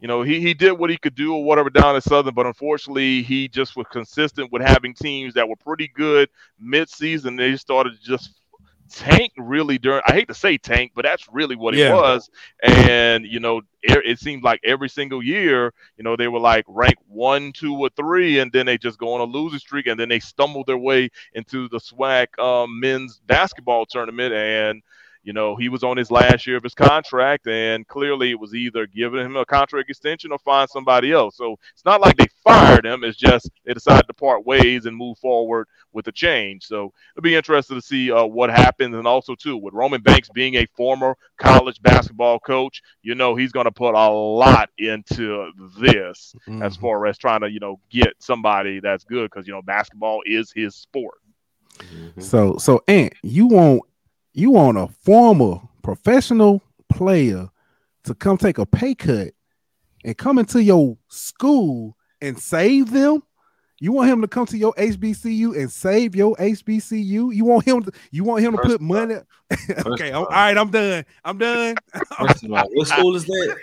you 0.00 0.08
know, 0.08 0.22
he, 0.22 0.40
he 0.40 0.54
did 0.54 0.72
what 0.72 0.90
he 0.90 0.96
could 0.96 1.14
do 1.14 1.34
or 1.34 1.44
whatever 1.44 1.68
down 1.70 1.94
at 1.94 2.02
Southern, 2.02 2.34
but 2.34 2.46
unfortunately, 2.46 3.22
he 3.22 3.48
just 3.48 3.76
was 3.76 3.86
consistent 3.92 4.50
with 4.50 4.62
having 4.62 4.94
teams 4.94 5.34
that 5.34 5.48
were 5.48 5.56
pretty 5.56 5.88
good 5.88 6.28
mid-season. 6.58 7.36
They 7.36 7.56
started 7.56 7.98
to 7.98 8.02
just 8.02 8.40
tank 8.90 9.32
really 9.36 9.78
during. 9.78 10.02
I 10.06 10.12
hate 10.12 10.28
to 10.28 10.34
say 10.34 10.58
tank, 10.58 10.92
but 10.94 11.04
that's 11.04 11.28
really 11.32 11.54
what 11.54 11.74
it 11.74 11.92
was. 11.92 12.30
And 12.62 13.24
you 13.24 13.40
know, 13.40 13.58
it, 13.82 14.04
it 14.06 14.18
seemed 14.18 14.42
like 14.42 14.60
every 14.64 14.88
single 14.88 15.22
year, 15.22 15.72
you 15.96 16.04
know, 16.04 16.16
they 16.16 16.28
were 16.28 16.40
like 16.40 16.64
ranked 16.66 17.02
one, 17.06 17.52
two, 17.52 17.76
or 17.76 17.90
three, 17.90 18.38
and 18.40 18.50
then 18.52 18.66
they 18.66 18.78
just 18.78 18.98
go 18.98 19.12
on 19.14 19.20
a 19.20 19.24
losing 19.24 19.58
streak, 19.58 19.86
and 19.86 19.98
then 19.98 20.08
they 20.08 20.20
stumbled 20.20 20.66
their 20.66 20.78
way 20.78 21.10
into 21.34 21.68
the 21.68 21.78
SWAC 21.78 22.38
um, 22.38 22.80
men's 22.80 23.20
basketball 23.26 23.86
tournament 23.86 24.32
and 24.32 24.82
you 25.22 25.32
know, 25.34 25.54
he 25.54 25.68
was 25.68 25.84
on 25.84 25.96
his 25.96 26.10
last 26.10 26.46
year 26.46 26.56
of 26.56 26.62
his 26.62 26.74
contract, 26.74 27.46
and 27.46 27.86
clearly 27.86 28.30
it 28.30 28.40
was 28.40 28.54
either 28.54 28.86
giving 28.86 29.24
him 29.24 29.36
a 29.36 29.44
contract 29.44 29.90
extension 29.90 30.32
or 30.32 30.38
find 30.38 30.68
somebody 30.70 31.12
else. 31.12 31.36
So 31.36 31.56
it's 31.72 31.84
not 31.84 32.00
like 32.00 32.16
they 32.16 32.28
fired 32.42 32.86
him; 32.86 33.04
it's 33.04 33.18
just 33.18 33.50
they 33.64 33.74
decided 33.74 34.06
to 34.06 34.14
part 34.14 34.46
ways 34.46 34.86
and 34.86 34.96
move 34.96 35.18
forward 35.18 35.68
with 35.92 36.08
a 36.08 36.12
change. 36.12 36.64
So 36.64 36.92
it'll 37.14 37.22
be 37.22 37.34
interesting 37.34 37.76
to 37.76 37.86
see 37.86 38.10
uh, 38.10 38.24
what 38.24 38.50
happens, 38.50 38.96
and 38.96 39.06
also 39.06 39.34
too 39.34 39.58
with 39.58 39.74
Roman 39.74 40.00
Banks 40.00 40.30
being 40.32 40.54
a 40.54 40.66
former 40.74 41.16
college 41.38 41.82
basketball 41.82 42.38
coach, 42.38 42.80
you 43.02 43.14
know, 43.14 43.34
he's 43.34 43.52
going 43.52 43.66
to 43.66 43.72
put 43.72 43.94
a 43.94 44.10
lot 44.10 44.70
into 44.78 45.50
this 45.78 46.34
mm-hmm. 46.48 46.62
as 46.62 46.76
far 46.76 47.06
as 47.06 47.18
trying 47.18 47.40
to 47.40 47.50
you 47.50 47.60
know 47.60 47.78
get 47.90 48.14
somebody 48.20 48.80
that's 48.80 49.04
good 49.04 49.30
because 49.30 49.46
you 49.46 49.52
know 49.52 49.62
basketball 49.62 50.22
is 50.24 50.50
his 50.50 50.74
sport. 50.74 51.18
Mm-hmm. 51.78 52.20
So, 52.20 52.56
so 52.58 52.82
Ant, 52.88 53.14
you 53.22 53.46
want 53.46 53.82
you 54.32 54.50
want 54.50 54.78
a 54.78 54.88
former 54.88 55.60
professional 55.82 56.62
player 56.88 57.48
to 58.04 58.14
come 58.14 58.36
take 58.36 58.58
a 58.58 58.66
pay 58.66 58.94
cut 58.94 59.28
and 60.04 60.16
come 60.16 60.38
into 60.38 60.62
your 60.62 60.96
school 61.08 61.96
and 62.20 62.38
save 62.38 62.90
them? 62.90 63.22
You 63.82 63.92
want 63.92 64.10
him 64.10 64.20
to 64.20 64.28
come 64.28 64.44
to 64.46 64.58
your 64.58 64.74
HBCU 64.74 65.56
and 65.58 65.72
save 65.72 66.14
your 66.14 66.36
HBCU? 66.36 67.34
You 67.34 67.44
want 67.44 67.66
him 67.66 67.82
to 67.82 67.92
you 68.10 68.24
want 68.24 68.44
him 68.44 68.52
to 68.52 68.58
put 68.58 68.80
money? 68.80 69.16
okay, 69.86 70.12
oh, 70.12 70.24
all 70.24 70.26
right, 70.26 70.56
I'm 70.56 70.70
done. 70.70 71.04
I'm 71.24 71.38
done. 71.38 71.76
First 72.18 72.44
of 72.44 72.52
all, 72.52 72.68
what 72.72 72.86
school 72.86 73.16
is 73.16 73.24
that? 73.24 73.56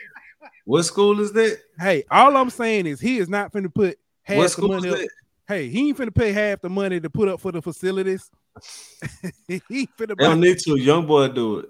What 0.65 0.83
school 0.83 1.19
is 1.19 1.31
that? 1.33 1.59
Hey, 1.79 2.03
all 2.09 2.35
I'm 2.35 2.49
saying 2.49 2.87
is 2.87 2.99
he 2.99 3.19
is 3.19 3.29
not 3.29 3.53
finna 3.53 3.73
put 3.73 3.99
half 4.23 4.37
what 4.37 4.55
the 4.55 4.67
money? 4.67 5.07
Hey, 5.47 5.69
he 5.69 5.89
ain't 5.89 5.97
finna 5.97 6.13
pay 6.13 6.31
half 6.31 6.61
the 6.61 6.69
money 6.69 6.99
to 6.99 7.09
put 7.09 7.29
up 7.29 7.39
for 7.39 7.51
the 7.51 7.61
facilities. 7.61 8.29
he 9.47 9.87
finna 9.97 10.07
They 10.07 10.13
buy 10.13 10.23
don't 10.23 10.39
need 10.39 10.59
to. 10.59 10.75
Young 10.75 11.05
boy 11.05 11.27
do 11.29 11.59
it. 11.59 11.69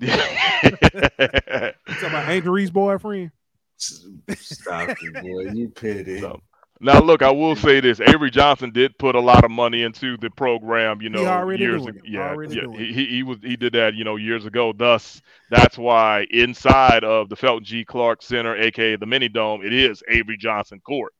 you 0.00 0.08
talking 0.08 2.08
about 2.08 2.28
Angel 2.28 2.52
Reese's 2.52 2.70
boyfriend. 2.70 3.32
Stop 3.76 4.90
it, 4.90 5.14
boy. 5.14 5.50
You 5.52 5.68
petty. 5.70 6.20
So, 6.20 6.40
now, 6.80 7.00
look, 7.00 7.22
I 7.22 7.30
will 7.30 7.56
say 7.56 7.80
this: 7.80 8.00
Avery 8.00 8.30
Johnson 8.30 8.70
did 8.70 8.96
put 8.98 9.16
a 9.16 9.20
lot 9.20 9.44
of 9.44 9.50
money 9.50 9.82
into 9.82 10.16
the 10.16 10.30
program. 10.30 11.00
You 11.00 11.10
know, 11.10 11.50
years 11.50 11.84
ago. 11.84 11.98
Yeah, 12.04 12.36
yeah. 12.48 12.76
He, 12.76 12.92
he 12.92 13.06
he 13.06 13.22
was 13.24 13.38
he 13.42 13.56
did 13.56 13.72
that. 13.72 13.94
You 13.94 14.04
know, 14.04 14.16
years 14.16 14.46
ago. 14.46 14.72
Thus, 14.72 15.20
that's 15.50 15.76
why 15.76 16.26
inside 16.30 17.02
of 17.02 17.28
the 17.28 17.36
Felton 17.36 17.64
G. 17.64 17.84
Clark 17.84 18.22
Center, 18.22 18.56
aka 18.56 18.94
the 18.94 19.06
Mini 19.06 19.28
Dome, 19.28 19.64
it 19.64 19.72
is 19.72 20.02
Avery 20.08 20.36
Johnson 20.36 20.80
Court. 20.80 21.12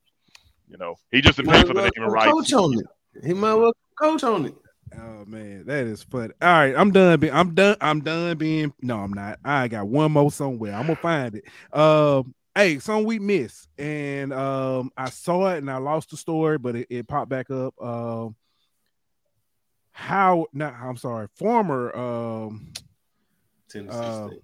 You 0.69 0.77
know, 0.77 0.95
he 1.11 1.21
just 1.21 1.39
didn't 1.39 1.51
pay 1.51 1.63
for 1.63 1.75
the 1.75 1.83
name 1.83 1.91
and 1.97 2.13
rights. 2.13 2.31
Coach 2.31 2.53
on 2.53 2.79
it. 2.79 3.27
He 3.27 3.35
might 3.35 3.55
well 3.55 3.73
coach 3.99 4.23
on 4.23 4.47
it. 4.47 4.55
Oh 4.97 5.25
man, 5.27 5.65
that 5.67 5.87
is 5.87 6.03
fun. 6.03 6.33
All 6.41 6.49
right, 6.49 6.75
I'm 6.77 6.91
done. 6.91 7.21
Be- 7.21 7.31
I'm 7.31 7.55
done. 7.55 7.77
I'm 7.81 8.01
done 8.01 8.37
being. 8.39 8.73
No, 8.81 8.99
I'm 8.99 9.13
not. 9.13 9.39
I 9.45 9.69
got 9.69 9.87
one 9.89 10.13
more 10.13 10.31
somewhere. 10.31 10.75
I'm 10.75 10.83
gonna 10.87 10.97
find 10.97 11.35
it. 11.35 11.45
Um, 11.79 12.35
hey, 12.55 12.79
song 12.79 13.05
we 13.05 13.19
missed, 13.19 13.69
and 13.79 14.33
um, 14.33 14.91
I 14.97 15.11
saw 15.11 15.49
it 15.55 15.59
and 15.59 15.71
I 15.71 15.77
lost 15.77 16.11
the 16.11 16.17
story, 16.17 16.59
but 16.59 16.75
it, 16.77 16.87
it 16.91 17.07
popped 17.09 17.29
back 17.29 17.51
up. 17.51 17.75
Um, 17.83 18.35
how? 19.93 20.47
Not. 20.53 20.75
I'm 20.75 20.97
sorry. 20.97 21.29
Former. 21.35 21.95
Um, 21.95 22.73
Tennessee 23.69 23.99
Uh, 23.99 24.29
State. 24.29 24.43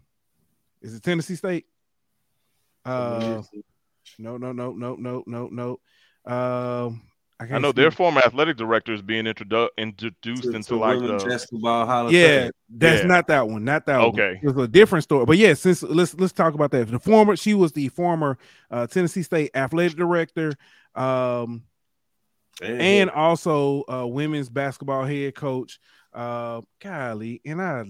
is 0.82 0.94
it 0.94 1.02
Tennessee 1.02 1.36
State? 1.36 1.66
Uh, 2.84 3.40
no, 4.18 4.36
no, 4.36 4.52
no, 4.52 4.72
no, 4.72 4.94
no, 4.96 5.24
no, 5.26 5.48
no. 5.50 5.80
Um, 6.30 7.02
I, 7.40 7.44
I 7.56 7.58
know 7.58 7.70
see. 7.70 7.82
their 7.82 7.90
former 7.90 8.20
athletic 8.20 8.56
director 8.56 8.92
is 8.92 9.02
being 9.02 9.24
introdu- 9.24 9.68
introduced 9.76 10.44
To- 10.44 10.52
into 10.54 10.68
to 10.68 10.76
like 10.76 11.00
the 11.00 11.24
basketball 11.28 11.84
Hall 11.86 12.12
Yeah, 12.12 12.50
that's 12.68 13.02
Yeah. 13.02 13.08
not 13.08 13.26
that 13.26 13.48
one. 13.48 13.64
Not 13.64 13.86
that 13.86 14.00
Okay. 14.00 14.06
one. 14.06 14.20
Okay, 14.20 14.40
it's 14.42 14.58
a 14.58 14.68
different 14.68 15.02
story. 15.02 15.26
But 15.26 15.36
yeah, 15.38 15.54
since 15.54 15.82
let's 15.82 16.14
let's 16.14 16.32
talk 16.32 16.54
about 16.54 16.70
that. 16.70 16.86
The 16.88 16.98
former, 17.00 17.34
she 17.36 17.54
was 17.54 17.72
the 17.72 17.88
former 17.88 18.38
uh, 18.70 18.86
Tennessee 18.86 19.22
State 19.22 19.50
athletic 19.54 19.96
director, 19.98 20.52
um, 20.94 21.64
and 22.62 23.10
also 23.10 23.82
uh, 23.92 24.06
women's 24.06 24.48
basketball 24.48 25.04
head 25.04 25.34
coach. 25.34 25.80
Uh, 26.12 26.60
golly, 26.80 27.40
and 27.44 27.60
I, 27.60 27.84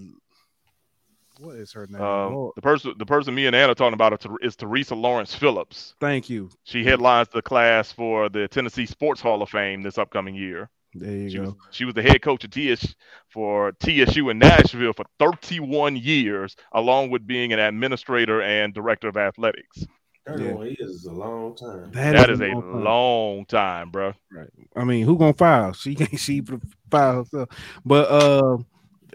what 1.39 1.55
is 1.57 1.71
her 1.73 1.87
name? 1.87 2.01
Lord, 2.01 2.53
the 2.55 2.61
person 2.61 2.93
the 2.97 3.05
person 3.05 3.33
me 3.35 3.45
and 3.47 3.55
Anna 3.55 3.75
talking 3.75 3.93
about 3.93 4.13
is- 4.13 4.31
is 4.41 4.55
Teresa 4.55 4.95
Lawrence 4.95 5.33
Phillips. 5.35 5.95
thank 5.99 6.29
you. 6.29 6.49
She 6.63 6.83
headlines 6.83 7.27
the 7.29 7.41
class 7.41 7.91
for 7.91 8.29
the 8.29 8.47
Tennessee 8.47 8.85
Sports 8.85 9.21
Hall 9.21 9.41
of 9.41 9.49
Fame 9.49 9.81
this 9.81 9.97
upcoming 9.97 10.35
year. 10.35 10.69
There 10.97 11.11
you 11.11 11.29
She 11.29 11.37
go. 11.37 11.43
was, 11.43 11.53
she 11.71 11.83
was 11.85 11.93
the 11.93 12.01
head 12.01 12.21
coach 12.21 12.43
of 12.45 12.51
TS 12.51 12.95
for 13.29 13.73
TSU 13.83 14.29
in 14.29 14.39
Nashville 14.39 14.93
for 14.93 15.03
31 15.19 15.97
years, 15.97 16.55
along 16.71 17.09
with 17.09 17.27
being 17.27 17.51
an 17.51 17.59
administrator 17.59 18.41
and 18.41 18.73
director 18.73 19.09
of 19.09 19.17
athletics. 19.17 19.85
31 20.25 20.67
years 20.67 20.79
is 20.91 21.05
a 21.05 21.11
long 21.11 21.53
time. 21.55 21.91
that 21.91 22.29
is 22.29 22.39
a 22.39 22.45
long 22.47 22.61
time. 22.61 22.83
long 22.83 23.45
time, 23.45 23.89
bro. 23.91 24.13
Right. 24.31 24.47
I 24.75 24.85
mean, 24.85 25.05
who 25.05 25.17
gonna 25.17 25.33
file? 25.33 25.73
She 25.73 25.95
can't. 25.95 26.17
She 26.19 26.41
file 26.89 27.17
herself. 27.25 27.49
But 27.85 28.09
uh, 28.09 28.57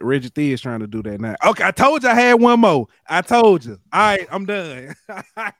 Reggie 0.00 0.30
Theus 0.30 0.54
is 0.54 0.60
trying 0.60 0.80
to 0.80 0.86
do 0.86 1.02
that 1.02 1.20
now. 1.20 1.34
Okay, 1.44 1.64
I 1.64 1.70
told 1.70 2.02
you 2.02 2.08
I 2.08 2.14
had 2.14 2.34
one 2.40 2.60
more. 2.60 2.86
I 3.08 3.22
told 3.22 3.64
you. 3.64 3.78
All 3.92 4.00
right, 4.00 4.26
I'm 4.30 4.46
done. 4.46 4.94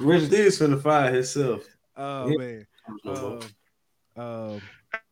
Reggie 0.00 0.28
D 0.28 0.36
is 0.36 0.58
finna 0.58 0.80
fire 0.82 1.12
himself. 1.12 1.64
oh 1.96 2.28
Yeah. 2.28 2.36
man. 2.36 2.66
Um, 3.06 3.40
um, 4.16 4.60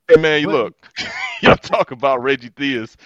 Hey 0.09 0.21
man, 0.21 0.41
you 0.43 0.49
look, 0.49 0.75
y'all 1.43 1.57
talk 1.57 1.91
about 1.93 2.23
Reggie 2.23 2.51
Theus 2.51 2.97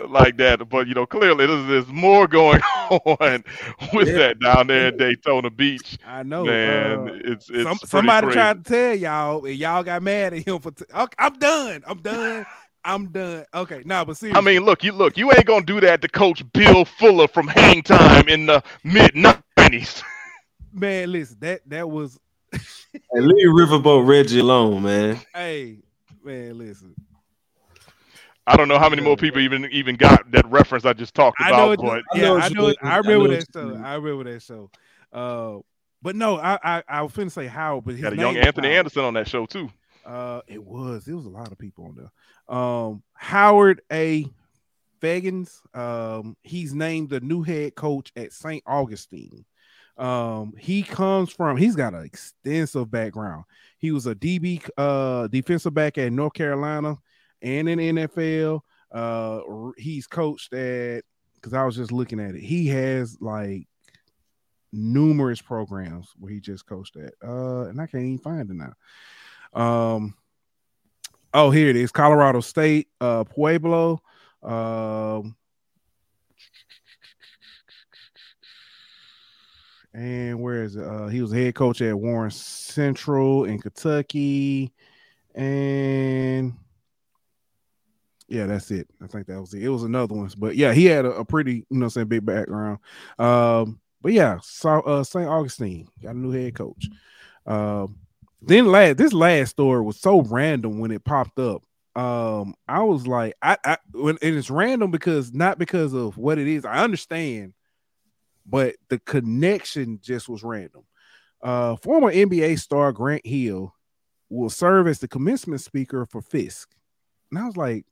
uh, 0.00 0.08
like 0.08 0.38
that, 0.38 0.66
but 0.68 0.88
you 0.88 0.94
know 0.94 1.04
clearly 1.06 1.46
there's, 1.46 1.66
there's 1.68 1.86
more 1.88 2.26
going 2.26 2.60
on 2.90 3.44
with 3.92 4.08
Yeah. 4.08 4.18
that 4.18 4.40
down 4.40 4.66
there 4.66 4.88
in 4.88 4.96
Daytona 4.96 5.50
Beach, 5.50 5.98
I 6.06 6.22
know. 6.22 6.44
man. 6.44 7.08
uh, 7.08 7.12
it's 7.24 7.50
it's 7.50 7.62
some, 7.64 7.78
somebody 7.84 8.26
crazy. 8.28 8.34
tried 8.38 8.64
to 8.64 8.70
tell 8.72 8.94
y'all, 8.94 9.44
and 9.44 9.56
y'all 9.56 9.82
got 9.82 10.02
mad 10.02 10.32
at 10.34 10.46
him 10.48 10.58
for. 10.58 10.70
T- 10.72 10.84
okay, 10.92 11.14
I'm 11.18 11.34
done. 11.34 11.84
I'm 11.86 12.00
done. 12.00 12.46
I'm 12.84 13.08
done. 13.10 13.44
Okay, 13.54 13.82
no, 13.84 14.04
but 14.04 14.16
see, 14.16 14.32
I 14.32 14.40
mean, 14.40 14.62
look, 14.64 14.82
you 14.84 14.92
look, 14.92 15.16
you 15.16 15.30
ain't 15.32 15.44
gonna 15.46 15.64
do 15.64 15.80
that 15.80 16.00
to 16.02 16.08
Coach 16.08 16.42
Bill 16.52 16.84
Fuller 16.84 17.28
from 17.28 17.48
Hang 17.48 17.82
Time 17.82 18.28
in 18.28 18.46
the 18.46 18.62
mid 18.84 19.12
'90s. 19.12 20.02
man, 20.72 21.12
listen. 21.12 21.36
That 21.40 21.60
that 21.66 21.88
was. 21.88 22.18
Hey, 22.92 23.20
leave 23.20 23.48
Riverboat 23.48 24.06
Reggie 24.08 24.40
alone, 24.40 24.82
man. 24.82 25.20
Hey, 25.34 25.78
man, 26.24 26.56
listen. 26.56 26.94
I 28.46 28.56
don't 28.56 28.68
know 28.68 28.78
how 28.78 28.88
many 28.88 29.02
more 29.02 29.16
people 29.16 29.40
even 29.40 29.66
even 29.66 29.96
got 29.96 30.30
that 30.32 30.46
reference 30.50 30.86
I 30.86 30.94
just 30.94 31.14
talked 31.14 31.38
I 31.38 31.52
know 31.52 31.72
about, 31.72 31.72
it. 31.72 31.80
but 31.80 32.04
I 32.12 32.18
yeah, 32.18 32.22
know 32.22 32.38
I 32.38 32.46
you 32.48 32.54
know. 32.54 32.66
It, 32.68 32.76
mean. 32.82 32.90
I 32.90 32.94
I 32.94 32.96
remember 32.98 33.28
know 33.28 33.28
that 33.28 33.46
what 33.52 33.52
show. 33.52 33.66
mean. 33.66 33.84
I 33.84 33.94
remember 33.94 34.32
that 34.32 34.42
show. 34.42 34.70
Uh, 35.12 35.58
but 36.02 36.16
no, 36.16 36.38
I 36.38 36.58
I, 36.62 36.82
I 36.88 37.02
was 37.02 37.12
finna 37.12 37.30
say 37.30 37.46
Howard, 37.46 37.84
but 37.84 37.94
his 37.96 38.00
got 38.00 38.12
a 38.14 38.16
name 38.16 38.20
young 38.20 38.36
Anthony 38.38 38.68
Howard. 38.68 38.78
Anderson 38.78 39.04
on 39.04 39.14
that 39.14 39.28
show 39.28 39.46
too. 39.46 39.70
Uh, 40.04 40.40
it 40.46 40.62
was. 40.62 41.06
It 41.08 41.14
was 41.14 41.26
a 41.26 41.30
lot 41.30 41.52
of 41.52 41.58
people 41.58 41.86
on 41.86 41.96
there. 41.96 42.56
Um, 42.56 43.02
Howard 43.14 43.82
A. 43.92 44.26
Feggins. 45.00 45.60
Um, 45.76 46.36
he's 46.42 46.74
named 46.74 47.10
the 47.10 47.20
new 47.20 47.42
head 47.42 47.74
coach 47.74 48.12
at 48.16 48.32
St. 48.32 48.62
Augustine. 48.66 49.44
Um, 49.96 50.54
he 50.58 50.82
comes 50.82 51.32
from. 51.32 51.56
He's 51.56 51.76
got 51.76 51.94
an 51.94 52.04
extensive 52.04 52.90
background. 52.90 53.44
He 53.78 53.90
was 53.90 54.06
a 54.06 54.14
DB, 54.14 54.68
uh, 54.76 55.26
defensive 55.28 55.74
back 55.74 55.98
at 55.98 56.12
North 56.12 56.34
Carolina 56.34 56.96
and 57.42 57.68
in 57.68 57.78
NFL. 57.78 58.60
Uh, 58.92 59.40
he's 59.76 60.06
coached 60.06 60.52
at. 60.52 61.04
Because 61.34 61.54
I 61.54 61.64
was 61.64 61.76
just 61.76 61.92
looking 61.92 62.18
at 62.18 62.34
it. 62.34 62.42
He 62.42 62.66
has 62.66 63.16
like 63.20 63.68
numerous 64.72 65.40
programs 65.40 66.08
where 66.18 66.32
he 66.32 66.40
just 66.40 66.66
coached 66.66 66.96
at. 66.96 67.14
Uh, 67.22 67.68
and 67.68 67.80
I 67.80 67.86
can't 67.86 68.04
even 68.04 68.18
find 68.18 68.50
it 68.50 68.56
now. 68.56 68.72
Um, 69.58 70.14
oh, 71.34 71.50
here 71.50 71.68
it 71.68 71.76
is: 71.76 71.90
Colorado 71.90 72.40
State, 72.40 72.88
uh, 73.00 73.24
Pueblo. 73.24 74.00
Um, 74.42 75.36
and 79.92 80.40
where 80.40 80.62
is 80.62 80.76
it? 80.76 80.84
Uh, 80.84 81.08
he 81.08 81.20
was 81.20 81.32
head 81.32 81.56
coach 81.56 81.82
at 81.82 81.98
Warren 81.98 82.30
Central 82.30 83.44
in 83.44 83.58
Kentucky, 83.58 84.72
and 85.34 86.54
yeah, 88.28 88.46
that's 88.46 88.70
it. 88.70 88.88
I 89.02 89.08
think 89.08 89.26
that 89.26 89.40
was 89.40 89.54
it. 89.54 89.64
It 89.64 89.70
was 89.70 89.82
another 89.82 90.14
one, 90.14 90.30
but 90.38 90.54
yeah, 90.54 90.72
he 90.72 90.84
had 90.84 91.04
a, 91.04 91.10
a 91.10 91.24
pretty, 91.24 91.66
you 91.68 91.78
know, 91.78 91.86
I'm 91.86 91.90
saying 91.90 92.08
big 92.08 92.24
background. 92.24 92.78
Um, 93.18 93.80
but 94.02 94.12
yeah, 94.12 94.38
so 94.42 94.80
uh, 94.82 95.02
St. 95.02 95.28
Augustine 95.28 95.88
got 96.00 96.14
a 96.14 96.18
new 96.18 96.30
head 96.30 96.54
coach. 96.54 96.88
Um, 97.44 97.96
then 98.40 98.66
last 98.66 98.96
this 98.96 99.12
last 99.12 99.50
story 99.50 99.82
was 99.82 100.00
so 100.00 100.22
random 100.22 100.78
when 100.78 100.90
it 100.90 101.04
popped 101.04 101.38
up. 101.38 101.62
Um, 101.96 102.54
I 102.68 102.82
was 102.82 103.06
like, 103.06 103.34
I, 103.42 103.56
I 103.64 103.78
when 103.92 104.18
and 104.22 104.36
it's 104.36 104.50
random 104.50 104.90
because 104.90 105.32
not 105.32 105.58
because 105.58 105.94
of 105.94 106.16
what 106.16 106.38
it 106.38 106.46
is. 106.46 106.64
I 106.64 106.84
understand, 106.84 107.54
but 108.46 108.76
the 108.88 108.98
connection 109.00 109.98
just 110.02 110.28
was 110.28 110.44
random. 110.44 110.84
Uh, 111.42 111.76
former 111.76 112.12
NBA 112.12 112.58
star 112.60 112.92
Grant 112.92 113.26
Hill 113.26 113.74
will 114.28 114.50
serve 114.50 114.86
as 114.86 115.00
the 115.00 115.08
commencement 115.08 115.60
speaker 115.60 116.06
for 116.06 116.22
Fisk, 116.22 116.70
and 117.30 117.40
I 117.40 117.46
was 117.46 117.56
like, 117.56 117.84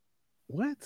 what? 0.46 0.76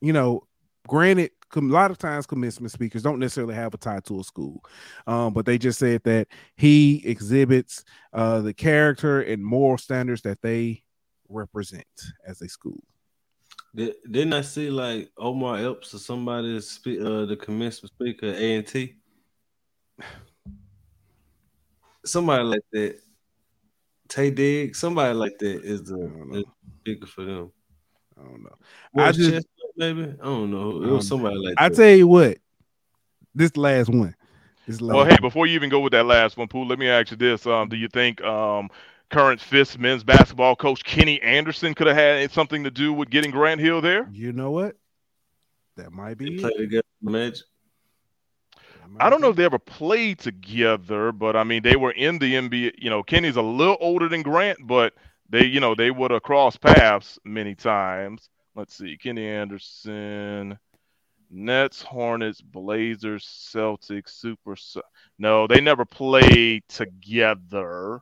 You 0.00 0.12
know, 0.12 0.46
granted, 0.86 1.30
a 1.56 1.60
lot 1.60 1.90
of 1.90 1.98
times 1.98 2.26
commencement 2.26 2.72
speakers 2.72 3.02
don't 3.02 3.18
necessarily 3.18 3.54
have 3.54 3.74
a 3.74 3.76
tie 3.78 4.00
to 4.00 4.20
a 4.20 4.24
school, 4.24 4.64
um, 5.06 5.32
but 5.32 5.46
they 5.46 5.58
just 5.58 5.78
said 5.78 6.02
that 6.04 6.28
he 6.56 7.02
exhibits 7.04 7.84
uh, 8.12 8.40
the 8.40 8.52
character 8.52 9.20
and 9.20 9.44
moral 9.44 9.78
standards 9.78 10.22
that 10.22 10.42
they 10.42 10.82
represent 11.28 11.86
as 12.26 12.42
a 12.42 12.48
school. 12.48 12.82
Did, 13.74 13.94
didn't 14.08 14.32
I 14.32 14.42
see 14.42 14.70
like 14.70 15.10
Omar 15.18 15.58
Epps 15.58 15.94
or 15.94 15.98
somebody 15.98 16.60
speak 16.60 17.00
uh 17.00 17.24
the 17.24 17.36
commencement 17.36 17.92
speaker 17.92 18.26
at 18.26 18.36
A 18.36 18.56
and 18.56 18.66
T? 18.66 18.96
Somebody 22.04 22.44
like 22.44 22.64
that. 22.72 22.98
Taye 24.08 24.34
Diggs, 24.34 24.78
somebody 24.78 25.14
like 25.14 25.38
that 25.38 25.64
is 25.64 25.84
the, 25.84 25.96
don't 25.96 26.44
speaker 26.80 27.06
for 27.06 27.24
them. 27.24 27.50
I 28.18 28.22
don't 28.22 28.42
know. 28.42 28.56
I 28.98 29.08
I 29.08 29.12
just 29.12 29.46
maybe 29.76 30.02
I 30.20 30.24
don't 30.24 30.50
know. 30.50 30.82
It 30.82 30.88
I 30.88 30.90
was 30.90 31.02
don't 31.02 31.02
somebody 31.02 31.36
like 31.36 31.54
I 31.56 31.68
that. 31.68 31.76
tell 31.76 31.90
you 31.90 32.06
what, 32.08 32.38
this 33.34 33.56
last 33.56 33.88
one. 33.88 34.14
This 34.66 34.80
last 34.80 34.96
Well, 34.96 35.04
hey, 35.04 35.18
before 35.20 35.46
you 35.46 35.54
even 35.54 35.70
go 35.70 35.80
with 35.80 35.92
that 35.92 36.06
last 36.06 36.36
one, 36.36 36.48
Pooh, 36.48 36.64
let 36.64 36.78
me 36.78 36.88
ask 36.88 37.10
you 37.10 37.16
this: 37.16 37.46
um, 37.46 37.68
Do 37.68 37.76
you 37.76 37.88
think 37.88 38.22
um, 38.22 38.70
current 39.10 39.40
Fisk 39.40 39.78
men's 39.78 40.04
basketball 40.04 40.56
coach 40.56 40.84
Kenny 40.84 41.20
Anderson 41.22 41.74
could 41.74 41.86
have 41.86 41.96
had 41.96 42.30
something 42.32 42.64
to 42.64 42.70
do 42.70 42.92
with 42.92 43.10
getting 43.10 43.30
Grant 43.30 43.60
Hill 43.60 43.80
there? 43.80 44.08
you 44.12 44.32
know 44.32 44.50
what? 44.50 44.76
That 45.76 45.92
might 45.92 46.18
be 46.18 46.38
play 46.38 46.50
it. 46.50 46.58
together. 46.58 46.84
Magic. 47.02 47.44
I 49.00 49.10
don't 49.10 49.20
know 49.20 49.30
if 49.30 49.36
they 49.36 49.44
ever 49.44 49.58
played 49.58 50.18
together, 50.20 51.10
but 51.12 51.36
I 51.36 51.44
mean 51.44 51.62
they 51.62 51.76
were 51.76 51.90
in 51.92 52.18
the 52.18 52.34
NBA. 52.34 52.74
You 52.78 52.90
know, 52.90 53.02
Kenny's 53.02 53.36
a 53.36 53.42
little 53.42 53.76
older 53.80 54.08
than 54.08 54.22
Grant, 54.22 54.58
but 54.66 54.94
they, 55.28 55.44
you 55.46 55.60
know, 55.60 55.74
they 55.74 55.90
would 55.90 56.10
have 56.12 56.22
crossed 56.22 56.60
paths 56.60 57.18
many 57.24 57.54
times. 57.54 58.28
Let's 58.56 58.74
see, 58.74 58.96
Kenny 58.96 59.26
Anderson, 59.26 60.58
Nets, 61.30 61.82
Hornets, 61.82 62.40
Blazers, 62.40 63.24
Celtics, 63.24 64.10
Super. 64.10 64.54
No, 65.18 65.46
they 65.46 65.60
never 65.60 65.84
played 65.84 66.62
together, 66.68 68.00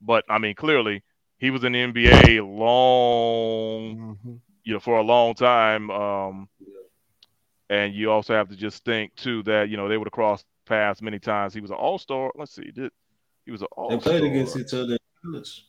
but 0.00 0.24
I 0.28 0.38
mean 0.38 0.54
clearly 0.54 1.02
he 1.38 1.50
was 1.50 1.64
in 1.64 1.72
the 1.72 1.80
NBA 1.80 2.38
long, 2.38 3.96
mm-hmm. 3.96 4.34
you 4.64 4.72
know, 4.72 4.80
for 4.80 4.98
a 4.98 5.02
long 5.02 5.34
time. 5.34 5.90
Um, 5.90 6.48
and 7.68 7.94
you 7.94 8.12
also 8.12 8.34
have 8.34 8.48
to 8.48 8.56
just 8.56 8.84
think 8.84 9.14
too 9.16 9.42
that 9.44 9.68
you 9.68 9.76
know 9.76 9.88
they 9.88 9.96
would 9.96 10.06
have 10.06 10.12
crossed 10.12 10.46
paths 10.66 11.02
many 11.02 11.18
times. 11.18 11.54
He 11.54 11.60
was 11.60 11.70
an 11.70 11.76
All 11.76 11.98
Star. 11.98 12.30
Let's 12.36 12.54
see, 12.54 12.70
did 12.70 12.92
he 13.44 13.50
was 13.50 13.62
an 13.62 13.68
All 13.72 13.88
Star? 13.88 13.98
They 13.98 14.20
played 14.20 14.32
against 14.32 14.56
each 14.56 14.74
other 14.74 14.92
in 14.92 14.98
college. 15.24 15.66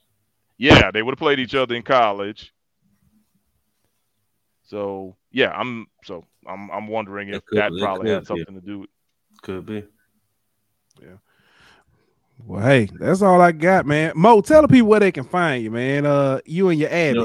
Yeah, 0.57 0.91
they 0.91 1.01
would 1.01 1.14
have 1.14 1.19
played 1.19 1.39
each 1.39 1.55
other 1.55 1.73
in 1.76 1.81
college. 1.81 2.53
So 4.74 5.16
yeah, 5.32 5.52
I'm 5.52 5.86
so 6.04 6.26
I'm 6.48 6.72
I'm 6.72 6.88
wondering 6.88 7.30
if 7.30 7.45
could, 7.45 7.60
that 7.60 7.72
probably 7.80 8.10
had 8.10 8.26
something 8.26 8.56
yeah. 8.56 8.60
to 8.60 8.66
do 8.66 8.80
with. 8.80 8.90
Could 9.44 9.68
be. 9.68 9.84
Yeah. 11.00 11.18
Well, 12.44 12.66
hey, 12.66 12.90
that's 13.00 13.22
all 13.22 13.40
I 13.40 13.52
got, 13.52 13.86
man. 13.86 14.14
Mo, 14.16 14.41
tell 14.41 14.64
the 14.64 14.68
people 14.68 14.88
where 14.88 15.00
they 15.00 15.12
can 15.12 15.26
find 15.26 15.64
you, 15.64 15.70
man. 15.70 16.08
Uh, 16.08 16.40
you 16.45 16.70
and 16.70 16.80
your 16.80 16.90
ad. 16.90 17.18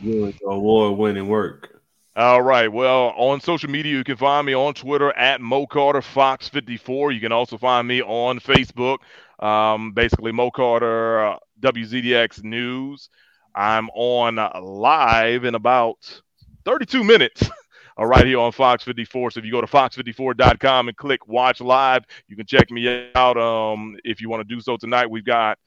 You 0.00 0.32
award-winning 0.46 1.26
work. 1.26 1.82
All 2.14 2.40
right. 2.40 2.70
Well, 2.72 3.14
on 3.16 3.40
social 3.40 3.68
media, 3.68 3.92
you 3.92 4.04
can 4.04 4.16
find 4.16 4.46
me 4.46 4.54
on 4.54 4.72
Twitter 4.74 5.12
at 5.16 5.40
Mo 5.40 5.66
Carter 5.66 6.02
Fox 6.02 6.48
54. 6.48 7.10
You 7.10 7.20
can 7.20 7.32
also 7.32 7.58
find 7.58 7.88
me 7.88 8.00
on 8.00 8.38
Facebook, 8.38 8.98
um, 9.40 9.90
basically 9.90 10.30
Mo 10.30 10.52
Carter 10.52 11.26
uh, 11.26 11.38
WZDX 11.60 12.44
News. 12.44 13.08
I'm 13.56 13.88
on 13.90 14.38
uh, 14.38 14.60
live 14.62 15.44
in 15.44 15.56
about 15.56 16.22
32 16.66 17.04
minutes. 17.04 17.48
uh, 17.98 18.04
right 18.04 18.26
here 18.26 18.38
on 18.38 18.52
Fox 18.52 18.84
54. 18.84 19.30
So 19.30 19.38
if 19.38 19.46
you 19.46 19.52
go 19.52 19.60
to 19.60 19.66
fox54.com 19.66 20.88
and 20.88 20.96
click 20.96 21.26
watch 21.26 21.60
live, 21.60 22.04
you 22.28 22.36
can 22.36 22.44
check 22.44 22.70
me 22.70 23.10
out. 23.14 23.38
Um, 23.38 23.96
if 24.04 24.20
you 24.20 24.28
want 24.28 24.46
to 24.46 24.54
do 24.54 24.60
so 24.60 24.76
tonight, 24.76 25.08
we've 25.10 25.24
got 25.24 25.58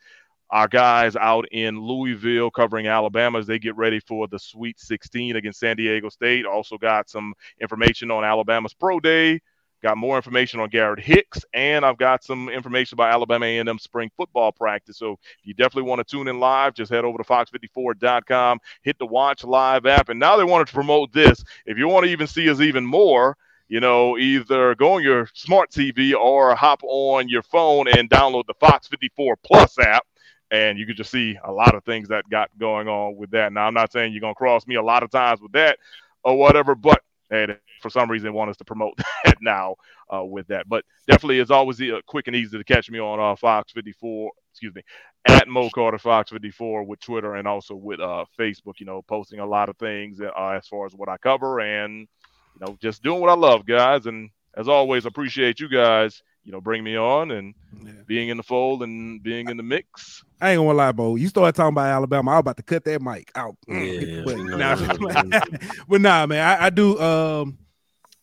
our 0.51 0.67
guys 0.67 1.15
out 1.15 1.45
in 1.51 1.79
Louisville 1.79 2.51
covering 2.51 2.87
Alabama 2.87 3.39
as 3.39 3.47
they 3.47 3.59
get 3.59 3.75
ready 3.75 3.99
for 3.99 4.27
the 4.27 4.39
Sweet 4.39 4.79
16 4.79 5.35
against 5.35 5.59
San 5.59 5.77
Diego 5.77 6.09
State. 6.09 6.45
Also 6.45 6.77
got 6.77 7.09
some 7.09 7.33
information 7.61 8.11
on 8.11 8.23
Alabama's 8.23 8.73
Pro 8.73 8.99
Day 8.99 9.39
Got 9.81 9.97
more 9.97 10.17
information 10.17 10.59
on 10.59 10.69
Garrett 10.69 10.99
Hicks, 10.99 11.45
and 11.53 11.85
I've 11.85 11.97
got 11.97 12.23
some 12.23 12.49
information 12.49 12.95
about 12.95 13.13
Alabama 13.13 13.45
A&M 13.45 13.79
spring 13.79 14.11
football 14.17 14.51
practice. 14.51 14.97
So 14.97 15.13
if 15.13 15.45
you 15.45 15.53
definitely 15.53 15.89
want 15.89 16.05
to 16.05 16.11
tune 16.11 16.27
in 16.27 16.39
live, 16.39 16.73
just 16.73 16.91
head 16.91 17.05
over 17.05 17.17
to 17.17 17.23
fox54.com, 17.23 18.59
hit 18.81 18.99
the 18.99 19.05
Watch 19.05 19.43
Live 19.45 19.85
app, 19.85 20.09
and 20.09 20.19
now 20.19 20.35
they 20.35 20.43
wanted 20.43 20.67
to 20.67 20.73
promote 20.73 21.13
this. 21.13 21.43
If 21.65 21.77
you 21.77 21.87
want 21.87 22.05
to 22.05 22.11
even 22.11 22.27
see 22.27 22.49
us 22.49 22.59
even 22.59 22.85
more, 22.85 23.37
you 23.69 23.79
know, 23.79 24.17
either 24.17 24.75
go 24.75 24.93
on 24.93 25.03
your 25.03 25.29
smart 25.33 25.71
TV 25.71 26.13
or 26.13 26.55
hop 26.55 26.81
on 26.83 27.29
your 27.29 27.43
phone 27.43 27.87
and 27.87 28.09
download 28.09 28.47
the 28.47 28.55
Fox 28.55 28.87
54 28.87 29.37
Plus 29.43 29.79
app 29.79 30.05
and 30.51 30.79
you 30.79 30.85
can 30.85 30.95
just 30.95 31.11
see 31.11 31.37
a 31.43 31.51
lot 31.51 31.75
of 31.75 31.83
things 31.83 32.09
that 32.09 32.27
got 32.29 32.49
going 32.57 32.87
on 32.87 33.15
with 33.15 33.31
that. 33.31 33.53
Now, 33.53 33.67
I'm 33.67 33.73
not 33.73 33.91
saying 33.91 34.13
you're 34.13 34.21
gonna 34.21 34.35
cross 34.35 34.67
me 34.67 34.75
a 34.75 34.81
lot 34.81 35.03
of 35.03 35.11
times 35.11 35.41
with 35.41 35.51
that 35.53 35.77
or 36.23 36.37
whatever, 36.37 36.75
but 36.75 37.01
and 37.31 37.57
for 37.81 37.89
some 37.89 38.09
reason 38.09 38.33
want 38.33 38.49
us 38.49 38.57
to 38.57 38.65
promote 38.65 38.97
that 39.25 39.37
now 39.41 39.75
uh, 40.13 40.23
with 40.23 40.47
that. 40.47 40.67
But 40.69 40.85
definitely, 41.07 41.39
it's 41.39 41.51
always 41.51 41.81
uh, 41.81 42.01
quick 42.07 42.27
and 42.27 42.35
easy 42.35 42.57
to 42.57 42.63
catch 42.63 42.89
me 42.89 42.99
on 42.99 43.19
uh, 43.19 43.35
Fox 43.35 43.71
54. 43.73 44.31
Excuse 44.51 44.75
me, 44.75 44.81
at 45.27 45.47
Mo 45.47 45.69
Carter 45.69 45.99
Fox 45.99 46.31
54 46.31 46.83
with 46.83 46.99
Twitter 46.99 47.35
and 47.35 47.47
also 47.47 47.75
with 47.75 47.99
uh, 47.99 48.25
Facebook. 48.39 48.79
You 48.79 48.85
know, 48.85 49.01
posting 49.03 49.39
a 49.39 49.45
lot 49.45 49.69
of 49.69 49.77
things 49.77 50.19
uh, 50.21 50.31
as 50.55 50.67
far 50.67 50.85
as 50.85 50.93
what 50.93 51.09
I 51.09 51.17
cover 51.17 51.59
and 51.61 51.99
you 52.01 52.65
know 52.65 52.77
just 52.81 53.03
doing 53.03 53.21
what 53.21 53.29
I 53.29 53.35
love, 53.35 53.65
guys. 53.65 54.05
And 54.05 54.29
as 54.57 54.67
always, 54.67 55.05
appreciate 55.05 55.59
you 55.59 55.69
guys 55.69 56.21
you 56.43 56.51
know, 56.51 56.61
bring 56.61 56.83
me 56.83 56.97
on 56.97 57.31
and 57.31 57.53
yeah. 57.83 57.91
being 58.07 58.29
in 58.29 58.37
the 58.37 58.43
fold 58.43 58.83
and 58.83 59.21
being 59.21 59.49
in 59.49 59.57
the 59.57 59.63
mix. 59.63 60.23
I 60.41 60.51
ain't 60.51 60.59
gonna 60.59 60.73
lie, 60.73 60.91
Bo. 60.91 61.15
You 61.15 61.27
started 61.27 61.55
talking 61.55 61.73
about 61.73 61.87
Alabama. 61.87 62.31
I 62.31 62.33
was 62.35 62.39
about 62.39 62.57
to 62.57 62.63
cut 62.63 62.83
that 62.85 63.01
mic 63.01 63.31
out. 63.35 63.55
Yeah, 63.67 64.21
but, 64.25 64.37
nah, 64.37 65.39
but 65.87 66.01
nah, 66.01 66.25
man, 66.25 66.59
I, 66.59 66.65
I, 66.65 66.69
do. 66.69 66.99
Um, 66.99 67.57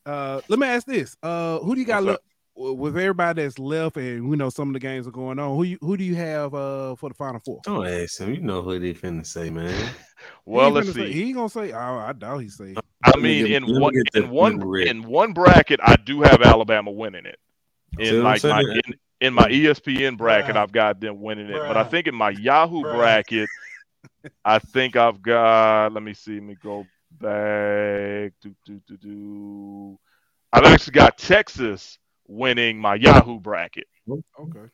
uh, 0.04 0.40
let 0.48 0.58
me 0.58 0.66
ask 0.66 0.86
this: 0.86 1.16
uh, 1.22 1.58
Who 1.58 1.74
do 1.74 1.80
you 1.80 1.86
got 1.86 2.02
look 2.02 2.22
with 2.56 2.96
everybody 2.96 3.42
that's 3.42 3.58
left, 3.58 3.96
and 3.96 4.28
we 4.28 4.36
know 4.36 4.48
some 4.48 4.70
of 4.70 4.72
the 4.72 4.80
games 4.80 5.06
are 5.06 5.12
going 5.12 5.38
on? 5.38 5.54
Who 5.54 5.62
you 5.64 5.78
who 5.80 5.96
do 5.96 6.04
you 6.04 6.14
have 6.14 6.54
uh 6.54 6.94
for 6.96 7.10
the 7.10 7.14
final 7.14 7.40
four? 7.44 7.60
Don't 7.64 7.86
ask 7.86 8.18
him. 8.18 8.32
You 8.32 8.40
know 8.40 8.62
who 8.62 8.78
they 8.78 8.94
finna 8.94 9.26
say, 9.26 9.50
man. 9.50 9.92
well, 10.46 10.70
let's 10.70 10.88
see. 10.88 10.94
Say, 10.94 11.12
he 11.12 11.32
gonna 11.32 11.50
say. 11.50 11.72
Oh, 11.72 11.98
I 11.98 12.12
doubt 12.14 12.38
he 12.38 12.48
say. 12.48 12.74
I 13.04 13.16
mean, 13.18 13.46
in 13.46 13.78
one 13.78 13.92
in 14.14 14.30
one 14.30 14.78
in 14.78 15.04
one 15.04 15.32
bracket, 15.32 15.80
I 15.82 15.96
do 15.96 16.22
have 16.22 16.40
Alabama 16.42 16.90
winning 16.90 17.26
it 17.26 17.38
in 17.98 18.22
like 18.22 18.42
my 18.44 18.60
in, 18.60 18.94
in, 19.20 19.34
my 19.34 19.48
ESPN 19.48 20.16
bracket, 20.16 20.56
I've 20.56 20.72
got 20.72 21.00
them 21.00 21.20
winning 21.20 21.48
it. 21.48 21.58
But 21.58 21.76
I 21.76 21.84
think 21.84 22.06
in 22.06 22.14
my 22.14 22.30
Yahoo 22.30 22.82
bracket, 22.82 23.48
I 24.44 24.58
think 24.58 24.96
I've 24.96 25.22
got. 25.22 25.92
Let 25.92 26.02
me 26.02 26.14
see. 26.14 26.34
Let 26.34 26.42
me 26.42 26.56
go 26.62 26.86
back. 27.12 28.32
Do, 28.42 28.54
do, 28.64 28.80
do, 28.86 28.96
do. 28.96 29.98
I've 30.52 30.64
actually 30.64 30.92
got 30.92 31.18
Texas 31.18 31.98
winning 32.26 32.78
my 32.78 32.94
Yahoo 32.94 33.40
bracket. 33.40 33.86
Okay. 34.08 34.68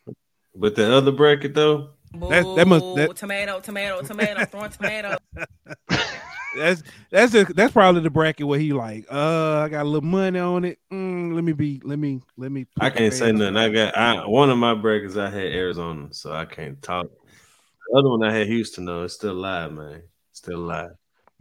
But 0.55 0.77
the 0.77 0.95
other 0.95 1.13
bracket 1.13 1.55
though, 1.55 1.91
that, 2.13 2.45
that 2.57 2.69
must 2.69 2.85
that... 2.97 3.17
tomato, 3.17 3.61
tomato, 3.61 4.03
tomato, 4.03 4.45
throwing 4.45 4.71
tomato. 4.71 5.17
that's 6.57 6.83
that's 7.11 7.33
just, 7.33 7.55
that's 7.55 7.73
probably 7.73 8.01
the 8.01 8.11
bracket 8.11 8.47
where 8.47 8.59
he 8.59 8.73
like, 8.73 9.07
uh, 9.11 9.61
I 9.61 9.69
got 9.69 9.83
a 9.83 9.89
little 9.89 10.09
money 10.09 10.39
on 10.39 10.65
it. 10.65 10.79
Mm, 10.93 11.35
let 11.35 11.45
me 11.45 11.53
be, 11.53 11.81
let 11.85 11.99
me, 11.99 12.21
let 12.37 12.53
me. 12.53 12.67
I 12.81 12.91
can't 12.91 13.13
say 13.13 13.33
nothing. 13.33 13.57
I 13.57 13.69
got 13.69 13.97
I, 13.97 14.27
one 14.27 14.51
of 14.51 14.59
my 14.59 14.75
brackets. 14.75 15.17
I 15.17 15.31
had 15.31 15.45
Arizona, 15.45 16.09
so 16.13 16.33
I 16.33 16.45
can't 16.45 16.81
talk. 16.83 17.07
The 17.89 17.99
other 17.99 18.11
one 18.11 18.23
I 18.23 18.33
had 18.33 18.47
Houston 18.47 18.85
though. 18.85 19.05
It's 19.05 19.15
still 19.15 19.35
live, 19.35 19.73
man. 19.73 20.03
Still 20.33 20.61
live. 20.61 20.93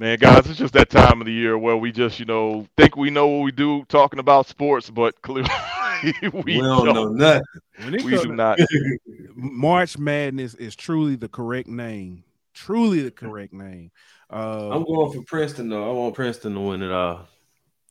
Man, 0.01 0.17
guys, 0.17 0.47
it's 0.47 0.57
just 0.57 0.73
that 0.73 0.89
time 0.89 1.21
of 1.21 1.27
the 1.27 1.31
year 1.31 1.55
where 1.59 1.77
we 1.77 1.91
just, 1.91 2.19
you 2.19 2.25
know, 2.25 2.65
think 2.75 2.97
we 2.97 3.11
know 3.11 3.27
what 3.27 3.43
we 3.43 3.51
do 3.51 3.85
talking 3.87 4.17
about 4.17 4.47
sports, 4.47 4.89
but 4.89 5.21
clearly 5.21 5.47
we, 6.23 6.29
we, 6.29 6.57
don't, 6.59 6.85
know 6.85 7.09
nothing. 7.09 7.43
We 7.85 8.17
do 8.17 8.33
not. 8.33 8.57
March 9.35 9.99
Madness 9.99 10.55
is 10.55 10.75
truly 10.75 11.15
the 11.15 11.29
correct 11.29 11.67
name. 11.67 12.23
Truly 12.55 13.03
the 13.03 13.11
correct 13.11 13.53
name. 13.53 13.91
Uh, 14.31 14.69
I'm 14.71 14.85
going 14.85 15.11
for 15.11 15.23
Princeton 15.23 15.69
though. 15.69 15.89
I 15.89 15.93
want 15.93 16.15
Princeton 16.15 16.53
to 16.53 16.59
win 16.61 16.81
it 16.81 16.91
all. 16.91 17.27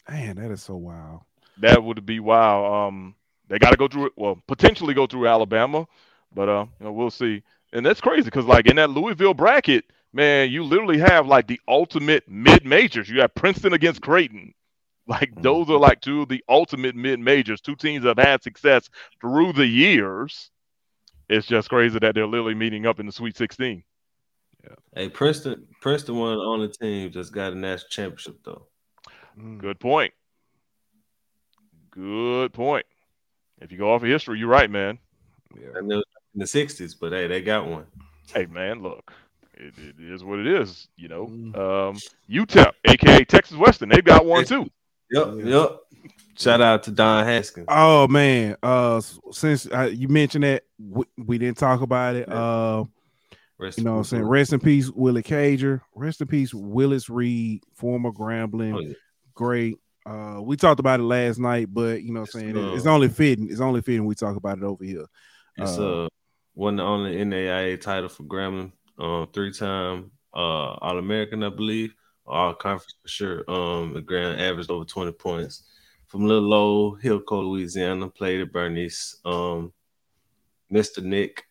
Man, 0.09 0.37
that 0.37 0.51
is 0.51 0.63
so 0.63 0.77
wild. 0.77 1.21
That 1.59 1.85
would 1.85 2.07
be 2.07 2.19
wild. 2.19 2.89
Um, 2.89 3.15
they 3.49 3.59
got 3.59 3.71
to 3.71 3.77
go 3.77 3.89
through 3.89 4.07
it. 4.07 4.13
Well, 4.17 4.41
potentially 4.49 4.95
go 4.95 5.07
through 5.07 5.29
Alabama, 5.29 5.87
but 6.35 6.49
uh, 6.49 6.67
you 6.79 6.87
know, 6.87 6.93
we'll 6.93 7.11
see. 7.11 7.43
And 7.73 7.85
that's 7.85 8.01
crazy 8.01 8.25
because 8.25 8.47
like 8.47 8.67
in 8.67 8.77
that 8.77 8.91
Louisville 8.91 9.35
bracket, 9.35 9.85
man, 10.13 10.51
you 10.51 10.65
literally 10.65 10.99
have 10.99 11.27
like 11.27 11.47
the 11.47 11.61
ultimate 11.69 12.25
mid 12.29 12.65
majors. 12.65 13.09
You 13.09 13.21
have 13.21 13.35
Princeton 13.35 13.75
against 13.75 14.03
Creighton. 14.03 14.55
Like 15.07 15.33
mm-hmm. 15.33 15.43
those 15.43 15.69
are 15.69 15.79
like 15.79 16.01
two 16.01 16.23
of 16.23 16.29
the 16.29 16.45
ultimate 16.49 16.95
mid 16.95 17.19
majors. 17.19 17.61
Two 17.61 17.75
teams 17.75 18.05
that 18.05 18.17
have 18.17 18.27
had 18.27 18.43
success 18.45 18.89
through 19.21 19.53
the 19.55 19.67
years. 19.67 20.51
It's 21.29 21.49
just 21.49 21.69
crazy 21.69 21.99
that 21.99 22.15
they're 22.15 22.29
literally 22.29 22.55
meeting 22.55 22.87
up 22.87 23.01
in 23.01 23.07
the 23.07 23.13
Sweet 23.13 23.37
16. 23.37 23.83
Yeah. 24.65 24.75
Hey, 24.95 25.09
Princeton, 25.09 25.67
Princeton 25.81 26.17
one 26.17 26.39
on 26.39 26.61
the 26.61 26.69
team 26.69 27.11
just 27.11 27.33
got 27.33 27.53
a 27.53 27.57
national 27.57 27.89
championship 27.91 28.39
though. 28.45 28.67
Mm. 29.39 29.59
Good 29.59 29.81
point. 29.81 30.13
Good 31.91 32.53
point. 32.53 32.87
If 33.61 33.73
you 33.73 33.79
go 33.79 33.93
off 33.93 34.03
of 34.03 34.09
history, 34.09 34.39
you're 34.39 34.49
right, 34.49 34.71
man. 34.71 34.99
Yeah. 35.59 35.69
I 35.77 35.81
know 35.81 36.03
in 36.35 36.39
the 36.39 36.45
'60s, 36.45 36.95
but 36.99 37.13
hey, 37.13 37.27
they 37.27 37.43
got 37.43 37.67
one. 37.67 37.87
Hey, 38.33 38.47
man, 38.47 38.81
look, 38.83 39.13
it, 39.55 39.75
it 39.77 39.97
is 39.99 40.23
what 40.23 40.39
it 40.39 40.47
is. 40.47 40.89
You 40.97 41.09
know, 41.09 41.27
mm. 41.27 41.57
um, 41.57 41.99
UTEP, 42.31 42.73
aka 42.87 43.25
Texas 43.25 43.57
Western, 43.57 43.89
they've 43.89 44.05
got 44.05 44.25
one 44.25 44.45
too. 44.45 44.71
Yep, 45.11 45.29
yep. 45.45 45.81
Shout 46.39 46.61
out 46.61 46.85
to 46.85 46.91
Don 46.91 47.25
Haskins. 47.25 47.67
Oh 47.69 48.09
man, 48.09 48.57
uh, 48.63 49.01
since 49.33 49.67
uh, 49.67 49.91
you 49.93 50.09
mentioned 50.09 50.45
that, 50.45 50.65
we, 50.79 51.05
we, 51.19 51.39
didn't 51.39 51.59
talk 51.59 51.83
about 51.83 52.15
it. 52.15 52.29
Uh, 52.31 52.85
Rest 53.61 53.79
you 53.79 53.85
know 53.85 53.93
what 53.93 53.99
I'm 53.99 54.05
saying? 54.05 54.23
Rest 54.25 54.53
in 54.55 54.61
peace, 54.61 54.91
Willie 54.91 55.23
Cager. 55.23 55.83
Rest 55.95 56.21
in 56.23 56.27
peace, 56.27 56.55
Willis 56.55 57.11
Reed, 57.11 57.63
former 57.75 58.11
Grambling. 58.11 58.75
Oh, 58.75 58.81
yeah. 58.81 58.95
Great. 59.35 59.77
Uh, 60.07 60.41
we 60.43 60.57
talked 60.57 60.81
about 60.81 60.99
it 60.99 61.05
last 61.05 61.39
night, 61.39 61.69
but 61.71 62.03
you 62.03 62.13
know 62.13 62.21
what 62.21 62.35
I'm 62.35 62.41
saying? 62.41 62.57
Uh, 62.57 62.75
it's 62.75 62.87
only 62.87 63.09
fitting. 63.09 63.49
It's 63.51 63.61
only 63.61 63.83
fitting 63.83 64.07
we 64.07 64.15
talk 64.15 64.37
about 64.37 64.59
it 64.59 64.65
over 64.65 64.83
here. 64.83 65.05
It's 65.59 65.77
uh, 65.77 66.05
uh 66.05 66.09
won 66.55 66.77
the 66.77 66.83
only 66.83 67.17
NAIA 67.17 67.79
title 67.79 68.09
for 68.09 68.23
Grambling, 68.23 68.73
uh, 68.99 69.27
three 69.27 69.53
time 69.53 70.11
uh 70.35 70.73
All 70.81 70.99
American, 70.99 71.43
I 71.43 71.51
believe, 71.51 71.95
all 72.27 72.55
conference 72.55 72.95
for 73.03 73.09
sure. 73.09 73.51
Um, 73.51 73.93
the 73.93 74.01
grand 74.01 74.41
averaged 74.41 74.71
over 74.71 74.87
20 74.87 75.13
points, 75.13 75.65
from 76.07 76.27
Little 76.27 76.55
Old 76.55 77.03
Hico, 77.03 77.45
Louisiana, 77.45 78.09
played 78.09 78.41
at 78.41 78.53
Bernice. 78.53 79.17
Um, 79.27 79.73
Mr. 80.73 81.03
Nick, 81.03 81.45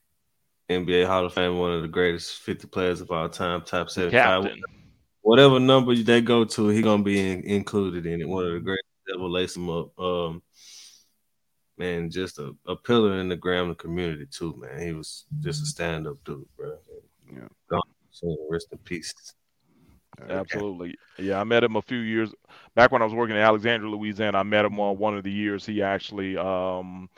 NBA 0.70 1.08
Hall 1.08 1.26
of 1.26 1.34
Fame, 1.34 1.58
one 1.58 1.72
of 1.72 1.82
the 1.82 1.88
greatest 1.88 2.40
50 2.40 2.68
players 2.68 3.02
of 3.02 3.12
all 3.12 3.28
time, 3.30 3.62
top 3.62 3.90
75. 3.90 4.44
Captain. 4.44 4.62
Whatever 5.22 5.60
number 5.60 5.96
they 5.96 6.22
go 6.22 6.46
to, 6.46 6.68
he 6.70 6.82
gonna 6.82 7.04
be 7.04 7.32
in, 7.32 7.44
included 7.44 8.06
in 8.06 8.22
it. 8.22 8.28
One 8.28 8.46
of 8.46 8.54
the 8.54 8.60
greatest 8.60 8.86
that 9.08 9.20
will 9.20 9.32
lace 9.32 9.56
him 9.56 9.70
up. 9.70 10.00
Um, 10.00 10.41
man, 11.78 12.10
just 12.10 12.40
a, 12.40 12.56
a 12.68 12.76
pillar 12.76 13.20
in 13.20 13.30
the 13.30 13.38
Grambling 13.38 13.78
community 13.78 14.26
too, 14.30 14.56
man. 14.58 14.80
He 14.80 14.94
was 14.94 15.26
just 15.40 15.64
a 15.64 15.66
stand-up 15.66 16.18
dude, 16.24 16.46
bro. 16.56 16.78
Yeah. 17.32 17.48
Gone. 17.70 17.82
So 18.12 18.36
rest 18.50 18.68
in 18.72 18.78
peace. 18.80 19.14
Absolutely. 20.28 20.96
Yeah, 21.18 21.40
I 21.40 21.44
met 21.44 21.64
him 21.64 21.76
a 21.76 21.82
few 21.82 22.00
years 22.00 22.34
back 22.76 22.91
when 22.91 23.02
I 23.02 23.06
was 23.06 23.14
working 23.14 23.36
in 23.36 23.41
Alexandria, 23.41 23.90
Louisiana. 23.90 24.40
I 24.40 24.44
met 24.44 24.66
him 24.66 24.80
on 24.80 24.98
one 24.98 25.18
of 25.18 25.24
the 25.24 25.32
years 25.32 25.66
he 25.66 25.82
actually 25.82 26.38
um 26.38 27.10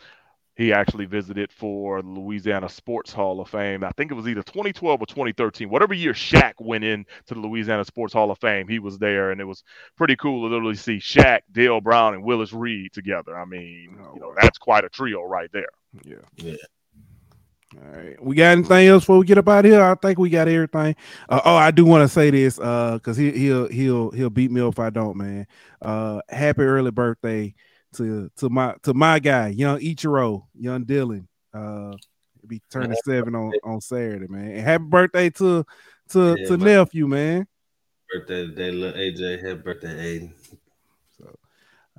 he 0.55 0.73
actually 0.73 1.05
visited 1.05 1.51
for 1.51 2.01
Louisiana 2.01 2.69
Sports 2.69 3.11
Hall 3.13 3.39
of 3.39 3.49
Fame. 3.49 3.83
I 3.83 3.91
think 3.91 4.11
it 4.11 4.15
was 4.15 4.27
either 4.27 4.43
2012 4.43 5.01
or 5.01 5.05
2013. 5.05 5.69
Whatever 5.69 5.93
year 5.93 6.13
Shaq 6.13 6.53
went 6.59 6.83
in 6.83 7.05
to 7.27 7.33
the 7.33 7.39
Louisiana 7.39 7.85
Sports 7.85 8.13
Hall 8.13 8.31
of 8.31 8.39
Fame, 8.39 8.67
he 8.67 8.79
was 8.79 8.97
there, 8.99 9.31
and 9.31 9.39
it 9.39 9.45
was 9.45 9.63
pretty 9.97 10.15
cool 10.17 10.47
to 10.47 10.53
literally 10.53 10.75
see 10.75 10.97
Shaq, 10.97 11.41
Dale 11.51 11.81
Brown, 11.81 12.13
and 12.13 12.23
Willis 12.23 12.53
Reed 12.53 12.91
together. 12.93 13.37
I 13.37 13.45
mean, 13.45 13.97
Oh, 14.01 14.13
you 14.13 14.19
know, 14.21 14.33
that's 14.39 14.57
quite 14.57 14.83
a 14.83 14.89
trio 14.89 15.23
right 15.23 15.49
there. 15.53 15.69
Yeah. 16.03 16.15
Yeah. 16.37 16.55
All 17.77 17.87
right. 17.89 18.21
We 18.21 18.35
got 18.35 18.51
anything 18.51 18.87
else 18.87 19.03
before 19.03 19.17
we 19.19 19.25
get 19.25 19.37
up 19.37 19.47
out 19.47 19.65
of 19.65 19.71
here? 19.71 19.81
I 19.81 19.95
think 19.95 20.19
we 20.19 20.29
got 20.29 20.49
everything. 20.49 20.95
Uh, 21.29 21.39
oh, 21.45 21.55
I 21.55 21.71
do 21.71 21.85
want 21.85 22.03
to 22.03 22.09
say 22.09 22.29
this 22.29 22.59
uh 22.59 22.95
because 22.95 23.15
he 23.15 23.31
he'll 23.31 23.69
he'll 23.69 24.11
he'll 24.11 24.29
beat 24.29 24.51
me 24.51 24.61
if 24.67 24.77
I 24.79 24.89
don't, 24.89 25.15
man. 25.15 25.47
Uh 25.81 26.21
happy 26.29 26.63
early 26.63 26.91
birthday 26.91 27.55
to 27.95 28.29
to 28.37 28.49
my 28.49 28.75
to 28.83 28.93
my 28.93 29.19
guy, 29.19 29.49
young 29.49 29.79
Ichiro, 29.79 30.43
young 30.57 30.85
Dylan. 30.85 31.27
Uh 31.53 31.93
be 32.47 32.61
turning 32.71 32.97
seven 33.05 33.35
on, 33.35 33.53
on 33.63 33.79
Saturday, 33.81 34.27
man. 34.27 34.51
And 34.51 34.61
happy 34.61 34.83
birthday 34.85 35.29
to 35.31 35.65
to 36.09 36.35
Yeah, 36.37 36.47
to 36.47 36.57
man. 36.57 36.59
nephew, 36.59 37.07
man. 37.07 37.47
Birthday 38.11 38.47
today, 38.47 38.71
little 38.71 38.99
AJ. 38.99 39.45
Happy 39.45 39.61
birthday, 39.61 40.19
Aiden. 40.19 40.33
So 41.17 41.35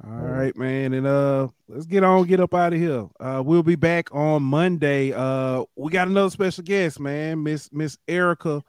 all 0.05 0.10
right, 0.10 0.56
man. 0.56 0.94
And 0.94 1.06
uh 1.06 1.48
let's 1.69 1.86
get 1.86 2.02
on, 2.05 2.27
get 2.27 2.40
up 2.40 2.55
out 2.55 2.73
of 2.73 2.78
here. 2.81 3.09
Uh 3.20 3.43
we'll 3.44 3.62
be 3.62 3.77
back 3.77 4.14
on 4.14 4.43
Monday. 4.43 5.12
Uh 5.12 5.64
we 5.77 5.90
got 5.90 6.09
another 6.09 6.31
special 6.31 6.64
guest, 6.64 6.98
man. 6.98 7.43
Miss 7.43 7.70
Miss 7.73 7.97
Erica 8.09 8.62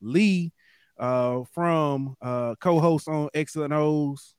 Lee 0.00 0.52
uh 0.98 1.42
from 1.52 2.16
uh 2.20 2.54
co-host 2.60 3.08
on 3.08 3.28
Excellent 3.34 3.72
O's, 3.72 4.33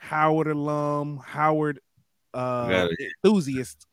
Howard 0.00 0.48
alum, 0.48 1.20
Howard 1.24 1.78
uh 2.32 2.68
Got 2.68 2.90
it. 2.92 3.12
enthusiast. 3.22 3.86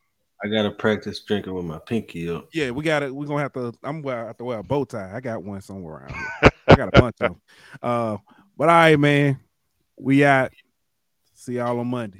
I 0.43 0.47
gotta 0.47 0.71
practice 0.71 1.19
drinking 1.23 1.53
with 1.53 1.65
my 1.65 1.79
pinky 1.79 2.29
up. 2.29 2.47
Yeah, 2.53 2.71
we 2.71 2.83
got 2.83 3.03
it. 3.03 3.13
We're 3.13 3.25
gonna 3.25 3.41
have 3.41 3.53
to. 3.53 3.73
I'm 3.83 4.01
gonna 4.01 4.27
have 4.27 4.37
to 4.37 4.45
wear 4.45 4.59
a 4.59 4.63
bow 4.63 4.85
tie. 4.85 5.11
I 5.13 5.19
got 5.19 5.43
one 5.43 5.61
somewhere 5.61 5.95
around 5.95 6.15
here. 6.15 6.51
I 6.67 6.75
got 6.75 6.87
a 6.95 6.99
bunch 6.99 7.17
of 7.21 7.29
them. 7.29 7.41
Uh, 7.81 8.17
but 8.57 8.69
all 8.69 8.75
right, 8.75 8.99
man. 8.99 9.39
We 9.99 10.23
out. 10.25 10.51
See 11.35 11.53
y'all 11.53 11.79
on 11.79 11.87
Monday. 11.87 12.19